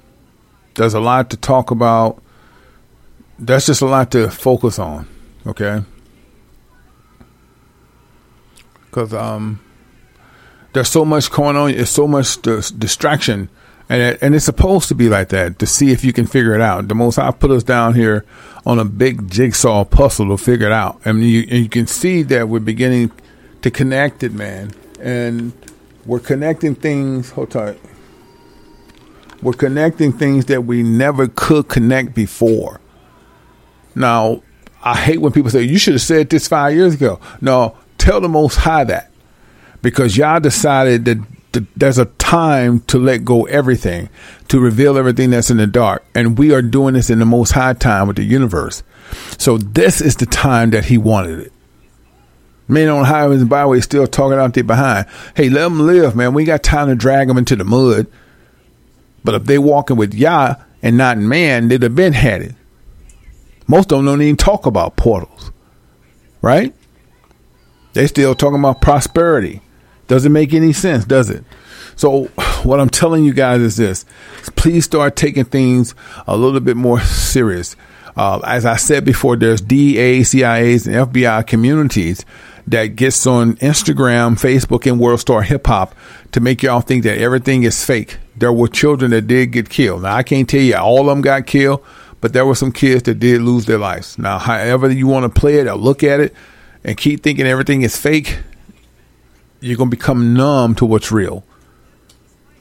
there's 0.75 0.93
a 0.93 0.99
lot 0.99 1.29
to 1.31 1.37
talk 1.37 1.71
about. 1.71 2.21
That's 3.37 3.65
just 3.65 3.81
a 3.81 3.85
lot 3.85 4.11
to 4.11 4.29
focus 4.29 4.79
on, 4.79 5.07
okay? 5.47 5.81
Because 8.85 9.13
um, 9.13 9.61
there's 10.73 10.89
so 10.89 11.05
much 11.05 11.29
going 11.31 11.55
on. 11.55 11.71
It's 11.71 11.91
so 11.91 12.07
much 12.07 12.41
dis- 12.41 12.71
distraction 12.71 13.49
and 13.89 14.01
it, 14.01 14.19
and 14.21 14.35
it's 14.35 14.45
supposed 14.45 14.87
to 14.89 14.95
be 14.95 15.09
like 15.09 15.29
that 15.29 15.59
to 15.59 15.65
see 15.65 15.91
if 15.91 16.03
you 16.03 16.13
can 16.13 16.27
figure 16.27 16.53
it 16.53 16.61
out. 16.61 16.87
The 16.87 16.95
Most 16.95 17.15
High 17.15 17.31
put 17.31 17.51
us 17.51 17.63
down 17.63 17.95
here 17.95 18.23
on 18.65 18.77
a 18.77 18.85
big 18.85 19.29
jigsaw 19.29 19.83
puzzle 19.83 20.27
to 20.29 20.37
figure 20.37 20.67
it 20.67 20.71
out. 20.71 21.01
I 21.05 21.11
mean, 21.11 21.29
you, 21.29 21.41
and 21.41 21.63
you 21.63 21.69
can 21.69 21.87
see 21.87 22.21
that 22.23 22.47
we're 22.47 22.59
beginning 22.59 23.11
to 23.63 23.71
connect 23.71 24.23
it, 24.23 24.31
man, 24.31 24.71
and 24.99 25.51
we're 26.05 26.19
connecting 26.19 26.75
things. 26.75 27.31
Hold 27.31 27.51
tight. 27.51 27.79
We're 29.41 29.53
connecting 29.53 30.11
things 30.13 30.45
that 30.45 30.65
we 30.65 30.83
never 30.83 31.27
could 31.27 31.67
connect 31.67 32.13
before. 32.13 32.81
Now, 33.95 34.43
I 34.83 34.95
hate 34.95 35.19
when 35.19 35.31
people 35.31 35.49
say, 35.49 35.63
you 35.63 35.79
should 35.79 35.93
have 35.93 36.01
said 36.01 36.29
this 36.29 36.47
five 36.47 36.75
years 36.75 36.93
ago. 36.93 37.19
No, 37.41 37.75
tell 37.97 38.21
the 38.21 38.29
Most 38.29 38.55
High 38.55 38.83
that. 38.85 39.11
Because 39.81 40.17
y'all 40.17 40.39
decided 40.41 41.05
that 41.05 41.25
th- 41.53 41.65
there's 41.75 41.97
a 41.97 42.05
time 42.05 42.79
to 42.81 42.97
let 42.97 43.25
go 43.25 43.45
everything, 43.45 44.09
to 44.47 44.59
reveal 44.59 44.97
everything 44.97 45.29
that's 45.29 45.49
in 45.49 45.57
the 45.57 45.67
dark. 45.67 46.05
And 46.15 46.37
we 46.37 46.53
are 46.53 46.61
doing 46.61 46.93
this 46.93 47.09
in 47.09 47.19
the 47.19 47.25
Most 47.25 47.51
High 47.51 47.73
time 47.73 48.07
with 48.07 48.17
the 48.17 48.23
universe. 48.23 48.83
So 49.37 49.57
this 49.57 50.01
is 50.01 50.15
the 50.15 50.25
time 50.25 50.71
that 50.71 50.85
He 50.85 50.97
wanted 50.97 51.39
it. 51.39 51.53
Men 52.67 52.87
on 52.89 53.05
highways 53.05 53.41
and 53.41 53.49
byways 53.49 53.83
still 53.83 54.05
talking 54.05 54.37
out 54.37 54.53
there 54.53 54.63
behind. 54.63 55.07
Hey, 55.35 55.49
let 55.49 55.63
them 55.63 55.79
live, 55.87 56.15
man. 56.15 56.35
We 56.35 56.43
got 56.43 56.61
time 56.61 56.87
to 56.87 56.95
drag 56.95 57.27
them 57.27 57.37
into 57.37 57.55
the 57.55 57.63
mud. 57.63 58.05
But 59.23 59.35
if 59.35 59.45
they 59.45 59.57
walking 59.57 59.97
with 59.97 60.13
Yah 60.13 60.55
and 60.83 60.95
not 60.95 61.17
man, 61.17 61.67
they'd 61.67 61.81
have 61.81 61.95
been 61.95 62.13
had 62.13 62.43
it. 62.43 62.55
Most 63.67 63.91
of 63.91 63.97
them 63.97 64.05
don't 64.05 64.21
even 64.21 64.37
talk 64.37 64.65
about 64.65 64.95
portals, 64.95 65.51
right? 66.41 66.73
They 67.93 68.07
still 68.07 68.35
talking 68.35 68.59
about 68.59 68.81
prosperity. 68.81 69.61
Doesn't 70.09 70.33
make 70.33 70.53
any 70.55 70.73
sense, 70.73 71.05
does 71.05 71.29
it? 71.29 71.45
So 71.95 72.25
what 72.63 72.79
I'm 72.79 72.89
telling 72.89 73.23
you 73.23 73.33
guys 73.33 73.61
is 73.61 73.77
this: 73.77 74.05
please 74.57 74.83
start 74.83 75.15
taking 75.15 75.45
things 75.45 75.95
a 76.27 76.35
little 76.35 76.59
bit 76.59 76.75
more 76.75 76.99
serious. 76.99 77.77
Uh, 78.17 78.39
as 78.39 78.65
I 78.65 78.75
said 78.75 79.05
before, 79.05 79.37
there's 79.37 79.61
DEA, 79.61 80.21
CIAs, 80.21 80.87
and 80.87 81.13
FBI 81.13 81.47
communities 81.47 82.25
that 82.67 82.87
gets 82.95 83.25
on 83.25 83.53
Instagram, 83.57 84.33
Facebook, 84.37 84.89
and 84.89 84.99
World 84.99 85.21
Star 85.21 85.43
Hip 85.43 85.67
Hop 85.67 85.95
to 86.31 86.39
make 86.41 86.63
y'all 86.63 86.81
think 86.81 87.03
that 87.03 87.19
everything 87.19 87.63
is 87.63 87.85
fake. 87.85 88.17
There 88.35 88.51
were 88.51 88.67
children 88.67 89.11
that 89.11 89.27
did 89.27 89.51
get 89.51 89.69
killed. 89.69 90.01
Now 90.01 90.15
I 90.15 90.23
can't 90.23 90.49
tell 90.49 90.59
you 90.59 90.75
all 90.75 91.01
of 91.01 91.05
them 91.05 91.21
got 91.21 91.45
killed, 91.45 91.85
but 92.19 92.33
there 92.33 92.45
were 92.45 92.55
some 92.55 92.71
kids 92.71 93.03
that 93.03 93.19
did 93.19 93.41
lose 93.41 93.67
their 93.67 93.77
lives. 93.77 94.17
Now, 94.17 94.39
however 94.39 94.91
you 94.91 95.07
want 95.07 95.31
to 95.31 95.39
play 95.39 95.59
it 95.59 95.67
or 95.67 95.75
look 95.75 96.03
at 96.03 96.19
it, 96.19 96.33
and 96.83 96.97
keep 96.97 97.23
thinking 97.23 97.45
everything 97.45 97.81
is 97.81 97.97
fake, 97.97 98.39
you're 99.59 99.77
gonna 99.77 99.89
become 99.89 100.33
numb 100.33 100.75
to 100.75 100.85
what's 100.85 101.11
real. 101.11 101.43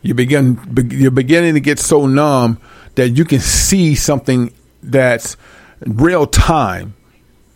You 0.03 0.15
begin 0.15 0.59
you're 0.91 1.11
beginning 1.11 1.55
to 1.55 1.61
get 1.61 1.79
so 1.79 2.07
numb 2.07 2.61
that 2.95 3.11
you 3.11 3.25
can 3.25 3.41
see 3.41 3.95
something 3.95 4.53
that's 4.83 5.37
real 5.81 6.27
time, 6.27 6.95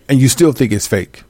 and 0.08 0.20
you 0.20 0.28
still 0.28 0.52
think 0.52 0.72
it's 0.72 0.86
fake. 0.86 1.24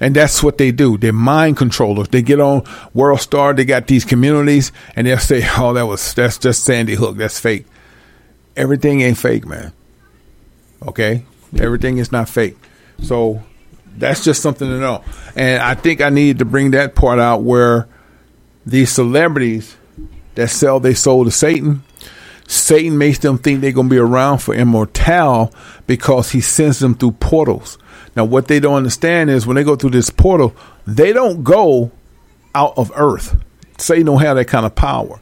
And 0.00 0.14
that's 0.14 0.42
what 0.42 0.58
they 0.58 0.70
do. 0.70 0.98
They're 0.98 1.12
mind 1.12 1.56
controllers. 1.56 2.08
They 2.08 2.22
get 2.22 2.40
on 2.40 2.62
World 2.94 3.20
Star. 3.20 3.54
They 3.54 3.64
got 3.64 3.86
these 3.86 4.04
communities, 4.04 4.70
and 4.94 5.06
they'll 5.06 5.18
say, 5.18 5.46
"Oh, 5.56 5.72
that 5.72 5.86
was 5.86 6.14
that's 6.14 6.38
just 6.38 6.64
Sandy 6.64 6.94
Hook. 6.94 7.16
That's 7.16 7.38
fake." 7.40 7.66
Everything 8.56 9.00
ain't 9.00 9.18
fake, 9.18 9.46
man. 9.46 9.72
Okay, 10.86 11.24
everything 11.58 11.98
is 11.98 12.12
not 12.12 12.28
fake. 12.28 12.56
So 13.00 13.42
that's 13.96 14.24
just 14.24 14.42
something 14.42 14.68
to 14.68 14.78
know. 14.78 15.04
And 15.36 15.62
I 15.62 15.74
think 15.74 16.00
I 16.00 16.08
need 16.08 16.38
to 16.38 16.44
bring 16.44 16.72
that 16.72 16.94
part 16.94 17.18
out 17.18 17.42
where 17.42 17.88
these 18.64 18.90
celebrities 18.90 19.76
that 20.34 20.48
sell 20.48 20.80
their 20.80 20.94
soul 20.94 21.24
to 21.24 21.30
Satan, 21.30 21.82
Satan 22.46 22.98
makes 22.98 23.18
them 23.18 23.38
think 23.38 23.60
they're 23.60 23.72
going 23.72 23.88
to 23.88 23.94
be 23.94 23.98
around 23.98 24.38
for 24.38 24.54
immortal 24.54 25.52
because 25.86 26.30
he 26.30 26.40
sends 26.40 26.78
them 26.78 26.94
through 26.94 27.12
portals. 27.12 27.78
Now, 28.14 28.24
what 28.24 28.48
they 28.48 28.60
don't 28.60 28.74
understand 28.74 29.30
is 29.30 29.46
when 29.46 29.56
they 29.56 29.64
go 29.64 29.76
through 29.76 29.90
this 29.90 30.10
portal, 30.10 30.54
they 30.86 31.12
don't 31.12 31.42
go 31.42 31.90
out 32.54 32.74
of 32.76 32.92
earth. 32.94 33.42
Satan 33.78 34.06
don't 34.06 34.20
have 34.20 34.36
that 34.36 34.46
kind 34.46 34.66
of 34.66 34.74
power. 34.74 35.20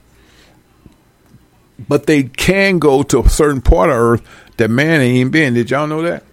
But 1.89 2.07
they 2.07 2.25
can 2.25 2.79
go 2.79 3.03
to 3.05 3.21
a 3.21 3.29
certain 3.29 3.63
part 3.63 3.91
of 3.91 3.97
earth 3.97 4.23
that 4.57 4.69
man 4.69 5.01
ain't 5.01 5.33
been. 5.33 5.55
Did 5.55 5.71
y'all 5.71 5.87
know 5.87 6.03
that? 6.03 6.25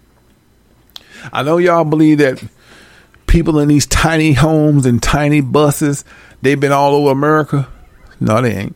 I 1.32 1.44
know 1.44 1.58
y'all 1.58 1.84
believe 1.84 2.20
that 2.20 2.44
people 3.28 3.60
in 3.60 3.68
these 3.68 3.86
tiny 3.86 4.34
homes 4.34 4.86
and 4.86 5.02
tiny 5.02 5.42
buses, 5.42 6.04
they've 6.42 6.60
been 6.60 6.72
all 6.72 6.96
over 6.96 7.12
America. 7.12 7.68
No, 8.20 8.42
they 8.42 8.56
ain't. 8.56 8.76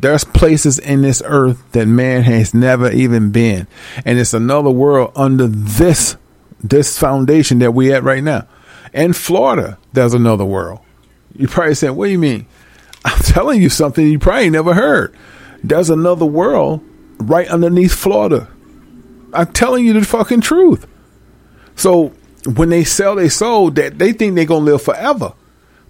There's 0.00 0.24
places 0.24 0.78
in 0.78 1.02
this 1.02 1.22
earth 1.24 1.62
that 1.72 1.86
man 1.86 2.22
has 2.22 2.54
never 2.54 2.90
even 2.90 3.32
been. 3.32 3.66
And 4.04 4.18
it's 4.18 4.34
another 4.34 4.70
world 4.70 5.12
under 5.16 5.46
this 5.46 6.16
this 6.60 6.98
foundation 6.98 7.60
that 7.60 7.72
we 7.72 7.92
at 7.92 8.02
right 8.02 8.22
now. 8.22 8.46
In 8.92 9.12
Florida, 9.12 9.78
there's 9.92 10.14
another 10.14 10.44
world. 10.44 10.80
You 11.36 11.46
probably 11.46 11.74
saying, 11.74 11.94
what 11.94 12.06
do 12.06 12.12
you 12.12 12.18
mean? 12.18 12.46
I'm 13.04 13.18
telling 13.22 13.62
you 13.62 13.68
something 13.68 14.06
you 14.06 14.18
probably 14.18 14.50
never 14.50 14.74
heard. 14.74 15.16
There's 15.62 15.90
another 15.90 16.26
world 16.26 16.82
right 17.18 17.48
underneath 17.48 17.94
Florida. 17.94 18.48
I'm 19.32 19.52
telling 19.52 19.84
you 19.84 19.92
the 19.92 20.04
fucking 20.04 20.40
truth. 20.40 20.86
So 21.78 22.12
when 22.44 22.70
they 22.70 22.84
sell 22.84 23.14
their 23.14 23.30
soul, 23.30 23.70
that 23.72 23.98
they 23.98 24.12
think 24.12 24.34
they're 24.34 24.44
gonna 24.44 24.64
live 24.64 24.82
forever, 24.82 25.32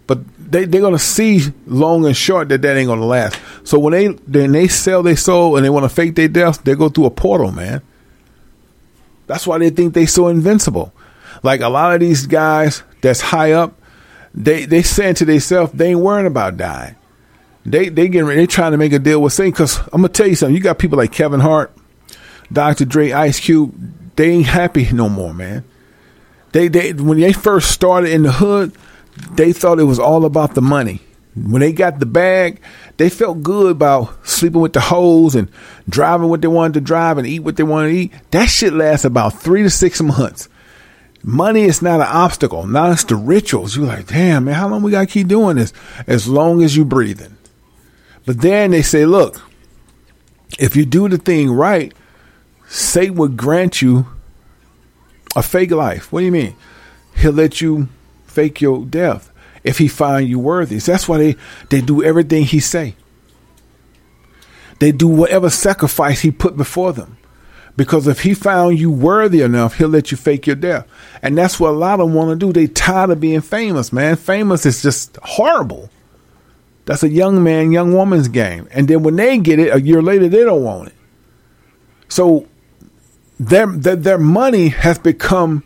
but 0.07 0.21
they 0.39 0.67
they're 0.67 0.83
gonna 0.83 0.99
see 0.99 1.41
long 1.67 2.05
and 2.05 2.17
short 2.17 2.51
that 2.51 2.63
that 2.63 2.77
ain't 2.77 2.89
gonna 2.89 3.07
last. 3.07 3.41
So 3.65 3.79
when 3.79 3.93
they 3.93 4.09
then 4.27 4.53
they 4.53 4.69
sell 4.69 5.03
their 5.03 5.17
soul 5.17 5.57
and 5.57 5.65
they 5.65 5.71
want 5.71 5.85
to 5.85 5.89
fake 5.89 6.15
their 6.15 6.29
death, 6.29 6.63
they 6.63 6.75
go 6.75 6.89
through 6.89 7.07
a 7.07 7.11
portal, 7.11 7.53
man. 7.53 7.83
That's 9.27 9.47
why 9.47 9.59
they 9.59 9.71
think 9.71 9.95
they 9.95 10.07
so 10.07 10.29
invincible. 10.29 10.93
Like 11.43 11.61
a 11.63 11.69
lot 11.69 11.95
of 11.95 12.01
these 12.01 12.27
guys 12.27 12.83
that's 13.01 13.21
high 13.21 13.53
up, 13.53 13.81
they 14.35 14.67
they 14.67 14.83
saying 14.83 15.15
to 15.17 15.25
themselves 15.25 15.73
they 15.73 15.91
ain't 15.91 16.01
worrying 16.01 16.27
about 16.27 16.59
dying. 16.59 16.97
They 17.65 17.89
they 17.89 18.09
getting 18.09 18.29
they 18.29 18.47
trying 18.47 18.73
to 18.73 18.79
make 18.79 18.93
a 18.93 18.99
deal 18.99 19.23
with 19.23 19.33
Satan. 19.33 19.53
Cause 19.53 19.79
I'm 19.93 20.03
gonna 20.03 20.09
tell 20.09 20.27
you 20.27 20.35
something. 20.35 20.55
You 20.55 20.63
got 20.63 20.79
people 20.79 20.99
like 20.99 21.13
Kevin 21.13 21.41
Hart, 21.41 21.75
Dr. 22.53 22.85
Dre, 22.85 23.13
Ice 23.13 23.41
Cube. 23.41 23.75
They 24.17 24.31
ain't 24.31 24.47
happy 24.47 24.91
no 24.93 25.09
more, 25.09 25.33
man. 25.33 25.65
They 26.53 26.69
they 26.69 26.93
when 26.93 27.21
they 27.21 27.33
first 27.33 27.71
started 27.71 28.11
in 28.11 28.23
the 28.23 28.33
hood, 28.33 28.73
they 29.33 29.53
thought 29.53 29.81
it 29.81 29.85
was 29.85 29.99
all 29.99 30.25
about 30.25 30.55
the 30.55 30.63
money. 30.63 31.01
When 31.35 31.61
they 31.61 31.73
got 31.73 32.01
the 32.01 32.07
bag, 32.07 32.61
they 32.97 33.09
felt 33.09 33.43
good 33.43 33.71
about 33.71 34.27
sleeping 34.27 34.61
with 34.61 34.73
the 34.73 34.81
hoes 34.81 35.35
and 35.35 35.49
driving 35.89 36.29
what 36.29 36.41
they 36.41 36.49
wanted 36.49 36.75
to 36.75 36.81
drive 36.81 37.19
and 37.19 37.27
eat 37.27 37.41
what 37.41 37.57
they 37.57 37.63
wanted 37.63 37.91
to 37.91 37.97
eat. 37.97 38.13
That 38.33 38.47
shit 38.47 38.73
lasts 38.73 39.05
about 39.05 39.41
three 39.41 39.63
to 39.63 39.71
six 39.71 40.01
months. 40.03 40.49
Money 41.23 41.63
is 41.63 41.83
not 41.83 42.01
an 42.01 42.07
obstacle. 42.09 42.67
Now 42.67 42.91
it's 42.91 43.05
the 43.05 43.17
rituals. 43.17 43.77
You're 43.77 43.87
like, 43.87 44.07
damn, 44.07 44.45
man, 44.45 44.55
how 44.55 44.69
long 44.69 44.83
we 44.83 44.91
gotta 44.91 45.07
keep 45.07 45.29
doing 45.29 45.57
this? 45.57 45.73
As 46.07 46.29
long 46.29 46.63
as 46.63 46.77
you 46.77 46.85
breathing. 46.85 47.37
But 48.25 48.41
then 48.41 48.71
they 48.73 48.83
say, 48.83 49.07
look, 49.07 49.41
if 50.59 50.77
you 50.77 50.85
do 50.85 51.09
the 51.09 51.19
thing 51.19 51.51
right, 51.51 51.93
Satan 52.69 53.17
would 53.17 53.37
grant 53.37 53.81
you 53.83 54.07
a 55.37 55.43
fake 55.43 55.71
life. 55.71 56.13
What 56.13 56.21
do 56.21 56.27
you 56.27 56.33
mean? 56.33 56.57
He'll 57.17 57.33
let 57.33 57.61
you 57.61 57.89
fake 58.27 58.61
your 58.61 58.85
death 58.85 59.31
if 59.65 59.79
he 59.79 59.89
find 59.89 60.29
you 60.29 60.39
worthy. 60.39 60.79
So 60.79 60.93
that's 60.93 61.09
why 61.09 61.19
they, 61.19 61.37
they 61.71 61.81
do 61.81 62.03
everything 62.03 62.45
he 62.45 62.61
say. 62.61 62.95
They 64.79 64.93
do 64.93 65.09
whatever 65.09 65.51
sacrifice 65.51 66.21
he 66.21 66.31
put 66.31 66.57
before 66.57 66.93
them. 66.93 67.17
Because 67.77 68.09
if 68.09 68.23
he 68.23 68.35
found 68.35 68.79
you 68.79 68.91
worthy 68.91 69.41
enough, 69.41 69.75
he'll 69.75 69.89
let 69.89 70.11
you 70.11 70.17
fake 70.17 70.47
your 70.47 70.57
death. 70.57 70.87
And 71.23 71.39
that's 71.39 71.61
what 71.61 71.71
a 71.71 71.77
lot 71.77 72.01
of 72.01 72.09
them 72.09 72.15
want 72.15 72.31
to 72.31 72.47
do. 72.47 72.53
They 72.53 72.67
tired 72.67 73.11
of 73.11 73.21
being 73.21 73.41
famous, 73.41 73.93
man. 73.93 74.17
Famous 74.17 74.67
is 74.67 74.83
just 74.83 75.17
horrible. 75.23 75.89
That's 76.87 77.05
a 77.05 77.09
young 77.09 77.45
man, 77.45 77.71
young 77.71 77.93
woman's 77.93 78.29
game. 78.29 78.67
And 78.73 78.89
then 78.89 79.03
when 79.05 79.15
they 79.17 79.39
get 79.39 79.61
it, 79.61 79.73
a 79.73 79.81
year 79.81 80.03
later, 80.03 80.29
they 80.29 80.43
don't 80.43 80.65
want 80.65 80.89
it. 80.89 80.95
So 82.09 82.49
their 83.39 83.67
their, 83.67 83.97
their 83.97 84.19
money 84.19 84.69
has 84.69 84.99
become 84.99 85.63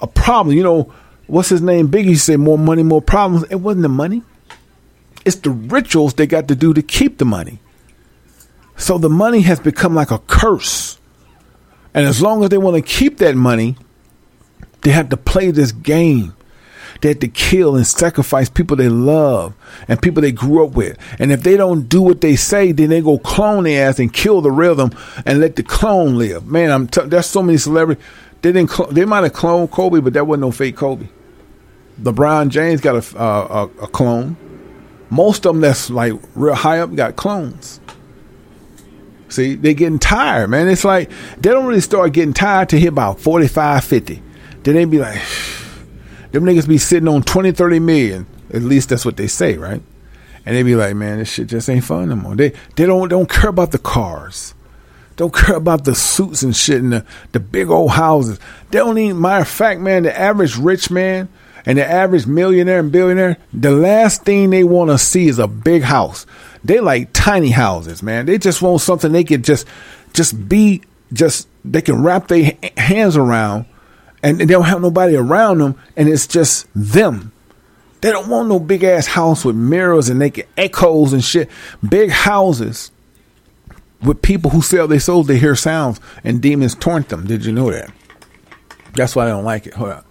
a 0.00 0.06
problem. 0.06 0.56
You 0.56 0.62
know, 0.62 0.94
what's 1.26 1.48
his 1.48 1.62
name? 1.62 1.88
Biggie 1.88 2.16
said, 2.16 2.38
more 2.38 2.58
money, 2.58 2.82
more 2.82 3.02
problems. 3.02 3.44
It 3.50 3.56
wasn't 3.56 3.82
the 3.82 3.88
money. 3.88 4.22
It's 5.24 5.36
the 5.36 5.50
rituals 5.50 6.14
they 6.14 6.26
got 6.26 6.48
to 6.48 6.54
do 6.54 6.74
to 6.74 6.82
keep 6.82 7.18
the 7.18 7.24
money. 7.24 7.60
So 8.76 8.98
the 8.98 9.08
money 9.08 9.42
has 9.42 9.60
become 9.60 9.94
like 9.94 10.10
a 10.10 10.18
curse. 10.18 10.98
And 11.94 12.06
as 12.06 12.20
long 12.20 12.42
as 12.42 12.50
they 12.50 12.58
want 12.58 12.76
to 12.76 12.82
keep 12.82 13.18
that 13.18 13.36
money, 13.36 13.76
they 14.80 14.90
have 14.90 15.10
to 15.10 15.16
play 15.16 15.50
this 15.50 15.72
game. 15.72 16.34
They 17.02 17.08
have 17.08 17.18
to 17.18 17.28
kill 17.28 17.76
and 17.76 17.86
sacrifice 17.86 18.48
people 18.48 18.76
they 18.76 18.88
love 18.88 19.54
and 19.88 20.00
people 20.00 20.22
they 20.22 20.32
grew 20.32 20.64
up 20.64 20.72
with. 20.72 20.96
And 21.18 21.30
if 21.30 21.42
they 21.42 21.56
don't 21.56 21.88
do 21.88 22.00
what 22.00 22.20
they 22.20 22.36
say, 22.36 22.72
then 22.72 22.88
they 22.88 23.00
go 23.00 23.18
clone 23.18 23.64
their 23.64 23.88
ass 23.88 23.98
and 23.98 24.12
kill 24.12 24.40
the 24.40 24.50
rhythm 24.50 24.92
and 25.26 25.40
let 25.40 25.56
the 25.56 25.62
clone 25.62 26.16
live. 26.16 26.46
Man, 26.46 26.70
I'm 26.70 26.86
t- 26.86 27.02
there's 27.02 27.26
so 27.26 27.42
many 27.42 27.58
celebrities. 27.58 28.02
They 28.40 28.52
didn't. 28.52 28.70
Cl- 28.70 28.90
they 28.90 29.04
might 29.04 29.24
have 29.24 29.32
cloned 29.32 29.70
Kobe, 29.70 30.00
but 30.00 30.14
that 30.14 30.26
wasn't 30.26 30.42
no 30.42 30.50
fake 30.52 30.76
Kobe. 30.76 31.08
LeBron 32.00 32.48
James 32.48 32.80
got 32.80 32.96
a, 32.96 33.20
uh, 33.20 33.68
a, 33.80 33.84
a 33.84 33.86
clone. 33.88 34.36
Most 35.10 35.44
of 35.44 35.54
them 35.54 35.60
that's 35.60 35.90
like 35.90 36.14
real 36.34 36.54
high 36.54 36.80
up 36.80 36.94
got 36.94 37.16
clones. 37.16 37.80
See, 39.28 39.54
they 39.54 39.74
getting 39.74 39.98
tired, 39.98 40.50
man. 40.50 40.68
It's 40.68 40.84
like 40.84 41.10
they 41.38 41.50
don't 41.50 41.66
really 41.66 41.80
start 41.80 42.12
getting 42.12 42.34
tired 42.34 42.68
to 42.70 42.78
hit 42.78 42.88
about 42.88 43.18
45, 43.18 43.82
50. 43.82 44.22
Then 44.62 44.74
they 44.74 44.84
be 44.84 44.98
like, 44.98 45.20
them 46.32 46.44
niggas 46.44 46.68
be 46.68 46.78
sitting 46.78 47.08
on 47.08 47.22
20, 47.22 47.52
30 47.52 47.78
million. 47.78 48.26
At 48.52 48.62
least 48.62 48.88
that's 48.88 49.04
what 49.04 49.16
they 49.16 49.26
say, 49.26 49.56
right? 49.56 49.82
And 50.44 50.56
they 50.56 50.62
be 50.62 50.74
like, 50.74 50.96
man, 50.96 51.18
this 51.18 51.30
shit 51.30 51.46
just 51.46 51.70
ain't 51.70 51.84
fun 51.84 52.08
no 52.08 52.16
more. 52.16 52.34
They 52.34 52.52
they 52.76 52.84
don't 52.84 53.08
don't 53.08 53.28
care 53.28 53.50
about 53.50 53.70
the 53.70 53.78
cars. 53.78 54.54
Don't 55.16 55.34
care 55.34 55.56
about 55.56 55.84
the 55.84 55.94
suits 55.94 56.42
and 56.42 56.56
shit 56.56 56.80
and 56.80 56.92
the, 56.92 57.06
the 57.32 57.40
big 57.40 57.70
old 57.70 57.92
houses. 57.92 58.40
They 58.70 58.78
don't 58.78 58.98
even 58.98 59.20
matter 59.20 59.42
of 59.42 59.48
fact, 59.48 59.80
man, 59.80 60.02
the 60.02 60.18
average 60.18 60.56
rich 60.56 60.90
man 60.90 61.28
and 61.64 61.78
the 61.78 61.88
average 61.88 62.26
millionaire 62.26 62.80
and 62.80 62.90
billionaire, 62.90 63.36
the 63.52 63.70
last 63.70 64.24
thing 64.24 64.50
they 64.50 64.64
want 64.64 64.90
to 64.90 64.98
see 64.98 65.28
is 65.28 65.38
a 65.38 65.46
big 65.46 65.82
house. 65.82 66.26
They 66.64 66.80
like 66.80 67.12
tiny 67.12 67.50
houses, 67.50 68.02
man. 68.02 68.26
They 68.26 68.38
just 68.38 68.62
want 68.62 68.80
something 68.80 69.12
they 69.12 69.24
could 69.24 69.44
just 69.44 69.66
just 70.12 70.48
be 70.48 70.82
just 71.12 71.48
they 71.64 71.82
can 71.82 72.02
wrap 72.02 72.28
their 72.28 72.52
hands 72.76 73.16
around 73.16 73.66
and 74.22 74.38
they 74.38 74.46
don't 74.46 74.64
have 74.64 74.80
nobody 74.80 75.16
around 75.16 75.58
them 75.58 75.78
and 75.96 76.08
it's 76.08 76.26
just 76.26 76.66
them. 76.74 77.32
They 78.00 78.10
don't 78.10 78.28
want 78.28 78.48
no 78.48 78.58
big 78.58 78.82
ass 78.82 79.06
house 79.06 79.44
with 79.44 79.54
mirrors 79.54 80.08
and 80.08 80.18
naked 80.18 80.48
echoes 80.56 81.12
and 81.12 81.22
shit. 81.22 81.48
Big 81.88 82.10
houses 82.10 82.90
with 84.02 84.22
people 84.22 84.50
who 84.50 84.60
sell 84.62 84.88
their 84.88 84.98
souls, 85.00 85.28
they 85.28 85.38
hear 85.38 85.54
sounds 85.54 86.00
and 86.24 86.42
demons 86.42 86.74
taunt 86.74 87.08
them. 87.08 87.26
Did 87.26 87.44
you 87.44 87.52
know 87.52 87.70
that? 87.70 87.92
That's 88.94 89.14
why 89.16 89.26
I 89.26 89.28
don't 89.28 89.44
like 89.44 89.66
it. 89.66 89.74
Hold 89.74 89.90
on. 89.90 90.04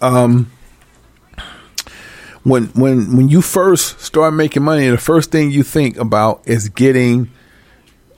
um, 0.00 0.50
when 2.42 2.66
when 2.68 3.16
when 3.16 3.28
you 3.28 3.42
first 3.42 4.00
start 4.00 4.34
making 4.34 4.62
money, 4.62 4.88
the 4.88 4.98
first 4.98 5.30
thing 5.30 5.50
you 5.50 5.62
think 5.62 5.96
about 5.96 6.42
is 6.46 6.68
getting 6.68 7.30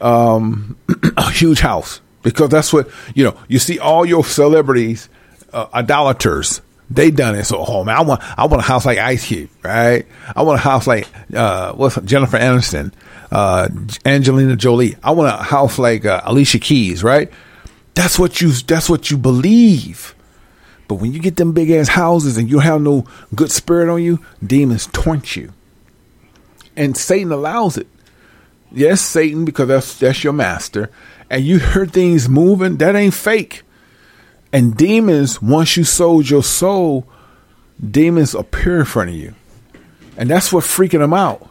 um, 0.00 0.76
a 1.16 1.30
huge 1.30 1.60
house 1.60 2.00
because 2.22 2.50
that's 2.50 2.72
what 2.72 2.88
you 3.14 3.24
know. 3.24 3.36
You 3.48 3.58
see 3.58 3.78
all 3.78 4.04
your 4.04 4.24
celebrities, 4.24 5.08
uh, 5.52 5.66
idolaters. 5.74 6.60
They 6.90 7.10
done 7.10 7.36
it. 7.36 7.44
So, 7.44 7.64
oh 7.66 7.84
man, 7.84 7.96
I 7.96 8.02
want 8.02 8.20
I 8.38 8.46
want 8.46 8.62
a 8.62 8.66
house 8.66 8.84
like 8.84 8.98
Ice 8.98 9.26
Cube, 9.26 9.50
right? 9.62 10.06
I 10.36 10.42
want 10.42 10.60
a 10.60 10.62
house 10.62 10.86
like 10.86 11.08
uh, 11.34 11.72
what's 11.72 11.98
Jennifer 12.02 12.38
Aniston, 12.38 12.92
uh, 13.30 13.68
Angelina 14.04 14.56
Jolie. 14.56 14.96
I 15.02 15.12
want 15.12 15.32
a 15.34 15.42
house 15.42 15.78
like 15.78 16.04
uh, 16.04 16.20
Alicia 16.24 16.58
Keys, 16.58 17.02
right? 17.02 17.30
That's 17.94 18.18
what 18.18 18.40
you 18.40 18.52
that's 18.52 18.90
what 18.90 19.10
you 19.10 19.16
believe. 19.16 20.14
But 20.92 21.00
when 21.00 21.14
you 21.14 21.20
get 21.20 21.36
them 21.36 21.52
big 21.54 21.70
ass 21.70 21.88
houses 21.88 22.36
and 22.36 22.50
you 22.50 22.58
have 22.58 22.82
no 22.82 23.06
good 23.34 23.50
spirit 23.50 23.90
on 23.90 24.02
you, 24.02 24.22
demons 24.46 24.88
taunt 24.88 25.36
you. 25.36 25.50
And 26.76 26.94
Satan 26.98 27.32
allows 27.32 27.78
it. 27.78 27.86
Yes, 28.70 29.00
Satan, 29.00 29.46
because 29.46 29.68
that's 29.68 29.98
that's 29.98 30.22
your 30.22 30.34
master. 30.34 30.90
And 31.30 31.46
you 31.46 31.60
heard 31.60 31.94
things 31.94 32.28
moving, 32.28 32.76
that 32.76 32.94
ain't 32.94 33.14
fake. 33.14 33.62
And 34.52 34.76
demons, 34.76 35.40
once 35.40 35.78
you 35.78 35.84
sold 35.84 36.28
your 36.28 36.42
soul, 36.42 37.06
demons 37.82 38.34
appear 38.34 38.80
in 38.80 38.84
front 38.84 39.08
of 39.08 39.16
you. 39.16 39.34
And 40.18 40.28
that's 40.28 40.52
what 40.52 40.62
freaking 40.62 40.98
them 40.98 41.14
out. 41.14 41.48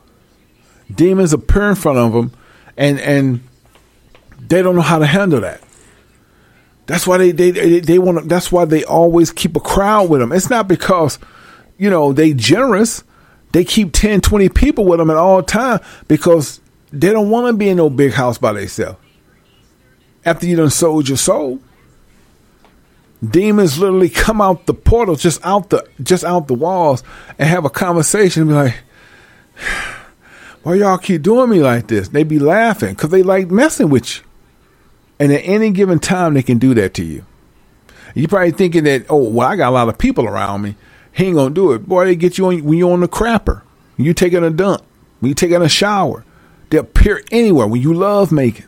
Demons 0.93 1.33
appear 1.33 1.67
in 1.67 1.73
front 1.73 1.97
of 1.97 2.13
them 2.13 2.31
and 2.77 2.99
and 2.99 3.39
they 4.37 4.61
don't 4.61 4.75
know 4.75 4.81
how 4.81 4.99
to 4.99 5.07
handle 5.07 5.41
that. 5.41 5.63
That's 6.85 7.07
why 7.07 7.17
they 7.17 7.31
they 7.31 7.51
they, 7.51 7.79
they 7.79 7.99
want. 7.99 8.27
That's 8.27 8.51
why 8.51 8.65
they 8.65 8.83
always 8.83 9.31
keep 9.31 9.55
a 9.55 9.59
crowd 9.59 10.09
with 10.09 10.19
them. 10.21 10.31
It's 10.31 10.49
not 10.49 10.67
because 10.67 11.19
you 11.77 11.89
know 11.89 12.13
they 12.13 12.33
generous. 12.33 13.03
They 13.53 13.65
keep 13.65 13.91
10, 13.91 14.21
20 14.21 14.47
people 14.47 14.85
with 14.85 14.99
them 14.99 15.09
at 15.09 15.17
all 15.17 15.43
time 15.43 15.81
because 16.07 16.61
they 16.93 17.11
don't 17.11 17.29
want 17.29 17.47
to 17.47 17.53
be 17.53 17.67
in 17.67 17.77
no 17.77 17.89
big 17.89 18.13
house 18.13 18.37
by 18.37 18.53
themselves. 18.53 18.97
After 20.23 20.45
you 20.45 20.55
done 20.55 20.69
sold 20.69 21.09
your 21.09 21.17
soul, 21.17 21.59
demons 23.27 23.77
literally 23.77 24.09
come 24.09 24.41
out 24.41 24.65
the 24.65 24.73
portal, 24.73 25.15
just 25.15 25.43
out 25.45 25.69
the 25.69 25.85
just 26.01 26.23
out 26.23 26.47
the 26.47 26.53
walls, 26.53 27.03
and 27.37 27.49
have 27.49 27.65
a 27.65 27.69
conversation. 27.69 28.47
Be 28.47 28.53
like, 28.53 28.75
"Why 30.63 30.75
y'all 30.75 30.97
keep 30.97 31.23
doing 31.23 31.49
me 31.49 31.61
like 31.61 31.87
this?" 31.87 32.09
They 32.09 32.23
be 32.23 32.39
laughing 32.39 32.95
because 32.95 33.09
they 33.09 33.23
like 33.23 33.49
messing 33.49 33.89
with 33.89 34.17
you. 34.17 34.23
And 35.21 35.31
at 35.31 35.41
any 35.41 35.69
given 35.69 35.99
time, 35.99 36.33
they 36.33 36.41
can 36.41 36.57
do 36.57 36.73
that 36.73 36.95
to 36.95 37.03
you. 37.03 37.23
You're 38.15 38.27
probably 38.27 38.49
thinking 38.49 38.85
that, 38.85 39.05
oh, 39.07 39.29
well, 39.29 39.47
I 39.47 39.55
got 39.55 39.69
a 39.69 39.71
lot 39.71 39.87
of 39.87 39.99
people 39.99 40.25
around 40.27 40.63
me. 40.63 40.75
He 41.11 41.25
ain't 41.25 41.35
gonna 41.35 41.53
do 41.53 41.73
it. 41.73 41.87
Boy, 41.87 42.05
they 42.05 42.15
get 42.15 42.39
you 42.39 42.47
on 42.47 42.63
when 42.63 42.79
you're 42.79 42.91
on 42.91 43.01
the 43.01 43.07
crapper. 43.07 43.61
When 43.97 44.07
you 44.07 44.15
taking 44.15 44.43
a 44.43 44.49
dump. 44.49 44.81
When 45.19 45.29
you 45.29 45.35
taking 45.35 45.61
a 45.61 45.69
shower. 45.69 46.25
They 46.71 46.79
appear 46.79 47.21
anywhere 47.29 47.67
when 47.67 47.83
you 47.83 47.93
love 47.93 48.31
making. 48.31 48.65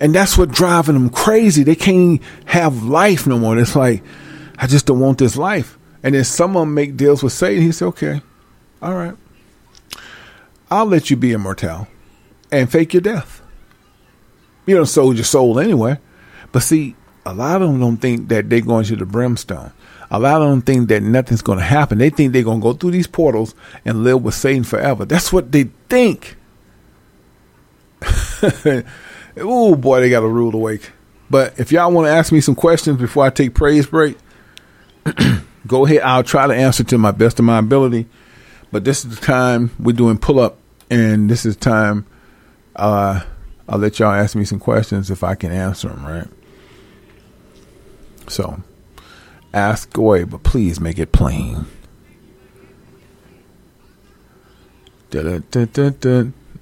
And 0.00 0.14
that's 0.14 0.38
what 0.38 0.52
driving 0.52 0.94
them 0.94 1.10
crazy. 1.10 1.64
They 1.64 1.74
can't 1.74 2.22
have 2.44 2.84
life 2.84 3.26
no 3.26 3.36
more. 3.36 3.58
It's 3.58 3.74
like, 3.74 4.00
I 4.58 4.68
just 4.68 4.86
don't 4.86 5.00
want 5.00 5.18
this 5.18 5.36
life. 5.36 5.76
And 6.04 6.14
then 6.14 6.22
some 6.22 6.56
of 6.56 6.60
them 6.60 6.74
make 6.74 6.96
deals 6.96 7.20
with 7.20 7.32
Satan. 7.32 7.64
He 7.64 7.72
said, 7.72 7.86
okay, 7.86 8.20
all 8.80 8.94
right. 8.94 9.16
I'll 10.70 10.86
let 10.86 11.10
you 11.10 11.16
be 11.16 11.32
immortal 11.32 11.88
and 12.52 12.70
fake 12.70 12.94
your 12.94 13.00
death. 13.00 13.40
You 14.66 14.76
don't 14.76 14.86
sold 14.86 15.16
your 15.16 15.24
soul 15.24 15.58
anyway. 15.60 15.98
But 16.52 16.62
see, 16.62 16.96
a 17.26 17.34
lot 17.34 17.62
of 17.62 17.68
them 17.68 17.80
don't 17.80 17.96
think 17.96 18.28
that 18.28 18.48
they're 18.48 18.60
going 18.60 18.84
to 18.86 18.96
the 18.96 19.06
brimstone. 19.06 19.72
A 20.10 20.18
lot 20.18 20.42
of 20.42 20.50
them 20.50 20.62
think 20.62 20.88
that 20.88 21.02
nothing's 21.02 21.42
going 21.42 21.58
to 21.58 21.64
happen. 21.64 21.98
They 21.98 22.10
think 22.10 22.32
they're 22.32 22.42
going 22.44 22.60
to 22.60 22.62
go 22.62 22.72
through 22.74 22.92
these 22.92 23.06
portals 23.06 23.54
and 23.84 24.04
live 24.04 24.22
with 24.22 24.34
Satan 24.34 24.64
forever. 24.64 25.04
That's 25.04 25.32
what 25.32 25.50
they 25.50 25.64
think. 25.88 26.36
oh 29.38 29.74
boy, 29.74 30.00
they 30.00 30.10
got 30.10 30.22
a 30.22 30.28
rude 30.28 30.54
awake. 30.54 30.92
But 31.30 31.58
if 31.58 31.72
y'all 31.72 31.90
want 31.90 32.06
to 32.06 32.12
ask 32.12 32.30
me 32.32 32.40
some 32.40 32.54
questions 32.54 33.00
before 33.00 33.24
I 33.24 33.30
take 33.30 33.54
praise 33.54 33.86
break, 33.86 34.18
go 35.66 35.86
ahead. 35.86 36.02
I'll 36.02 36.22
try 36.22 36.46
to 36.46 36.54
answer 36.54 36.84
to 36.84 36.98
my 36.98 37.10
best 37.10 37.38
of 37.38 37.44
my 37.44 37.58
ability. 37.58 38.06
But 38.70 38.84
this 38.84 39.04
is 39.04 39.18
the 39.18 39.24
time 39.24 39.70
we're 39.78 39.92
doing 39.96 40.18
pull 40.18 40.38
up, 40.38 40.58
and 40.90 41.30
this 41.30 41.46
is 41.46 41.56
time. 41.56 42.06
Uh, 42.76 43.20
I'll 43.68 43.78
let 43.78 43.98
y'all 43.98 44.12
ask 44.12 44.36
me 44.36 44.44
some 44.44 44.58
questions 44.58 45.10
if 45.10 45.24
I 45.24 45.34
can 45.34 45.52
answer 45.52 45.88
them, 45.88 46.04
right? 46.04 46.28
So, 48.28 48.62
ask 49.52 49.96
away, 49.96 50.24
but 50.24 50.42
please 50.42 50.80
make 50.80 50.98
it 50.98 51.12
plain. 51.12 51.66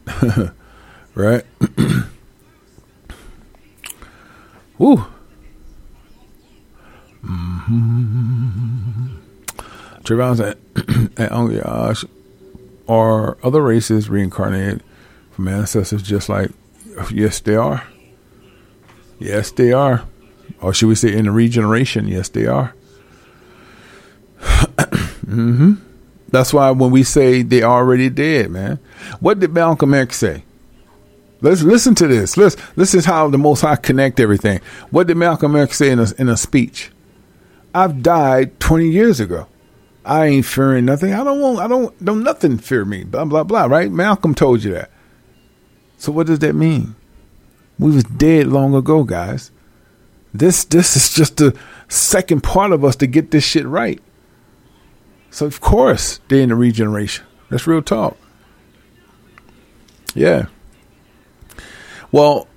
Right? 1.15 1.45
Woo. 4.79 5.05
Mm-hmm. 7.23 9.19
Trayvon 10.03 10.37
said, 10.39 10.57
oh 11.31 11.49
gosh, 11.49 12.05
are 12.89 13.37
other 13.43 13.61
races 13.61 14.09
reincarnated 14.09 14.83
from 15.33 15.49
ancestors 15.49 16.03
just 16.03 16.31
like 16.31 16.51
Yes, 17.13 17.41
they 17.41 17.57
are. 17.57 17.85
Yes, 19.19 19.51
they 19.51 19.73
are. 19.73 20.05
Or 20.61 20.75
should 20.75 20.89
we 20.89 20.95
say 20.95 21.17
in 21.17 21.25
the 21.25 21.31
regeneration? 21.31 22.09
Yes, 22.09 22.29
they 22.29 22.47
are. 22.47 22.75
mm-hmm. 24.41 25.75
That's 26.29 26.53
why 26.53 26.71
when 26.71 26.91
we 26.91 27.03
say 27.03 27.43
they 27.43 27.63
already 27.63 28.09
dead, 28.09 28.51
man. 28.51 28.79
What 29.21 29.39
did 29.39 29.53
Malcolm 29.53 29.93
X 29.95 30.17
say? 30.17 30.45
Let's 31.43 31.63
listen 31.63 31.97
to 31.97 32.07
this. 32.07 32.37
Let's 32.37 32.57
this 32.77 32.95
is 32.95 33.05
how 33.05 33.29
the 33.29 33.39
Most 33.39 33.63
High 33.63 33.77
connect 33.77 34.21
everything. 34.21 34.61
What 34.91 35.09
did 35.09 35.17
Malcolm 35.17 35.57
X 35.57 35.79
say 35.79 35.91
in 35.91 35.99
a 35.99 36.07
in 36.17 36.29
a 36.29 36.37
speech? 36.37 36.93
I've 37.75 38.03
died 38.03 38.61
twenty 38.61 38.89
years 38.89 39.19
ago. 39.19 39.49
I 40.05 40.27
ain't 40.27 40.47
fearing 40.47 40.85
nothing. 40.85 41.13
I 41.13 41.25
don't 41.25 41.41
want. 41.41 41.59
I 41.59 41.67
don't. 41.67 42.05
Don't 42.05 42.23
nothing 42.23 42.59
fear 42.59 42.85
me. 42.85 43.03
Blah 43.03 43.25
blah 43.25 43.43
blah. 43.43 43.65
Right? 43.65 43.91
Malcolm 43.91 44.37
told 44.37 44.63
you 44.63 44.73
that. 44.73 44.91
So 46.03 46.11
what 46.11 46.27
does 46.27 46.41
that 46.41 46.57
mean? 46.57 46.97
We 47.79 47.93
was 47.93 48.03
dead 48.03 48.49
long 48.49 48.75
ago, 48.75 49.05
guys. 49.05 49.53
This 50.35 50.65
this 50.65 50.97
is 50.97 51.15
just 51.15 51.37
the 51.37 51.57
second 51.87 52.43
part 52.43 52.73
of 52.73 52.85
us 52.85 52.97
to 52.97 53.07
get 53.07 53.31
this 53.31 53.45
shit 53.45 53.65
right. 53.65 54.03
So 55.31 55.47
of 55.47 55.61
course 55.61 56.19
they're 56.27 56.41
in 56.41 56.49
the 56.49 56.57
regeneration. 56.57 57.25
That's 57.51 57.69
real 57.69 57.83
talk. 57.83 58.17
Yeah. 60.13 60.47
Well, 62.11 62.49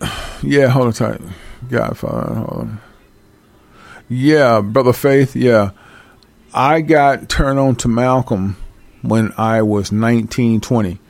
yeah, 0.44 0.68
hold 0.68 0.86
on 0.86 0.92
tight. 0.92 1.20
Godfather, 1.68 2.34
hold 2.34 2.50
on. 2.50 2.80
Yeah, 4.08 4.60
Brother 4.60 4.92
Faith, 4.92 5.34
yeah. 5.34 5.72
I 6.54 6.82
got 6.82 7.28
turned 7.28 7.58
on 7.58 7.74
to 7.76 7.88
Malcolm 7.88 8.56
when 9.02 9.32
I 9.36 9.62
was 9.62 9.90
19, 9.90 10.60
20. 10.60 11.00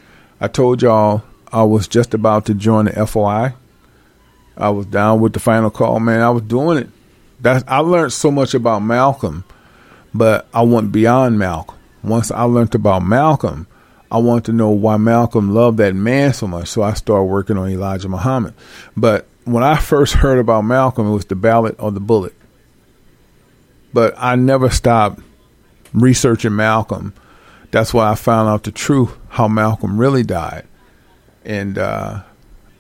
I 0.41 0.49
told 0.49 0.81
y'all 0.81 1.23
I 1.57 1.63
was 1.63 1.89
just 1.89 2.13
about 2.13 2.45
to 2.47 2.55
join 2.55 2.85
the 2.85 3.07
FOI. 3.07 3.55
I 4.59 4.69
was 4.69 4.85
down 4.85 5.23
with 5.23 5.33
the 5.33 5.41
final 5.41 5.71
call, 5.71 6.01
man. 6.01 6.21
I 6.21 6.29
was 6.29 6.43
doing 6.43 6.77
it. 6.77 6.91
That 7.41 7.65
I 7.67 7.79
learned 7.79 8.13
so 8.13 8.31
much 8.31 8.53
about 8.53 8.81
Malcolm, 8.81 9.43
but 10.13 10.47
I 10.53 10.61
went 10.61 10.93
beyond 10.93 11.39
Malcolm. 11.39 11.79
Once 12.03 12.31
I 12.31 12.43
learned 12.43 12.75
about 12.75 13.05
Malcolm, 13.05 13.67
I 14.11 14.19
wanted 14.19 14.45
to 14.45 14.53
know 14.53 14.69
why 14.69 14.99
Malcolm 14.99 15.55
loved 15.55 15.79
that 15.79 15.95
man 15.95 16.35
so 16.35 16.47
much. 16.47 16.69
So 16.69 16.83
I 16.83 16.93
started 16.93 17.25
working 17.25 17.57
on 17.57 17.71
Elijah 17.71 18.11
Muhammad. 18.11 18.53
But 18.95 19.27
when 19.45 19.63
I 19.63 19.79
first 19.79 20.13
heard 20.13 20.39
about 20.39 20.61
Malcolm, 20.61 21.07
it 21.07 21.15
was 21.15 21.25
the 21.25 21.37
ballot 21.37 21.77
or 21.79 21.91
the 21.91 22.01
bullet. 22.01 22.35
But 23.95 24.13
I 24.19 24.37
never 24.37 24.69
stopped 24.69 25.21
researching 25.95 26.55
Malcolm. 26.55 27.15
That's 27.71 27.95
why 27.95 28.11
I 28.11 28.15
found 28.15 28.51
out 28.51 28.65
the 28.65 28.73
truth, 28.73 29.17
how 29.31 29.49
Malcolm 29.49 29.99
really 29.99 30.23
died. 30.23 30.67
And 31.47 31.79
uh, 31.79 32.23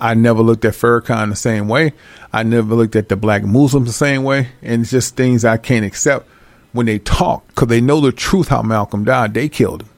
I 0.00 0.14
never 0.14 0.42
looked 0.42 0.64
at 0.64 0.74
Farrakhan 0.74 1.30
the 1.30 1.36
same 1.36 1.68
way. 1.68 1.94
I 2.32 2.42
never 2.42 2.74
looked 2.74 2.96
at 2.96 3.08
the 3.08 3.16
black 3.16 3.44
Muslims 3.44 3.86
the 3.86 3.92
same 3.92 4.24
way. 4.24 4.48
And 4.60 4.82
it's 4.82 4.90
just 4.90 5.16
things 5.16 5.44
I 5.44 5.56
can't 5.56 5.86
accept 5.86 6.28
when 6.72 6.86
they 6.86 6.98
talk 6.98 7.46
because 7.48 7.68
they 7.68 7.80
know 7.80 8.00
the 8.00 8.12
truth 8.12 8.48
how 8.48 8.62
Malcolm 8.62 9.04
died. 9.04 9.32
They 9.32 9.48
killed 9.48 9.82
him. 9.82 9.88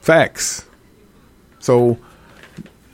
Facts. 0.00 0.64
So 1.58 1.98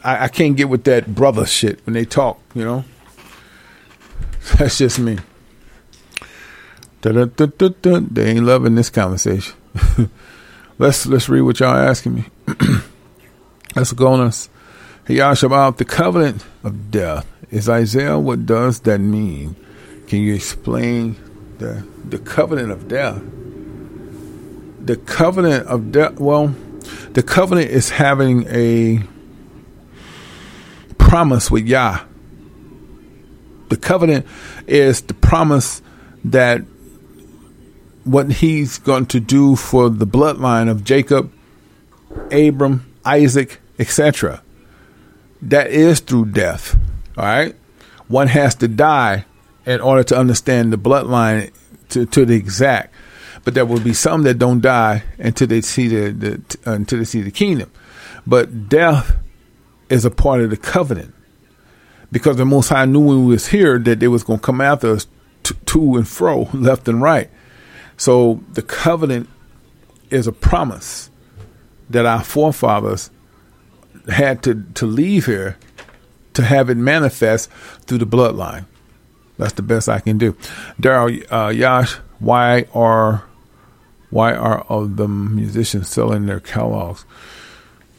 I, 0.02 0.24
I 0.24 0.28
can't 0.28 0.56
get 0.56 0.68
with 0.68 0.84
that 0.84 1.14
brother 1.14 1.46
shit 1.46 1.84
when 1.86 1.92
they 1.92 2.04
talk, 2.04 2.40
you 2.54 2.64
know? 2.64 2.84
That's 4.58 4.78
just 4.78 4.98
me. 4.98 5.18
They 7.02 8.30
ain't 8.30 8.44
loving 8.44 8.74
this 8.74 8.90
conversation. 8.90 9.54
let's 10.78 11.06
let's 11.06 11.28
read 11.28 11.42
what 11.42 11.60
y'all 11.60 11.76
asking 11.76 12.14
me. 12.14 12.24
let's 13.78 13.92
go 13.92 14.08
on 14.08 14.20
the 15.76 15.84
covenant 15.84 16.44
of 16.64 16.90
death. 16.90 17.26
Is 17.50 17.68
Isaiah 17.68 18.18
what 18.18 18.44
does 18.44 18.80
that 18.80 18.98
mean? 18.98 19.54
Can 20.08 20.18
you 20.20 20.34
explain 20.34 21.16
the 21.58 21.86
the 22.04 22.18
covenant 22.18 22.72
of 22.72 22.88
death? 22.88 23.22
The 24.84 24.96
covenant 24.96 25.66
of 25.68 25.92
death 25.92 26.18
well, 26.18 26.54
the 27.12 27.22
covenant 27.22 27.70
is 27.70 27.90
having 27.90 28.46
a 28.48 29.02
promise 30.98 31.50
with 31.50 31.66
Yah. 31.66 32.00
The 33.68 33.76
covenant 33.76 34.26
is 34.66 35.02
the 35.02 35.14
promise 35.14 35.82
that 36.24 36.62
what 38.02 38.32
he's 38.32 38.78
going 38.78 39.06
to 39.06 39.20
do 39.20 39.54
for 39.54 39.88
the 39.88 40.06
bloodline 40.06 40.68
of 40.68 40.82
Jacob, 40.82 41.30
Abram, 42.32 42.84
Isaac, 43.04 43.60
etc. 43.78 44.42
That 45.42 45.68
is 45.70 46.00
through 46.00 46.26
death. 46.26 46.76
All 47.16 47.24
right. 47.24 47.54
One 48.08 48.28
has 48.28 48.54
to 48.56 48.68
die 48.68 49.24
in 49.66 49.80
order 49.80 50.02
to 50.04 50.18
understand 50.18 50.72
the 50.72 50.78
bloodline 50.78 51.52
to, 51.90 52.06
to 52.06 52.24
the 52.24 52.34
exact. 52.34 52.94
But 53.44 53.54
there 53.54 53.66
will 53.66 53.80
be 53.80 53.92
some 53.92 54.22
that 54.22 54.38
don't 54.38 54.60
die 54.60 55.04
until 55.18 55.46
they 55.46 55.60
see 55.60 55.88
the, 55.88 56.10
the 56.10 56.58
uh, 56.66 56.74
until 56.74 56.98
they 56.98 57.04
see 57.04 57.22
the 57.22 57.30
kingdom. 57.30 57.70
But 58.26 58.68
death 58.68 59.16
is 59.88 60.04
a 60.04 60.10
part 60.10 60.40
of 60.40 60.50
the 60.50 60.56
covenant 60.56 61.14
because 62.10 62.36
the 62.36 62.44
Most 62.44 62.68
High 62.68 62.84
knew 62.84 63.00
when 63.00 63.26
we 63.26 63.32
was 63.32 63.48
here 63.48 63.78
that 63.78 64.00
they 64.00 64.08
was 64.08 64.24
going 64.24 64.38
to 64.38 64.44
come 64.44 64.60
after 64.60 64.92
us 64.92 65.06
to, 65.44 65.54
to 65.54 65.96
and 65.96 66.08
fro, 66.08 66.42
left 66.52 66.88
and 66.88 67.00
right. 67.00 67.30
So 67.96 68.42
the 68.52 68.62
covenant 68.62 69.28
is 70.10 70.26
a 70.26 70.32
promise 70.32 71.10
that 71.90 72.06
our 72.06 72.22
forefathers 72.22 73.10
had 74.08 74.42
to, 74.44 74.64
to 74.74 74.86
leave 74.86 75.26
here 75.26 75.56
to 76.34 76.42
have 76.42 76.70
it 76.70 76.76
manifest 76.76 77.50
through 77.86 77.98
the 77.98 78.06
bloodline. 78.06 78.64
That's 79.36 79.52
the 79.52 79.62
best 79.62 79.88
I 79.88 80.00
can 80.00 80.18
do. 80.18 80.32
Daryl, 80.80 81.24
uh, 81.30 81.48
Yash, 81.48 81.94
why 82.18 82.66
are 82.74 83.24
why 84.10 84.34
are 84.34 84.62
all 84.62 84.86
the 84.86 85.06
musicians 85.06 85.88
selling 85.88 86.26
their 86.26 86.40
catalogs? 86.40 87.04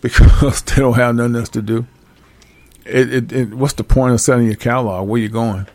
Because 0.01 0.61
they 0.61 0.77
don't 0.77 0.93
have 0.93 1.15
nothing 1.15 1.35
else 1.35 1.49
to 1.49 1.61
do. 1.61 1.85
It, 2.85 3.13
it, 3.13 3.31
it, 3.33 3.53
what's 3.53 3.73
the 3.73 3.83
point 3.83 4.13
of 4.13 4.21
selling 4.21 4.45
your 4.45 4.55
catalog? 4.55 5.09
Where 5.09 5.19
you 5.19 5.27
going? 5.27 5.67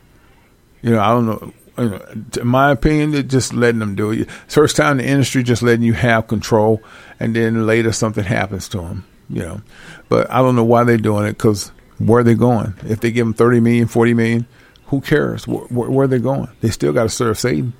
You 0.80 0.92
know, 0.92 1.00
I 1.00 1.08
don't 1.08 1.26
know 1.26 1.52
you 1.78 1.90
know, 1.90 2.06
in 2.40 2.46
my 2.46 2.70
opinion, 2.70 3.14
it's 3.14 3.30
just 3.30 3.52
letting 3.52 3.80
them 3.80 3.94
do 3.94 4.12
it. 4.12 4.30
First 4.48 4.76
time 4.76 4.98
in 4.98 5.06
the 5.06 5.12
industry, 5.12 5.42
just 5.42 5.62
letting 5.62 5.82
you 5.82 5.94
have 5.94 6.28
control, 6.28 6.82
and 7.18 7.34
then 7.34 7.66
later 7.66 7.92
something 7.92 8.24
happens 8.24 8.68
to 8.70 8.78
them. 8.78 9.04
You 9.30 9.42
know, 9.42 9.62
but 10.08 10.30
I 10.30 10.42
don't 10.42 10.56
know 10.56 10.64
why 10.64 10.84
they're 10.84 10.98
doing 10.98 11.26
it 11.26 11.32
because 11.32 11.72
where 11.98 12.20
are 12.20 12.24
they 12.24 12.34
going? 12.34 12.74
If 12.84 13.00
they 13.00 13.10
give 13.10 13.26
them 13.26 13.34
30 13.34 13.60
million, 13.60 13.86
40 13.88 14.14
million, 14.14 14.46
who 14.86 15.00
cares? 15.00 15.48
Where, 15.48 15.64
where, 15.66 15.90
where 15.90 16.04
are 16.04 16.08
they 16.08 16.18
going? 16.18 16.48
They 16.60 16.70
still 16.70 16.92
got 16.92 17.04
to 17.04 17.08
serve 17.08 17.38
Satan. 17.38 17.72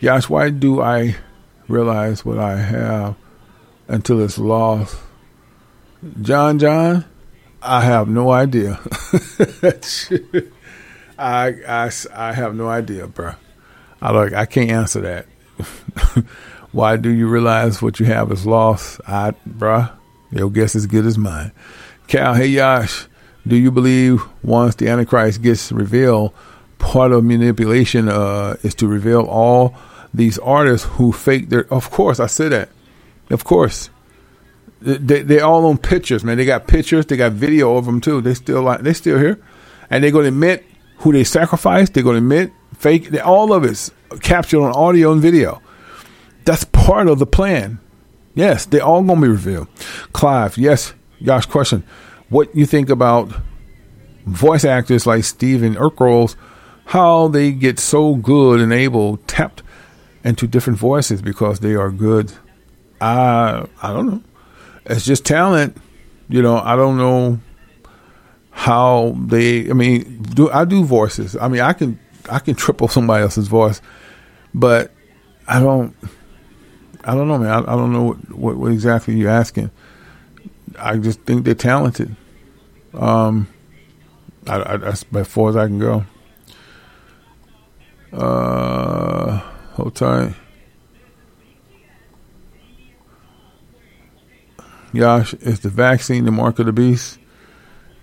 Yes, 0.00 0.28
why 0.28 0.50
do 0.50 0.82
I 0.82 1.16
realize 1.68 2.24
what 2.24 2.38
I 2.38 2.56
have 2.56 3.14
until 3.88 4.22
it's 4.22 4.38
lost? 4.38 4.96
John, 6.20 6.58
John, 6.58 7.04
I 7.62 7.80
have 7.82 8.08
no 8.08 8.30
idea. 8.30 8.80
I, 11.18 11.54
I, 11.66 11.90
I 12.14 12.32
have 12.32 12.54
no 12.54 12.68
idea, 12.68 13.06
bro. 13.06 13.34
I 14.00 14.10
like 14.10 14.32
I 14.32 14.46
can't 14.46 14.70
answer 14.70 15.00
that. 15.02 15.26
Why 16.72 16.96
do 16.96 17.10
you 17.10 17.28
realize 17.28 17.80
what 17.80 18.00
you 18.00 18.06
have 18.06 18.32
is 18.32 18.44
lost? 18.44 19.00
I, 19.06 19.32
bruh, 19.48 19.92
your 20.32 20.50
guess 20.50 20.74
is 20.74 20.86
good 20.86 21.06
as 21.06 21.18
mine. 21.18 21.52
Cal, 22.06 22.34
hey 22.34 22.46
Yash, 22.46 23.06
do 23.46 23.56
you 23.56 23.70
believe 23.70 24.22
once 24.42 24.74
the 24.74 24.88
Antichrist 24.88 25.42
gets 25.42 25.70
revealed, 25.72 26.32
part 26.78 27.12
of 27.12 27.24
manipulation 27.24 28.08
uh, 28.08 28.56
is 28.62 28.74
to 28.76 28.86
reveal 28.86 29.22
all 29.22 29.74
these 30.12 30.38
artists 30.38 30.86
who 30.92 31.12
fake 31.12 31.48
their? 31.48 31.72
Of 31.72 31.90
course, 31.90 32.20
I 32.20 32.26
said 32.26 32.52
that. 32.52 32.68
Of 33.30 33.44
course, 33.44 33.90
they 34.80 35.22
they 35.22 35.40
all 35.40 35.64
on 35.66 35.78
pictures, 35.78 36.24
man. 36.24 36.36
They 36.36 36.44
got 36.44 36.66
pictures, 36.66 37.06
they 37.06 37.16
got 37.16 37.32
video 37.32 37.76
of 37.76 37.86
them 37.86 38.00
too. 38.00 38.20
They 38.20 38.34
still 38.34 38.62
like 38.62 38.80
they 38.80 38.92
still 38.92 39.18
here, 39.18 39.42
and 39.90 40.02
they're 40.02 40.10
going 40.10 40.24
to 40.24 40.28
admit 40.28 40.64
who 40.98 41.12
they 41.12 41.24
sacrificed. 41.24 41.94
They're 41.94 42.02
going 42.02 42.14
to 42.14 42.18
admit 42.18 42.52
fake. 42.78 43.10
They, 43.10 43.20
All 43.20 43.52
of 43.52 43.64
it's 43.64 43.90
captured 44.20 44.62
on 44.62 44.72
audio 44.72 45.12
and 45.12 45.22
video. 45.22 45.62
That's 46.44 46.64
part 46.64 47.08
of 47.08 47.18
the 47.18 47.26
plan. 47.26 47.78
Yes, 48.34 48.66
they're 48.66 48.82
all 48.82 49.02
going 49.02 49.20
to 49.20 49.26
be 49.26 49.30
revealed. 49.30 49.68
Clive, 50.12 50.56
yes, 50.56 50.94
Josh, 51.22 51.46
question. 51.46 51.84
What 52.28 52.54
you 52.54 52.66
think 52.66 52.88
about 52.88 53.32
voice 54.26 54.64
actors 54.64 55.06
like 55.06 55.24
Stephen 55.24 55.74
Urkel's, 55.74 56.36
how 56.86 57.28
they 57.28 57.52
get 57.52 57.78
so 57.78 58.14
good 58.14 58.60
and 58.60 58.72
able 58.72 59.18
tapped 59.18 59.62
into 60.24 60.46
different 60.46 60.78
voices 60.78 61.20
because 61.20 61.60
they 61.60 61.74
are 61.74 61.90
good. 61.90 62.32
I 63.00 63.66
I 63.82 63.92
don't 63.92 64.06
know. 64.06 64.22
It's 64.86 65.04
just 65.04 65.24
talent. 65.24 65.76
You 66.28 66.42
know, 66.42 66.56
I 66.56 66.76
don't 66.76 66.96
know 66.96 67.40
how 68.50 69.16
they 69.26 69.68
I 69.70 69.72
mean 69.72 70.22
do 70.22 70.50
I 70.50 70.64
do 70.64 70.84
voices. 70.84 71.36
I 71.36 71.48
mean 71.48 71.60
I 71.60 71.72
can 71.72 71.98
I 72.30 72.38
can 72.38 72.54
triple 72.54 72.88
somebody 72.88 73.22
else's 73.22 73.48
voice, 73.48 73.80
but 74.54 74.92
I 75.48 75.60
don't 75.60 75.94
I 77.04 77.14
don't 77.14 77.28
know 77.28 77.38
man. 77.38 77.50
I, 77.50 77.58
I 77.58 77.76
don't 77.76 77.92
know 77.92 78.02
what, 78.02 78.30
what, 78.30 78.56
what, 78.56 78.72
exactly 78.72 79.14
you're 79.14 79.30
asking. 79.30 79.70
I 80.78 80.96
just 80.96 81.20
think 81.22 81.44
they're 81.44 81.54
talented. 81.54 82.14
Um 82.94 83.48
I, 84.46 84.74
I, 84.74 84.76
that's 84.76 85.04
as 85.14 85.28
far 85.28 85.50
as 85.50 85.56
I 85.56 85.66
can 85.66 85.78
go. 85.78 86.04
Uh 88.12 89.38
hold 89.74 89.94
tight. 89.94 90.34
Gosh, 94.94 95.32
is 95.34 95.60
the 95.60 95.70
vaccine 95.70 96.26
the 96.26 96.30
mark 96.30 96.58
of 96.58 96.66
the 96.66 96.72
beast? 96.72 97.18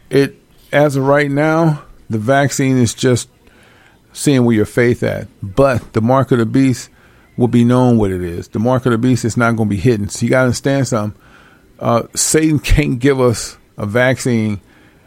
It 0.09 0.41
as 0.71 0.95
of 0.95 1.05
right 1.05 1.29
now, 1.29 1.83
the 2.09 2.17
vaccine 2.17 2.77
is 2.77 2.93
just 2.93 3.29
seeing 4.13 4.43
where 4.43 4.55
your 4.55 4.65
faith 4.65 5.03
at. 5.03 5.27
But 5.41 5.93
the 5.93 6.01
mark 6.01 6.31
of 6.31 6.39
the 6.39 6.45
beast 6.45 6.89
will 7.39 7.47
be 7.47 7.63
known 7.63 7.97
what 7.97 8.11
it 8.11 8.21
is. 8.21 8.49
The 8.49 8.59
mark 8.59 8.85
of 8.85 8.91
the 8.91 8.97
beast 8.97 9.23
is 9.23 9.37
not 9.37 9.55
going 9.55 9.69
to 9.69 9.75
be 9.75 9.79
hidden. 9.79 10.09
So 10.09 10.25
you 10.25 10.29
got 10.29 10.39
to 10.39 10.45
understand 10.47 10.87
something. 10.89 11.21
Uh, 11.79 12.03
Satan 12.13 12.59
can't 12.59 12.99
give 12.99 13.21
us 13.21 13.57
a 13.77 13.85
vaccine 13.85 14.59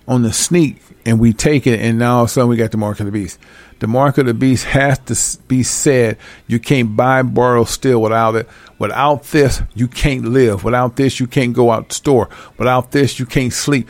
on 0.08 0.22
the 0.22 0.32
sneak 0.32 0.78
and 1.04 1.20
we 1.20 1.32
take 1.34 1.66
it 1.66 1.78
and 1.78 1.98
now 1.98 2.16
all 2.16 2.22
of 2.22 2.30
a 2.30 2.32
sudden 2.32 2.48
we 2.48 2.56
got 2.56 2.70
the 2.70 2.78
mark 2.78 2.98
of 3.00 3.06
the 3.06 3.12
beast. 3.12 3.38
The 3.80 3.86
mark 3.86 4.16
of 4.16 4.24
the 4.24 4.32
beast 4.32 4.64
has 4.64 4.98
to 5.00 5.42
be 5.46 5.62
said. 5.62 6.16
You 6.46 6.58
can't 6.58 6.96
buy, 6.96 7.22
borrow, 7.22 7.64
steal 7.64 8.00
without 8.00 8.34
it. 8.36 8.48
Without 8.78 9.24
this, 9.24 9.60
you 9.74 9.86
can't 9.86 10.24
live. 10.24 10.64
Without 10.64 10.96
this, 10.96 11.20
you 11.20 11.26
can't 11.26 11.52
go 11.52 11.70
out 11.70 11.90
the 11.90 11.94
store. 11.94 12.30
Without 12.56 12.92
this, 12.92 13.18
you 13.18 13.26
can't 13.26 13.52
sleep 13.52 13.88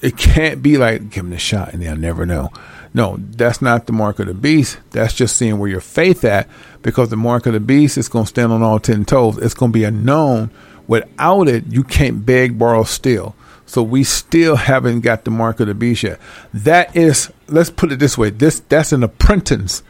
it 0.00 0.16
can't 0.16 0.62
be 0.62 0.78
like 0.78 1.10
give 1.10 1.24
them 1.24 1.32
a 1.32 1.38
shot 1.38 1.72
and 1.72 1.82
they'll 1.82 1.96
never 1.96 2.24
know. 2.24 2.50
No, 2.98 3.16
that's 3.16 3.62
not 3.62 3.86
the 3.86 3.92
mark 3.92 4.18
of 4.18 4.26
the 4.26 4.34
beast. 4.34 4.78
That's 4.90 5.14
just 5.14 5.36
seeing 5.36 5.60
where 5.60 5.70
your 5.70 5.80
faith 5.80 6.24
at 6.24 6.48
because 6.82 7.10
the 7.10 7.16
mark 7.16 7.46
of 7.46 7.52
the 7.52 7.60
beast 7.60 7.96
is 7.96 8.08
going 8.08 8.24
to 8.24 8.28
stand 8.28 8.50
on 8.50 8.60
all 8.60 8.80
ten 8.80 9.04
toes. 9.04 9.38
It's 9.38 9.54
going 9.54 9.70
to 9.70 9.78
be 9.78 9.84
a 9.84 9.90
known. 9.92 10.50
Without 10.88 11.46
it, 11.46 11.72
you 11.72 11.84
can't 11.84 12.26
beg, 12.26 12.58
borrow, 12.58 12.82
steal. 12.82 13.36
So 13.66 13.84
we 13.84 14.02
still 14.02 14.56
haven't 14.56 15.02
got 15.02 15.24
the 15.24 15.30
mark 15.30 15.60
of 15.60 15.68
the 15.68 15.74
beast 15.74 16.02
yet. 16.02 16.18
That 16.52 16.96
is, 16.96 17.30
let's 17.46 17.70
put 17.70 17.92
it 17.92 18.00
this 18.00 18.18
way: 18.18 18.30
this 18.30 18.58
that's 18.58 18.90
an 18.90 19.04
apprentice 19.04 19.84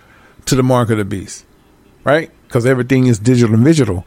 to 0.45 0.55
the 0.55 0.63
mark 0.63 0.91
of 0.91 0.99
the 0.99 1.07
beast, 1.07 1.47
right? 2.05 2.31
Because 2.47 2.67
everything 2.67 3.07
is 3.07 3.19
digital 3.19 3.55
and 3.55 3.65
visual. 3.65 4.07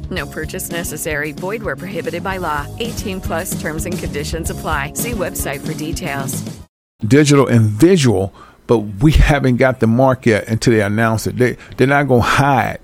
No 0.11 0.25
purchase 0.27 0.69
necessary. 0.69 1.31
Void 1.31 1.63
where 1.63 1.77
prohibited 1.77 2.21
by 2.23 2.37
law. 2.37 2.67
18 2.79 3.21
plus 3.21 3.59
terms 3.61 3.85
and 3.85 3.97
conditions 3.97 4.49
apply. 4.49 4.93
See 4.93 5.11
website 5.11 5.65
for 5.65 5.73
details. 5.73 6.43
digital 7.07 7.47
and 7.47 7.61
visual, 7.61 8.31
but 8.67 8.79
we 9.01 9.11
haven't 9.13 9.55
got 9.57 9.79
the 9.79 9.87
mark 9.87 10.25
yet 10.27 10.47
until 10.47 10.73
they 10.73 10.81
announce 10.81 11.25
it. 11.27 11.37
They 11.37 11.57
they're 11.77 11.87
not 11.87 12.07
gonna 12.07 12.21
hide. 12.21 12.79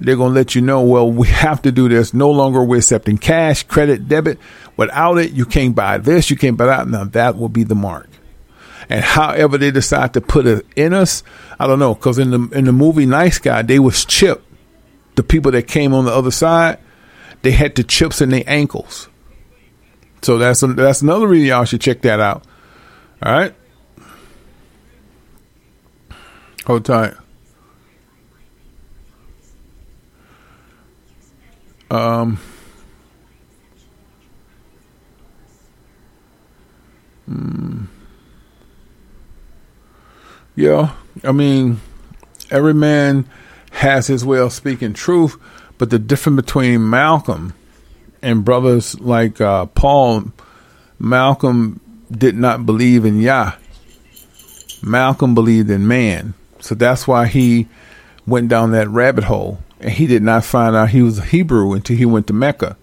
They're 0.00 0.16
gonna 0.16 0.32
let 0.34 0.54
you 0.54 0.62
know. 0.62 0.80
Well, 0.82 1.10
we 1.10 1.26
have 1.28 1.60
to 1.62 1.72
do 1.72 1.88
this. 1.88 2.14
No 2.14 2.30
longer 2.30 2.62
we're 2.64 2.78
accepting 2.78 3.18
cash, 3.18 3.64
credit, 3.64 4.08
debit. 4.08 4.38
Without 4.76 5.18
it, 5.18 5.32
you 5.32 5.44
can't 5.44 5.74
buy 5.74 5.98
this. 5.98 6.30
You 6.30 6.36
can't 6.36 6.56
buy 6.56 6.66
that. 6.66 6.88
Now 6.88 7.04
that 7.04 7.36
will 7.36 7.48
be 7.50 7.64
the 7.64 7.74
mark. 7.74 8.08
And 8.88 9.02
however 9.04 9.58
they 9.58 9.70
decide 9.70 10.14
to 10.14 10.20
put 10.20 10.46
it 10.46 10.64
in 10.76 10.92
us, 10.94 11.22
I 11.58 11.66
don't 11.66 11.78
know. 11.78 11.94
Because 11.94 12.18
in 12.18 12.30
the 12.30 12.48
in 12.56 12.64
the 12.64 12.72
movie 12.72 13.06
Nice 13.06 13.38
Guy, 13.38 13.62
they 13.62 13.78
was 13.78 14.04
chipped. 14.04 14.44
The 15.14 15.22
people 15.22 15.52
that 15.52 15.68
came 15.68 15.94
on 15.94 16.04
the 16.04 16.12
other 16.12 16.30
side, 16.30 16.78
they 17.42 17.52
had 17.52 17.74
the 17.74 17.84
chips 17.84 18.20
in 18.20 18.30
their 18.30 18.44
ankles. 18.46 19.08
So 20.22 20.38
that's 20.38 20.60
that's 20.60 21.02
another 21.02 21.28
reason 21.28 21.48
y'all 21.48 21.64
should 21.64 21.80
check 21.80 22.02
that 22.02 22.18
out. 22.18 22.44
All 23.22 23.32
right. 23.32 23.54
Hold 26.66 26.84
tight. 26.84 27.14
Um. 31.90 32.38
hmm. 37.26 37.84
Yeah, 40.56 40.94
I 41.22 41.32
mean, 41.32 41.80
every 42.50 42.74
man 42.74 43.28
has 43.74 44.06
his 44.06 44.24
way 44.24 44.38
of 44.38 44.52
speaking 44.52 44.92
truth, 44.92 45.36
but 45.78 45.90
the 45.90 45.98
difference 45.98 46.36
between 46.36 46.88
Malcolm 46.88 47.52
and 48.22 48.44
brothers 48.44 48.98
like 49.00 49.40
uh, 49.40 49.66
Paul, 49.66 50.32
Malcolm 50.98 51.80
did 52.10 52.36
not 52.36 52.64
believe 52.64 53.04
in 53.04 53.20
Yah. 53.20 53.54
Malcolm 54.82 55.34
believed 55.34 55.70
in 55.70 55.86
man. 55.88 56.34
So 56.60 56.74
that's 56.74 57.06
why 57.08 57.26
he 57.26 57.68
went 58.26 58.48
down 58.48 58.70
that 58.72 58.88
rabbit 58.88 59.24
hole. 59.24 59.58
And 59.80 59.90
he 59.90 60.06
did 60.06 60.22
not 60.22 60.44
find 60.44 60.76
out 60.76 60.90
he 60.90 61.02
was 61.02 61.18
a 61.18 61.24
Hebrew 61.24 61.72
until 61.72 61.96
he 61.96 62.06
went 62.06 62.26
to 62.28 62.32
Mecca. 62.32 62.76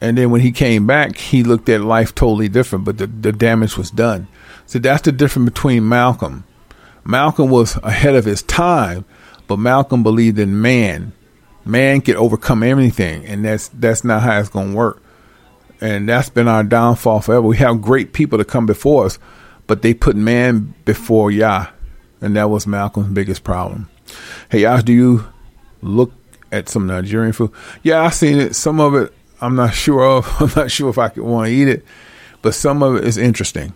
And 0.00 0.16
then 0.16 0.30
when 0.30 0.42
he 0.42 0.52
came 0.52 0.86
back, 0.86 1.16
he 1.16 1.42
looked 1.42 1.68
at 1.68 1.80
life 1.80 2.14
totally 2.14 2.48
different, 2.48 2.84
but 2.84 2.98
the, 2.98 3.06
the 3.06 3.32
damage 3.32 3.76
was 3.76 3.90
done. 3.90 4.28
So 4.66 4.78
that's 4.78 5.02
the 5.02 5.12
difference 5.12 5.50
between 5.50 5.88
Malcolm. 5.88 6.44
Malcolm 7.04 7.48
was 7.50 7.76
ahead 7.82 8.14
of 8.14 8.26
his 8.26 8.42
time, 8.42 9.04
but 9.48 9.58
Malcolm 9.58 10.02
believed 10.02 10.38
in 10.38 10.60
man. 10.60 11.12
Man 11.64 12.00
could 12.00 12.16
overcome 12.16 12.62
everything, 12.62 13.26
and 13.26 13.44
that's 13.44 13.68
that's 13.68 14.04
not 14.04 14.22
how 14.22 14.38
it's 14.38 14.48
going 14.48 14.70
to 14.70 14.76
work. 14.76 15.02
And 15.80 16.08
that's 16.08 16.28
been 16.28 16.48
our 16.48 16.62
downfall 16.62 17.20
forever. 17.20 17.46
We 17.46 17.56
have 17.58 17.82
great 17.82 18.12
people 18.12 18.38
to 18.38 18.44
come 18.44 18.66
before 18.66 19.06
us, 19.06 19.18
but 19.66 19.82
they 19.82 19.94
put 19.94 20.16
man 20.16 20.74
before 20.84 21.30
Yah, 21.30 21.66
and 22.20 22.36
that 22.36 22.50
was 22.50 22.66
Malcolm's 22.66 23.12
biggest 23.12 23.44
problem. 23.44 23.88
Hey, 24.48 24.60
Yash, 24.60 24.84
do 24.84 24.92
you 24.92 25.26
look 25.82 26.12
at 26.50 26.68
some 26.68 26.86
Nigerian 26.86 27.32
food? 27.32 27.52
Yeah, 27.82 28.02
I've 28.02 28.14
seen 28.14 28.38
it. 28.38 28.54
Some 28.56 28.80
of 28.80 28.94
it 28.94 29.12
I'm 29.40 29.54
not 29.54 29.74
sure 29.74 30.04
of. 30.04 30.26
I'm 30.40 30.50
not 30.56 30.70
sure 30.70 30.90
if 30.90 30.98
I 30.98 31.08
could 31.08 31.22
want 31.22 31.46
to 31.46 31.52
eat 31.52 31.68
it, 31.68 31.84
but 32.42 32.54
some 32.54 32.82
of 32.82 32.96
it 32.96 33.04
is 33.04 33.16
interesting. 33.16 33.72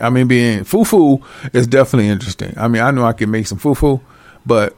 I 0.00 0.10
mean, 0.10 0.28
being 0.28 0.60
fufu 0.60 1.22
is 1.52 1.66
definitely 1.66 2.08
interesting. 2.08 2.54
I 2.56 2.68
mean, 2.68 2.82
I 2.82 2.90
know 2.90 3.04
I 3.04 3.12
can 3.12 3.30
make 3.30 3.46
some 3.46 3.58
fufu, 3.58 4.00
but 4.46 4.76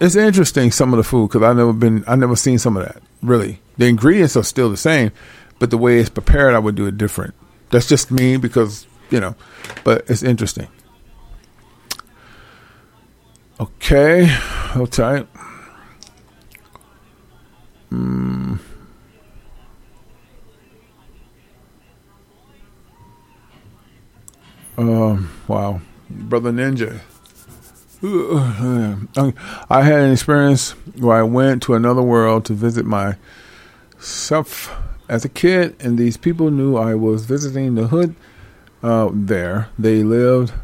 it's 0.00 0.16
interesting 0.16 0.70
some 0.72 0.92
of 0.92 0.96
the 0.96 1.04
food 1.04 1.28
because 1.28 1.42
I've 1.42 1.56
never 1.56 1.72
been, 1.72 2.04
I've 2.06 2.18
never 2.18 2.36
seen 2.36 2.58
some 2.58 2.76
of 2.76 2.84
that. 2.84 3.02
Really, 3.22 3.60
the 3.76 3.86
ingredients 3.86 4.36
are 4.36 4.42
still 4.42 4.70
the 4.70 4.76
same, 4.76 5.12
but 5.58 5.70
the 5.70 5.78
way 5.78 5.98
it's 5.98 6.08
prepared, 6.08 6.54
I 6.54 6.58
would 6.58 6.74
do 6.74 6.86
it 6.86 6.96
different. 6.96 7.34
That's 7.70 7.86
just 7.86 8.10
me 8.10 8.36
because 8.36 8.86
you 9.10 9.20
know, 9.20 9.34
but 9.84 10.08
it's 10.08 10.22
interesting. 10.22 10.68
Okay, 13.60 14.24
hold 14.24 14.92
tight. 14.92 15.26
Hmm. 17.90 18.56
Um, 24.78 25.30
wow, 25.46 25.80
brother 26.08 26.52
Ninja. 26.52 27.00
I 28.02 29.82
had 29.82 30.00
an 30.00 30.12
experience 30.12 30.70
where 30.96 31.18
I 31.18 31.22
went 31.22 31.62
to 31.64 31.74
another 31.74 32.00
world 32.00 32.46
to 32.46 32.54
visit 32.54 32.86
myself 32.86 34.74
as 35.06 35.26
a 35.26 35.28
kid, 35.28 35.76
and 35.80 35.98
these 35.98 36.16
people 36.16 36.50
knew 36.50 36.78
I 36.78 36.94
was 36.94 37.26
visiting 37.26 37.74
the 37.74 37.88
hood 37.88 38.14
uh, 38.82 39.10
there. 39.12 39.68
They 39.78 40.02
lived, 40.02 40.54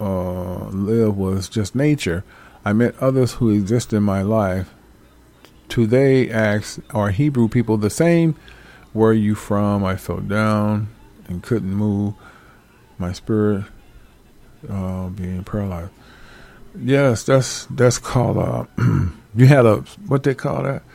uh, 0.00 0.68
live 0.68 1.14
was 1.14 1.50
just 1.50 1.74
nature. 1.74 2.24
I 2.64 2.72
met 2.72 2.96
others 3.02 3.34
who 3.34 3.50
exist 3.50 3.92
in 3.92 4.02
my 4.02 4.22
life. 4.22 4.72
To 5.70 5.86
they 5.86 6.30
asked, 6.30 6.80
Are 6.94 7.10
Hebrew 7.10 7.48
people 7.48 7.76
the 7.76 7.90
same? 7.90 8.34
Where 8.94 9.10
are 9.10 9.14
you 9.14 9.34
from? 9.34 9.84
I 9.84 9.96
fell 9.96 10.20
down 10.20 10.88
and 11.26 11.42
couldn't 11.42 11.74
move 11.74 12.14
my 12.96 13.12
spirit 13.12 13.64
uh, 14.70 15.08
being 15.10 15.44
paralyzed. 15.44 15.92
Yes, 16.76 17.24
that's 17.24 17.66
that's 17.66 17.98
called 17.98 18.38
uh, 18.38 18.64
you 19.34 19.46
had 19.46 19.66
a 19.66 19.76
what 20.06 20.22
they 20.22 20.34
call 20.34 20.62
that. 20.62 20.82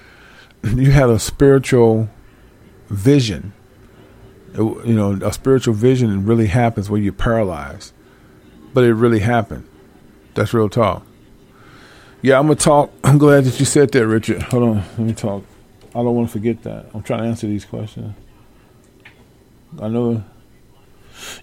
You 0.64 0.92
had 0.92 1.10
a 1.10 1.20
spiritual 1.20 2.10
vision. 2.90 3.52
It, 4.54 4.60
you 4.60 4.94
know, 4.94 5.20
a 5.22 5.34
spiritual 5.34 5.74
vision 5.74 6.26
really 6.26 6.48
happens 6.48 6.90
when 6.90 7.04
you're 7.04 7.12
paralyzed, 7.12 7.92
but 8.74 8.86
it 8.86 8.94
really 8.94 9.20
happened. 9.20 9.68
That's 10.36 10.54
real 10.54 10.70
talk. 10.70 11.06
Yeah, 12.22 12.40
I'm 12.40 12.48
gonna 12.48 12.56
talk. 12.56 12.92
I'm 13.04 13.18
glad 13.18 13.44
that 13.44 13.60
you 13.60 13.66
said 13.66 13.92
that, 13.92 14.08
Richard. 14.08 14.42
Hold 14.44 14.64
on, 14.64 14.76
let 14.78 15.00
me 15.00 15.14
talk. 15.14 15.44
I 15.90 16.02
don't 16.02 16.16
want 16.16 16.30
to 16.30 16.32
forget 16.32 16.64
that. 16.64 16.86
I'm 16.94 17.04
trying 17.04 17.24
to 17.24 17.26
answer 17.28 17.48
these 17.48 17.66
questions. 17.66 18.16
I 19.82 19.90
know 19.90 20.24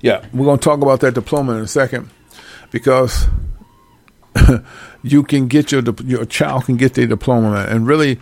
yeah, 0.01 0.25
we're 0.33 0.57
to 0.57 0.63
talk 0.63 0.81
about 0.83 1.01
that 1.01 1.15
diploma 1.15 1.57
in 1.57 1.63
a 1.63 1.67
second 1.67 2.11
because 2.71 3.27
you 5.03 5.23
can 5.23 5.49
get 5.49 5.73
your 5.73 5.83
your 6.05 6.25
child 6.25 6.65
can 6.65 6.77
get 6.77 6.95
their 6.95 7.07
diploma, 7.07 7.67
and 7.69 7.87
really, 7.87 8.19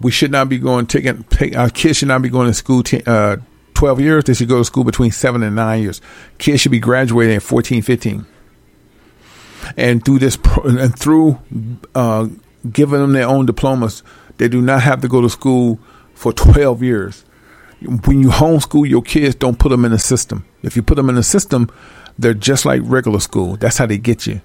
we 0.00 0.10
should 0.10 0.30
not 0.30 0.48
be 0.48 0.58
going 0.58 0.86
taking 0.86 1.22
take, 1.24 1.56
our 1.56 1.70
kids 1.70 1.98
should 1.98 2.08
not 2.08 2.22
be 2.22 2.28
going 2.28 2.48
to 2.48 2.54
school. 2.54 2.82
T- 2.82 3.02
uh, 3.06 3.36
12 3.74 4.00
years, 4.00 4.24
they 4.24 4.34
should 4.34 4.48
go 4.48 4.58
to 4.58 4.64
school 4.64 4.84
between 4.84 5.10
7 5.10 5.42
and 5.42 5.56
9 5.56 5.82
years. 5.82 6.00
Kids 6.38 6.60
should 6.60 6.72
be 6.72 6.78
graduating 6.78 7.36
at 7.36 7.42
14, 7.42 7.82
15. 7.82 8.26
And 9.76 10.04
through 10.04 10.18
this, 10.18 10.38
and 10.64 10.96
through 10.96 11.40
uh, 11.94 12.28
giving 12.70 13.00
them 13.00 13.12
their 13.12 13.26
own 13.26 13.46
diplomas, 13.46 14.02
they 14.36 14.48
do 14.48 14.60
not 14.60 14.82
have 14.82 15.00
to 15.00 15.08
go 15.08 15.20
to 15.20 15.30
school 15.30 15.80
for 16.14 16.32
12 16.32 16.82
years 16.82 17.24
when 18.04 18.22
you 18.22 18.28
homeschool 18.28 18.88
your 18.88 19.02
kids, 19.02 19.34
don't 19.34 19.58
put 19.58 19.70
them 19.70 19.84
in 19.84 19.92
a 19.92 19.98
system. 19.98 20.44
If 20.62 20.76
you 20.76 20.82
put 20.82 20.94
them 20.94 21.08
in 21.08 21.16
a 21.16 21.22
system, 21.22 21.70
they're 22.18 22.34
just 22.34 22.64
like 22.64 22.80
regular 22.84 23.20
school. 23.20 23.56
That's 23.56 23.78
how 23.78 23.86
they 23.86 23.98
get 23.98 24.26
you. 24.26 24.40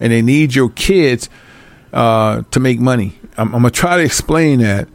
And 0.00 0.12
they 0.12 0.22
need 0.22 0.54
your 0.54 0.68
kids 0.70 1.28
uh, 1.92 2.42
to 2.50 2.60
make 2.60 2.80
money. 2.80 3.18
I'm, 3.36 3.54
I'm, 3.54 3.62
gonna 3.62 3.70
try 3.70 3.96
to 3.96 4.02
explain 4.02 4.60
that. 4.60 4.88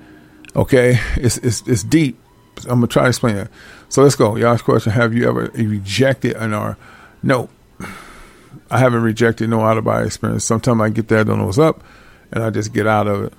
Okay, 0.55 0.99
it's 1.15 1.37
it's, 1.37 1.61
it's 1.67 1.83
deep. 1.83 2.19
I'm 2.63 2.79
gonna 2.79 2.87
try 2.87 3.03
to 3.03 3.09
explain 3.09 3.35
that. 3.35 3.51
So 3.89 4.03
let's 4.03 4.15
go. 4.15 4.35
Y'all's 4.35 4.61
question: 4.61 4.91
Have 4.91 5.13
you 5.13 5.27
ever 5.27 5.51
rejected 5.53 6.35
an 6.35 6.53
R? 6.53 6.77
No, 7.23 7.49
I 8.69 8.79
haven't 8.79 9.01
rejected 9.01 9.49
no 9.49 9.61
out 9.61 9.77
of 9.77 9.83
body 9.83 10.05
experience. 10.05 10.43
Sometimes 10.43 10.81
I 10.81 10.89
get 10.89 11.07
there, 11.07 11.19
I 11.19 11.23
don't 11.23 11.39
know 11.39 11.45
what's 11.45 11.57
up, 11.57 11.83
and 12.31 12.43
I 12.43 12.49
just 12.49 12.73
get 12.73 12.87
out 12.87 13.07
of 13.07 13.23
it. 13.25 13.33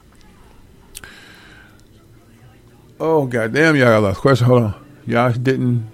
Oh 2.99 3.27
goddamn, 3.27 3.77
y'all 3.77 3.87
got 3.87 4.03
last 4.03 4.21
question. 4.21 4.47
Hold 4.47 4.63
on. 4.63 4.87
Y'all 5.07 5.33
didn't 5.33 5.91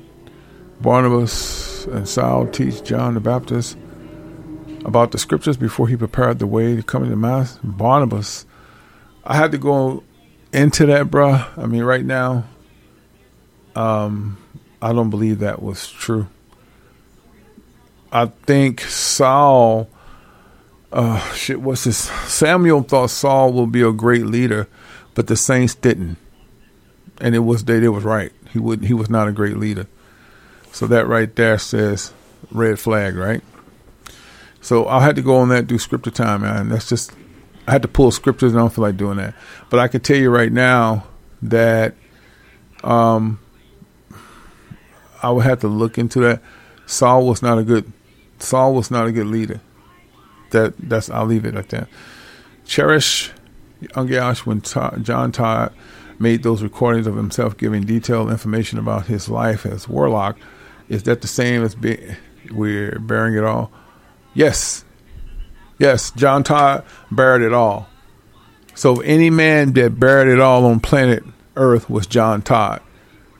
Barnabas 0.80 1.86
and 1.86 2.08
Saul 2.08 2.48
teach 2.48 2.82
John 2.82 3.14
the 3.14 3.20
Baptist 3.20 3.78
about 4.86 5.10
the 5.10 5.18
scriptures 5.18 5.56
before 5.56 5.88
he 5.88 5.96
prepared 5.96 6.38
the 6.38 6.46
way 6.46 6.76
to 6.76 6.82
come 6.82 7.02
into 7.02 7.16
mass? 7.16 7.58
Barnabas. 7.62 8.46
I 9.24 9.36
had 9.36 9.50
to 9.52 9.58
go 9.58 10.04
into 10.52 10.86
that, 10.86 11.08
bruh. 11.08 11.46
I 11.58 11.66
mean, 11.66 11.82
right 11.82 12.04
now, 12.04 12.44
um, 13.74 14.38
I 14.80 14.92
don't 14.92 15.10
believe 15.10 15.40
that 15.40 15.60
was 15.60 15.90
true. 15.90 16.28
I 18.12 18.26
think 18.26 18.80
Saul, 18.82 19.90
uh, 20.92 21.18
shit, 21.32 21.60
what's 21.60 21.82
this? 21.82 21.98
Samuel 22.28 22.82
thought 22.84 23.10
Saul 23.10 23.52
will 23.52 23.66
be 23.66 23.82
a 23.82 23.90
great 23.90 24.24
leader, 24.24 24.68
but 25.14 25.26
the 25.26 25.36
saints 25.36 25.74
didn't, 25.74 26.16
and 27.20 27.34
it 27.34 27.40
was 27.40 27.64
they, 27.64 27.80
they 27.80 27.88
was 27.88 28.04
right. 28.04 28.32
He 28.52 28.60
would 28.60 28.84
he 28.84 28.94
was 28.94 29.10
not 29.10 29.26
a 29.26 29.32
great 29.32 29.56
leader. 29.56 29.88
So 30.70 30.86
that 30.86 31.08
right 31.08 31.34
there 31.34 31.58
says 31.58 32.12
red 32.52 32.78
flag, 32.78 33.16
right? 33.16 33.42
So 34.66 34.88
I 34.88 35.00
had 35.00 35.14
to 35.14 35.22
go 35.22 35.36
on 35.36 35.50
that 35.50 35.68
do 35.68 35.78
scripture 35.78 36.10
time, 36.10 36.42
man. 36.42 36.70
That's 36.70 36.88
just 36.88 37.12
I 37.68 37.70
had 37.70 37.82
to 37.82 37.88
pull 37.88 38.10
scriptures. 38.10 38.50
and 38.50 38.58
I 38.58 38.64
don't 38.64 38.72
feel 38.72 38.82
like 38.82 38.96
doing 38.96 39.16
that, 39.18 39.36
but 39.70 39.78
I 39.78 39.86
can 39.86 40.00
tell 40.00 40.16
you 40.16 40.28
right 40.28 40.50
now 40.50 41.06
that 41.40 41.94
um, 42.82 43.38
I 45.22 45.30
would 45.30 45.44
have 45.44 45.60
to 45.60 45.68
look 45.68 45.98
into 45.98 46.18
that. 46.22 46.42
Saul 46.84 47.28
was 47.28 47.42
not 47.42 47.58
a 47.58 47.62
good 47.62 47.92
Saul 48.40 48.74
was 48.74 48.90
not 48.90 49.06
a 49.06 49.12
good 49.12 49.28
leader. 49.28 49.60
That 50.50 50.74
that's 50.78 51.10
I'll 51.10 51.26
leave 51.26 51.44
it 51.44 51.54
at 51.54 51.68
that. 51.68 51.88
Cherish 52.64 53.30
Ungash 53.94 54.38
when 54.46 54.62
John 55.04 55.30
Todd 55.30 55.72
made 56.18 56.42
those 56.42 56.64
recordings 56.64 57.06
of 57.06 57.14
himself 57.14 57.56
giving 57.56 57.84
detailed 57.84 58.32
information 58.32 58.80
about 58.80 59.06
his 59.06 59.28
life 59.28 59.64
as 59.64 59.88
warlock. 59.88 60.36
Is 60.88 61.04
that 61.04 61.20
the 61.20 61.28
same 61.28 61.62
as 61.62 61.76
be, 61.76 62.16
we're 62.50 62.98
bearing 62.98 63.36
it 63.36 63.44
all? 63.44 63.70
Yes. 64.36 64.84
Yes, 65.78 66.10
John 66.10 66.44
Todd 66.44 66.84
buried 67.10 67.42
it 67.42 67.54
all. 67.54 67.88
So 68.74 69.00
any 69.00 69.30
man 69.30 69.72
that 69.72 69.98
buried 69.98 70.30
it 70.30 70.40
all 70.40 70.66
on 70.66 70.78
planet 70.78 71.24
Earth 71.56 71.88
was 71.88 72.06
John 72.06 72.42
Todd. 72.42 72.82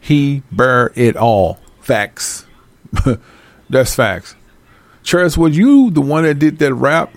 He 0.01 0.43
buried 0.51 0.97
it 0.97 1.15
all. 1.15 1.59
Facts. 1.81 2.47
That's 3.71 3.95
facts. 3.95 4.37
Chris, 5.07 5.37
was 5.37 5.57
you 5.57 5.91
the 5.91 6.01
one 6.01 6.25
that 6.25 6.39
did 6.39 6.59
that 6.61 6.73
rap? 6.73 7.13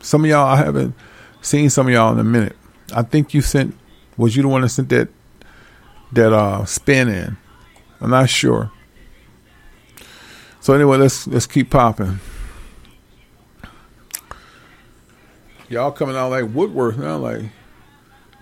Some 0.00 0.24
of 0.24 0.30
y'all 0.30 0.46
I 0.46 0.56
haven't 0.56 0.94
seen 1.40 1.70
some 1.70 1.86
of 1.86 1.92
y'all 1.94 2.12
in 2.12 2.18
a 2.18 2.24
minute. 2.24 2.56
I 2.94 3.02
think 3.02 3.32
you 3.32 3.40
sent 3.40 3.74
was 4.18 4.36
you 4.36 4.42
the 4.42 4.48
one 4.48 4.60
that 4.60 4.68
sent 4.68 4.90
that 4.90 5.08
that 6.12 6.34
uh 6.34 6.66
spin 6.66 7.08
in? 7.08 7.38
I'm 8.02 8.10
not 8.10 8.28
sure. 8.28 8.70
So 10.60 10.74
anyway, 10.74 10.98
let's 10.98 11.26
let's 11.26 11.46
keep 11.46 11.70
popping. 11.70 12.20
Y'all 15.70 15.92
coming 15.92 16.16
out 16.16 16.30
like 16.30 16.52
Woodworth 16.52 16.98
now, 16.98 17.16
like 17.16 17.42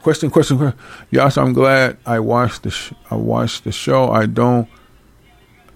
question, 0.01 0.31
question, 0.31 0.57
question. 0.57 0.79
Y'all, 1.11 1.31
I'm 1.37 1.53
glad 1.53 1.99
I 2.07 2.21
watched 2.21 2.63
the 2.63 2.71
sh- 2.71 2.95
I 3.11 3.17
watched 3.17 3.65
the 3.65 3.73
show. 3.73 4.11
I 4.11 4.25
don't. 4.25 4.67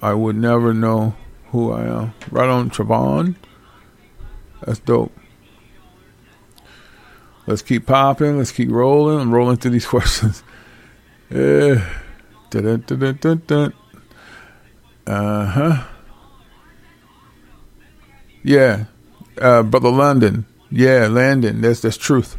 I 0.00 0.14
would 0.14 0.34
never 0.34 0.72
know 0.72 1.14
who 1.50 1.70
I 1.70 1.82
am. 1.82 2.14
Right 2.30 2.48
on 2.48 2.70
Travon. 2.70 3.36
That's 4.64 4.78
dope. 4.78 5.12
Let's 7.46 7.60
keep 7.60 7.86
popping. 7.86 8.38
Let's 8.38 8.50
keep 8.50 8.70
rolling. 8.70 9.20
I'm 9.20 9.30
rolling 9.30 9.58
through 9.58 9.72
these 9.72 9.86
questions. 9.94 10.42
Uh 11.30 11.76
huh. 15.06 15.84
Yeah. 18.42 18.86
Uh, 19.38 19.62
Brother 19.62 19.90
London. 19.90 20.46
Yeah, 20.72 21.08
Landon. 21.08 21.60
That's 21.60 21.80
that's 21.80 21.98
truth. 21.98 22.38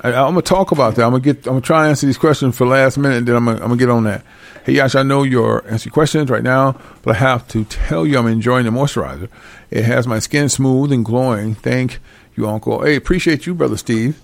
I, 0.00 0.10
am 0.10 0.34
gonna 0.34 0.42
talk 0.42 0.70
about 0.70 0.94
that. 0.94 1.04
I'm 1.04 1.10
gonna 1.10 1.22
get. 1.22 1.38
I'm 1.38 1.54
gonna 1.54 1.60
try 1.60 1.82
and 1.82 1.90
answer 1.90 2.06
these 2.06 2.16
questions 2.16 2.56
for 2.56 2.66
last 2.66 2.96
minute. 2.96 3.26
Then 3.26 3.34
I'm 3.34 3.44
gonna, 3.46 3.56
I'm 3.56 3.68
gonna 3.68 3.76
get 3.76 3.90
on 3.90 4.04
that. 4.04 4.24
Hey, 4.64 4.74
Yash, 4.74 4.94
I 4.94 5.02
know 5.02 5.24
you're 5.24 5.66
answering 5.68 5.92
questions 5.92 6.30
right 6.30 6.42
now, 6.42 6.80
but 7.02 7.16
I 7.16 7.18
have 7.18 7.48
to 7.48 7.64
tell 7.64 8.06
you 8.06 8.16
I'm 8.16 8.28
enjoying 8.28 8.64
the 8.64 8.70
moisturizer. 8.70 9.28
It 9.70 9.84
has 9.84 10.06
my 10.06 10.20
skin 10.20 10.48
smooth 10.48 10.92
and 10.92 11.04
glowing. 11.04 11.56
Thank 11.56 11.98
you, 12.36 12.48
Uncle. 12.48 12.84
Hey, 12.84 12.94
appreciate 12.94 13.44
you, 13.44 13.54
Brother 13.54 13.76
Steve. 13.76 14.20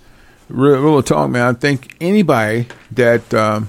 Real, 0.49 0.81
real 0.81 1.03
talk, 1.03 1.29
man. 1.29 1.57
I 1.61 1.79
anybody 2.01 2.69
that 2.93 3.35
um, 3.35 3.69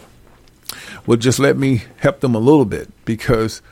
would 1.07 1.21
just 1.21 1.39
let 1.39 1.57
me 1.57 1.85
help 1.97 2.19
them 2.19 2.35
a 2.35 2.39
little 2.39 2.65
bit 2.65 2.91
because 3.05 3.63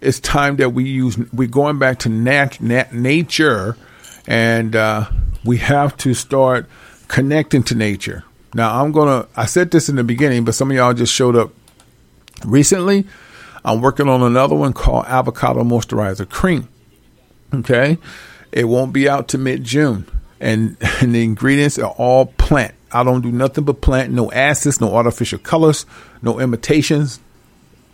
it's 0.00 0.18
time 0.18 0.56
that 0.56 0.70
we 0.70 0.84
use. 0.84 1.18
We're 1.30 1.48
going 1.48 1.78
back 1.78 1.98
to 2.00 2.08
nat, 2.08 2.58
nat 2.60 2.94
nature, 2.94 3.76
and 4.26 4.74
uh, 4.74 5.10
we 5.44 5.58
have 5.58 5.96
to 5.98 6.14
start 6.14 6.66
connecting 7.08 7.62
to 7.64 7.74
nature. 7.74 8.24
Now, 8.54 8.82
I'm 8.82 8.92
gonna. 8.92 9.26
I 9.36 9.46
said 9.46 9.70
this 9.70 9.88
in 9.88 9.96
the 9.96 10.04
beginning, 10.04 10.44
but 10.44 10.54
some 10.54 10.70
of 10.70 10.76
y'all 10.76 10.94
just 10.94 11.12
showed 11.12 11.36
up 11.36 11.52
recently. 12.44 13.06
I'm 13.64 13.80
working 13.80 14.08
on 14.08 14.22
another 14.22 14.56
one 14.56 14.72
called 14.72 15.06
Avocado 15.06 15.62
Moisturizer 15.62 16.28
Cream. 16.28 16.68
Okay, 17.54 17.98
it 18.50 18.64
won't 18.64 18.92
be 18.92 19.08
out 19.08 19.28
to 19.28 19.38
mid 19.38 19.64
June 19.64 20.06
and, 20.42 20.76
and 21.00 21.14
the 21.14 21.24
ingredients 21.24 21.78
are 21.78 21.92
all 21.92 22.26
plant. 22.26 22.74
I 22.90 23.04
don't 23.04 23.22
do 23.22 23.32
nothing 23.32 23.64
but 23.64 23.80
plant, 23.80 24.12
no 24.12 24.30
acids, 24.32 24.80
no 24.80 24.94
artificial 24.94 25.38
colors, 25.38 25.86
no 26.20 26.38
imitations. 26.38 27.20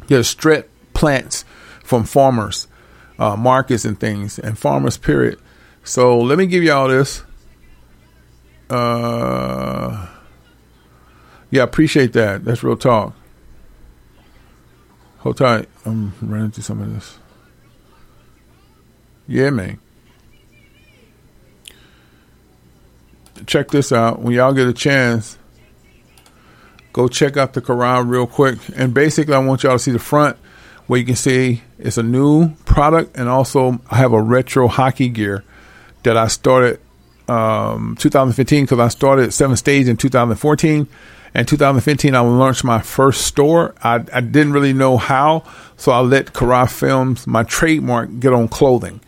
They're 0.09 0.25
straight 0.25 0.65
plants 0.93 1.45
from 1.85 2.03
farmers, 2.03 2.67
uh, 3.19 3.37
markets 3.37 3.85
and 3.85 4.01
things, 4.01 4.41
and 4.41 4.59
farmers, 4.59 4.97
period. 4.97 5.39
So 5.85 6.19
let 6.19 6.39
me 6.39 6.47
give 6.47 6.65
you 6.65 6.73
all 6.73 6.89
this. 6.89 7.23
Uh, 8.71 10.07
yeah, 11.51 11.63
appreciate 11.63 12.13
that. 12.13 12.45
That's 12.45 12.63
real 12.63 12.77
talk. 12.77 13.15
Hold 15.19 15.39
tight. 15.39 15.69
I'm 15.85 16.13
running 16.21 16.51
through 16.51 16.63
some 16.63 16.81
of 16.81 16.95
this. 16.95 17.19
Yeah, 19.27 19.51
man. 19.51 19.81
check 23.47 23.69
this 23.69 23.93
out. 23.93 24.21
When 24.21 24.35
y'all 24.35 24.53
get 24.53 24.69
a 24.69 24.73
chance, 24.73 25.39
go 26.93 27.09
check 27.09 27.37
out 27.37 27.55
the 27.55 27.63
Quran 27.63 28.09
real 28.09 28.27
quick. 28.27 28.59
And 28.77 28.95
basically, 28.95 29.35
I 29.35 29.39
want 29.39 29.63
y'all 29.63 29.73
to 29.73 29.79
see 29.79 29.91
the 29.91 29.99
front 29.99 30.37
where 30.87 31.01
you 31.01 31.07
can 31.07 31.17
see 31.17 31.63
it's 31.79 31.99
a 31.99 32.03
new 32.03 32.55
product, 32.65 33.17
and 33.17 33.29
also 33.29 33.81
I 33.91 33.97
have 33.97 34.13
a 34.13 34.23
retro 34.23 34.69
hockey 34.69 35.09
gear 35.09 35.45
that 36.05 36.17
I 36.17 36.29
started 36.29 36.81
um, 37.29 37.97
2015 37.99 38.65
because 38.65 38.79
I 38.79 38.89
started 38.89 39.33
Seven 39.33 39.57
Stage 39.57 39.89
in 39.89 39.97
2014. 39.97 40.89
And 41.35 41.47
2015, 41.47 42.15
I 42.15 42.21
launched 42.21 42.65
my 42.65 42.81
first 42.81 43.27
store. 43.27 43.75
I, 43.83 43.97
I 44.13 44.21
didn't 44.23 44.53
really 44.53 44.73
know 44.73 44.97
how, 44.97 45.45
so 45.77 45.93
I 45.93 46.01
let 46.01 46.33
KaraFilms, 46.33 47.27
my 47.27 47.43
trademark, 47.43 48.19
get 48.19 48.33
on 48.33 48.49
clothing 48.49 49.01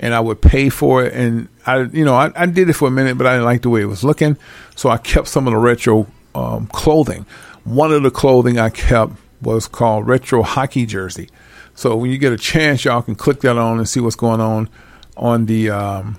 and 0.00 0.14
I 0.14 0.20
would 0.20 0.40
pay 0.40 0.70
for 0.70 1.04
it. 1.04 1.12
And 1.12 1.48
I, 1.66 1.82
you 1.82 2.04
know, 2.04 2.14
I, 2.14 2.32
I, 2.34 2.46
did 2.46 2.68
it 2.68 2.72
for 2.72 2.88
a 2.88 2.90
minute, 2.90 3.16
but 3.18 3.26
I 3.26 3.34
didn't 3.34 3.44
like 3.44 3.62
the 3.62 3.68
way 3.68 3.82
it 3.82 3.86
was 3.86 4.02
looking, 4.02 4.36
so 4.74 4.88
I 4.88 4.96
kept 4.96 5.28
some 5.28 5.46
of 5.46 5.52
the 5.52 5.58
retro 5.58 6.06
um, 6.34 6.66
clothing. 6.68 7.26
One 7.64 7.92
of 7.92 8.02
the 8.02 8.10
clothing 8.10 8.58
I 8.58 8.70
kept 8.70 9.12
was 9.42 9.68
called 9.68 10.08
retro 10.08 10.42
hockey 10.42 10.86
jersey. 10.86 11.28
So 11.74 11.96
when 11.96 12.10
you 12.10 12.18
get 12.18 12.32
a 12.32 12.38
chance, 12.38 12.84
y'all 12.84 13.02
can 13.02 13.14
click 13.14 13.40
that 13.42 13.56
on 13.56 13.78
and 13.78 13.88
see 13.88 14.00
what's 14.00 14.16
going 14.16 14.40
on 14.40 14.68
on 15.16 15.46
the 15.46 15.70
um, 15.70 16.18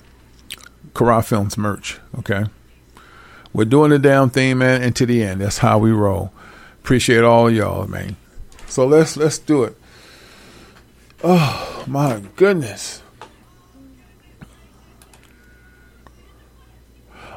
KaraFilms 0.94 1.58
merch. 1.58 2.00
Okay, 2.20 2.46
we're 3.54 3.66
doing 3.66 3.92
the 3.92 4.00
damn 4.00 4.30
thing, 4.30 4.58
man, 4.58 4.82
and 4.82 4.96
to 4.96 5.06
the 5.06 5.24
end. 5.24 5.42
That's 5.42 5.60
how 5.60 5.78
we 5.78 5.92
roll. 5.92 6.32
Appreciate 6.82 7.24
all 7.24 7.50
y'all, 7.50 7.88
man. 7.88 8.16
So 8.68 8.86
let's 8.86 9.18
let's 9.18 9.38
do 9.38 9.64
it. 9.64 9.78
Oh 11.24 11.84
my 11.88 12.22
goodness. 12.36 13.02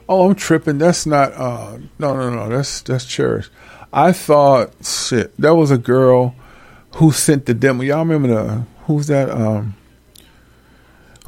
Oh, 0.08 0.28
I'm 0.28 0.34
tripping. 0.34 0.78
That's 0.78 1.06
not. 1.06 1.32
Uh, 1.32 1.78
no, 1.98 2.14
no, 2.14 2.30
no. 2.30 2.48
That's 2.48 2.82
that's 2.82 3.04
Cherish. 3.04 3.50
I 3.92 4.12
thought 4.12 4.72
shit. 4.84 5.36
That 5.38 5.54
was 5.54 5.70
a 5.70 5.78
girl 5.78 6.34
who 6.96 7.12
sent 7.12 7.46
the 7.46 7.54
demo. 7.54 7.82
Y'all 7.82 8.04
remember 8.04 8.28
the 8.28 8.64
who's 8.86 9.06
that? 9.06 9.30
Um, 9.30 9.74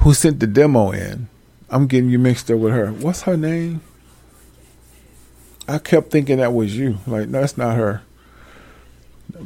who 0.00 0.12
sent 0.14 0.40
the 0.40 0.46
demo 0.46 0.90
in? 0.90 1.28
I'm 1.68 1.86
getting 1.86 2.10
you 2.10 2.18
mixed 2.18 2.50
up 2.50 2.58
with 2.58 2.72
her. 2.72 2.88
What's 2.92 3.22
her 3.22 3.36
name? 3.36 3.80
I 5.68 5.78
kept 5.78 6.10
thinking 6.10 6.38
that 6.38 6.52
was 6.52 6.76
you. 6.76 6.98
Like, 7.06 7.28
no, 7.28 7.40
that's 7.40 7.58
not 7.58 7.76
her. 7.76 8.02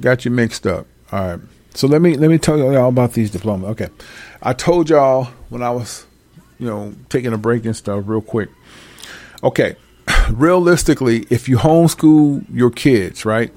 Got 0.00 0.24
you 0.24 0.30
mixed 0.30 0.66
up. 0.66 0.86
All 1.12 1.26
right. 1.26 1.40
So 1.74 1.86
let 1.86 2.02
me 2.02 2.16
let 2.16 2.30
me 2.30 2.38
tell 2.38 2.58
y'all 2.58 2.88
about 2.88 3.12
these 3.12 3.30
diplomas. 3.30 3.70
Okay. 3.70 3.88
I 4.42 4.52
told 4.52 4.90
y'all 4.90 5.24
when 5.48 5.62
I 5.62 5.70
was, 5.70 6.06
you 6.58 6.66
know, 6.66 6.94
taking 7.08 7.32
a 7.32 7.38
break 7.38 7.64
and 7.64 7.74
stuff 7.74 8.02
real 8.06 8.20
quick. 8.20 8.50
Okay. 9.42 9.76
Realistically, 10.30 11.26
if 11.30 11.48
you 11.48 11.56
homeschool 11.56 12.44
your 12.52 12.70
kids, 12.70 13.24
right? 13.24 13.52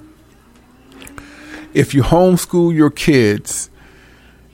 If 1.74 1.94
you 1.94 2.04
homeschool 2.04 2.74
your 2.74 2.92
kids, 2.92 3.70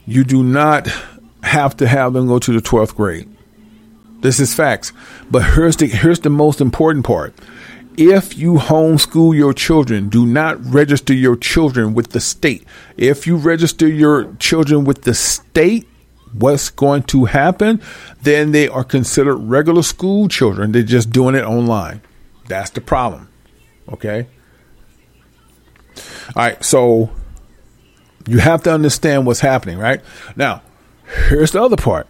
you 0.06 0.23
do 0.23 0.41
not 0.41 0.88
have 1.44 1.77
to 1.77 1.88
have 1.88 2.14
them 2.14 2.27
go 2.27 2.40
to 2.40 2.53
the 2.53 2.61
12th 2.61 2.95
grade. 2.95 3.30
This 4.21 4.39
is 4.39 4.53
facts. 4.53 4.91
But 5.29 5.53
here's 5.53 5.77
the 5.77 5.87
here's 5.87 6.19
the 6.19 6.29
most 6.29 6.61
important 6.61 7.05
part. 7.05 7.33
If 7.97 8.37
you 8.37 8.53
homeschool 8.53 9.35
your 9.35 9.53
children, 9.53 10.07
do 10.07 10.25
not 10.25 10.63
register 10.63 11.13
your 11.13 11.35
children 11.35 11.93
with 11.93 12.11
the 12.11 12.21
state. 12.21 12.65
If 12.95 13.27
you 13.27 13.35
register 13.35 13.87
your 13.87 14.33
children 14.35 14.85
with 14.85 15.01
the 15.01 15.13
state, 15.13 15.85
what's 16.33 16.69
going 16.69 17.03
to 17.03 17.25
happen? 17.25 17.81
Then 18.21 18.51
they 18.51 18.69
are 18.69 18.85
considered 18.85 19.35
regular 19.35 19.83
school 19.83 20.29
children. 20.29 20.71
They're 20.71 20.83
just 20.83 21.09
doing 21.09 21.35
it 21.35 21.43
online. 21.43 22.01
That's 22.47 22.69
the 22.69 22.81
problem. 22.81 23.27
Okay? 23.91 24.27
All 26.35 26.43
right, 26.43 26.63
so 26.63 27.09
you 28.27 28.39
have 28.39 28.63
to 28.63 28.71
understand 28.71 29.25
what's 29.25 29.39
happening, 29.39 29.77
right? 29.77 30.01
Now, 30.35 30.61
here's 31.27 31.51
the 31.51 31.61
other 31.61 31.75
part. 31.75 32.07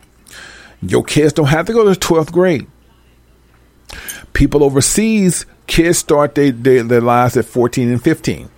Your 0.81 1.03
kids 1.03 1.33
don't 1.33 1.47
have 1.47 1.65
to 1.65 1.73
go 1.73 1.91
to 1.91 1.99
12th 1.99 2.31
grade. 2.31 2.67
People 4.33 4.63
overseas, 4.63 5.45
kids 5.67 5.97
start 5.97 6.35
they, 6.35 6.51
their 6.51 7.01
lives 7.01 7.35
at 7.37 7.45
14 7.45 7.89
and 7.89 8.01
15. 8.01 8.49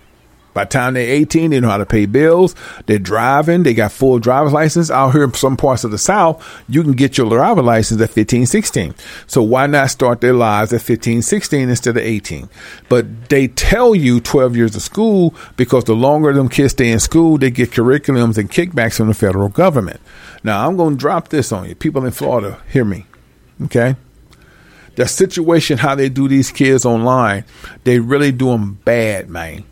By 0.54 0.64
the 0.64 0.70
time 0.70 0.94
they're 0.94 1.08
18, 1.08 1.50
they 1.50 1.60
know 1.60 1.68
how 1.68 1.78
to 1.78 1.86
pay 1.86 2.06
bills. 2.06 2.54
They're 2.86 2.98
driving. 2.98 3.62
They 3.62 3.74
got 3.74 3.92
full 3.92 4.18
driver's 4.18 4.52
license. 4.52 4.90
Out 4.90 5.12
here 5.12 5.24
in 5.24 5.32
some 5.34 5.56
parts 5.56 5.84
of 5.84 5.90
the 5.90 5.98
South, 5.98 6.44
you 6.68 6.82
can 6.82 6.92
get 6.92 7.16
your 7.16 7.28
driver's 7.28 7.64
license 7.64 8.00
at 8.00 8.10
15, 8.10 8.46
16. 8.46 8.94
So 9.26 9.42
why 9.42 9.66
not 9.66 9.90
start 9.90 10.20
their 10.20 10.34
lives 10.34 10.72
at 10.72 10.82
15, 10.82 11.22
16 11.22 11.68
instead 11.68 11.96
of 11.96 12.02
18? 12.02 12.48
But 12.88 13.28
they 13.28 13.48
tell 13.48 13.94
you 13.94 14.20
12 14.20 14.56
years 14.56 14.76
of 14.76 14.82
school 14.82 15.34
because 15.56 15.84
the 15.84 15.94
longer 15.94 16.32
them 16.32 16.48
kids 16.48 16.72
stay 16.72 16.90
in 16.90 17.00
school, 17.00 17.38
they 17.38 17.50
get 17.50 17.70
curriculums 17.70 18.36
and 18.36 18.50
kickbacks 18.50 18.96
from 18.96 19.08
the 19.08 19.14
federal 19.14 19.48
government. 19.48 20.00
Now, 20.44 20.66
I'm 20.66 20.76
going 20.76 20.94
to 20.94 21.00
drop 21.00 21.28
this 21.28 21.52
on 21.52 21.68
you. 21.68 21.74
People 21.74 22.04
in 22.04 22.12
Florida, 22.12 22.60
hear 22.70 22.84
me. 22.84 23.06
Okay? 23.62 23.96
The 24.96 25.08
situation, 25.08 25.78
how 25.78 25.94
they 25.94 26.10
do 26.10 26.28
these 26.28 26.50
kids 26.50 26.84
online, 26.84 27.44
they 27.84 27.98
really 27.98 28.32
do 28.32 28.46
them 28.48 28.74
bad, 28.84 29.30
man. 29.30 29.64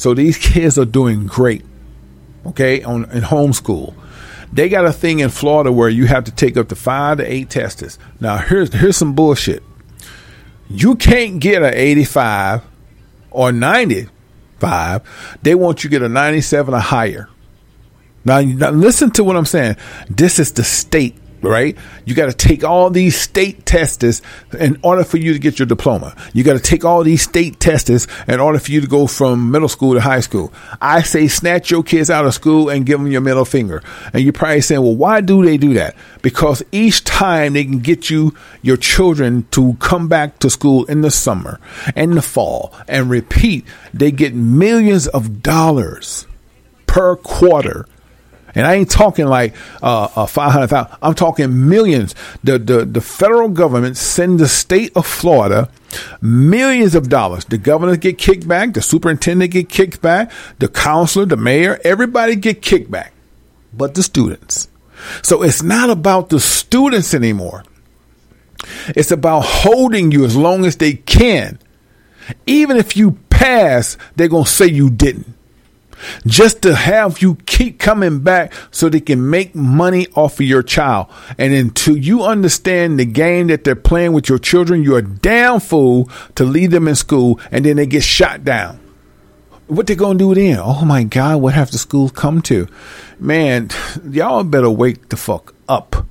So 0.00 0.14
these 0.14 0.38
kids 0.52 0.78
are 0.78 0.86
doing 0.86 1.26
great, 1.26 1.62
okay, 2.46 2.82
on 2.82 3.04
in 3.10 3.22
homeschool. 3.22 3.94
They 4.50 4.70
got 4.70 4.86
a 4.86 4.94
thing 4.94 5.18
in 5.18 5.28
Florida 5.28 5.70
where 5.70 5.90
you 5.90 6.06
have 6.06 6.24
to 6.24 6.30
take 6.30 6.56
up 6.56 6.70
to 6.70 6.74
five 6.74 7.18
to 7.18 7.30
eight 7.30 7.50
testers. 7.50 7.98
Now 8.18 8.38
here's 8.38 8.72
here's 8.72 8.96
some 8.96 9.12
bullshit. 9.12 9.62
You 10.70 10.94
can't 10.96 11.38
get 11.38 11.62
an 11.62 11.74
85 11.74 12.62
or 13.30 13.52
95. 13.52 15.38
They 15.42 15.54
want 15.54 15.84
you 15.84 15.90
to 15.90 15.98
get 15.98 16.02
a 16.02 16.08
97 16.08 16.72
or 16.72 16.78
higher. 16.78 17.28
Now, 18.24 18.40
now 18.40 18.70
listen 18.70 19.10
to 19.12 19.24
what 19.24 19.36
I'm 19.36 19.44
saying. 19.44 19.76
This 20.08 20.38
is 20.38 20.52
the 20.52 20.64
state 20.64 21.16
right? 21.42 21.76
You 22.04 22.14
got 22.14 22.26
to 22.26 22.32
take 22.32 22.64
all 22.64 22.90
these 22.90 23.18
state 23.18 23.64
tests 23.66 24.22
in 24.58 24.78
order 24.82 25.04
for 25.04 25.16
you 25.16 25.32
to 25.32 25.38
get 25.38 25.58
your 25.58 25.66
diploma. 25.66 26.14
You 26.32 26.44
got 26.44 26.54
to 26.54 26.60
take 26.60 26.84
all 26.84 27.02
these 27.02 27.22
state 27.22 27.60
tests 27.60 28.06
in 28.28 28.40
order 28.40 28.58
for 28.58 28.70
you 28.70 28.80
to 28.80 28.86
go 28.86 29.06
from 29.06 29.50
middle 29.50 29.68
school 29.68 29.94
to 29.94 30.00
high 30.00 30.20
school. 30.20 30.52
I 30.80 31.02
say 31.02 31.28
snatch 31.28 31.70
your 31.70 31.82
kids 31.82 32.10
out 32.10 32.26
of 32.26 32.34
school 32.34 32.68
and 32.68 32.86
give 32.86 32.98
them 32.98 33.10
your 33.10 33.20
middle 33.20 33.44
finger. 33.44 33.82
And 34.12 34.22
you're 34.22 34.32
probably 34.32 34.60
saying, 34.60 34.82
well, 34.82 34.96
why 34.96 35.20
do 35.20 35.44
they 35.44 35.56
do 35.56 35.74
that? 35.74 35.96
Because 36.22 36.62
each 36.72 37.04
time 37.04 37.54
they 37.54 37.64
can 37.64 37.78
get 37.78 38.10
you, 38.10 38.34
your 38.62 38.76
children 38.76 39.46
to 39.52 39.74
come 39.74 40.08
back 40.08 40.38
to 40.40 40.50
school 40.50 40.84
in 40.84 41.00
the 41.00 41.10
summer 41.10 41.60
and 41.94 42.16
the 42.16 42.22
fall 42.22 42.74
and 42.88 43.10
repeat, 43.10 43.64
they 43.94 44.10
get 44.10 44.34
millions 44.34 45.06
of 45.08 45.42
dollars 45.42 46.26
per 46.86 47.16
quarter 47.16 47.86
and 48.54 48.66
I 48.66 48.74
ain't 48.74 48.90
talking 48.90 49.26
like 49.26 49.54
uh, 49.82 50.08
uh, 50.14 50.26
500,000. 50.26 50.98
I'm 51.02 51.14
talking 51.14 51.68
millions. 51.68 52.14
The, 52.42 52.58
the, 52.58 52.84
the 52.84 53.00
federal 53.00 53.48
government 53.48 53.96
send 53.96 54.38
the 54.38 54.48
state 54.48 54.92
of 54.96 55.06
Florida 55.06 55.70
millions 56.20 56.94
of 56.94 57.08
dollars. 57.08 57.44
The 57.44 57.58
governors 57.58 57.98
get 57.98 58.18
kicked 58.18 58.46
back. 58.46 58.74
The 58.74 58.82
superintendent 58.82 59.52
get 59.52 59.68
kicked 59.68 60.00
back. 60.00 60.30
The 60.58 60.68
counselor, 60.68 61.26
the 61.26 61.36
mayor, 61.36 61.80
everybody 61.84 62.36
get 62.36 62.62
kicked 62.62 62.90
back. 62.90 63.12
But 63.72 63.94
the 63.94 64.02
students. 64.02 64.68
So 65.22 65.42
it's 65.42 65.62
not 65.62 65.90
about 65.90 66.28
the 66.28 66.40
students 66.40 67.14
anymore. 67.14 67.64
It's 68.88 69.10
about 69.10 69.40
holding 69.40 70.12
you 70.12 70.24
as 70.24 70.36
long 70.36 70.64
as 70.66 70.76
they 70.76 70.94
can. 70.94 71.58
Even 72.46 72.76
if 72.76 72.96
you 72.96 73.12
pass, 73.30 73.96
they're 74.16 74.28
going 74.28 74.44
to 74.44 74.50
say 74.50 74.66
you 74.66 74.90
didn't 74.90 75.34
just 76.26 76.62
to 76.62 76.74
have 76.74 77.22
you 77.22 77.36
keep 77.46 77.78
coming 77.78 78.20
back 78.20 78.52
so 78.70 78.88
they 78.88 79.00
can 79.00 79.30
make 79.30 79.54
money 79.54 80.06
off 80.14 80.40
of 80.40 80.46
your 80.46 80.62
child. 80.62 81.08
And 81.38 81.52
until 81.52 81.96
you 81.96 82.22
understand 82.22 82.98
the 82.98 83.04
game 83.04 83.48
that 83.48 83.64
they're 83.64 83.76
playing 83.76 84.12
with 84.12 84.28
your 84.28 84.38
children, 84.38 84.82
you're 84.82 84.98
a 84.98 85.02
damn 85.02 85.60
fool 85.60 86.10
to 86.34 86.44
leave 86.44 86.70
them 86.70 86.88
in 86.88 86.94
school 86.94 87.40
and 87.50 87.64
then 87.64 87.76
they 87.76 87.86
get 87.86 88.02
shot 88.02 88.44
down. 88.44 88.80
What 89.66 89.86
they 89.86 89.94
gonna 89.94 90.18
do 90.18 90.34
then? 90.34 90.58
Oh 90.58 90.84
my 90.84 91.04
God, 91.04 91.40
what 91.40 91.54
have 91.54 91.70
the 91.70 91.78
schools 91.78 92.10
come 92.10 92.42
to? 92.42 92.66
Man, 93.20 93.70
y'all 94.10 94.42
better 94.42 94.70
wake 94.70 95.10
the 95.10 95.16
fuck 95.16 95.54
up. 95.68 96.06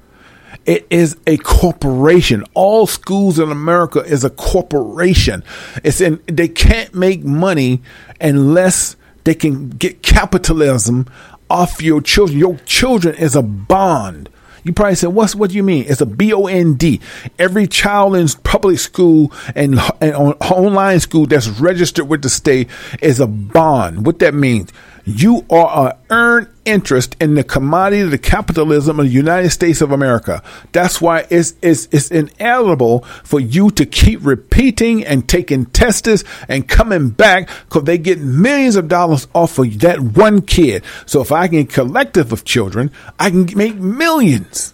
It 0.65 0.87
is 0.89 1.17
a 1.25 1.37
corporation. 1.37 2.43
All 2.53 2.85
schools 2.85 3.39
in 3.39 3.51
America 3.51 3.99
is 3.99 4.23
a 4.23 4.29
corporation. 4.29 5.43
It's 5.83 5.99
in, 5.99 6.21
they 6.27 6.47
can't 6.47 6.93
make 6.93 7.23
money 7.23 7.81
unless 8.21 8.95
they 9.23 9.35
can 9.35 9.69
get 9.69 10.01
capitalism 10.01 11.07
off 11.49 11.81
your 11.81 12.01
children. 12.01 12.37
Your 12.37 12.57
children 12.65 13.15
is 13.15 13.35
a 13.35 13.41
bond. 13.41 14.29
You 14.63 14.73
probably 14.73 14.95
said, 14.95 15.09
"What's 15.09 15.35
what 15.35 15.51
do 15.51 15.55
you 15.55 15.63
mean?" 15.63 15.85
It's 15.87 16.01
a 16.01 16.05
B 16.05 16.33
O 16.33 16.47
N 16.47 16.73
D. 16.73 16.99
Every 17.37 17.65
child 17.65 18.15
in 18.15 18.27
public 18.43 18.79
school 18.79 19.31
and, 19.55 19.79
and 20.01 20.13
on 20.13 20.33
online 20.33 20.99
school 20.99 21.25
that's 21.25 21.47
registered 21.47 22.07
with 22.07 22.21
the 22.21 22.29
state 22.29 22.69
is 23.01 23.19
a 23.19 23.27
bond. 23.27 24.05
What 24.05 24.19
that 24.19 24.33
means, 24.33 24.71
you 25.05 25.45
are 25.49 25.89
a 25.89 25.97
earned 26.09 26.47
interest 26.65 27.15
in 27.19 27.35
the 27.35 27.43
commodity 27.43 28.01
of 28.01 28.11
the 28.11 28.17
capitalism 28.17 28.99
of 28.99 29.05
the 29.05 29.11
United 29.11 29.49
States 29.49 29.81
of 29.81 29.91
America. 29.91 30.43
That's 30.71 31.01
why 31.01 31.25
it's, 31.29 31.55
it's, 31.61 31.87
it's 31.91 32.11
inevitable 32.11 33.01
for 33.23 33.39
you 33.39 33.71
to 33.71 33.85
keep 33.85 34.23
repeating 34.23 35.05
and 35.05 35.27
taking 35.27 35.65
tests 35.67 36.23
and 36.47 36.67
coming 36.67 37.09
back 37.09 37.49
because 37.65 37.83
they 37.83 37.97
get 37.97 38.19
millions 38.19 38.75
of 38.75 38.87
dollars 38.87 39.27
off 39.33 39.57
of 39.57 39.79
that 39.79 39.99
one 39.99 40.41
kid. 40.41 40.83
So 41.05 41.21
if 41.21 41.31
I 41.31 41.47
can 41.47 41.65
collective 41.67 42.31
of 42.31 42.45
children, 42.45 42.91
I 43.19 43.29
can 43.29 43.49
make 43.55 43.75
millions. 43.75 44.73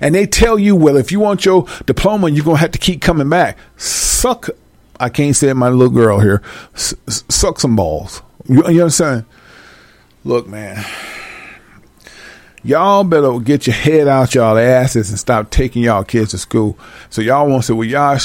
And 0.00 0.14
they 0.14 0.26
tell 0.26 0.58
you, 0.58 0.74
well, 0.76 0.96
if 0.96 1.12
you 1.12 1.20
want 1.20 1.44
your 1.44 1.66
diploma, 1.86 2.30
you're 2.30 2.44
going 2.44 2.56
to 2.56 2.60
have 2.60 2.72
to 2.72 2.78
keep 2.78 3.00
coming 3.00 3.28
back. 3.28 3.58
Suck. 3.76 4.50
I 5.00 5.08
can't 5.08 5.36
say 5.36 5.48
it, 5.48 5.54
my 5.54 5.68
little 5.68 5.94
girl 5.94 6.18
here. 6.20 6.42
S- 6.74 6.94
suck 7.06 7.60
some 7.60 7.76
balls. 7.76 8.20
You, 8.48 8.68
you 8.68 8.80
understand? 8.80 9.24
Look, 10.24 10.46
man. 10.46 10.84
Y'all 12.64 13.04
better 13.04 13.38
get 13.38 13.66
your 13.66 13.74
head 13.74 14.08
out 14.08 14.34
y'all 14.34 14.58
asses 14.58 15.10
and 15.10 15.18
stop 15.18 15.50
taking 15.50 15.82
y'all 15.84 16.04
kids 16.04 16.32
to 16.32 16.38
school. 16.38 16.78
So 17.08 17.22
y'all 17.22 17.48
want 17.48 17.62
to 17.62 17.66
say, 17.68 17.72
well, 17.74 17.86
y'all, 17.86 18.18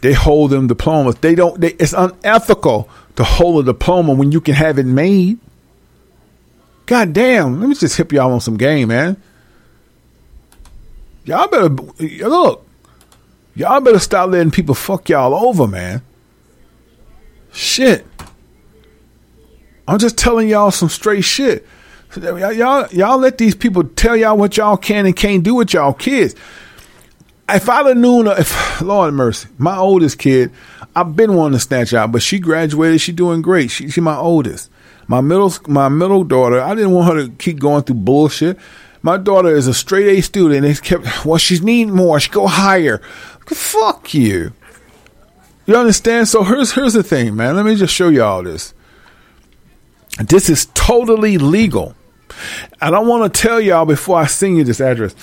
they 0.00 0.12
hold 0.12 0.50
them 0.50 0.66
diplomas. 0.66 1.16
They 1.16 1.34
don't. 1.34 1.60
They, 1.60 1.72
it's 1.72 1.92
unethical 1.92 2.88
to 3.16 3.24
hold 3.24 3.60
a 3.60 3.72
diploma 3.72 4.14
when 4.14 4.32
you 4.32 4.40
can 4.40 4.54
have 4.54 4.78
it 4.78 4.86
made. 4.86 5.38
God 6.86 7.12
damn. 7.12 7.60
Let 7.60 7.68
me 7.68 7.74
just 7.74 7.96
hip 7.96 8.12
y'all 8.12 8.32
on 8.32 8.40
some 8.40 8.56
game, 8.56 8.88
man. 8.88 9.16
Y'all 11.24 11.48
better 11.48 11.68
look. 11.68 12.66
Y'all 13.54 13.80
better 13.80 13.98
stop 13.98 14.30
letting 14.30 14.50
people 14.50 14.74
fuck 14.74 15.08
y'all 15.08 15.34
over, 15.34 15.66
man. 15.66 16.02
Shit. 17.52 18.04
I'm 19.86 19.98
just 19.98 20.16
telling 20.16 20.48
y'all 20.48 20.70
some 20.70 20.88
straight 20.88 21.24
shit. 21.24 21.66
Y'all, 22.16 22.86
y'all 22.88 23.18
let 23.18 23.38
these 23.38 23.54
people 23.54 23.84
tell 23.84 24.16
y'all 24.16 24.36
what 24.36 24.56
y'all 24.56 24.76
can 24.76 25.04
and 25.04 25.16
can't 25.16 25.42
do 25.42 25.56
with 25.56 25.72
y'all 25.74 25.92
kids. 25.92 26.34
If 27.48 27.68
I'd 27.68 27.86
have 27.86 27.96
known, 27.96 28.26
if 28.28 28.80
Lord 28.80 29.14
mercy, 29.14 29.48
my 29.58 29.76
oldest 29.76 30.18
kid, 30.18 30.50
I've 30.96 31.16
been 31.16 31.34
wanting 31.34 31.58
to 31.58 31.60
snatch 31.60 31.92
out, 31.92 32.12
but 32.12 32.22
she 32.22 32.38
graduated. 32.38 33.00
She 33.00 33.12
doing 33.12 33.42
great. 33.42 33.70
She, 33.70 33.90
she 33.90 34.00
my 34.00 34.16
oldest. 34.16 34.70
My 35.06 35.20
middle, 35.20 35.52
my 35.66 35.88
middle 35.88 36.24
daughter, 36.24 36.60
I 36.60 36.74
didn't 36.74 36.92
want 36.92 37.14
her 37.14 37.26
to 37.26 37.32
keep 37.32 37.58
going 37.58 37.82
through 37.82 37.96
bullshit. 37.96 38.58
My 39.02 39.18
daughter 39.18 39.54
is 39.54 39.66
a 39.66 39.74
straight 39.74 40.06
A 40.18 40.22
student. 40.22 40.62
They 40.62 40.74
kept, 40.74 41.26
well, 41.26 41.36
she's 41.36 41.60
needing 41.60 41.94
more. 41.94 42.18
She 42.20 42.30
go 42.30 42.46
higher. 42.46 42.98
Fuck 43.46 44.14
you. 44.14 44.52
You 45.66 45.76
understand? 45.76 46.28
So 46.28 46.42
here's 46.42 46.72
here's 46.72 46.94
the 46.94 47.02
thing, 47.02 47.36
man. 47.36 47.56
Let 47.56 47.66
me 47.66 47.74
just 47.74 47.92
show 47.92 48.08
you 48.08 48.22
all 48.22 48.42
this. 48.42 48.72
This 50.18 50.48
is 50.48 50.66
totally 50.74 51.38
legal. 51.38 51.94
And 52.80 52.94
I 52.94 53.00
want 53.00 53.32
to 53.32 53.40
tell 53.40 53.60
y'all 53.60 53.84
before 53.84 54.18
I 54.18 54.26
send 54.26 54.56
you 54.56 54.64
this 54.64 54.80
address. 54.80 55.14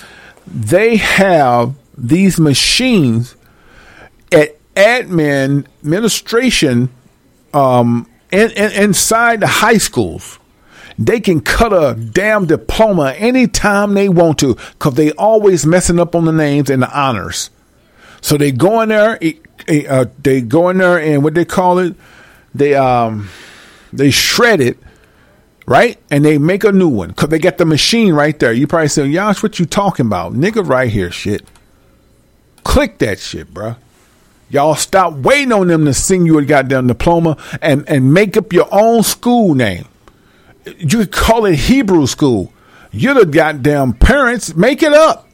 They 0.46 0.96
have 0.96 1.74
these 1.96 2.38
machines 2.38 3.36
at 4.30 4.58
admin 4.74 5.66
administration 5.82 6.90
um, 7.54 8.08
in, 8.30 8.50
inside 8.50 9.40
the 9.40 9.46
high 9.46 9.78
schools. 9.78 10.38
They 10.98 11.20
can 11.20 11.40
cut 11.40 11.72
a 11.72 11.94
damn 11.94 12.46
diploma 12.46 13.14
anytime 13.16 13.94
they 13.94 14.08
want 14.08 14.38
to 14.40 14.54
because 14.54 14.94
they 14.94 15.12
always 15.12 15.64
messing 15.64 15.98
up 15.98 16.14
on 16.14 16.24
the 16.26 16.32
names 16.32 16.70
and 16.70 16.82
the 16.82 16.98
honors. 16.98 17.50
So 18.20 18.36
they 18.36 18.52
go 18.52 18.80
in 18.82 18.90
there, 18.90 19.18
uh, 19.88 20.06
they 20.22 20.42
go 20.42 20.68
in 20.68 20.78
there 20.78 20.98
and 20.98 21.24
what 21.24 21.34
they 21.34 21.44
call 21.44 21.78
it, 21.78 21.94
they 22.54 22.74
um, 22.74 23.28
they 23.92 24.10
shred 24.10 24.60
it, 24.60 24.78
right? 25.66 25.98
And 26.10 26.24
they 26.24 26.38
make 26.38 26.64
a 26.64 26.72
new 26.72 26.88
one 26.88 27.08
because 27.08 27.28
they 27.28 27.38
got 27.38 27.58
the 27.58 27.64
machine 27.64 28.14
right 28.14 28.38
there. 28.38 28.52
You 28.52 28.66
probably 28.66 28.88
say, 28.88 29.06
Yash, 29.06 29.42
what 29.42 29.58
you 29.58 29.66
talking 29.66 30.06
about? 30.06 30.32
Nigga, 30.32 30.66
right 30.66 30.90
here, 30.90 31.10
shit. 31.10 31.46
Click 32.64 32.98
that 32.98 33.18
shit, 33.18 33.52
bruh. 33.52 33.76
Y'all 34.48 34.74
stop 34.74 35.14
waiting 35.14 35.52
on 35.52 35.68
them 35.68 35.86
to 35.86 35.94
sing 35.94 36.26
you 36.26 36.38
a 36.38 36.44
goddamn 36.44 36.86
diploma 36.86 37.38
and, 37.62 37.88
and 37.88 38.12
make 38.12 38.36
up 38.36 38.52
your 38.52 38.68
own 38.70 39.02
school 39.02 39.54
name. 39.54 39.86
You 40.76 40.98
could 40.98 41.12
call 41.12 41.46
it 41.46 41.56
Hebrew 41.56 42.06
school. 42.06 42.52
You're 42.92 43.14
the 43.14 43.26
goddamn 43.26 43.94
parents. 43.94 44.54
Make 44.54 44.82
it 44.82 44.92
up 44.92 45.26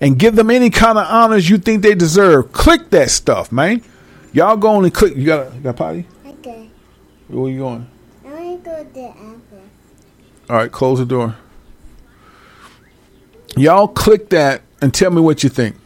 and 0.00 0.18
give 0.18 0.36
them 0.36 0.50
any 0.50 0.70
kind 0.70 0.98
of 0.98 1.06
honors 1.08 1.50
you 1.50 1.58
think 1.58 1.82
they 1.82 1.94
deserve. 1.94 2.52
Click 2.52 2.90
that 2.90 3.10
stuff, 3.10 3.50
man. 3.50 3.82
Y'all 4.32 4.56
go 4.56 4.80
and 4.80 4.94
click. 4.94 5.16
You 5.16 5.26
got 5.26 5.48
a, 5.48 5.50
got 5.58 5.70
a 5.70 5.72
potty? 5.72 6.06
Where 7.28 7.50
you 7.50 7.58
going? 7.58 7.90
I 8.24 8.28
want 8.28 8.64
to 8.64 8.70
go 8.70 8.84
to 8.84 8.92
the 8.92 9.08
apple. 9.08 9.62
All 10.48 10.56
right, 10.56 10.70
close 10.70 10.98
the 10.98 11.06
door. 11.06 11.36
Y'all 13.56 13.88
click 13.88 14.28
that 14.30 14.62
and 14.80 14.94
tell 14.94 15.10
me 15.10 15.20
what 15.20 15.42
you 15.42 15.48
think. 15.48 15.76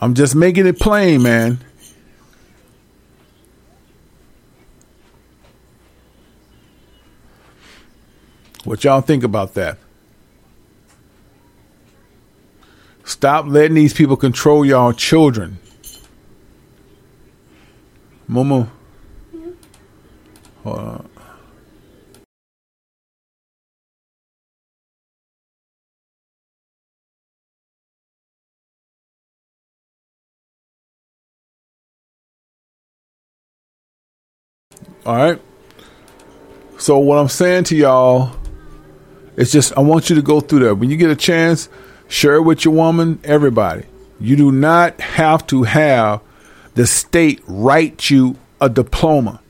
I'm 0.00 0.14
just 0.14 0.34
making 0.34 0.66
it 0.66 0.80
plain, 0.80 1.22
man. 1.22 1.60
What 8.64 8.84
y'all 8.84 9.00
think 9.00 9.22
about 9.24 9.54
that? 9.54 9.78
Stop 13.04 13.46
letting 13.46 13.74
these 13.74 13.94
people 13.94 14.16
control 14.16 14.64
y'all 14.64 14.92
children. 14.92 15.58
Momo. 18.32 18.68
Hold 20.64 20.78
on. 20.78 20.84
Uh, 20.84 21.08
all 35.04 35.16
right. 35.16 35.40
So 36.78 36.98
what 36.98 37.18
I'm 37.18 37.28
saying 37.28 37.64
to 37.64 37.76
y'all 37.76 38.32
it's 39.36 39.50
just 39.50 39.76
I 39.76 39.80
want 39.80 40.10
you 40.10 40.16
to 40.16 40.22
go 40.22 40.40
through 40.40 40.60
that. 40.60 40.74
When 40.76 40.90
you 40.90 40.96
get 40.96 41.10
a 41.10 41.16
chance, 41.16 41.68
share 42.08 42.34
it 42.34 42.42
with 42.42 42.64
your 42.64 42.74
woman, 42.74 43.20
everybody. 43.24 43.84
You 44.20 44.36
do 44.36 44.52
not 44.52 45.00
have 45.00 45.46
to 45.48 45.62
have 45.64 46.20
the 46.74 46.86
state 46.86 47.40
write 47.46 48.10
you 48.10 48.36
a 48.60 48.68
diploma. 48.68 49.40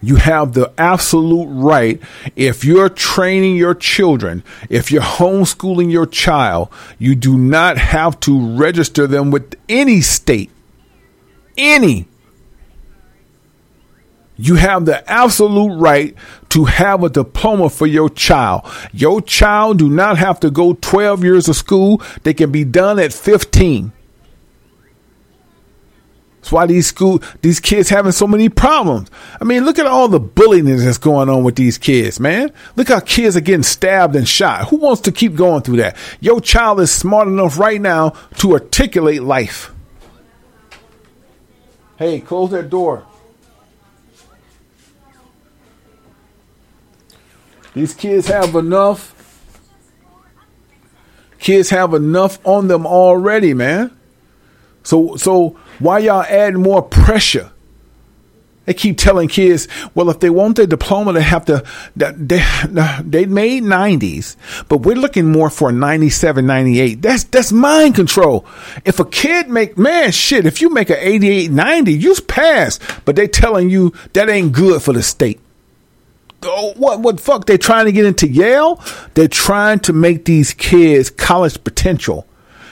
You 0.00 0.16
have 0.16 0.52
the 0.52 0.72
absolute 0.78 1.46
right. 1.46 2.00
If 2.36 2.64
you're 2.64 2.88
training 2.88 3.56
your 3.56 3.74
children, 3.74 4.44
if 4.68 4.92
you're 4.92 5.02
homeschooling 5.02 5.90
your 5.90 6.06
child, 6.06 6.68
you 6.98 7.14
do 7.14 7.36
not 7.36 7.78
have 7.78 8.20
to 8.20 8.56
register 8.56 9.06
them 9.06 9.30
with 9.30 9.56
any 9.68 10.00
state. 10.00 10.50
Any. 11.56 12.06
You 14.36 14.54
have 14.54 14.84
the 14.84 15.08
absolute 15.10 15.76
right 15.80 16.14
to 16.50 16.66
have 16.66 17.02
a 17.02 17.08
diploma 17.08 17.68
for 17.68 17.88
your 17.88 18.08
child. 18.08 18.70
Your 18.92 19.20
child 19.20 19.80
do 19.80 19.90
not 19.90 20.16
have 20.18 20.38
to 20.40 20.50
go 20.50 20.74
12 20.74 21.24
years 21.24 21.48
of 21.48 21.56
school. 21.56 22.00
They 22.22 22.34
can 22.34 22.52
be 22.52 22.62
done 22.62 23.00
at 23.00 23.12
15. 23.12 23.90
That's 26.40 26.52
why 26.52 26.66
these 26.66 26.86
school 26.86 27.20
these 27.42 27.60
kids 27.60 27.88
having 27.88 28.12
so 28.12 28.26
many 28.26 28.48
problems. 28.48 29.10
I 29.40 29.44
mean, 29.44 29.64
look 29.64 29.78
at 29.78 29.86
all 29.86 30.08
the 30.08 30.20
bullying 30.20 30.64
that's 30.64 30.96
going 30.96 31.28
on 31.28 31.44
with 31.44 31.56
these 31.56 31.78
kids, 31.78 32.20
man. 32.20 32.52
Look 32.76 32.88
how 32.88 33.00
kids 33.00 33.36
are 33.36 33.40
getting 33.40 33.64
stabbed 33.64 34.14
and 34.14 34.26
shot. 34.26 34.68
Who 34.68 34.76
wants 34.76 35.02
to 35.02 35.12
keep 35.12 35.34
going 35.34 35.62
through 35.62 35.78
that? 35.78 35.96
Your 36.20 36.40
child 36.40 36.80
is 36.80 36.92
smart 36.92 37.28
enough 37.28 37.58
right 37.58 37.80
now 37.80 38.10
to 38.38 38.52
articulate 38.52 39.22
life. 39.22 39.72
Hey, 41.96 42.20
close 42.20 42.52
that 42.52 42.70
door. 42.70 43.04
These 47.74 47.94
kids 47.94 48.28
have 48.28 48.54
enough. 48.54 49.14
Kids 51.40 51.70
have 51.70 51.94
enough 51.94 52.38
on 52.46 52.68
them 52.68 52.86
already, 52.86 53.54
man. 53.54 53.96
So 54.82 55.16
so 55.16 55.58
why 55.78 56.00
y'all 56.00 56.22
adding 56.22 56.62
more 56.62 56.82
pressure? 56.82 57.50
They 58.66 58.74
keep 58.74 58.98
telling 58.98 59.28
kids, 59.28 59.66
well, 59.94 60.10
if 60.10 60.20
they 60.20 60.28
want 60.28 60.56
their 60.56 60.66
diploma, 60.66 61.14
they 61.14 61.22
have 61.22 61.46
to, 61.46 61.64
they, 61.96 62.44
they 63.02 63.24
made 63.24 63.62
90s, 63.62 64.36
but 64.68 64.82
we're 64.82 64.94
looking 64.94 65.32
more 65.32 65.48
for 65.48 65.72
97, 65.72 66.46
98. 66.46 67.00
That's, 67.00 67.24
that's 67.24 67.50
mind 67.50 67.94
control. 67.94 68.44
If 68.84 69.00
a 69.00 69.06
kid 69.06 69.48
make, 69.48 69.78
man, 69.78 70.12
shit, 70.12 70.44
if 70.44 70.60
you 70.60 70.68
make 70.68 70.90
an 70.90 70.98
88, 71.00 71.50
90, 71.50 71.92
you 71.94 72.14
pass, 72.26 72.78
but 73.06 73.16
they 73.16 73.26
telling 73.26 73.70
you 73.70 73.94
that 74.12 74.28
ain't 74.28 74.52
good 74.52 74.82
for 74.82 74.92
the 74.92 75.02
state 75.02 75.40
oh, 76.42 76.72
what 76.76 77.00
what 77.00 77.20
fuck? 77.20 77.46
They're 77.46 77.58
trying 77.58 77.86
to 77.86 77.92
get 77.92 78.04
into 78.04 78.28
Yale. 78.28 78.80
They're 79.14 79.28
trying 79.28 79.80
to 79.80 79.92
make 79.92 80.24
these 80.24 80.54
kids 80.54 81.10
college 81.10 81.62
potential. 81.64 82.27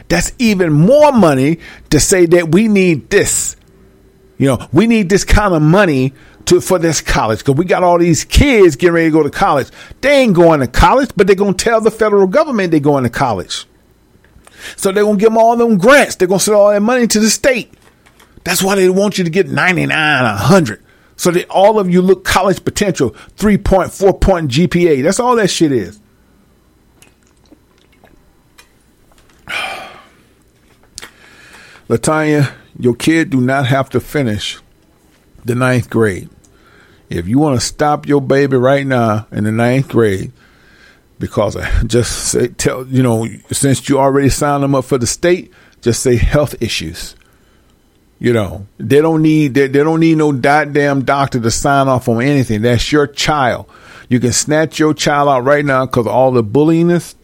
That's 0.08 0.32
even 0.38 0.72
more 0.72 1.12
money 1.12 1.58
to 1.90 2.00
say 2.00 2.26
that 2.26 2.52
we 2.52 2.68
need 2.68 3.10
this. 3.10 3.56
You 4.38 4.48
know, 4.48 4.68
we 4.72 4.86
need 4.86 5.08
this 5.08 5.24
kind 5.24 5.54
of 5.54 5.62
money 5.62 6.12
to 6.46 6.60
for 6.60 6.78
this 6.78 7.00
college 7.00 7.40
because 7.40 7.56
we 7.56 7.64
got 7.64 7.82
all 7.82 7.98
these 7.98 8.24
kids 8.24 8.76
getting 8.76 8.94
ready 8.94 9.08
to 9.08 9.12
go 9.12 9.22
to 9.22 9.30
college. 9.30 9.68
They 10.00 10.20
ain't 10.20 10.34
going 10.34 10.60
to 10.60 10.68
college, 10.68 11.10
but 11.16 11.26
they're 11.26 11.36
gonna 11.36 11.54
tell 11.54 11.80
the 11.80 11.90
federal 11.90 12.26
government 12.26 12.70
they're 12.70 12.80
going 12.80 13.04
to 13.04 13.10
college. 13.10 13.66
So 14.76 14.92
they're 14.92 15.04
gonna 15.04 15.18
give 15.18 15.30
them 15.30 15.38
all 15.38 15.56
them 15.56 15.78
grants. 15.78 16.16
They're 16.16 16.28
gonna 16.28 16.40
send 16.40 16.56
all 16.56 16.70
that 16.70 16.80
money 16.80 17.06
to 17.08 17.20
the 17.20 17.30
state. 17.30 17.72
That's 18.44 18.62
why 18.62 18.76
they 18.76 18.88
want 18.88 19.18
you 19.18 19.24
to 19.24 19.30
get 19.30 19.48
99, 19.48 19.88
100 20.22 20.82
so 21.16 21.30
that 21.30 21.48
all 21.48 21.78
of 21.78 21.90
you 21.90 22.02
look 22.02 22.24
college 22.24 22.62
potential, 22.62 23.10
three 23.36 23.58
point, 23.58 23.90
four 23.90 24.16
point 24.16 24.50
GPA. 24.50 25.02
That's 25.02 25.18
all 25.18 25.36
that 25.36 25.50
shit 25.50 25.72
is. 25.72 26.00
Latanya, 31.88 32.52
your 32.78 32.94
kid 32.94 33.30
do 33.30 33.40
not 33.40 33.66
have 33.66 33.88
to 33.90 34.00
finish 34.00 34.58
the 35.44 35.54
ninth 35.54 35.88
grade. 35.88 36.28
If 37.08 37.28
you 37.28 37.38
want 37.38 37.60
to 37.60 37.64
stop 37.64 38.06
your 38.06 38.20
baby 38.20 38.56
right 38.56 38.86
now 38.86 39.28
in 39.30 39.44
the 39.44 39.52
ninth 39.52 39.88
grade, 39.88 40.32
because 41.18 41.56
I 41.56 41.82
just 41.84 42.30
say 42.30 42.48
tell 42.48 42.86
you 42.86 43.02
know 43.02 43.26
since 43.52 43.88
you 43.88 43.98
already 43.98 44.28
signed 44.28 44.62
them 44.62 44.74
up 44.74 44.84
for 44.84 44.98
the 44.98 45.06
state, 45.06 45.52
just 45.80 46.02
say 46.02 46.16
health 46.16 46.60
issues. 46.60 47.14
You 48.18 48.32
know, 48.32 48.66
they 48.78 49.02
don't 49.02 49.22
need 49.22 49.54
they, 49.54 49.68
they 49.68 49.84
don't 49.84 50.00
need 50.00 50.16
no 50.16 50.32
goddamn 50.32 51.04
doctor 51.04 51.38
to 51.38 51.50
sign 51.50 51.88
off 51.88 52.08
on 52.08 52.22
anything. 52.22 52.62
That's 52.62 52.90
your 52.90 53.06
child. 53.06 53.70
You 54.08 54.20
can 54.20 54.32
snatch 54.32 54.78
your 54.78 54.94
child 54.94 55.28
out 55.28 55.44
right 55.44 55.64
now 55.64 55.84
because 55.86 56.06
all 56.06 56.30
the 56.32 56.44
bullyingness, 56.44 57.14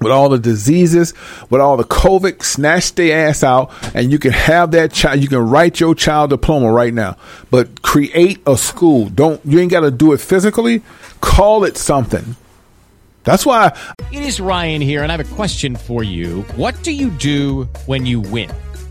with 0.00 0.10
all 0.10 0.28
the 0.28 0.38
diseases, 0.38 1.14
with 1.50 1.60
all 1.60 1.76
the 1.76 1.84
COVID, 1.84 2.42
snatch 2.42 2.94
their 2.94 3.28
ass 3.28 3.42
out, 3.42 3.72
and 3.94 4.10
you 4.10 4.18
can 4.18 4.32
have 4.32 4.72
that 4.72 4.92
child. 4.92 5.20
You 5.20 5.28
can 5.28 5.38
write 5.38 5.80
your 5.80 5.94
child 5.94 6.30
diploma 6.30 6.72
right 6.72 6.92
now. 6.92 7.16
But 7.50 7.82
create 7.82 8.40
a 8.46 8.56
school. 8.56 9.08
Don't 9.08 9.40
you 9.44 9.60
ain't 9.60 9.70
got 9.70 9.80
to 9.80 9.90
do 9.90 10.12
it 10.12 10.20
physically. 10.20 10.82
Call 11.20 11.64
it 11.64 11.76
something. 11.76 12.36
That's 13.24 13.46
why. 13.46 13.76
It 14.12 14.22
is 14.22 14.38
Ryan 14.38 14.82
here, 14.82 15.02
and 15.02 15.10
I 15.10 15.16
have 15.16 15.32
a 15.32 15.34
question 15.34 15.76
for 15.76 16.02
you. 16.02 16.42
What 16.56 16.82
do 16.82 16.92
you 16.92 17.08
do 17.10 17.64
when 17.86 18.04
you 18.04 18.20
win? 18.20 18.50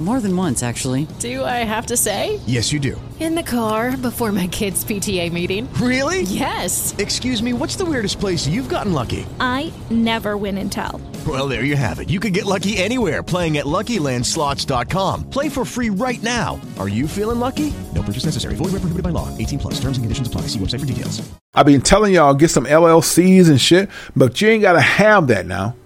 More 0.00 0.20
than 0.20 0.36
once, 0.36 0.64
actually. 0.64 1.06
Do 1.20 1.44
I 1.44 1.62
have 1.62 1.86
to 1.86 1.96
say? 1.96 2.40
Yes, 2.46 2.72
you 2.72 2.80
do. 2.80 3.00
In 3.20 3.36
the 3.36 3.42
car 3.44 3.96
before 3.96 4.32
my 4.32 4.48
kids' 4.48 4.84
PTA 4.84 5.30
meeting. 5.32 5.72
Really? 5.74 6.22
Yes. 6.22 6.92
Excuse 6.98 7.40
me, 7.40 7.52
what's 7.52 7.76
the 7.76 7.84
weirdest 7.84 8.18
place 8.18 8.48
you've 8.48 8.68
gotten 8.68 8.92
lucky? 8.92 9.24
I 9.38 9.72
never 9.90 10.36
win 10.36 10.58
and 10.58 10.72
tell. 10.72 11.00
Well, 11.24 11.46
there 11.46 11.62
you 11.62 11.76
have 11.76 12.00
it. 12.00 12.10
You 12.10 12.18
can 12.18 12.32
get 12.32 12.46
lucky 12.46 12.78
anywhere 12.78 13.22
playing 13.22 13.58
at 13.58 13.64
LuckyLandSlots.com. 13.66 15.30
Play 15.30 15.48
for 15.48 15.64
free 15.64 15.90
right 15.90 16.20
now. 16.20 16.60
Are 16.80 16.88
you 16.88 17.06
feeling 17.06 17.38
lucky? 17.38 17.72
No 17.94 18.02
purchase 18.02 18.24
necessary. 18.24 18.56
Void 18.56 18.72
where 18.72 18.80
prohibited 18.82 19.04
by 19.04 19.10
law. 19.10 19.28
18 19.38 19.60
plus. 19.60 19.74
Terms 19.74 19.98
and 19.98 20.04
conditions 20.04 20.26
apply. 20.26 20.42
See 20.48 20.58
website 20.58 20.80
for 20.80 20.86
details. 20.86 21.22
I've 21.54 21.66
been 21.66 21.80
telling 21.82 22.14
y'all 22.14 22.34
get 22.34 22.50
some 22.50 22.64
LLCs 22.64 23.48
and 23.48 23.60
shit, 23.60 23.88
but 24.16 24.40
you 24.40 24.48
ain't 24.48 24.62
got 24.62 24.72
to 24.72 24.80
have 24.80 25.28
that 25.28 25.46
now. 25.46 25.76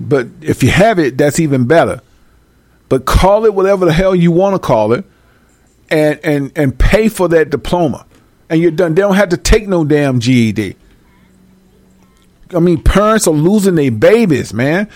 But 0.00 0.26
if 0.40 0.62
you 0.62 0.70
have 0.70 0.98
it, 0.98 1.16
that's 1.16 1.38
even 1.38 1.66
better. 1.66 2.00
But 2.88 3.04
call 3.04 3.44
it 3.44 3.54
whatever 3.54 3.84
the 3.84 3.92
hell 3.92 4.14
you 4.14 4.30
want 4.30 4.54
to 4.54 4.58
call 4.58 4.92
it, 4.92 5.04
and 5.90 6.20
and 6.22 6.52
and 6.56 6.78
pay 6.78 7.08
for 7.08 7.28
that 7.28 7.50
diploma, 7.50 8.06
and 8.48 8.60
you're 8.60 8.70
done. 8.70 8.94
They 8.94 9.02
don't 9.02 9.16
have 9.16 9.30
to 9.30 9.36
take 9.36 9.66
no 9.66 9.84
damn 9.84 10.20
GED. 10.20 10.76
I 12.54 12.60
mean, 12.60 12.82
parents 12.82 13.26
are 13.26 13.32
losing 13.32 13.74
their 13.74 13.90
babies, 13.90 14.54
man. 14.54 14.88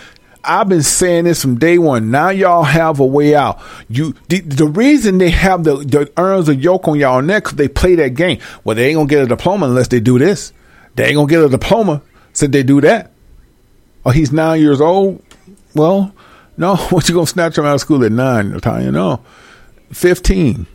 I've 0.43 0.69
been 0.69 0.83
saying 0.83 1.25
this 1.25 1.43
from 1.43 1.59
day 1.59 1.79
one. 1.79 2.11
Now 2.11 2.31
y'all 2.31 2.63
have 2.63 3.01
a 3.01 3.05
way 3.05 3.35
out. 3.35 3.61
You 3.89 4.15
the, 4.29 4.41
the 4.41 4.67
reason 4.67 5.19
they 5.19 5.31
have 5.31 5.65
the, 5.65 5.77
the 5.77 6.11
earns 6.17 6.49
a 6.49 6.55
yoke 6.55 6.89
on 6.89 6.99
y'all 6.99 7.21
neck 7.21 7.45
because 7.45 7.57
they 7.57 7.69
play 7.69 7.95
that 7.97 8.15
game. 8.15 8.39
Well, 8.65 8.77
they 8.77 8.89
ain't 8.89 8.97
gonna 8.97 9.09
get 9.09 9.23
a 9.23 9.27
diploma 9.27 9.67
unless 9.67 9.89
they 9.89 10.01
do 10.01 10.19
this. 10.19 10.53
They 10.95 11.07
ain't 11.07 11.17
gonna 11.17 11.29
get 11.29 11.43
a 11.43 11.49
diploma 11.49 12.03
since 12.33 12.53
they 12.53 12.63
do 12.63 12.81
that. 12.81 13.11
Oh, 14.05 14.11
he's 14.11 14.33
nine 14.33 14.61
years 14.61 14.81
old. 14.81 15.23
Well, 15.75 16.15
no, 16.61 16.77
what 16.91 17.09
you 17.09 17.15
gonna 17.15 17.27
snatch 17.27 17.57
them 17.57 17.65
out 17.65 17.75
of 17.75 17.81
school 17.81 18.05
at 18.05 18.13
nine? 18.13 18.61
You 18.83 18.93
know, 18.93 19.25
fifteen. 19.91 20.67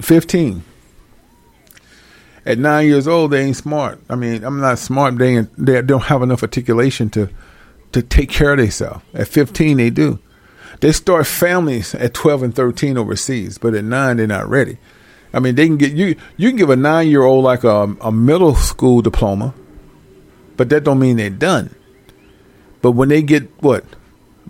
Fifteen. 0.00 0.62
At 2.46 2.58
nine 2.58 2.86
years 2.86 3.06
old, 3.06 3.32
they 3.32 3.44
ain't 3.44 3.56
smart. 3.56 4.00
I 4.08 4.16
mean, 4.16 4.42
I'm 4.42 4.60
not 4.60 4.78
smart. 4.78 5.18
They 5.18 5.36
ain't, 5.36 5.50
they 5.56 5.80
don't 5.82 6.04
have 6.04 6.22
enough 6.22 6.42
articulation 6.42 7.10
to 7.10 7.28
to 7.92 8.02
take 8.02 8.30
care 8.30 8.52
of 8.52 8.58
themselves. 8.58 9.04
At 9.12 9.28
15, 9.28 9.76
they 9.76 9.90
do. 9.90 10.18
They 10.80 10.92
start 10.92 11.26
families 11.26 11.94
at 11.94 12.14
12 12.14 12.42
and 12.42 12.54
13 12.54 12.96
overseas, 12.96 13.58
but 13.58 13.74
at 13.74 13.84
nine, 13.84 14.16
they're 14.16 14.26
not 14.26 14.48
ready. 14.48 14.78
I 15.34 15.40
mean, 15.40 15.56
they 15.56 15.66
can 15.66 15.76
get 15.76 15.92
you. 15.92 16.16
You 16.36 16.48
can 16.48 16.56
give 16.56 16.70
a 16.70 16.76
nine 16.76 17.08
year 17.08 17.22
old 17.22 17.44
like 17.44 17.64
a, 17.64 17.94
a 18.00 18.12
middle 18.12 18.54
school 18.54 19.02
diploma, 19.02 19.52
but 20.56 20.68
that 20.70 20.84
don't 20.84 20.98
mean 20.98 21.16
they're 21.16 21.30
done. 21.30 21.74
But 22.80 22.92
when 22.92 23.08
they 23.08 23.22
get 23.22 23.50
what 23.62 23.84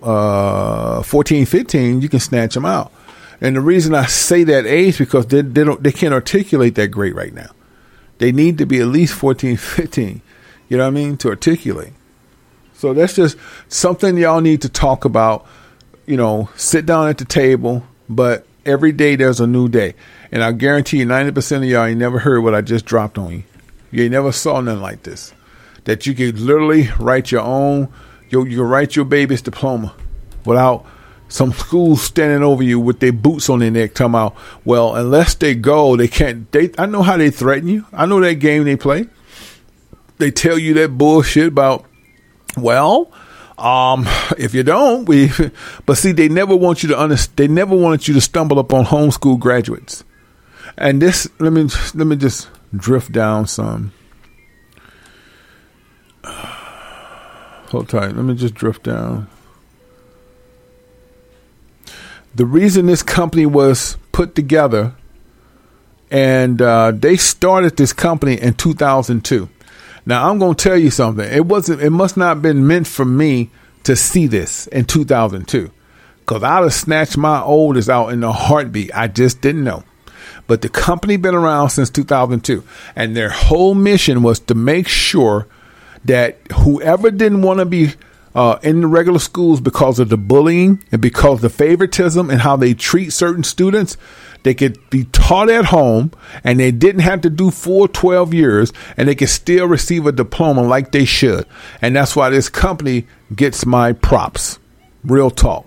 uh, 0.02 1.02
14, 1.02 1.46
15, 1.46 2.00
you 2.00 2.08
can 2.08 2.20
snatch 2.20 2.54
them 2.54 2.64
out. 2.64 2.92
And 3.40 3.56
the 3.56 3.60
reason 3.60 3.94
I 3.94 4.06
say 4.06 4.44
that 4.44 4.66
age 4.66 4.98
because 4.98 5.26
they, 5.26 5.42
they 5.42 5.64
don't 5.64 5.82
they 5.82 5.90
can't 5.90 6.14
articulate 6.14 6.76
that 6.76 6.88
great 6.88 7.14
right 7.14 7.34
now. 7.34 7.50
They 8.18 8.30
need 8.30 8.58
to 8.58 8.66
be 8.66 8.78
at 8.78 8.86
least 8.86 9.14
14, 9.14 9.56
15. 9.56 10.22
You 10.68 10.76
know 10.76 10.84
what 10.84 10.88
I 10.88 10.90
mean 10.90 11.16
to 11.18 11.28
articulate. 11.28 11.92
So 12.74 12.94
that's 12.94 13.14
just 13.14 13.36
something 13.68 14.16
y'all 14.16 14.40
need 14.40 14.62
to 14.62 14.68
talk 14.68 15.04
about. 15.04 15.46
You 16.06 16.16
know, 16.16 16.50
sit 16.56 16.86
down 16.86 17.08
at 17.08 17.18
the 17.18 17.24
table, 17.24 17.84
but 18.08 18.46
every 18.64 18.92
day 18.92 19.16
there's 19.16 19.40
a 19.40 19.46
new 19.46 19.68
day. 19.68 19.94
And 20.30 20.42
I 20.42 20.52
guarantee 20.52 20.98
you, 21.00 21.06
90% 21.06 21.58
of 21.58 21.64
y'all 21.64 21.84
ain't 21.84 21.98
never 21.98 22.20
heard 22.20 22.40
what 22.40 22.54
I 22.54 22.60
just 22.60 22.84
dropped 22.84 23.18
on 23.18 23.32
you. 23.32 23.42
You 23.90 24.08
never 24.08 24.32
saw 24.32 24.60
nothing 24.60 24.80
like 24.80 25.02
this. 25.02 25.34
That 25.84 26.06
you 26.06 26.14
could 26.14 26.38
literally 26.38 26.88
write 26.98 27.30
your 27.30 27.42
own, 27.42 27.92
you, 28.32 28.44
you 28.46 28.56
can 28.58 28.66
write 28.66 28.96
your 28.96 29.04
baby's 29.04 29.42
diploma 29.42 29.94
without 30.44 30.86
some 31.28 31.52
schools 31.52 32.02
standing 32.02 32.42
over 32.42 32.62
you 32.62 32.78
with 32.78 33.00
their 33.00 33.12
boots 33.12 33.48
on 33.48 33.60
their 33.60 33.70
neck 33.70 33.94
talking 33.94 34.10
about, 34.10 34.36
well, 34.64 34.94
unless 34.94 35.34
they 35.34 35.54
go, 35.54 35.96
they 35.96 36.08
can't. 36.08 36.50
They, 36.52 36.70
I 36.76 36.86
know 36.86 37.02
how 37.02 37.16
they 37.16 37.30
threaten 37.30 37.68
you. 37.68 37.86
I 37.92 38.06
know 38.06 38.20
that 38.20 38.34
game 38.34 38.64
they 38.64 38.76
play. 38.76 39.06
They 40.18 40.30
tell 40.30 40.58
you 40.58 40.74
that 40.74 40.98
bullshit 40.98 41.48
about 41.48 41.86
well, 42.56 43.10
um, 43.56 44.06
if 44.38 44.54
you 44.54 44.62
don't, 44.62 45.06
we. 45.06 45.30
But 45.86 45.96
see, 45.96 46.12
they 46.12 46.28
never 46.28 46.54
want 46.54 46.82
you 46.82 46.90
to 46.90 46.98
understand. 46.98 47.36
They 47.36 47.48
never 47.48 47.74
wanted 47.74 48.06
you 48.08 48.14
to 48.14 48.20
stumble 48.20 48.58
upon 48.58 48.84
homeschool 48.84 49.38
graduates. 49.38 50.04
And 50.76 51.00
this, 51.00 51.28
let 51.38 51.52
me 51.52 51.68
let 51.94 52.06
me 52.06 52.16
just 52.16 52.48
drift 52.74 53.12
down 53.12 53.46
some. 53.46 53.92
Hold 57.72 57.88
tight. 57.88 58.14
Let 58.14 58.26
me 58.26 58.34
just 58.34 58.52
drift 58.52 58.82
down. 58.82 59.28
The 62.34 62.44
reason 62.44 62.84
this 62.84 63.02
company 63.02 63.46
was 63.46 63.96
put 64.12 64.34
together, 64.34 64.94
and 66.10 66.60
uh, 66.60 66.90
they 66.90 67.16
started 67.16 67.78
this 67.78 67.94
company 67.94 68.38
in 68.38 68.52
2002. 68.52 69.48
Now 70.04 70.28
I'm 70.28 70.38
going 70.38 70.54
to 70.54 70.62
tell 70.62 70.76
you 70.76 70.90
something. 70.90 71.26
It 71.26 71.46
wasn't. 71.46 71.80
It 71.80 71.88
must 71.88 72.18
not 72.18 72.28
have 72.28 72.42
been 72.42 72.66
meant 72.66 72.88
for 72.88 73.06
me 73.06 73.48
to 73.84 73.96
see 73.96 74.26
this 74.26 74.66
in 74.66 74.84
2002, 74.84 75.70
because 76.20 76.42
I'd 76.42 76.62
have 76.64 76.74
snatched 76.74 77.16
my 77.16 77.40
oldest 77.40 77.88
out 77.88 78.08
in 78.08 78.22
a 78.22 78.32
heartbeat. 78.32 78.90
I 78.94 79.08
just 79.08 79.40
didn't 79.40 79.64
know. 79.64 79.82
But 80.46 80.60
the 80.60 80.68
company 80.68 81.16
been 81.16 81.34
around 81.34 81.70
since 81.70 81.88
2002, 81.88 82.64
and 82.94 83.16
their 83.16 83.30
whole 83.30 83.74
mission 83.74 84.22
was 84.22 84.40
to 84.40 84.54
make 84.54 84.88
sure 84.88 85.46
that 86.04 86.38
whoever 86.52 87.10
didn't 87.10 87.42
want 87.42 87.60
to 87.60 87.64
be 87.64 87.94
uh, 88.34 88.58
in 88.62 88.80
the 88.80 88.86
regular 88.86 89.18
schools 89.18 89.60
because 89.60 89.98
of 89.98 90.08
the 90.08 90.16
bullying 90.16 90.82
and 90.90 91.02
because 91.02 91.36
of 91.36 91.40
the 91.42 91.50
favoritism 91.50 92.30
and 92.30 92.40
how 92.40 92.56
they 92.56 92.74
treat 92.74 93.10
certain 93.10 93.44
students, 93.44 93.96
they 94.42 94.54
could 94.54 94.78
be 94.90 95.04
taught 95.04 95.50
at 95.50 95.66
home 95.66 96.10
and 96.42 96.58
they 96.58 96.70
didn't 96.70 97.02
have 97.02 97.20
to 97.20 97.30
do 97.30 97.50
full 97.50 97.86
12 97.86 98.34
years 98.34 98.72
and 98.96 99.08
they 99.08 99.14
could 99.14 99.28
still 99.28 99.66
receive 99.66 100.06
a 100.06 100.12
diploma 100.12 100.62
like 100.62 100.92
they 100.92 101.04
should. 101.04 101.46
And 101.80 101.94
that's 101.94 102.16
why 102.16 102.30
this 102.30 102.48
company 102.48 103.06
gets 103.34 103.66
my 103.66 103.92
props. 103.92 104.58
Real 105.04 105.30
talk. 105.30 105.66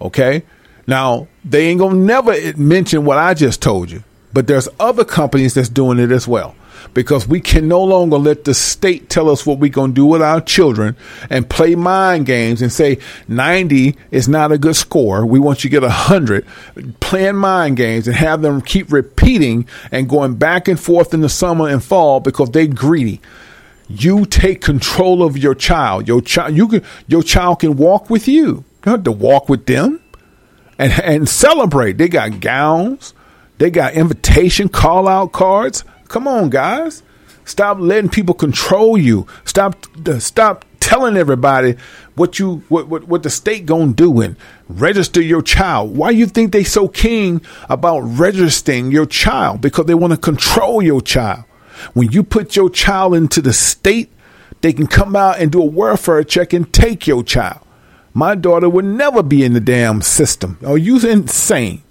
Okay? 0.00 0.42
Now, 0.86 1.28
they 1.44 1.68
ain't 1.68 1.80
gonna 1.80 1.94
never 1.94 2.34
mention 2.56 3.04
what 3.04 3.18
I 3.18 3.34
just 3.34 3.62
told 3.62 3.90
you, 3.90 4.02
but 4.32 4.46
there's 4.46 4.68
other 4.78 5.04
companies 5.04 5.54
that's 5.54 5.68
doing 5.68 5.98
it 5.98 6.10
as 6.10 6.28
well 6.28 6.54
because 6.92 7.26
we 7.26 7.40
can 7.40 7.68
no 7.68 7.82
longer 7.82 8.16
let 8.16 8.44
the 8.44 8.54
state 8.54 9.08
tell 9.08 9.28
us 9.30 9.46
what 9.46 9.58
we're 9.58 9.70
going 9.70 9.92
to 9.92 9.94
do 9.94 10.06
with 10.06 10.22
our 10.22 10.40
children 10.40 10.96
and 11.30 11.48
play 11.48 11.74
mind 11.74 12.26
games 12.26 12.62
and 12.62 12.72
say 12.72 12.98
90 13.28 13.96
is 14.10 14.28
not 14.28 14.52
a 14.52 14.58
good 14.58 14.76
score. 14.76 15.26
We 15.26 15.38
want 15.38 15.64
you 15.64 15.70
to 15.70 15.74
get 15.74 15.82
100. 15.82 16.46
Playing 17.00 17.36
mind 17.36 17.76
games 17.76 18.06
and 18.06 18.16
have 18.16 18.42
them 18.42 18.60
keep 18.60 18.92
repeating 18.92 19.66
and 19.90 20.08
going 20.08 20.36
back 20.36 20.68
and 20.68 20.78
forth 20.78 21.14
in 21.14 21.20
the 21.20 21.28
summer 21.28 21.68
and 21.68 21.82
fall 21.82 22.20
because 22.20 22.50
they're 22.50 22.66
greedy. 22.66 23.20
You 23.88 24.24
take 24.24 24.62
control 24.62 25.22
of 25.22 25.36
your 25.36 25.54
child. 25.54 26.08
Your 26.08 26.20
child, 26.22 26.56
you 26.56 26.68
can, 26.68 26.82
your 27.06 27.22
child 27.22 27.60
can 27.60 27.76
walk 27.76 28.08
with 28.08 28.26
you. 28.26 28.46
You 28.46 28.64
don't 28.82 28.94
have 28.94 29.04
to 29.04 29.12
walk 29.12 29.48
with 29.48 29.66
them 29.66 30.00
and, 30.78 30.92
and 31.02 31.28
celebrate. 31.28 31.98
They 31.98 32.08
got 32.08 32.40
gowns. 32.40 33.14
They 33.58 33.70
got 33.70 33.94
invitation 33.94 34.68
call 34.68 35.08
out 35.08 35.32
cards. 35.32 35.84
Come 36.14 36.28
on, 36.28 36.48
guys. 36.48 37.02
Stop 37.44 37.78
letting 37.80 38.08
people 38.08 38.36
control 38.36 38.96
you. 38.96 39.26
Stop 39.44 39.84
stop 40.20 40.64
telling 40.78 41.16
everybody 41.16 41.74
what 42.14 42.38
you 42.38 42.62
what 42.68 42.86
what, 42.86 43.08
what 43.08 43.24
the 43.24 43.30
state 43.30 43.66
gonna 43.66 43.92
do 43.92 44.20
and 44.20 44.36
register 44.68 45.20
your 45.20 45.42
child. 45.42 45.96
Why 45.96 46.10
you 46.10 46.26
think 46.26 46.52
they 46.52 46.62
so 46.62 46.86
keen 46.86 47.40
about 47.68 47.98
registering 48.02 48.92
your 48.92 49.06
child? 49.06 49.60
Because 49.60 49.86
they 49.86 49.94
want 49.96 50.12
to 50.12 50.16
control 50.16 50.80
your 50.80 51.00
child. 51.00 51.46
When 51.94 52.12
you 52.12 52.22
put 52.22 52.54
your 52.54 52.70
child 52.70 53.16
into 53.16 53.42
the 53.42 53.52
state, 53.52 54.12
they 54.60 54.72
can 54.72 54.86
come 54.86 55.16
out 55.16 55.40
and 55.40 55.50
do 55.50 55.60
a 55.60 55.66
welfare 55.66 56.22
check 56.22 56.52
and 56.52 56.72
take 56.72 57.08
your 57.08 57.24
child. 57.24 57.58
My 58.12 58.36
daughter 58.36 58.68
would 58.68 58.84
never 58.84 59.24
be 59.24 59.42
in 59.42 59.52
the 59.52 59.58
damn 59.58 60.00
system. 60.00 60.58
Are 60.64 60.78
you 60.78 60.96
insane? 61.00 61.82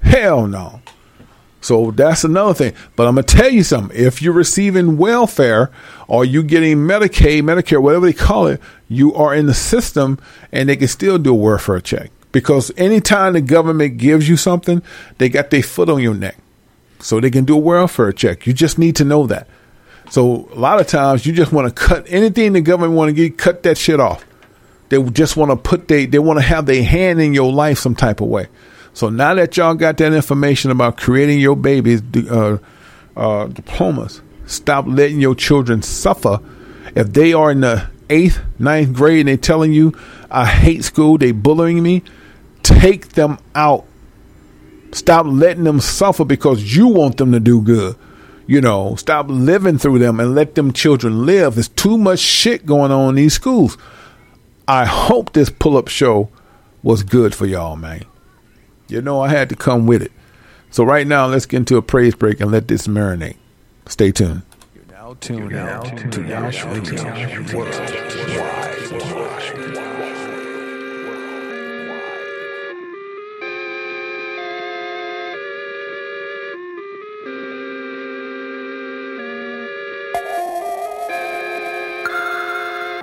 Hell 0.00 0.48
no. 0.48 0.80
So 1.60 1.90
that's 1.90 2.24
another 2.24 2.54
thing. 2.54 2.74
But 2.96 3.08
I'm 3.08 3.14
gonna 3.14 3.24
tell 3.24 3.50
you 3.50 3.62
something. 3.64 3.96
If 3.98 4.22
you're 4.22 4.32
receiving 4.32 4.96
welfare 4.96 5.70
or 6.06 6.24
you 6.24 6.42
getting 6.42 6.78
Medicaid, 6.78 7.42
Medicare, 7.42 7.82
whatever 7.82 8.06
they 8.06 8.12
call 8.12 8.46
it, 8.46 8.60
you 8.88 9.14
are 9.14 9.34
in 9.34 9.46
the 9.46 9.54
system, 9.54 10.18
and 10.52 10.68
they 10.68 10.76
can 10.76 10.88
still 10.88 11.18
do 11.18 11.32
a 11.32 11.34
welfare 11.34 11.80
check 11.80 12.10
because 12.32 12.70
anytime 12.76 13.32
the 13.32 13.40
government 13.40 13.98
gives 13.98 14.28
you 14.28 14.36
something, 14.36 14.82
they 15.18 15.28
got 15.28 15.50
their 15.50 15.62
foot 15.62 15.88
on 15.88 16.02
your 16.02 16.14
neck, 16.14 16.36
so 17.00 17.20
they 17.20 17.30
can 17.30 17.44
do 17.44 17.54
a 17.54 17.60
welfare 17.60 18.12
check. 18.12 18.46
You 18.46 18.52
just 18.52 18.78
need 18.78 18.96
to 18.96 19.04
know 19.04 19.26
that. 19.26 19.48
So 20.10 20.48
a 20.52 20.58
lot 20.58 20.80
of 20.80 20.86
times 20.86 21.26
you 21.26 21.32
just 21.32 21.52
want 21.52 21.68
to 21.68 21.74
cut 21.74 22.06
anything 22.08 22.52
the 22.52 22.60
government 22.60 22.94
want 22.94 23.08
to 23.10 23.12
give, 23.12 23.36
cut 23.36 23.62
that 23.64 23.76
shit 23.76 24.00
off. 24.00 24.24
They 24.88 25.02
just 25.10 25.36
want 25.36 25.50
to 25.50 25.56
put 25.56 25.88
they 25.88 26.06
they 26.06 26.18
want 26.18 26.38
to 26.38 26.44
have 26.44 26.66
their 26.66 26.82
hand 26.82 27.20
in 27.20 27.34
your 27.34 27.52
life 27.52 27.78
some 27.78 27.94
type 27.94 28.20
of 28.20 28.28
way. 28.28 28.48
So 28.98 29.10
now 29.10 29.32
that 29.34 29.56
y'all 29.56 29.76
got 29.76 29.96
that 29.98 30.12
information 30.12 30.72
about 30.72 30.96
creating 30.96 31.38
your 31.38 31.54
babies 31.54 32.02
uh, 32.28 32.58
uh, 33.16 33.46
diplomas, 33.46 34.22
stop 34.46 34.86
letting 34.88 35.20
your 35.20 35.36
children 35.36 35.82
suffer. 35.82 36.40
If 36.96 37.12
they 37.12 37.32
are 37.32 37.52
in 37.52 37.60
the 37.60 37.88
eighth, 38.10 38.40
ninth 38.58 38.92
grade 38.92 39.20
and 39.20 39.28
they're 39.28 39.36
telling 39.36 39.72
you, 39.72 39.94
"I 40.32 40.46
hate 40.46 40.82
school," 40.82 41.16
they 41.16 41.30
bullying 41.30 41.80
me, 41.80 42.02
take 42.64 43.10
them 43.10 43.38
out. 43.54 43.84
Stop 44.90 45.26
letting 45.26 45.62
them 45.62 45.78
suffer 45.78 46.24
because 46.24 46.74
you 46.74 46.88
want 46.88 47.18
them 47.18 47.30
to 47.30 47.38
do 47.38 47.62
good. 47.62 47.94
You 48.48 48.60
know, 48.60 48.96
stop 48.96 49.26
living 49.28 49.78
through 49.78 50.00
them 50.00 50.18
and 50.18 50.34
let 50.34 50.56
them 50.56 50.72
children 50.72 51.24
live. 51.24 51.54
There's 51.54 51.68
too 51.68 51.98
much 51.98 52.18
shit 52.18 52.66
going 52.66 52.90
on 52.90 53.10
in 53.10 53.14
these 53.14 53.34
schools. 53.34 53.78
I 54.66 54.86
hope 54.86 55.34
this 55.34 55.50
pull 55.50 55.76
up 55.76 55.86
show 55.86 56.30
was 56.82 57.04
good 57.04 57.32
for 57.32 57.46
y'all, 57.46 57.76
man. 57.76 58.04
You 58.88 59.02
know, 59.02 59.20
I 59.20 59.28
had 59.28 59.50
to 59.50 59.56
come 59.56 59.86
with 59.86 60.02
it. 60.02 60.12
So, 60.70 60.82
right 60.82 61.06
now, 61.06 61.26
let's 61.26 61.44
get 61.46 61.58
into 61.58 61.76
a 61.76 61.82
praise 61.82 62.14
break 62.14 62.40
and 62.40 62.50
let 62.50 62.68
this 62.68 62.86
marinate. 62.86 63.36
Stay 63.86 64.12
tuned. 64.12 64.42
You're 64.74 64.84
now 64.86 65.14
tuned 65.20 65.54
out 65.54 66.12
to 66.12 66.22
Yash 66.22 66.64
Radio 66.64 67.04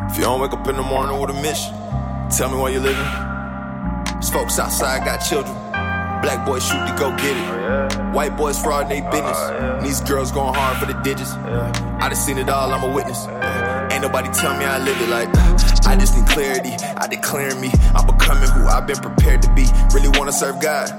If 0.07 0.19
you 0.19 0.23
don't 0.23 0.39
wake 0.39 0.53
up 0.53 0.67
in 0.67 0.77
the 0.77 0.81
morning 0.81 1.19
with 1.19 1.29
a 1.29 1.41
mission, 1.41 1.73
tell 2.35 2.49
me 2.49 2.57
why 2.57 2.69
you're 2.69 2.81
living. 2.81 4.15
These 4.15 4.29
folks 4.29 4.57
outside 4.57 5.03
got 5.03 5.17
children. 5.17 5.64
Black 6.21 6.45
boys 6.45 6.65
shoot 6.65 6.85
to 6.87 6.95
go 6.97 7.09
get 7.17 7.35
it. 7.35 8.13
White 8.13 8.37
boys 8.37 8.61
fraud 8.61 8.89
they 8.89 9.01
business. 9.01 9.37
Oh, 9.37 9.77
and 9.77 9.85
these 9.85 10.01
girls 10.01 10.31
going 10.31 10.53
hard 10.53 10.77
for 10.77 10.85
the 10.85 10.99
digits. 11.01 11.31
I 11.31 12.09
done 12.09 12.15
seen 12.15 12.37
it 12.37 12.49
all, 12.49 12.71
I'm 12.73 12.83
a 12.83 12.93
witness. 12.93 13.27
Ain't 13.91 14.01
nobody 14.01 14.29
tell 14.31 14.57
me 14.57 14.65
I 14.65 14.79
live 14.79 14.99
it 15.01 15.09
like 15.09 15.29
I 15.85 15.95
just 15.95 16.17
need 16.17 16.27
clarity. 16.27 16.71
I 16.97 17.07
declare 17.07 17.55
me. 17.55 17.71
I'm 17.93 18.05
becoming 18.07 18.49
who 18.49 18.67
I've 18.67 18.87
been 18.87 18.97
prepared 18.97 19.41
to 19.43 19.53
be. 19.53 19.65
Really 19.93 20.09
wanna 20.17 20.31
serve 20.31 20.61
God. 20.61 20.89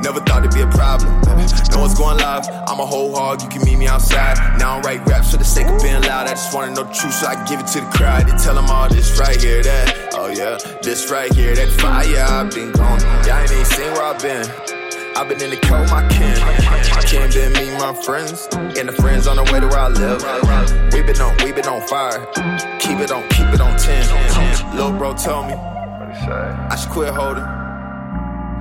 Never 0.00 0.20
thought 0.20 0.44
it'd 0.44 0.54
be 0.54 0.60
a 0.60 0.68
problem. 0.68 1.20
No 1.72 1.80
one's 1.80 1.94
going 1.94 2.18
live. 2.18 2.46
I'm 2.66 2.80
a 2.80 2.86
whole 2.86 3.14
hog. 3.14 3.42
You 3.42 3.48
can 3.48 3.62
meet 3.64 3.78
me 3.78 3.86
outside. 3.86 4.58
Now 4.58 4.78
I 4.78 4.80
write 4.80 5.06
raps 5.06 5.30
for 5.30 5.38
the 5.38 5.44
sake 5.44 5.66
of 5.66 5.80
being 5.82 6.00
loud. 6.02 6.26
I 6.26 6.30
just 6.30 6.54
wanna 6.54 6.74
know 6.74 6.84
the 6.84 6.92
truth, 6.92 7.14
so 7.14 7.26
I 7.26 7.44
give 7.46 7.60
it 7.60 7.66
to 7.68 7.80
the 7.80 7.90
crowd. 7.92 8.26
They 8.26 8.36
tell 8.36 8.54
them 8.54 8.66
all 8.66 8.88
this 8.88 9.18
right 9.18 9.40
here, 9.40 9.62
that. 9.62 10.14
Oh 10.14 10.28
yeah, 10.28 10.58
this 10.82 11.10
right 11.10 11.32
here, 11.32 11.54
that 11.54 11.68
fire. 11.80 12.04
I've 12.18 12.50
been 12.50 12.72
gone. 12.72 13.00
Y'all 13.26 13.38
ain't 13.38 13.50
even 13.50 13.64
seen 13.64 13.92
where 13.92 14.02
I've 14.02 14.20
been. 14.20 14.46
I've 15.16 15.28
been 15.28 15.40
in 15.40 15.50
the 15.50 15.56
cold, 15.56 15.88
my 15.90 16.06
kin. 16.08 16.36
Can't 17.08 17.32
been 17.32 17.52
me, 17.54 17.70
my 17.78 17.94
friends. 18.04 18.48
And 18.52 18.88
the 18.88 18.92
friends 18.92 19.26
on 19.26 19.36
the 19.36 19.44
way 19.44 19.60
to 19.60 19.66
where 19.66 19.78
I 19.78 19.88
live. 19.88 20.22
We 20.92 21.02
been 21.02 21.20
on, 21.20 21.36
we 21.42 21.52
been 21.52 21.66
on 21.66 21.80
fire. 21.88 22.26
Keep 22.80 23.00
it 23.00 23.10
on, 23.10 23.22
keep 23.30 23.48
it 23.48 23.60
on 23.60 23.78
10. 23.78 24.76
Lil' 24.76 24.92
bro 24.92 25.14
told 25.14 25.46
me. 25.46 25.54
I 25.54 26.76
should 26.76 26.90
quit 26.90 27.14
holding. 27.14 27.65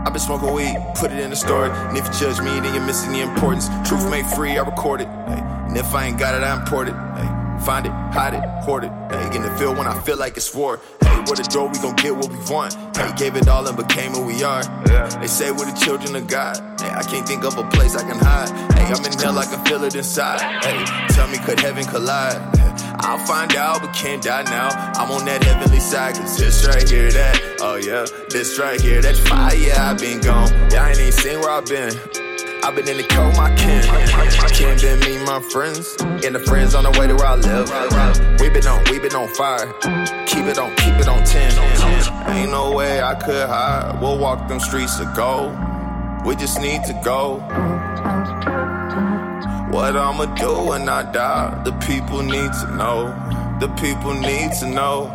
I've 0.06 0.14
been 0.14 0.22
smoking 0.22 0.54
weed, 0.54 0.78
put 0.96 1.12
it 1.12 1.20
in 1.20 1.32
the 1.32 1.36
story. 1.36 1.72
And 1.72 1.98
if 1.98 2.06
you 2.06 2.14
judge 2.14 2.40
me, 2.40 2.60
then 2.60 2.74
you're 2.74 2.86
missing 2.86 3.12
the 3.12 3.22
importance. 3.22 3.68
Truth 3.88 4.10
made 4.10 4.26
free, 4.28 4.58
I 4.58 4.62
record 4.62 5.02
it. 5.02 5.08
And 5.08 5.76
if 5.76 5.94
I 5.96 6.06
ain't 6.06 6.20
got 6.20 6.36
it, 6.36 6.44
I 6.44 6.54
import 6.54 6.88
it. 6.88 6.96
Find 7.64 7.86
it, 7.86 7.92
hide 7.92 8.34
it, 8.34 8.44
hoard 8.64 8.84
it. 8.84 8.92
Hey. 9.10 9.36
In 9.36 9.42
the 9.42 9.52
field 9.58 9.78
when 9.78 9.88
I 9.88 10.00
feel 10.02 10.18
like 10.18 10.38
it's 10.38 10.54
war. 10.54 10.80
Hey, 11.02 11.16
where 11.26 11.36
the 11.36 11.48
door, 11.52 11.68
we 11.70 11.80
gon' 11.80 11.96
get 11.96 12.16
what 12.16 12.30
we 12.30 12.38
want. 12.50 12.74
Hey, 12.96 13.12
gave 13.16 13.36
it 13.36 13.48
all 13.48 13.68
and 13.68 13.78
became 13.78 14.12
who 14.12 14.26
we 14.26 14.44
are. 14.44 14.64
They 15.20 15.28
say 15.28 15.52
we're 15.52 15.66
the 15.66 15.78
children 15.78 16.16
of 16.16 16.28
God. 16.28 16.58
Hey, 16.80 16.90
I 16.90 17.04
can't 17.04 17.28
think 17.28 17.44
of 17.44 17.58
a 17.58 17.68
place 17.70 17.96
I 17.96 18.04
can 18.04 18.20
hide. 18.20 18.50
Hey, 18.78 18.86
I'm 18.94 19.04
in 19.06 19.14
hell, 19.20 19.38
I 19.38 19.46
can 19.46 19.64
feel 19.66 19.84
it 19.84 19.96
inside. 19.96 20.42
Hey, 20.64 20.86
tell 21.10 21.28
me, 21.28 21.38
could 21.38 21.60
heaven 21.60 21.86
collide? 21.86 22.38
I'll 23.00 23.20
find 23.26 23.56
out, 23.56 23.82
but 23.82 23.94
can't 23.94 24.22
die 24.24 24.44
now. 24.44 24.70
I'm 24.96 25.12
on 25.12 25.26
that 25.26 25.44
heavenly 25.44 25.80
side, 25.80 26.16
cause 26.16 26.38
this 26.38 26.66
right 26.68 26.88
here, 26.88 27.12
that. 27.12 27.42
Oh 27.60 27.76
yeah, 27.76 28.06
this 28.30 28.58
right 28.60 28.80
here, 28.80 29.02
that 29.02 29.16
fire. 29.16 29.56
Yeah, 29.56 29.92
I've 29.92 30.00
been 30.00 30.22
gone. 30.22 30.50
Y'all 30.72 30.86
ain't 30.86 31.00
even 31.00 31.12
seen 31.12 31.40
where 31.40 31.52
I've 31.52 31.66
been. 31.66 32.35
I've 32.66 32.76
been 32.76 32.90
in 32.90 32.98
the 32.98 33.04
cold, 33.04 33.38
my 33.38 33.56
kin. 33.56 33.84
Can't 33.84 34.82
been 34.82 35.00
me, 35.02 35.24
my 35.24 35.40
friends. 35.40 35.96
And 36.02 36.34
the 36.34 36.40
friends 36.40 36.74
on 36.74 36.84
the 36.84 36.90
way 37.00 37.06
to 37.06 37.14
where 37.14 37.28
I 37.28 37.36
live. 37.36 37.70
We 38.42 38.50
been 38.50 38.66
on, 38.66 38.84
we 38.90 38.98
been 38.98 39.14
on 39.14 39.28
fire. 39.36 39.72
Keep 40.26 40.46
it 40.46 40.58
on, 40.58 40.76
keep 40.78 40.96
it 40.96 41.08
on 41.08 41.24
10. 41.24 42.36
Ain't 42.36 42.50
no 42.50 42.72
way 42.72 43.04
I 43.04 43.14
could 43.14 43.48
hide. 43.48 44.02
We'll 44.02 44.18
walk 44.18 44.48
them 44.48 44.60
streets 44.60 45.00
of 45.00 45.16
gold. 45.16 45.56
We 46.26 46.36
just 46.36 46.60
need 46.60 46.84
to 46.86 47.00
go. 47.04 47.36
What 49.70 49.96
I'ma 49.96 50.26
do 50.34 50.70
when 50.70 50.90
I 50.90 51.04
die? 51.12 51.62
The 51.66 51.72
people 51.86 52.24
need 52.24 52.52
to 52.52 52.76
know. 52.76 53.14
The 53.60 53.68
people 53.80 54.16
need 54.16 54.54
to 54.54 54.66
know. 54.66 55.14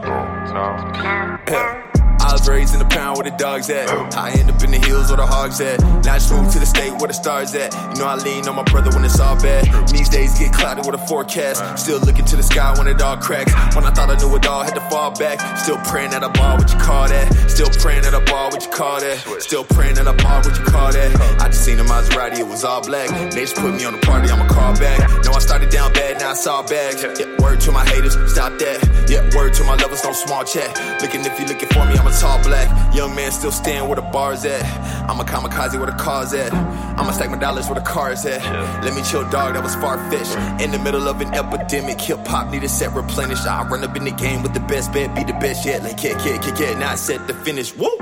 Yeah. 1.48 1.99
I 2.20 2.32
was 2.32 2.46
raised 2.48 2.74
in 2.74 2.80
the 2.80 2.84
pound 2.84 3.16
where 3.16 3.24
the 3.30 3.36
dogs 3.36 3.70
at. 3.70 3.88
I 4.14 4.30
end 4.32 4.50
up 4.50 4.62
in 4.62 4.70
the 4.70 4.78
hills 4.78 5.08
where 5.08 5.16
the 5.16 5.26
hogs 5.26 5.60
at. 5.60 5.80
Now 5.80 6.14
I 6.14 6.18
just 6.18 6.30
moved 6.30 6.52
to 6.52 6.58
the 6.58 6.66
state 6.66 6.92
where 6.92 7.08
the 7.08 7.14
stars 7.14 7.54
at. 7.54 7.72
You 7.72 8.00
know 8.00 8.06
I 8.06 8.16
lean 8.16 8.46
on 8.46 8.56
my 8.56 8.62
brother 8.64 8.90
when 8.90 9.04
it's 9.04 9.18
all 9.18 9.40
bad. 9.40 9.64
These 9.88 10.10
days 10.10 10.38
get 10.38 10.52
clouded 10.52 10.84
with 10.84 11.00
a 11.00 11.06
forecast. 11.06 11.64
Still 11.78 11.98
looking 12.00 12.26
to 12.26 12.36
the 12.36 12.42
sky 12.42 12.76
when 12.76 12.88
it 12.88 13.00
all 13.00 13.16
cracks. 13.16 13.52
When 13.74 13.84
I 13.84 13.90
thought 13.90 14.10
I 14.10 14.16
knew 14.20 14.36
it 14.36 14.46
all, 14.46 14.62
had 14.62 14.74
to 14.74 14.84
fall 14.90 15.10
back. 15.16 15.40
Still 15.58 15.78
praying 15.78 16.12
at 16.12 16.22
a 16.22 16.28
bar, 16.28 16.58
what 16.58 16.70
you 16.70 16.78
call 16.78 17.08
that? 17.08 17.50
Still 17.50 17.70
praying 17.80 18.04
at 18.04 18.12
a 18.12 18.20
bar, 18.20 18.50
what 18.50 18.64
you 18.64 18.70
call 18.70 19.00
that? 19.00 19.16
Still 19.40 19.64
praying 19.64 19.96
at 19.96 20.06
a 20.06 20.12
bar, 20.12 20.42
what 20.44 20.58
you 20.58 20.64
call 20.64 20.92
that? 20.92 21.40
I 21.40 21.46
just 21.48 21.64
seen 21.64 21.78
a 21.78 21.84
Maserati, 21.84 22.38
it 22.38 22.46
was 22.46 22.64
all 22.64 22.82
black. 22.82 23.08
They 23.32 23.48
just 23.48 23.56
put 23.56 23.74
me 23.74 23.84
on 23.84 23.94
the 23.94 24.04
party, 24.04 24.28
I'ma 24.30 24.46
call 24.46 24.76
back. 24.76 25.00
No, 25.24 25.32
I 25.32 25.38
started 25.38 25.70
down 25.70 25.92
bad, 25.94 26.20
now 26.20 26.32
I 26.32 26.34
saw 26.34 26.62
bags. 26.62 27.02
Yeah, 27.02 27.40
word 27.40 27.60
to 27.60 27.72
my 27.72 27.84
haters, 27.86 28.14
stop 28.30 28.58
that. 28.58 29.08
Yeah, 29.08 29.24
word 29.34 29.54
to 29.54 29.64
my 29.64 29.74
lovers, 29.76 30.04
no 30.04 30.12
small 30.12 30.44
chat. 30.44 30.68
Looking 31.00 31.24
if 31.24 31.40
you 31.40 31.46
looking 31.46 31.68
for 31.70 31.86
me, 31.86 31.96
I'm 31.96 32.09
a 32.10 32.20
tall 32.20 32.42
black. 32.42 32.68
Young 32.94 33.14
man 33.14 33.30
still 33.30 33.52
stand 33.52 33.86
where 33.88 33.96
the 33.96 34.02
bar's 34.02 34.44
at. 34.44 34.64
I'm 35.08 35.20
a 35.20 35.24
kamikaze 35.24 35.76
where 35.76 35.90
the 35.90 35.96
car's 35.96 36.32
at. 36.34 36.52
I'ma 36.52 37.10
stack 37.12 37.30
my 37.30 37.38
dollars 37.38 37.66
where 37.66 37.74
the 37.76 37.86
car's 37.86 38.24
at. 38.26 38.42
Let 38.84 38.94
me 38.94 39.02
chill, 39.02 39.28
dog, 39.30 39.54
that 39.54 39.62
was 39.62 39.74
far 39.76 39.98
fetched. 40.10 40.36
In 40.62 40.70
the 40.70 40.78
middle 40.78 41.08
of 41.08 41.20
an 41.20 41.32
epidemic, 41.34 42.00
hip 42.00 42.26
hop 42.26 42.50
need 42.50 42.64
a 42.64 42.68
set 42.68 42.92
replenished. 42.94 43.46
I 43.46 43.66
run 43.68 43.84
up 43.84 43.96
in 43.96 44.04
the 44.04 44.10
game 44.10 44.42
with 44.42 44.54
the 44.54 44.60
best 44.60 44.92
bet, 44.92 45.14
be 45.14 45.24
the 45.24 45.34
best 45.34 45.64
yet. 45.64 45.82
Like, 45.82 45.98
kid, 45.98 46.18
kid, 46.18 46.42
kid, 46.42 46.56
kid, 46.56 46.78
not 46.78 46.92
I 46.92 46.94
set 46.96 47.26
to 47.28 47.34
finish. 47.34 47.74
Woo! 47.76 47.96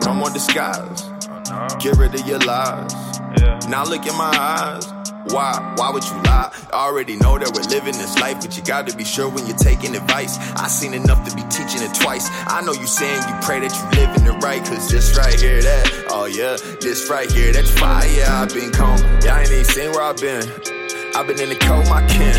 Come 0.00 0.22
on, 0.22 0.32
disguise. 0.32 1.02
Oh, 1.52 1.66
Get 1.78 1.96
rid 1.96 2.14
of 2.14 2.26
your 2.26 2.38
lies. 2.40 2.94
Now 3.68 3.84
look 3.84 4.06
in 4.06 4.16
my 4.16 4.30
eyes. 4.36 4.99
Why? 5.28 5.74
Why 5.76 5.90
would 5.90 6.04
you 6.04 6.16
lie? 6.22 6.50
I 6.72 6.86
already 6.86 7.16
know 7.16 7.38
that 7.38 7.52
we're 7.54 7.68
living 7.68 7.92
this 7.92 8.18
life, 8.18 8.40
but 8.40 8.56
you 8.56 8.62
gotta 8.64 8.96
be 8.96 9.04
sure 9.04 9.28
when 9.28 9.46
you're 9.46 9.56
taking 9.56 9.94
advice. 9.94 10.38
I 10.56 10.66
seen 10.68 10.94
enough 10.94 11.28
to 11.28 11.36
be 11.36 11.42
teaching 11.50 11.82
it 11.82 11.94
twice. 11.94 12.28
I 12.46 12.62
know 12.62 12.72
you 12.72 12.86
saying 12.86 13.22
you 13.28 13.34
pray 13.42 13.60
that 13.60 13.72
you 13.74 14.00
living 14.00 14.26
it 14.26 14.42
right, 14.42 14.64
cause 14.64 14.90
this 14.90 15.16
right 15.16 15.38
here, 15.38 15.62
that, 15.62 16.06
oh 16.10 16.24
yeah, 16.24 16.56
this 16.80 17.08
right 17.10 17.30
here, 17.30 17.52
that's 17.52 17.70
fire. 17.70 18.08
Yeah, 18.08 18.42
I've 18.42 18.48
been 18.48 18.72
calm. 18.72 18.98
Y'all 19.22 19.36
ain't 19.36 19.50
even 19.50 19.64
seen 19.64 19.92
where 19.92 20.02
I've 20.02 20.16
been. 20.16 20.42
I've 21.14 21.26
been 21.26 21.40
in 21.40 21.48
the 21.48 21.56
cold, 21.56 21.88
my 21.88 22.06
kin. 22.06 22.32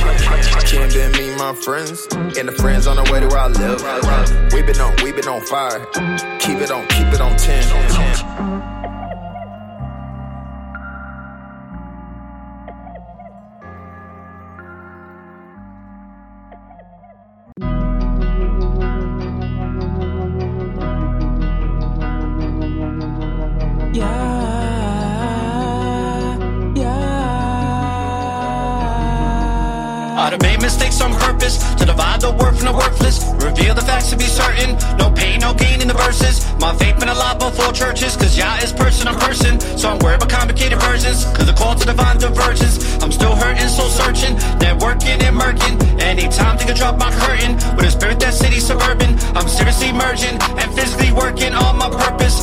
Can't 0.66 0.94
been 0.94 1.12
me, 1.12 1.36
my 1.36 1.54
friends. 1.54 2.08
And 2.38 2.48
the 2.48 2.54
friends 2.54 2.88
on 2.88 2.96
the 2.96 3.04
way 3.12 3.20
to 3.20 3.28
where 3.28 3.40
I 3.40 3.48
live. 3.48 4.54
We 4.54 4.62
been 4.62 4.80
on, 4.80 4.96
we 5.04 5.12
been 5.12 5.28
on 5.28 5.42
fire. 5.46 5.86
Keep 6.40 6.62
it 6.62 6.72
on, 6.72 6.88
keep 6.88 7.14
it 7.14 7.22
on 7.22 7.38
10. 7.38 9.01
Purpose 31.42 31.74
to 31.76 31.86
divide 31.86 32.22
the 32.22 32.32
worth 32.32 32.58
from 32.58 32.66
the 32.66 32.74
worthless. 32.74 33.26
Reveal 33.42 33.74
the 33.74 33.82
facts 33.82 34.10
to 34.12 34.18
be 34.18 34.26
certain. 34.26 34.78
No 34.98 35.10
pain, 35.10 35.40
no 35.40 35.54
gain 35.54 35.82
in 35.82 35.88
the 35.88 35.94
verses. 35.94 36.46
My 36.60 36.76
faith 36.76 37.00
been 37.00 37.10
a 37.10 37.16
lot 37.16 37.40
before 37.40 37.74
churches, 37.74 38.16
cause 38.16 38.38
Yah 38.38 38.58
is 38.62 38.72
person 38.72 39.08
on 39.08 39.16
person. 39.20 39.60
So 39.78 39.90
I'm 39.90 40.00
worried 40.00 40.22
about 40.22 40.30
complicated 40.30 40.80
versions, 40.80 41.26
cause 41.34 41.48
the 41.48 41.54
call 41.54 41.74
to 41.76 41.86
divine 41.86 42.20
divergence. 42.20 42.78
I'm 43.02 43.12
still 43.12 43.36
hurting, 43.36 43.68
soul 43.68 43.90
searching, 43.90 44.36
networking 44.62 45.18
and 45.24 45.36
murking. 45.36 45.82
Anytime 46.00 46.58
think 46.58 46.70
I 46.70 46.74
drop 46.74 46.98
my 46.98 47.10
curtain 47.10 47.56
with 47.76 47.86
a 47.86 47.92
spirit 47.92 48.20
that 48.20 48.34
city 48.34 48.60
suburban. 48.60 49.18
I'm 49.36 49.50
seriously 49.50 49.92
merging 49.92 50.38
and 50.62 50.70
physically 50.76 51.12
working 51.12 51.54
on 51.54 51.78
my 51.78 51.90
purpose 51.90 52.38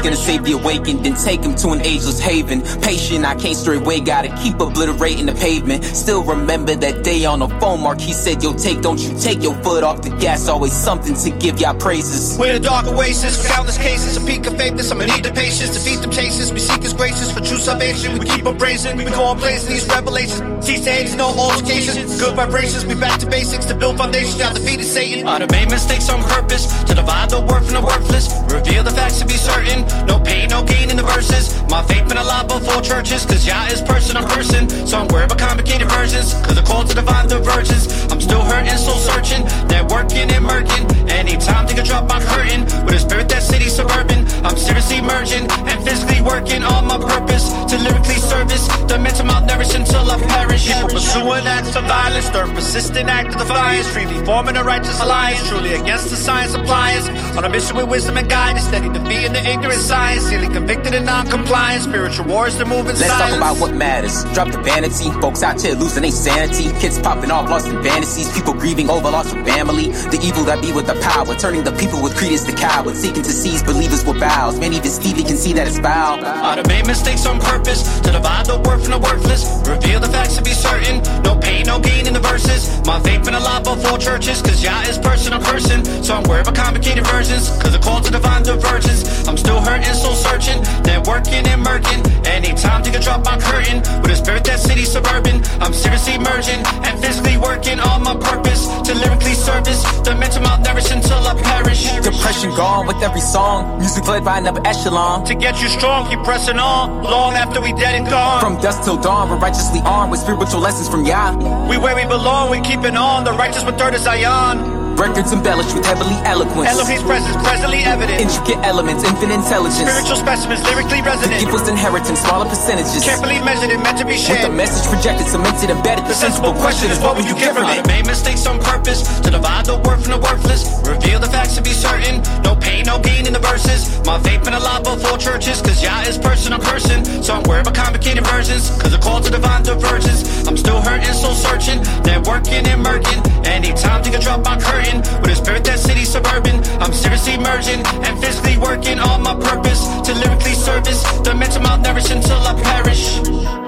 Yahweh's 0.00 0.16
gonna 0.16 0.16
save 0.16 0.44
the 0.44 0.52
awakened, 0.52 1.04
then 1.04 1.14
take 1.14 1.42
him 1.42 1.54
to 1.56 1.70
an 1.70 1.80
ageless 1.82 2.18
haven. 2.18 2.62
Patient, 2.80 3.24
I 3.24 3.34
can't 3.34 3.56
straight 3.56 3.82
away, 3.82 4.00
gotta 4.00 4.28
keep 4.42 4.60
obliterating 4.60 5.26
the 5.26 5.32
pavement. 5.32 5.84
Still 5.84 6.22
remember 6.24 6.74
that 6.74 7.04
day 7.04 7.24
on 7.24 7.40
the 7.40 7.48
phone, 7.60 7.82
Mark, 7.82 8.00
he 8.00 8.12
said, 8.12 8.42
Yo, 8.42 8.52
take, 8.54 8.80
don't 8.80 8.98
you 8.98 9.18
take 9.18 9.42
your 9.42 9.54
foot 9.62 9.84
off 9.84 10.02
the 10.02 10.10
gas, 10.16 10.48
always 10.48 10.72
something 10.72 11.14
to 11.14 11.30
give 11.38 11.60
y'all 11.60 11.74
praises. 11.74 12.38
We're 12.38 12.54
the 12.54 12.60
dark 12.60 12.86
oasis, 12.86 13.46
countless 13.46 13.78
cases, 13.78 14.16
a 14.16 14.26
peak 14.26 14.46
of 14.46 14.56
faithness. 14.56 14.90
I'ma 14.90 15.04
need 15.04 15.24
the 15.24 15.32
patience, 15.32 15.70
to 15.70 15.84
defeat 15.84 16.00
them 16.00 16.10
chases. 16.10 16.52
We 16.52 16.60
seek 16.60 16.82
his 16.82 16.94
graces 16.94 17.32
for 17.32 17.40
true 17.40 17.58
salvation. 17.58 18.18
We 18.18 18.26
keep 18.26 18.46
on 18.46 18.58
praising, 18.58 18.96
we 18.96 19.04
go 19.04 19.24
on 19.24 19.38
blazing 19.38 19.70
these 19.70 19.86
revelations. 19.86 20.66
Cease 20.66 20.84
to 20.84 20.90
hate, 20.90 21.16
no 21.16 21.28
altercations. 21.28 22.20
Good 22.20 22.36
vibrations, 22.36 22.86
we 22.86 22.94
back 22.94 23.20
to 23.20 23.26
basics 23.26 23.66
to 23.66 23.74
build 23.74 23.98
foundations. 23.98 24.40
Out 24.40 24.54
defeated 24.54 24.84
Satan. 24.84 25.26
I'd 25.26 25.42
have 25.42 25.50
made 25.50 25.70
mistakes 25.70 26.08
on 26.08 26.22
purpose 26.22 26.66
to 26.84 26.94
divide 26.94 27.30
the 27.30 27.40
worth 27.40 27.64
from 27.66 27.74
the 27.74 27.82
worthless. 27.82 28.32
Reveal 28.52 28.84
the 28.84 28.90
facts 28.90 29.18
to 29.20 29.26
be 29.26 29.34
certain. 29.34 29.89
No 30.06 30.18
pain, 30.18 30.48
no 30.50 30.62
gain 30.64 30.90
in 30.90 30.96
the 30.96 31.02
verses. 31.02 31.54
My 31.68 31.82
faith 31.82 32.08
been 32.08 32.18
a 32.18 32.24
lot 32.24 32.48
before 32.48 32.82
churches, 32.82 33.24
cause 33.26 33.46
Yah 33.46 33.66
is 33.66 33.82
person 33.82 34.16
on 34.16 34.24
person. 34.28 34.68
So 34.86 34.98
I'm 34.98 35.08
worried 35.08 35.30
about 35.30 35.38
complicated 35.38 35.88
versions, 35.90 36.34
cause 36.44 36.56
the 36.56 36.62
call 36.62 36.84
to 36.84 36.94
divine 36.94 37.28
divergence. 37.28 37.86
I'm 38.10 38.20
still 38.20 38.42
hurting, 38.42 38.76
soul 38.76 38.98
searching, 38.98 39.42
networking 39.68 40.30
and 40.32 40.44
murking. 40.44 40.84
Anytime 41.10 41.66
think 41.66 41.80
I 41.80 41.84
drop 41.84 42.08
my 42.08 42.20
curtain 42.24 42.64
with 42.84 42.94
a 42.94 42.98
spirit 42.98 43.28
that 43.28 43.42
city 43.42 43.68
suburban. 43.68 44.26
I'm 44.44 44.56
seriously 44.56 45.00
merging 45.00 45.44
and 45.50 45.78
physically 45.84 46.22
working 46.22 46.62
on 46.62 46.86
my 46.86 46.98
purpose 46.98 47.52
to 47.70 47.76
lyrically 47.78 48.16
service 48.16 48.66
the 48.88 48.98
mental 48.98 49.26
malnourished 49.26 49.74
until 49.74 50.10
I 50.10 50.18
perish. 50.18 50.66
People 50.66 50.88
pursuing 50.88 51.46
acts 51.46 51.76
of 51.76 51.84
violence, 51.84 52.26
stir 52.26 52.46
persistent 52.54 53.08
act 53.08 53.34
of 53.34 53.38
defiance, 53.38 53.86
freely 53.88 54.24
forming 54.24 54.56
a 54.56 54.64
righteous 54.64 54.98
alliance, 55.00 55.46
truly 55.48 55.74
against 55.74 56.10
the 56.10 56.16
science 56.16 56.54
of. 56.54 56.70
On 56.70 57.44
a 57.44 57.48
mission 57.48 57.76
with 57.76 57.88
wisdom 57.88 58.16
and 58.16 58.28
guidance, 58.28 58.66
steady 58.66 58.88
defeating 58.88 59.32
the 59.32 59.42
ignorant 59.44 59.79
science, 59.80 60.24
sealy 60.24 60.48
convicted 60.48 60.94
and 60.94 61.06
non-compliant. 61.06 61.82
Spiritual 61.82 62.26
wars, 62.26 62.56
they're 62.56 62.66
moving 62.66 62.94
Let's 62.96 63.06
silence. 63.06 63.30
talk 63.30 63.36
about 63.36 63.56
what 63.60 63.74
matters. 63.74 64.24
Drop 64.34 64.50
the 64.50 64.60
vanity. 64.60 65.10
Folks 65.20 65.42
out 65.42 65.60
here 65.60 65.74
losing 65.74 66.02
their 66.02 66.12
sanity. 66.12 66.70
Kids 66.80 66.98
popping 66.98 67.30
off, 67.30 67.48
lost 67.48 67.66
in 67.66 67.82
fantasies. 67.82 68.32
People 68.32 68.54
grieving 68.54 68.90
over 68.90 69.10
loss 69.10 69.32
of 69.32 69.44
family. 69.46 69.90
The 70.12 70.20
evil 70.22 70.44
that 70.44 70.60
be 70.62 70.72
with 70.72 70.86
the 70.86 70.98
power. 71.00 71.34
Turning 71.36 71.64
the 71.64 71.72
people 71.72 72.02
with 72.02 72.16
credence 72.16 72.44
to 72.44 72.52
cowards. 72.52 73.00
Seeking 73.00 73.22
to 73.22 73.32
seize 73.32 73.62
believers 73.62 74.04
with 74.04 74.18
vows. 74.18 74.58
Man, 74.58 74.72
even 74.72 74.90
Stevie 74.90 75.24
can 75.24 75.36
see 75.36 75.52
that 75.54 75.66
it's 75.66 75.78
foul. 75.78 76.22
I'd 76.24 76.58
have 76.58 76.66
made 76.68 76.86
mistakes 76.86 77.26
on 77.26 77.40
purpose 77.40 77.82
to 78.00 78.12
divide 78.12 78.46
the 78.46 78.58
worth 78.58 78.82
from 78.82 78.92
the 78.92 78.98
worthless. 78.98 79.44
Reveal 79.68 80.00
the 80.00 80.08
facts 80.08 80.36
to 80.36 80.42
be 80.42 80.52
certain. 80.52 81.02
No 81.22 81.36
pain, 81.36 81.66
no 81.66 81.78
gain 81.80 82.06
in 82.06 82.14
the 82.14 82.20
verses. 82.20 82.68
My 82.86 83.00
faith 83.00 83.24
been 83.24 83.34
a 83.34 83.40
lot 83.40 83.64
before 83.64 83.98
churches, 83.98 84.42
cause 84.42 84.62
Yah 84.62 84.82
is 84.82 84.98
person 84.98 85.32
on 85.32 85.42
person. 85.42 85.84
So 86.02 86.14
I'm 86.14 86.22
worried 86.24 86.42
about 86.42 86.56
complicated 86.56 87.06
versions, 87.06 87.48
cause 87.62 87.72
the 87.72 87.78
call 87.78 88.00
to 88.00 88.10
divine 88.10 88.42
divergence. 88.42 89.26
I'm 89.28 89.36
still 89.36 89.60
hurting, 89.70 89.94
soul 89.94 90.14
searching, 90.14 90.58
working 91.06 91.46
and 91.46 91.62
murking. 91.64 92.00
Anytime 92.26 92.82
think 92.82 92.96
I 92.96 93.00
drop 93.00 93.24
my 93.24 93.38
curtain 93.38 93.78
with 94.02 94.10
a 94.10 94.16
spirit 94.16 94.44
that 94.44 94.58
city 94.58 94.84
suburban. 94.84 95.42
I'm 95.62 95.72
seriously 95.72 96.18
merging 96.18 96.60
and 96.86 96.94
physically 97.02 97.36
working 97.36 97.78
on 97.80 98.02
my 98.02 98.16
purpose 98.16 98.66
to 98.86 98.94
lyrically 98.94 99.34
service 99.34 99.82
the 100.06 100.14
mental 100.14 100.42
malnourished 100.42 100.92
until 100.94 101.18
I 101.30 101.34
perish. 101.42 101.82
Depression 102.02 102.50
gone 102.50 102.86
with 102.86 103.02
every 103.02 103.20
song. 103.20 103.78
Music 103.78 104.06
led 104.06 104.24
by 104.24 104.38
another 104.38 104.62
echelon. 104.64 105.24
To 105.26 105.34
get 105.34 105.60
you 105.62 105.68
strong, 105.68 106.08
keep 106.08 106.22
pressing 106.24 106.58
on, 106.58 107.02
long 107.02 107.34
after 107.34 107.60
we 107.60 107.72
dead 107.72 107.94
and 107.94 108.06
gone. 108.06 108.40
From 108.40 108.60
dusk 108.60 108.84
till 108.84 109.00
dawn, 109.00 109.30
we're 109.30 109.38
righteously 109.38 109.80
armed 109.84 110.10
with 110.10 110.20
spiritual 110.20 110.60
lessons 110.60 110.88
from 110.88 111.04
Yah. 111.04 111.30
We 111.68 111.76
where 111.78 111.96
we 111.96 112.04
belong, 112.04 112.50
we 112.50 112.60
keeping 112.60 112.96
on. 112.96 113.24
The 113.24 113.32
righteous 113.32 113.64
with 113.64 113.78
third 113.78 113.94
of 113.94 114.00
Zion. 114.00 114.79
Records 115.00 115.32
embellished 115.32 115.72
with 115.72 115.86
heavily 115.88 116.12
eloquence. 116.28 116.68
Elohim's 116.68 117.00
presence 117.02 117.32
presently 117.40 117.80
evident. 117.88 118.20
Intricate 118.20 118.60
elements, 118.68 119.00
infinite 119.00 119.40
intelligence. 119.40 119.88
Spiritual 119.88 120.20
specimens 120.20 120.60
lyrically 120.68 121.00
The 121.00 121.08
resonant. 121.08 121.40
gift 121.40 121.52
was 121.56 121.68
inheritance, 121.72 122.20
smaller 122.20 122.44
percentages. 122.44 123.00
Carefully 123.00 123.40
measured 123.40 123.72
and 123.72 123.82
meant 123.82 123.96
to 123.96 124.04
be 124.04 124.20
shared. 124.20 124.44
With 124.44 124.52
the 124.52 124.52
message 124.52 124.84
projected, 124.92 125.24
cemented, 125.32 125.70
embedded. 125.72 126.04
The 126.04 126.12
sensible 126.12 126.52
question 126.52 126.92
is, 126.92 127.00
what 127.00 127.16
will 127.16 127.24
you 127.24 127.32
get 127.32 127.56
from 127.56 127.64
it? 127.72 127.80
made 127.88 128.04
mistakes 128.04 128.44
on 128.44 128.60
purpose 128.60 129.00
to 129.24 129.30
divide 129.30 129.64
the 129.64 129.80
worth 129.88 130.04
from 130.04 130.12
the 130.12 130.20
worthless. 130.20 130.68
Reveal 130.84 131.18
the 131.18 131.32
facts 131.32 131.56
to 131.56 131.62
be 131.62 131.72
certain. 131.72 132.20
No 132.44 132.52
pain, 132.54 132.84
no 132.84 133.00
gain 133.00 133.24
in 133.24 133.32
the 133.32 133.40
verses. 133.40 134.04
My 134.04 134.20
faith 134.20 134.44
in 134.46 134.52
a 134.52 134.60
lot 134.60 134.84
before 134.84 135.16
churches, 135.16 135.62
cause 135.64 135.82
Yah 135.82 136.12
is 136.12 136.18
person 136.18 136.52
on 136.52 136.60
person. 136.60 137.24
So 137.24 137.40
I'm 137.40 137.44
worried 137.48 137.64
about 137.64 137.74
complicated 137.74 138.26
versions, 138.28 138.68
cause 138.76 138.92
the 138.92 139.00
call 139.00 139.24
to 139.24 139.30
divine 139.32 139.62
divergence. 139.62 140.44
I'm 140.44 140.58
still 140.60 140.82
hurting, 140.84 141.16
soul 141.16 141.32
searching, 141.32 141.80
networking 142.04 142.68
and 142.68 142.84
murking. 142.84 143.24
Anytime 143.46 144.00
I 144.20 144.22
drop 144.22 144.44
my 144.44 144.58
curtain 144.60 144.89
with 144.98 145.30
a 145.30 145.36
spirit 145.36 145.64
that 145.64 145.78
city 145.78 146.04
suburban. 146.04 146.62
I'm 146.80 146.92
seriously 146.92 147.38
merging 147.38 147.80
and 148.06 148.18
physically 148.20 148.58
working 148.58 148.98
on 148.98 149.22
my 149.22 149.34
purpose 149.34 149.82
to 150.06 150.14
lyrically 150.14 150.54
service 150.54 151.02
the 151.22 151.34
mental 151.34 151.62
malnourished 151.62 152.14
until 152.14 152.38
I 152.38 152.54
perish. 152.62 153.59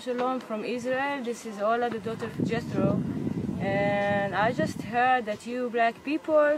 Shalom, 0.00 0.38
from 0.38 0.64
Israel. 0.64 1.24
This 1.24 1.44
is 1.44 1.60
Ola, 1.60 1.90
the 1.90 1.98
daughter 1.98 2.26
of 2.26 2.44
Jethro. 2.48 3.02
And 3.60 4.32
I 4.32 4.52
just 4.52 4.80
heard 4.82 5.26
that 5.26 5.44
you 5.44 5.70
black 5.70 6.04
people. 6.04 6.57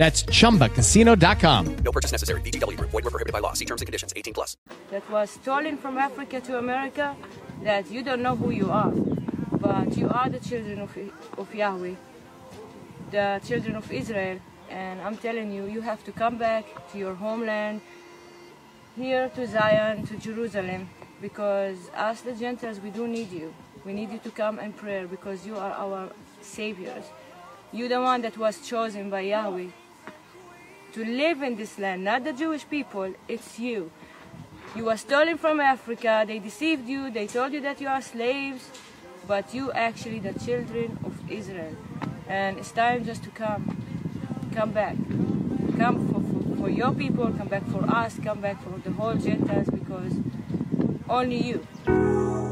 That's 0.00 0.22
chumbacasino.com. 0.22 1.76
No 1.84 1.92
purchase 1.92 2.10
necessary. 2.10 2.40
VGW 2.40 2.74
Group. 2.78 2.90
Void 2.90 3.04
were 3.04 3.10
prohibited 3.10 3.34
by 3.34 3.40
law. 3.40 3.52
See 3.52 3.66
terms 3.66 3.82
and 3.82 3.86
conditions. 3.86 4.14
18 4.16 4.32
plus. 4.32 4.56
that 4.90 5.04
was 5.10 5.28
stolen 5.28 5.76
from 5.76 5.98
Africa 5.98 6.40
to 6.40 6.56
America 6.56 7.14
that 7.62 7.90
you 7.90 8.02
don't 8.02 8.22
know 8.22 8.34
who 8.34 8.48
you 8.48 8.70
are, 8.70 8.92
but 9.60 9.94
you 9.98 10.08
are 10.08 10.30
the 10.30 10.40
children 10.40 10.80
of, 10.80 10.96
of 11.36 11.54
Yahweh, 11.54 11.96
the 13.10 13.42
children 13.46 13.76
of 13.76 13.92
Israel. 13.92 14.38
And 14.70 15.02
I'm 15.02 15.18
telling 15.18 15.52
you, 15.52 15.66
you 15.66 15.82
have 15.82 16.02
to 16.04 16.12
come 16.12 16.38
back 16.38 16.64
to 16.92 16.98
your 16.98 17.14
homeland, 17.14 17.82
here 18.96 19.28
to 19.34 19.46
Zion, 19.46 20.06
to 20.06 20.16
Jerusalem, 20.16 20.88
because 21.20 21.76
us, 21.94 22.22
the 22.22 22.32
Gentiles, 22.32 22.80
we 22.80 22.88
do 22.88 23.06
need 23.06 23.30
you. 23.30 23.52
We 23.84 23.92
need 23.92 24.10
you 24.10 24.20
to 24.20 24.30
come 24.30 24.60
and 24.60 24.74
pray 24.74 25.04
because 25.04 25.46
you 25.46 25.58
are 25.58 25.72
our 25.72 26.08
saviors. 26.40 27.04
You're 27.70 27.90
the 27.90 28.00
one 28.00 28.22
that 28.22 28.38
was 28.38 28.66
chosen 28.66 29.10
by 29.10 29.20
Yahweh 29.20 29.68
to 30.92 31.04
live 31.04 31.42
in 31.42 31.56
this 31.56 31.78
land, 31.78 32.04
not 32.04 32.24
the 32.24 32.32
Jewish 32.32 32.68
people, 32.68 33.14
it's 33.28 33.58
you. 33.58 33.90
You 34.74 34.84
were 34.84 34.96
stolen 34.96 35.38
from 35.38 35.60
Africa, 35.60 36.24
they 36.26 36.38
deceived 36.38 36.88
you, 36.88 37.10
they 37.10 37.26
told 37.26 37.52
you 37.52 37.60
that 37.60 37.80
you 37.80 37.88
are 37.88 38.02
slaves, 38.02 38.70
but 39.26 39.52
you 39.54 39.72
actually 39.72 40.18
the 40.18 40.32
children 40.38 40.98
of 41.04 41.30
Israel. 41.30 41.76
And 42.28 42.58
it's 42.58 42.72
time 42.72 43.04
just 43.04 43.24
to 43.24 43.30
come. 43.30 43.76
Come 44.54 44.72
back. 44.72 44.96
Come 45.76 46.08
for, 46.08 46.20
for, 46.20 46.56
for 46.56 46.70
your 46.70 46.92
people, 46.92 47.32
come 47.32 47.48
back 47.48 47.66
for 47.68 47.84
us, 47.88 48.18
come 48.22 48.40
back 48.40 48.62
for 48.62 48.78
the 48.78 48.92
whole 48.92 49.14
Gentiles 49.14 49.68
because 49.68 50.12
only 51.08 51.42
you. 51.42 52.49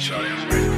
Charlie. 0.00 0.30
I'm 0.30 0.48
ready. 0.48 0.69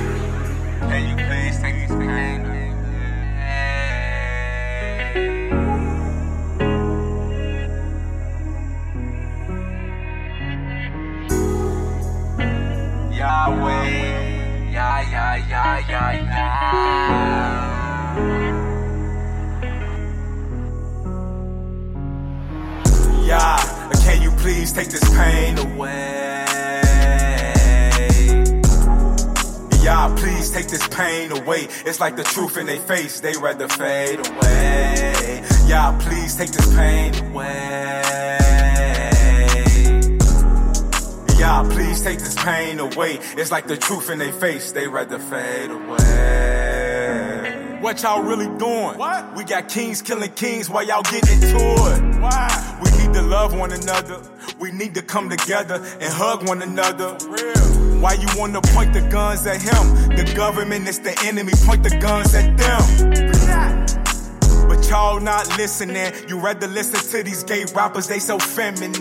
It's 31.92 32.00
like 32.00 32.16
the 32.16 32.24
truth 32.24 32.56
in 32.56 32.64
their 32.64 32.80
face, 32.80 33.20
they 33.20 33.36
rather 33.36 33.68
fade 33.68 34.18
away. 34.26 35.44
Yeah, 35.66 35.94
please 36.00 36.34
take 36.34 36.50
this 36.50 36.74
pain 36.74 37.14
away. 37.26 38.38
Yeah, 41.38 41.68
please 41.70 42.02
take 42.02 42.18
this 42.18 42.34
pain 42.36 42.78
away. 42.78 43.18
It's 43.36 43.50
like 43.50 43.66
the 43.66 43.76
truth 43.76 44.08
in 44.08 44.20
their 44.20 44.32
face, 44.32 44.72
they 44.72 44.88
rather 44.88 45.18
fade 45.18 45.70
away. 45.70 47.52
What 47.82 48.02
y'all 48.02 48.22
really 48.22 48.48
doing? 48.56 48.96
What? 48.96 49.36
We 49.36 49.44
got 49.44 49.68
kings 49.68 50.00
killing 50.00 50.32
kings 50.32 50.70
while 50.70 50.86
y'all 50.86 51.02
getting 51.02 51.40
to 51.40 51.56
it. 51.58 52.20
Why? 52.22 52.71
We 53.32 53.38
need 53.38 53.44
to 53.48 53.54
love 53.54 53.58
one 53.58 53.72
another. 53.72 54.20
We 54.60 54.72
need 54.72 54.94
to 54.94 55.00
come 55.00 55.30
together 55.30 55.76
and 55.76 56.12
hug 56.12 56.46
one 56.46 56.60
another. 56.60 57.14
Why 57.98 58.12
you 58.14 58.28
wanna 58.36 58.60
point 58.60 58.92
the 58.92 59.00
guns 59.00 59.46
at 59.46 59.62
him? 59.62 60.14
The 60.14 60.30
government 60.36 60.86
is 60.86 60.98
the 60.98 61.18
enemy, 61.24 61.52
point 61.64 61.82
the 61.82 61.96
guns 61.96 62.34
at 62.34 62.58
them. 62.58 62.82
But 64.68 64.86
y'all 64.90 65.18
not 65.18 65.48
listening. 65.56 66.12
You 66.28 66.40
rather 66.40 66.66
listen 66.66 67.00
to 67.10 67.22
these 67.22 67.42
gay 67.42 67.64
rappers, 67.74 68.06
they 68.06 68.18
so 68.18 68.38
feminine. 68.38 69.00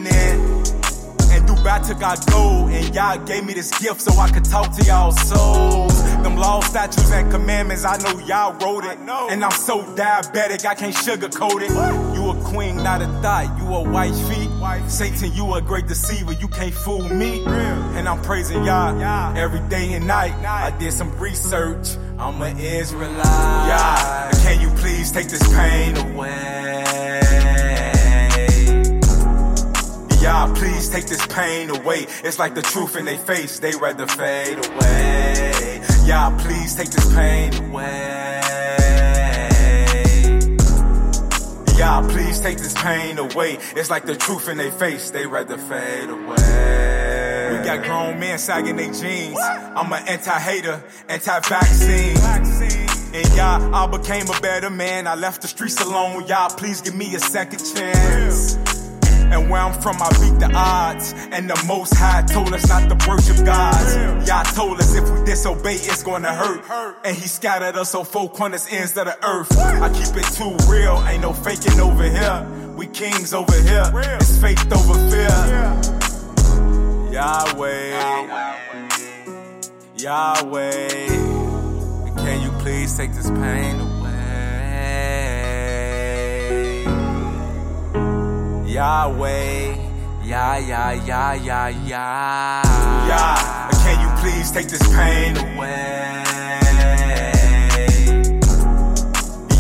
And 1.31 1.47
Dubai 1.47 1.85
took 1.85 2.01
our 2.01 2.15
gold, 2.31 2.71
and 2.71 2.95
y'all 2.95 3.17
gave 3.25 3.43
me 3.45 3.53
this 3.53 3.77
gift 3.79 3.99
so 3.99 4.17
I 4.17 4.29
could 4.29 4.45
talk 4.45 4.71
to 4.77 4.85
y'all 4.85 5.11
souls. 5.11 6.03
Them 6.23 6.37
law, 6.37 6.61
statutes, 6.61 7.11
and 7.11 7.29
commandments, 7.29 7.83
I 7.83 7.97
know 7.97 8.17
y'all 8.19 8.53
wrote 8.53 8.85
it. 8.85 8.97
And 8.97 9.43
I'm 9.43 9.51
so 9.51 9.83
diabetic, 9.95 10.65
I 10.65 10.75
can't 10.75 10.95
sugarcoat 10.95 11.63
it. 11.63 11.71
You 12.21 12.29
a 12.29 12.35
queen, 12.43 12.75
not 12.75 13.01
a 13.01 13.07
thought. 13.23 13.57
You 13.57 13.65
a 13.73 13.81
white 13.81 14.13
feet. 14.29 14.47
Satan, 14.87 15.33
you 15.33 15.55
a 15.55 15.61
great 15.61 15.87
deceiver. 15.87 16.33
You 16.33 16.47
can't 16.47 16.73
fool 16.73 17.01
me. 17.09 17.43
And 17.47 18.07
I'm 18.07 18.21
praising 18.21 18.63
y'all 18.63 19.01
every 19.35 19.59
day 19.69 19.93
and 19.93 20.05
night. 20.05 20.33
I 20.45 20.69
did 20.77 20.93
some 20.93 21.17
research. 21.17 21.97
I'm 22.19 22.39
an 22.43 22.59
Israelite. 22.59 23.25
Yeah, 23.25 24.31
can 24.43 24.61
you 24.61 24.69
please 24.79 25.11
take 25.11 25.29
this 25.29 25.41
pain 25.51 25.97
away? 25.97 26.83
Yeah, 30.21 30.53
please 30.55 30.89
take 30.91 31.07
this 31.07 31.25
pain 31.25 31.71
away. 31.71 32.05
It's 32.23 32.37
like 32.37 32.53
the 32.53 32.61
truth 32.61 32.95
in 32.97 33.05
their 33.05 33.17
face, 33.17 33.57
they 33.57 33.73
rather 33.75 34.05
fade 34.05 34.63
away. 34.63 35.81
Yeah, 36.05 36.37
please 36.43 36.75
take 36.75 36.91
this 36.91 37.11
pain 37.15 37.51
away. 37.65 38.30
Yeah, 41.81 42.07
please 42.07 42.39
take 42.39 42.59
this 42.59 42.75
pain 42.75 43.17
away. 43.17 43.57
It's 43.75 43.89
like 43.89 44.05
the 44.05 44.15
truth 44.15 44.47
in 44.47 44.57
their 44.59 44.71
face, 44.71 45.09
they 45.09 45.25
rather 45.25 45.57
fade 45.57 46.11
away. 46.11 47.57
We 47.57 47.65
got 47.65 47.83
grown 47.83 48.19
men 48.19 48.37
sagging 48.37 48.75
their 48.75 48.93
jeans. 48.93 49.39
I'm 49.41 49.91
an 49.91 50.07
anti-hater, 50.07 50.83
anti-vaccine. 51.09 52.17
And 53.15 53.27
y'all, 53.35 53.73
I 53.73 53.87
became 53.87 54.29
a 54.29 54.39
better 54.41 54.69
man. 54.69 55.07
I 55.07 55.15
left 55.15 55.41
the 55.41 55.47
streets 55.47 55.81
alone. 55.81 56.27
Y'all, 56.27 56.51
please 56.51 56.81
give 56.81 56.93
me 56.93 57.15
a 57.15 57.19
second 57.19 57.63
chance. 57.73 58.60
And 59.31 59.49
where 59.49 59.61
I'm 59.61 59.73
from, 59.81 59.95
I 60.01 60.09
beat 60.19 60.39
the 60.39 60.51
odds. 60.53 61.13
And 61.31 61.49
the 61.49 61.63
Most 61.67 61.93
High 61.95 62.23
told 62.23 62.53
us 62.53 62.67
not 62.67 62.89
to 62.89 63.07
worship 63.09 63.45
gods. 63.45 63.95
Y'all 64.27 64.43
told 64.43 64.79
us 64.79 64.93
if 64.95 65.09
we 65.09 65.23
disobey, 65.25 65.75
it's 65.75 66.03
gonna 66.03 66.33
hurt. 66.33 66.97
And 67.05 67.15
He 67.15 67.27
scattered 67.27 67.77
us 67.77 67.95
on 67.95 68.05
four 68.05 68.29
corners, 68.29 68.67
ends 68.69 68.97
of 68.97 69.05
the 69.05 69.17
earth. 69.25 69.57
I 69.57 69.89
keep 69.93 70.15
it 70.15 70.27
too 70.35 70.55
real, 70.69 71.01
ain't 71.07 71.21
no 71.21 71.33
faking 71.33 71.79
over 71.79 72.03
here. 72.03 72.45
We 72.75 72.87
kings 72.87 73.33
over 73.33 73.53
here, 73.53 73.89
it's 74.19 74.37
faith 74.41 74.71
over 74.73 74.95
fear. 75.09 75.29
Yahweh, 77.11 78.27
Yahweh, 79.97 81.07
can 82.17 82.41
you 82.41 82.51
please 82.59 82.95
take 82.97 83.13
this 83.13 83.29
pain 83.29 83.79
away? 83.79 84.00
Yahweh. 88.71 89.75
Yeah, 90.23 90.57
yeah, 90.57 90.93
yeah, 90.93 91.67
yeah. 91.67 92.61
Yeah, 93.05 93.69
can 93.83 93.99
you 93.99 94.09
please 94.21 94.49
take 94.51 94.69
this 94.69 94.87
pain 94.95 95.35
away? 95.35 96.23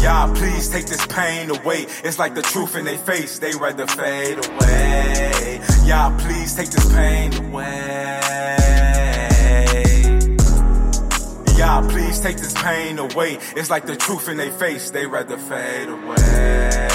Yeah, 0.01 0.31
please 0.33 0.69
take 0.69 0.85
this 0.85 1.05
pain 1.07 1.49
away. 1.49 1.87
It's 2.05 2.19
like 2.19 2.35
the 2.35 2.41
truth 2.41 2.77
in 2.77 2.85
their 2.85 2.97
face, 2.97 3.39
they 3.39 3.53
rather 3.53 3.85
fade 3.85 4.37
away. 4.45 5.59
Yeah, 5.83 6.17
please 6.21 6.55
take 6.55 6.69
this 6.69 6.87
pain 6.93 7.33
away. 7.47 8.19
Yeah, 11.57 11.85
please 11.89 12.19
take 12.21 12.37
this 12.37 12.53
pain 12.53 12.97
away. 12.97 13.39
It's 13.57 13.69
like 13.69 13.85
the 13.85 13.97
truth 13.97 14.29
in 14.29 14.37
their 14.37 14.51
face, 14.51 14.89
they 14.89 15.05
rather 15.05 15.37
fade 15.37 15.89
away. 15.89 16.90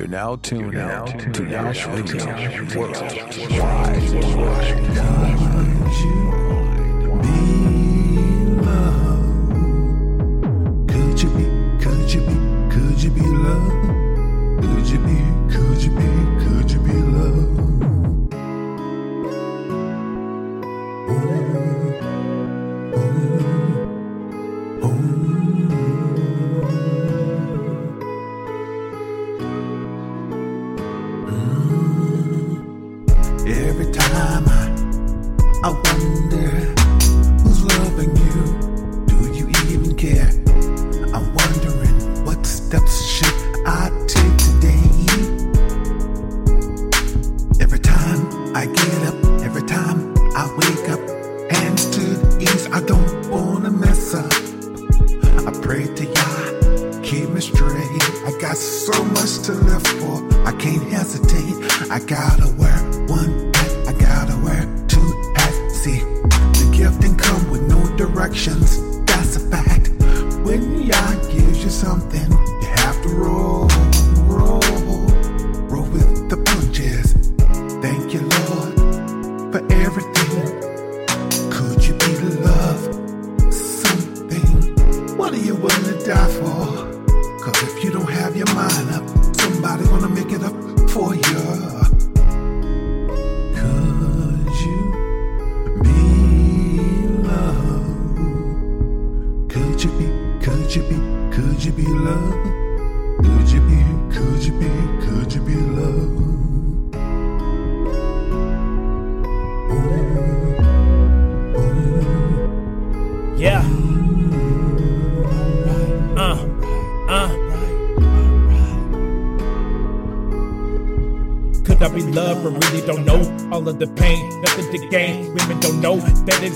You're 0.00 0.08
now 0.08 0.36
tuned 0.36 0.78
out 0.78 1.08
to 1.34 1.44
Yash 1.44 1.86
Radio 1.88 2.24
Worldwide. 2.74 3.50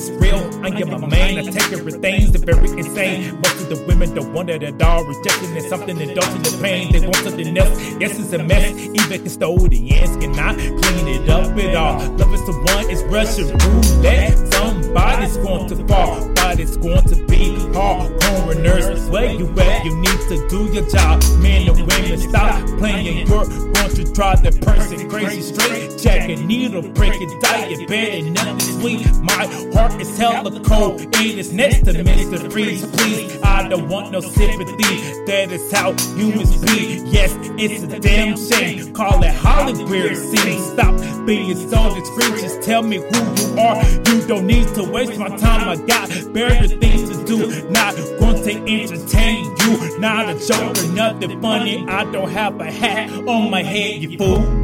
It's 0.08 0.22
real. 0.22 0.64
I 0.64 0.68
am 0.68 0.92
a 0.92 1.06
man, 1.06 1.38
I 1.38 1.42
take 1.42 1.72
everything, 1.72 2.32
they're 2.32 2.54
very 2.54 2.68
insane. 2.78 3.34
Most 3.36 3.62
of 3.62 3.68
the 3.70 3.84
women 3.86 4.14
don't 4.14 4.32
want 4.32 4.50
it 4.50 4.62
at 4.62 4.80
all. 4.82 5.04
Rejection 5.04 5.56
is 5.56 5.68
something 5.68 5.96
don't 5.96 6.42
the 6.42 6.58
pain. 6.62 6.92
They 6.92 7.00
want 7.00 7.16
something 7.16 7.56
else. 7.56 7.78
Yes, 8.00 8.18
it's 8.18 8.32
a 8.32 8.42
mess. 8.42 8.72
Even 8.74 9.22
custodians 9.22 10.16
cannot 10.16 10.56
clean 10.56 11.08
it 11.08 11.28
up 11.28 11.56
at 11.56 11.74
all. 11.74 12.00
Love 12.16 12.34
is 12.34 12.46
the 12.46 12.52
one, 12.52 12.90
it's 12.90 13.02
Russian 13.04 13.56
roulette. 13.58 14.52
Somebody's 14.54 15.36
going 15.38 15.68
to 15.68 15.88
fall, 15.88 16.32
but 16.34 16.60
it's 16.60 16.76
going 16.76 17.04
to 17.04 17.16
be 17.26 17.56
hard. 17.72 18.20
Coroners, 18.20 19.08
where 19.10 19.32
you 19.32 19.48
at? 19.58 19.84
You 19.84 19.96
need 19.96 20.20
to 20.28 20.48
do 20.48 20.72
your 20.72 20.88
job. 20.88 21.22
Men 21.40 21.68
and 21.68 21.78
women, 21.78 22.18
stop 22.18 22.66
playing. 22.78 23.26
You're 23.26 23.74
to 23.94 24.04
drive 24.12 24.42
that 24.42 24.60
person 24.60 25.08
crazy 25.08 25.40
straight. 25.40 25.98
Jack 25.98 26.28
a 26.28 26.36
needle, 26.36 26.82
break 26.82 27.14
it, 27.14 27.42
diet, 27.42 27.88
bad 27.88 28.24
and 28.24 28.34
nothing 28.34 28.58
is 30.04 30.18
hella 30.18 30.60
cold, 30.60 31.00
and 31.00 31.38
it's 31.38 31.52
next 31.52 31.84
to 31.84 31.92
Mr. 31.92 32.50
Freeze. 32.52 32.84
Please, 32.86 33.38
I 33.42 33.68
don't 33.68 33.88
want 33.88 34.12
no 34.12 34.20
sympathy. 34.20 34.96
That 35.26 35.50
is 35.50 35.72
how 35.72 35.92
humans 36.14 36.56
be. 36.64 37.02
Yes, 37.06 37.34
it's 37.58 37.82
a 37.84 37.98
damn 38.00 38.36
shame. 38.36 38.92
Call 38.92 39.22
it 39.22 39.32
Hollywood 39.34 40.16
scene. 40.16 40.60
Stop 40.60 41.26
being 41.26 41.56
so 41.56 41.94
discreet. 41.94 42.40
Just 42.40 42.62
tell 42.62 42.82
me 42.82 42.98
who 42.98 43.20
you 43.40 43.60
are. 43.60 43.82
You 44.06 44.26
don't 44.26 44.46
need 44.46 44.68
to 44.74 44.84
waste 44.84 45.18
my 45.18 45.28
time. 45.36 45.68
I 45.68 45.76
got 45.86 46.08
better 46.32 46.68
things 46.68 47.10
to 47.10 47.24
do. 47.24 47.70
Not 47.70 47.94
going 48.20 48.42
to 48.44 48.52
entertain 48.52 49.44
you. 49.44 49.98
Not 49.98 50.28
a 50.28 50.46
joke 50.46 50.76
or 50.78 50.92
nothing 50.92 51.40
funny. 51.40 51.86
I 51.88 52.04
don't 52.10 52.30
have 52.30 52.60
a 52.60 52.70
hat 52.70 53.10
on 53.10 53.50
my 53.50 53.62
head, 53.62 54.02
you 54.02 54.18
fool. 54.18 54.63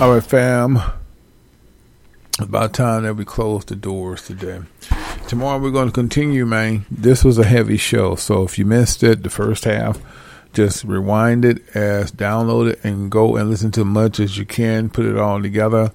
All 0.00 0.12
right, 0.12 0.24
fam. 0.24 0.80
About 2.40 2.72
time 2.72 3.04
that 3.04 3.14
we 3.14 3.24
close 3.24 3.64
the 3.64 3.76
doors 3.76 4.26
today. 4.26 4.60
Tomorrow 5.28 5.60
we're 5.60 5.70
going 5.70 5.86
to 5.86 5.92
continue, 5.92 6.44
man. 6.44 6.84
This 6.90 7.22
was 7.22 7.38
a 7.38 7.44
heavy 7.44 7.76
show, 7.76 8.16
so 8.16 8.42
if 8.42 8.58
you 8.58 8.66
missed 8.66 9.04
it, 9.04 9.22
the 9.22 9.30
first 9.30 9.62
half, 9.62 10.00
just 10.52 10.82
rewind 10.82 11.44
it 11.44 11.62
as 11.76 12.10
download 12.10 12.72
it 12.72 12.84
and 12.84 13.08
go 13.08 13.36
and 13.36 13.48
listen 13.48 13.70
to 13.70 13.82
as 13.82 13.86
much 13.86 14.18
as 14.18 14.36
you 14.36 14.44
can. 14.44 14.90
Put 14.90 15.04
it 15.04 15.16
all 15.16 15.40
together 15.40 15.92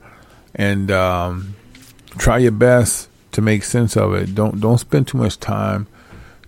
and 0.55 0.89
um, 0.91 1.55
try 2.17 2.37
your 2.37 2.53
best 2.53 3.09
to 3.33 3.41
make 3.41 3.65
sense 3.65 3.97
of 3.97 4.13
it. 4.13 4.33
Don't 4.33 4.61
don't 4.61 4.77
spend 4.77 5.09
too 5.09 5.17
much 5.17 5.41
time 5.41 5.87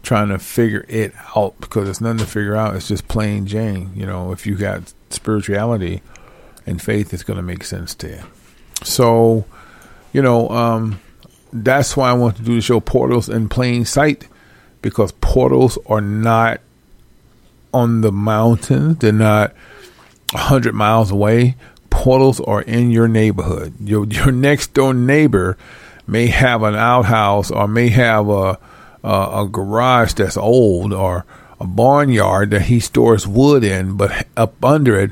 trying 0.04 0.30
to 0.30 0.40
figure 0.40 0.86
it 0.88 1.14
out 1.36 1.60
because 1.60 1.90
it's 1.90 2.00
nothing 2.00 2.20
to 2.20 2.26
figure 2.26 2.56
out. 2.56 2.78
It's 2.78 2.88
just 2.88 3.10
plain 3.10 3.46
Jane. 3.46 3.92
You 3.94 4.06
know, 4.06 4.32
if 4.32 4.48
you 4.48 4.56
got 4.56 4.94
spirituality 5.10 6.02
and 6.66 6.82
faith, 6.82 7.14
is 7.14 7.24
going 7.24 7.38
to 7.38 7.44
make 7.44 7.64
sense 7.64 7.96
to 7.96 8.10
you. 8.10 8.24
So, 8.84 9.46
you 10.14 10.22
know, 10.22 10.50
um, 10.50 11.00
that's 11.54 11.96
why 11.98 12.10
I 12.10 12.14
want 12.14 12.38
to 12.38 12.44
do 12.44 12.56
the 12.56 12.62
show 12.62 12.80
Portals 12.80 13.30
in 13.30 13.50
Plain 13.50 13.86
Sight 13.86 14.28
because 14.82 15.12
portals 15.14 15.78
are 15.86 16.02
not 16.02 16.62
on 17.74 18.02
the 18.02 18.12
mountains, 18.12 18.98
they're 18.98 19.12
not 19.12 19.54
100 20.32 20.74
miles 20.74 21.12
away. 21.12 21.56
Portals 21.90 22.40
are 22.42 22.62
in 22.62 22.90
your 22.90 23.08
neighborhood. 23.08 23.74
Your, 23.80 24.06
your 24.08 24.32
next 24.32 24.74
door 24.74 24.94
neighbor 24.94 25.58
may 26.08 26.28
have 26.28 26.64
an 26.64 26.76
outhouse 26.76 27.52
or 27.52 27.68
may 27.68 27.90
have 27.90 28.28
a, 28.30 28.58
a, 29.04 29.44
a 29.44 29.48
garage 29.50 30.14
that's 30.14 30.38
old 30.38 30.94
or 30.94 31.26
a 31.60 31.68
barnyard 31.68 32.50
that 32.52 32.64
he 32.64 32.80
stores 32.80 33.28
wood 33.28 33.64
in, 33.64 33.98
but 33.98 34.26
up 34.36 34.64
under 34.64 35.00
it, 35.00 35.12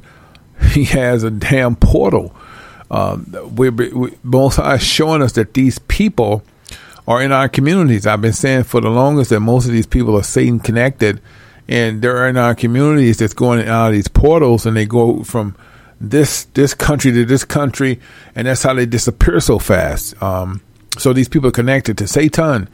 he 0.72 0.86
has 0.86 1.24
a 1.24 1.32
damn 1.32 1.76
portal. 1.76 2.36
Um, 2.92 3.36
we, 3.56 3.70
we, 3.70 4.18
Most 4.24 4.60
is 4.60 4.84
showing 4.84 5.22
us 5.22 5.34
that 5.34 5.54
these 5.54 5.80
people 5.80 6.44
are 7.08 7.22
in 7.22 7.32
our 7.32 7.50
communities. 7.50 8.08
I've 8.08 8.22
been 8.22 8.34
saying 8.34 8.64
for 8.64 8.82
the 8.82 8.90
longest 8.90 9.30
that 9.32 9.40
most 9.40 9.66
of 9.66 9.72
these 9.72 9.88
people 9.88 10.16
are 10.18 10.24
Satan 10.24 10.60
connected, 10.60 11.22
and 11.68 12.02
they're 12.02 12.28
in 12.28 12.38
our 12.38 12.56
communities 12.56 13.18
that's 13.18 13.34
going 13.34 13.68
out 13.68 13.88
of 13.88 13.94
these 13.94 14.08
portals, 14.08 14.66
and 14.66 14.76
they 14.76 14.86
go 14.86 15.24
from 15.24 15.56
this 16.02 16.46
this 16.54 16.74
country 16.74 17.12
to 17.12 17.26
this 17.26 17.44
country, 17.44 18.00
and 18.36 18.48
that's 18.48 18.64
how 18.64 18.74
they 18.74 18.86
disappear 18.86 19.40
so 19.40 19.60
fast. 19.60 20.22
Um, 20.22 20.62
so 20.98 21.14
these 21.14 21.30
people 21.30 21.50
are 21.50 21.54
connected 21.54 21.98
to 22.00 22.08
Satan, 22.08 22.70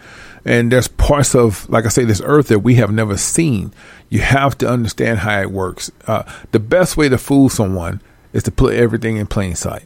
and 0.46 0.72
there's 0.72 0.88
parts 0.88 1.34
of, 1.34 1.68
like 1.70 1.86
I 1.86 1.90
say, 1.90 2.06
this 2.06 2.22
earth 2.24 2.50
that 2.50 2.60
we 2.60 2.76
have 2.76 2.92
never 2.92 3.18
seen. 3.18 3.74
You 4.10 4.20
have 4.22 4.56
to 4.60 4.70
understand 4.70 5.20
how 5.20 5.42
it 5.42 5.52
works. 5.52 5.92
Uh, 6.06 6.24
the 6.52 6.60
best 6.60 6.96
way 6.96 7.10
to 7.10 7.18
fool 7.18 7.50
someone 7.50 8.00
is 8.32 8.44
to 8.44 8.52
put 8.52 8.76
everything 8.76 9.18
in 9.18 9.26
plain 9.26 9.56
sight. 9.56 9.86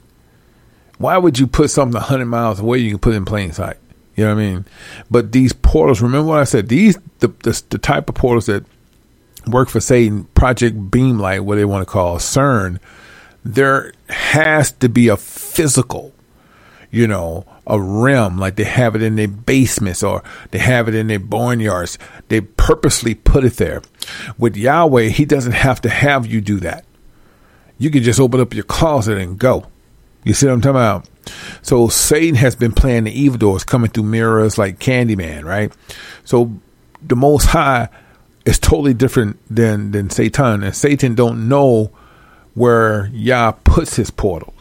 Why 0.98 1.18
would 1.18 1.40
you 1.40 1.48
put 1.48 1.72
something 1.72 1.94
100 1.94 2.26
miles 2.26 2.60
away 2.60 2.80
you 2.80 2.90
can 2.90 3.00
put 3.00 3.16
in 3.16 3.24
plain 3.24 3.54
sight? 3.54 3.78
You 4.18 4.26
know 4.26 4.36
what 4.36 4.42
I 4.42 4.46
mean? 4.46 4.66
But 5.10 5.32
these 5.32 5.54
portals, 5.54 6.02
remember 6.02 6.28
what 6.28 6.42
I 6.42 6.44
said, 6.44 6.68
these, 6.68 6.98
the, 7.20 7.30
the, 7.44 7.64
the 7.70 7.78
type 7.78 8.10
of 8.10 8.16
portals 8.16 8.48
that 8.48 8.66
work 9.48 9.70
for 9.70 9.80
Satan, 9.80 10.26
Project 10.36 10.92
Beamlight, 10.92 11.42
what 11.42 11.56
they 11.56 11.64
want 11.64 11.88
to 11.88 11.92
call 11.92 12.18
CERN, 12.18 12.80
there 13.46 13.94
has 14.10 14.74
to 14.74 14.90
be 14.90 15.08
a 15.08 15.16
physical 15.16 16.14
you 16.92 17.08
know, 17.08 17.46
a 17.68 17.80
rim 17.80 18.38
like 18.38 18.56
they 18.56 18.64
have 18.64 18.96
it 18.96 19.04
in 19.04 19.16
their 19.16 19.28
basements 19.28 20.02
or 20.04 20.24
they 20.52 20.58
have 20.60 20.88
it 20.88 20.96
in 20.96 21.08
their 21.08 21.20
barnyards. 21.20 21.98
They 22.30 22.42
purposely 22.42 23.16
put 23.16 23.46
it 23.46 23.58
there. 23.58 23.82
With 24.38 24.58
Yahweh, 24.58 25.10
He 25.10 25.26
doesn't 25.26 25.52
have 25.52 25.82
to 25.82 25.90
have 25.90 26.26
you 26.26 26.42
do 26.42 26.60
that. 26.62 26.86
You 27.78 27.92
can 27.92 28.04
just 28.04 28.20
open 28.20 28.40
up 28.40 28.54
your 28.54 28.64
closet 28.64 29.18
and 29.18 29.38
go. 29.38 29.66
You 30.24 30.34
see 30.34 30.48
what 30.48 30.54
I'm 30.54 30.62
talking 30.62 30.76
about? 30.76 31.10
So 31.62 31.88
Satan 31.88 32.36
has 32.36 32.56
been 32.56 32.74
playing 32.74 33.06
the 33.06 33.12
evil 33.12 33.38
doors, 33.38 33.64
coming 33.64 33.90
through 33.90 34.04
mirrors 34.04 34.58
like 34.58 34.80
Candyman, 34.80 35.44
right? 35.44 35.72
So 36.26 36.52
the 37.02 37.16
Most 37.16 37.46
High 37.46 37.88
is 38.46 38.60
totally 38.60 38.94
different 38.94 39.40
than 39.50 39.92
than 39.92 40.10
Satan, 40.10 40.64
and 40.64 40.76
Satan 40.76 41.16
don't 41.16 41.48
know 41.48 41.92
where 42.54 43.10
Yah 43.14 43.52
puts 43.52 43.96
his 43.96 44.12
portals. 44.12 44.59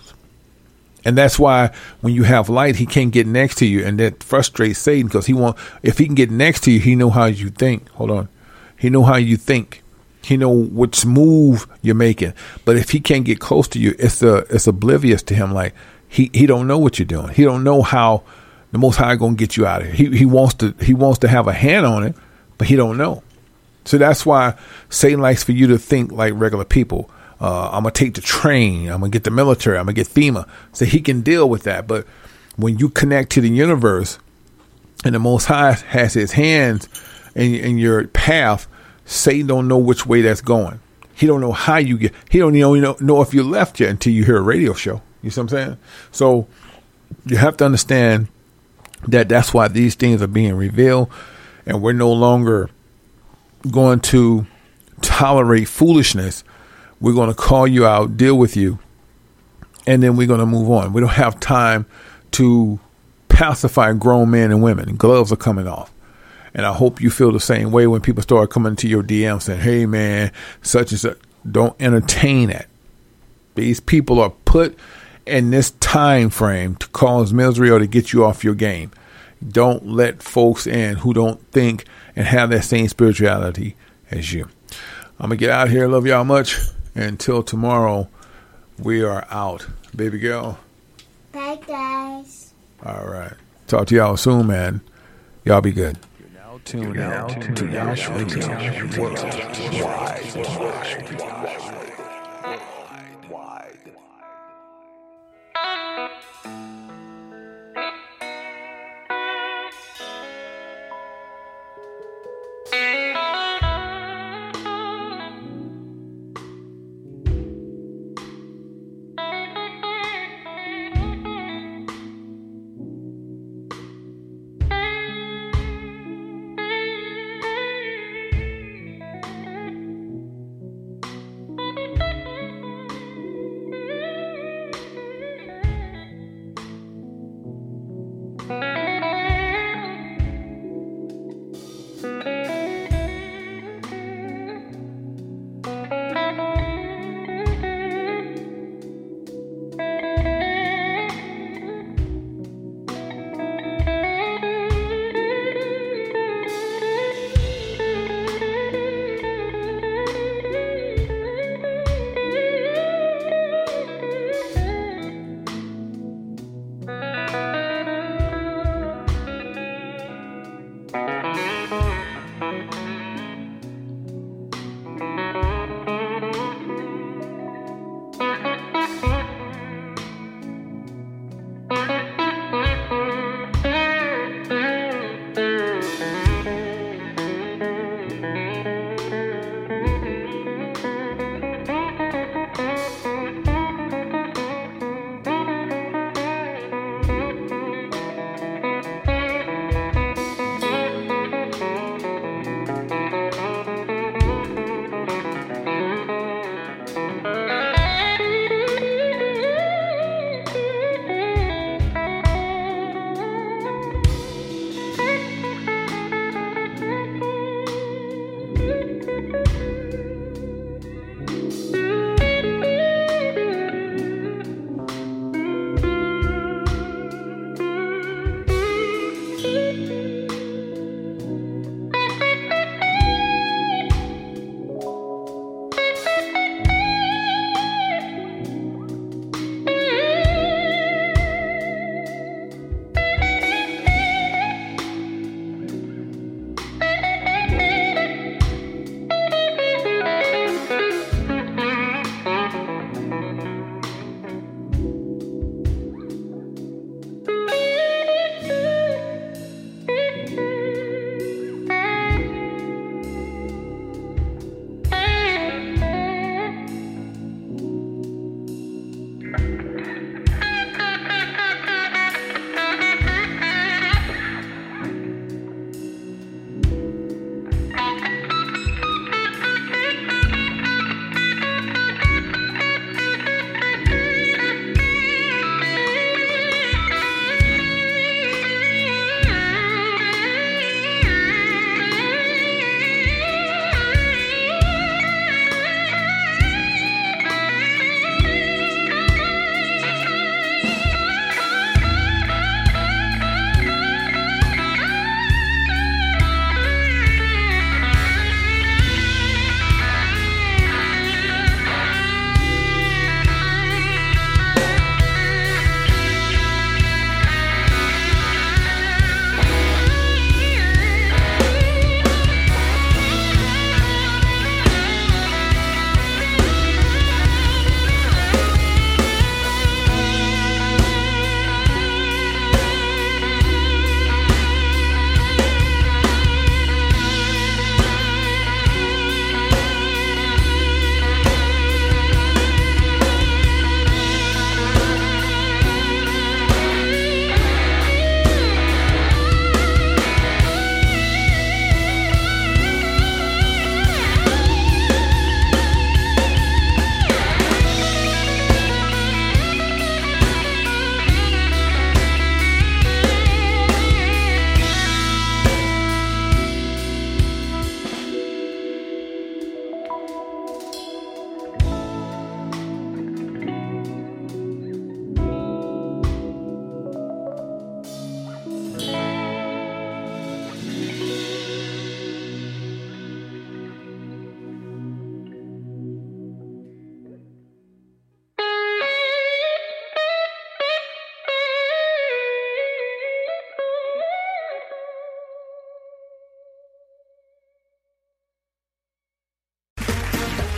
And 1.08 1.16
that's 1.16 1.38
why 1.38 1.70
when 2.02 2.12
you 2.12 2.24
have 2.24 2.50
light, 2.50 2.76
he 2.76 2.84
can't 2.84 3.10
get 3.10 3.26
next 3.26 3.56
to 3.56 3.66
you, 3.66 3.82
and 3.82 3.98
that 3.98 4.22
frustrates 4.22 4.78
Satan 4.78 5.06
because 5.06 5.24
he 5.24 5.32
want 5.32 5.56
if 5.82 5.96
he 5.96 6.04
can 6.04 6.14
get 6.14 6.30
next 6.30 6.64
to 6.64 6.70
you, 6.70 6.80
he 6.80 6.94
know 6.94 7.08
how 7.08 7.24
you 7.24 7.48
think. 7.48 7.88
Hold 7.92 8.10
on, 8.10 8.28
he 8.78 8.90
know 8.90 9.04
how 9.04 9.16
you 9.16 9.38
think. 9.38 9.82
He 10.22 10.36
know 10.36 10.50
which 10.50 11.06
move 11.06 11.66
you're 11.80 11.94
making. 11.94 12.34
But 12.66 12.76
if 12.76 12.90
he 12.90 13.00
can't 13.00 13.24
get 13.24 13.40
close 13.40 13.66
to 13.68 13.78
you, 13.78 13.94
it's 13.98 14.22
a, 14.22 14.44
it's 14.54 14.66
oblivious 14.66 15.22
to 15.22 15.34
him. 15.34 15.54
Like 15.54 15.74
he 16.06 16.30
he 16.34 16.44
don't 16.44 16.66
know 16.66 16.76
what 16.76 16.98
you're 16.98 17.06
doing. 17.06 17.28
He 17.28 17.42
don't 17.42 17.64
know 17.64 17.80
how 17.80 18.22
the 18.70 18.76
Most 18.76 18.96
High 18.96 19.16
gonna 19.16 19.34
get 19.34 19.56
you 19.56 19.64
out 19.64 19.80
of 19.80 19.86
here. 19.90 20.10
He 20.10 20.18
he 20.18 20.26
wants 20.26 20.56
to 20.56 20.74
he 20.82 20.92
wants 20.92 21.20
to 21.20 21.28
have 21.28 21.48
a 21.48 21.54
hand 21.54 21.86
on 21.86 22.02
it, 22.02 22.14
but 22.58 22.68
he 22.68 22.76
don't 22.76 22.98
know. 22.98 23.22
So 23.86 23.96
that's 23.96 24.26
why 24.26 24.58
Satan 24.90 25.22
likes 25.22 25.42
for 25.42 25.52
you 25.52 25.68
to 25.68 25.78
think 25.78 26.12
like 26.12 26.34
regular 26.36 26.66
people. 26.66 27.10
Uh, 27.40 27.70
I'm 27.70 27.82
gonna 27.82 27.92
take 27.92 28.14
the 28.14 28.20
train. 28.20 28.88
I'm 28.88 29.00
gonna 29.00 29.10
get 29.10 29.24
the 29.24 29.30
military. 29.30 29.78
I'm 29.78 29.84
gonna 29.84 29.94
get 29.94 30.08
FEMA, 30.08 30.48
so 30.72 30.84
he 30.84 31.00
can 31.00 31.20
deal 31.20 31.48
with 31.48 31.62
that. 31.64 31.86
But 31.86 32.06
when 32.56 32.78
you 32.78 32.88
connect 32.88 33.30
to 33.32 33.40
the 33.40 33.48
universe, 33.48 34.18
and 35.04 35.14
the 35.14 35.18
Most 35.20 35.44
High 35.44 35.72
has 35.72 36.14
His 36.14 36.32
hands 36.32 36.88
in, 37.34 37.54
in 37.54 37.78
your 37.78 38.08
path, 38.08 38.66
Satan 39.04 39.46
don't 39.46 39.68
know 39.68 39.78
which 39.78 40.06
way 40.06 40.22
that's 40.22 40.40
going. 40.40 40.80
He 41.14 41.26
don't 41.26 41.40
know 41.40 41.52
how 41.52 41.76
you 41.76 41.98
get. 41.98 42.14
He 42.30 42.38
don't 42.38 42.54
even 42.54 42.80
know, 42.80 42.96
know 43.00 43.22
if 43.22 43.32
you 43.34 43.42
left 43.42 43.80
yet 43.80 43.90
until 43.90 44.12
you 44.12 44.24
hear 44.24 44.36
a 44.36 44.42
radio 44.42 44.72
show. 44.72 45.02
You 45.22 45.30
see 45.30 45.40
what 45.40 45.44
I'm 45.44 45.48
saying? 45.48 45.78
So 46.12 46.46
you 47.26 47.36
have 47.36 47.56
to 47.58 47.64
understand 47.64 48.28
that 49.06 49.28
that's 49.28 49.54
why 49.54 49.68
these 49.68 49.94
things 49.94 50.22
are 50.22 50.28
being 50.28 50.54
revealed, 50.54 51.10
and 51.66 51.82
we're 51.82 51.92
no 51.92 52.12
longer 52.12 52.70
going 53.70 54.00
to 54.00 54.46
tolerate 55.00 55.68
foolishness 55.68 56.44
we're 57.00 57.14
going 57.14 57.28
to 57.28 57.34
call 57.34 57.66
you 57.66 57.86
out, 57.86 58.16
deal 58.16 58.36
with 58.36 58.56
you, 58.56 58.78
and 59.86 60.02
then 60.02 60.16
we're 60.16 60.26
going 60.26 60.40
to 60.40 60.46
move 60.46 60.70
on. 60.70 60.92
We 60.92 61.00
don't 61.00 61.10
have 61.10 61.38
time 61.40 61.86
to 62.32 62.78
pacify 63.28 63.92
grown 63.92 64.30
men 64.30 64.50
and 64.50 64.62
women. 64.62 64.96
Gloves 64.96 65.32
are 65.32 65.36
coming 65.36 65.68
off. 65.68 65.92
And 66.54 66.66
I 66.66 66.72
hope 66.72 67.00
you 67.00 67.10
feel 67.10 67.30
the 67.30 67.40
same 67.40 67.70
way 67.70 67.86
when 67.86 68.00
people 68.00 68.22
start 68.22 68.50
coming 68.50 68.74
to 68.76 68.88
your 68.88 69.02
DM 69.02 69.40
saying, 69.40 69.60
hey, 69.60 69.86
man, 69.86 70.32
such 70.62 70.90
and 70.90 71.00
such. 71.00 71.18
Don't 71.50 71.76
entertain 71.80 72.50
it. 72.50 72.66
These 73.54 73.80
people 73.80 74.20
are 74.20 74.30
put 74.44 74.76
in 75.26 75.50
this 75.50 75.70
time 75.72 76.30
frame 76.30 76.74
to 76.76 76.88
cause 76.88 77.32
misery 77.32 77.70
or 77.70 77.78
to 77.78 77.86
get 77.86 78.12
you 78.12 78.24
off 78.24 78.44
your 78.44 78.54
game. 78.54 78.90
Don't 79.46 79.86
let 79.86 80.22
folks 80.22 80.66
in 80.66 80.96
who 80.96 81.14
don't 81.14 81.40
think 81.52 81.84
and 82.16 82.26
have 82.26 82.50
that 82.50 82.64
same 82.64 82.88
spirituality 82.88 83.76
as 84.10 84.32
you. 84.32 84.48
I'm 85.20 85.28
going 85.28 85.30
to 85.30 85.36
get 85.36 85.50
out 85.50 85.70
here. 85.70 85.86
Love 85.86 86.06
y'all 86.06 86.24
much. 86.24 86.56
Until 86.98 87.44
tomorrow, 87.44 88.08
we 88.76 89.04
are 89.04 89.24
out. 89.30 89.68
Baby 89.94 90.18
girl. 90.18 90.58
Bye, 91.30 91.60
guys. 91.64 92.52
All 92.84 93.06
right. 93.06 93.34
Talk 93.68 93.86
to 93.88 93.94
y'all 93.94 94.16
soon, 94.16 94.48
man. 94.48 94.80
Y'all 95.44 95.60
be 95.60 95.70
good. 95.70 95.96
Tune 96.64 96.98
out 96.98 97.40
to 97.56 97.70
Yash 97.70 98.08
Radio 98.08 99.00
Worldwide. 99.00 100.28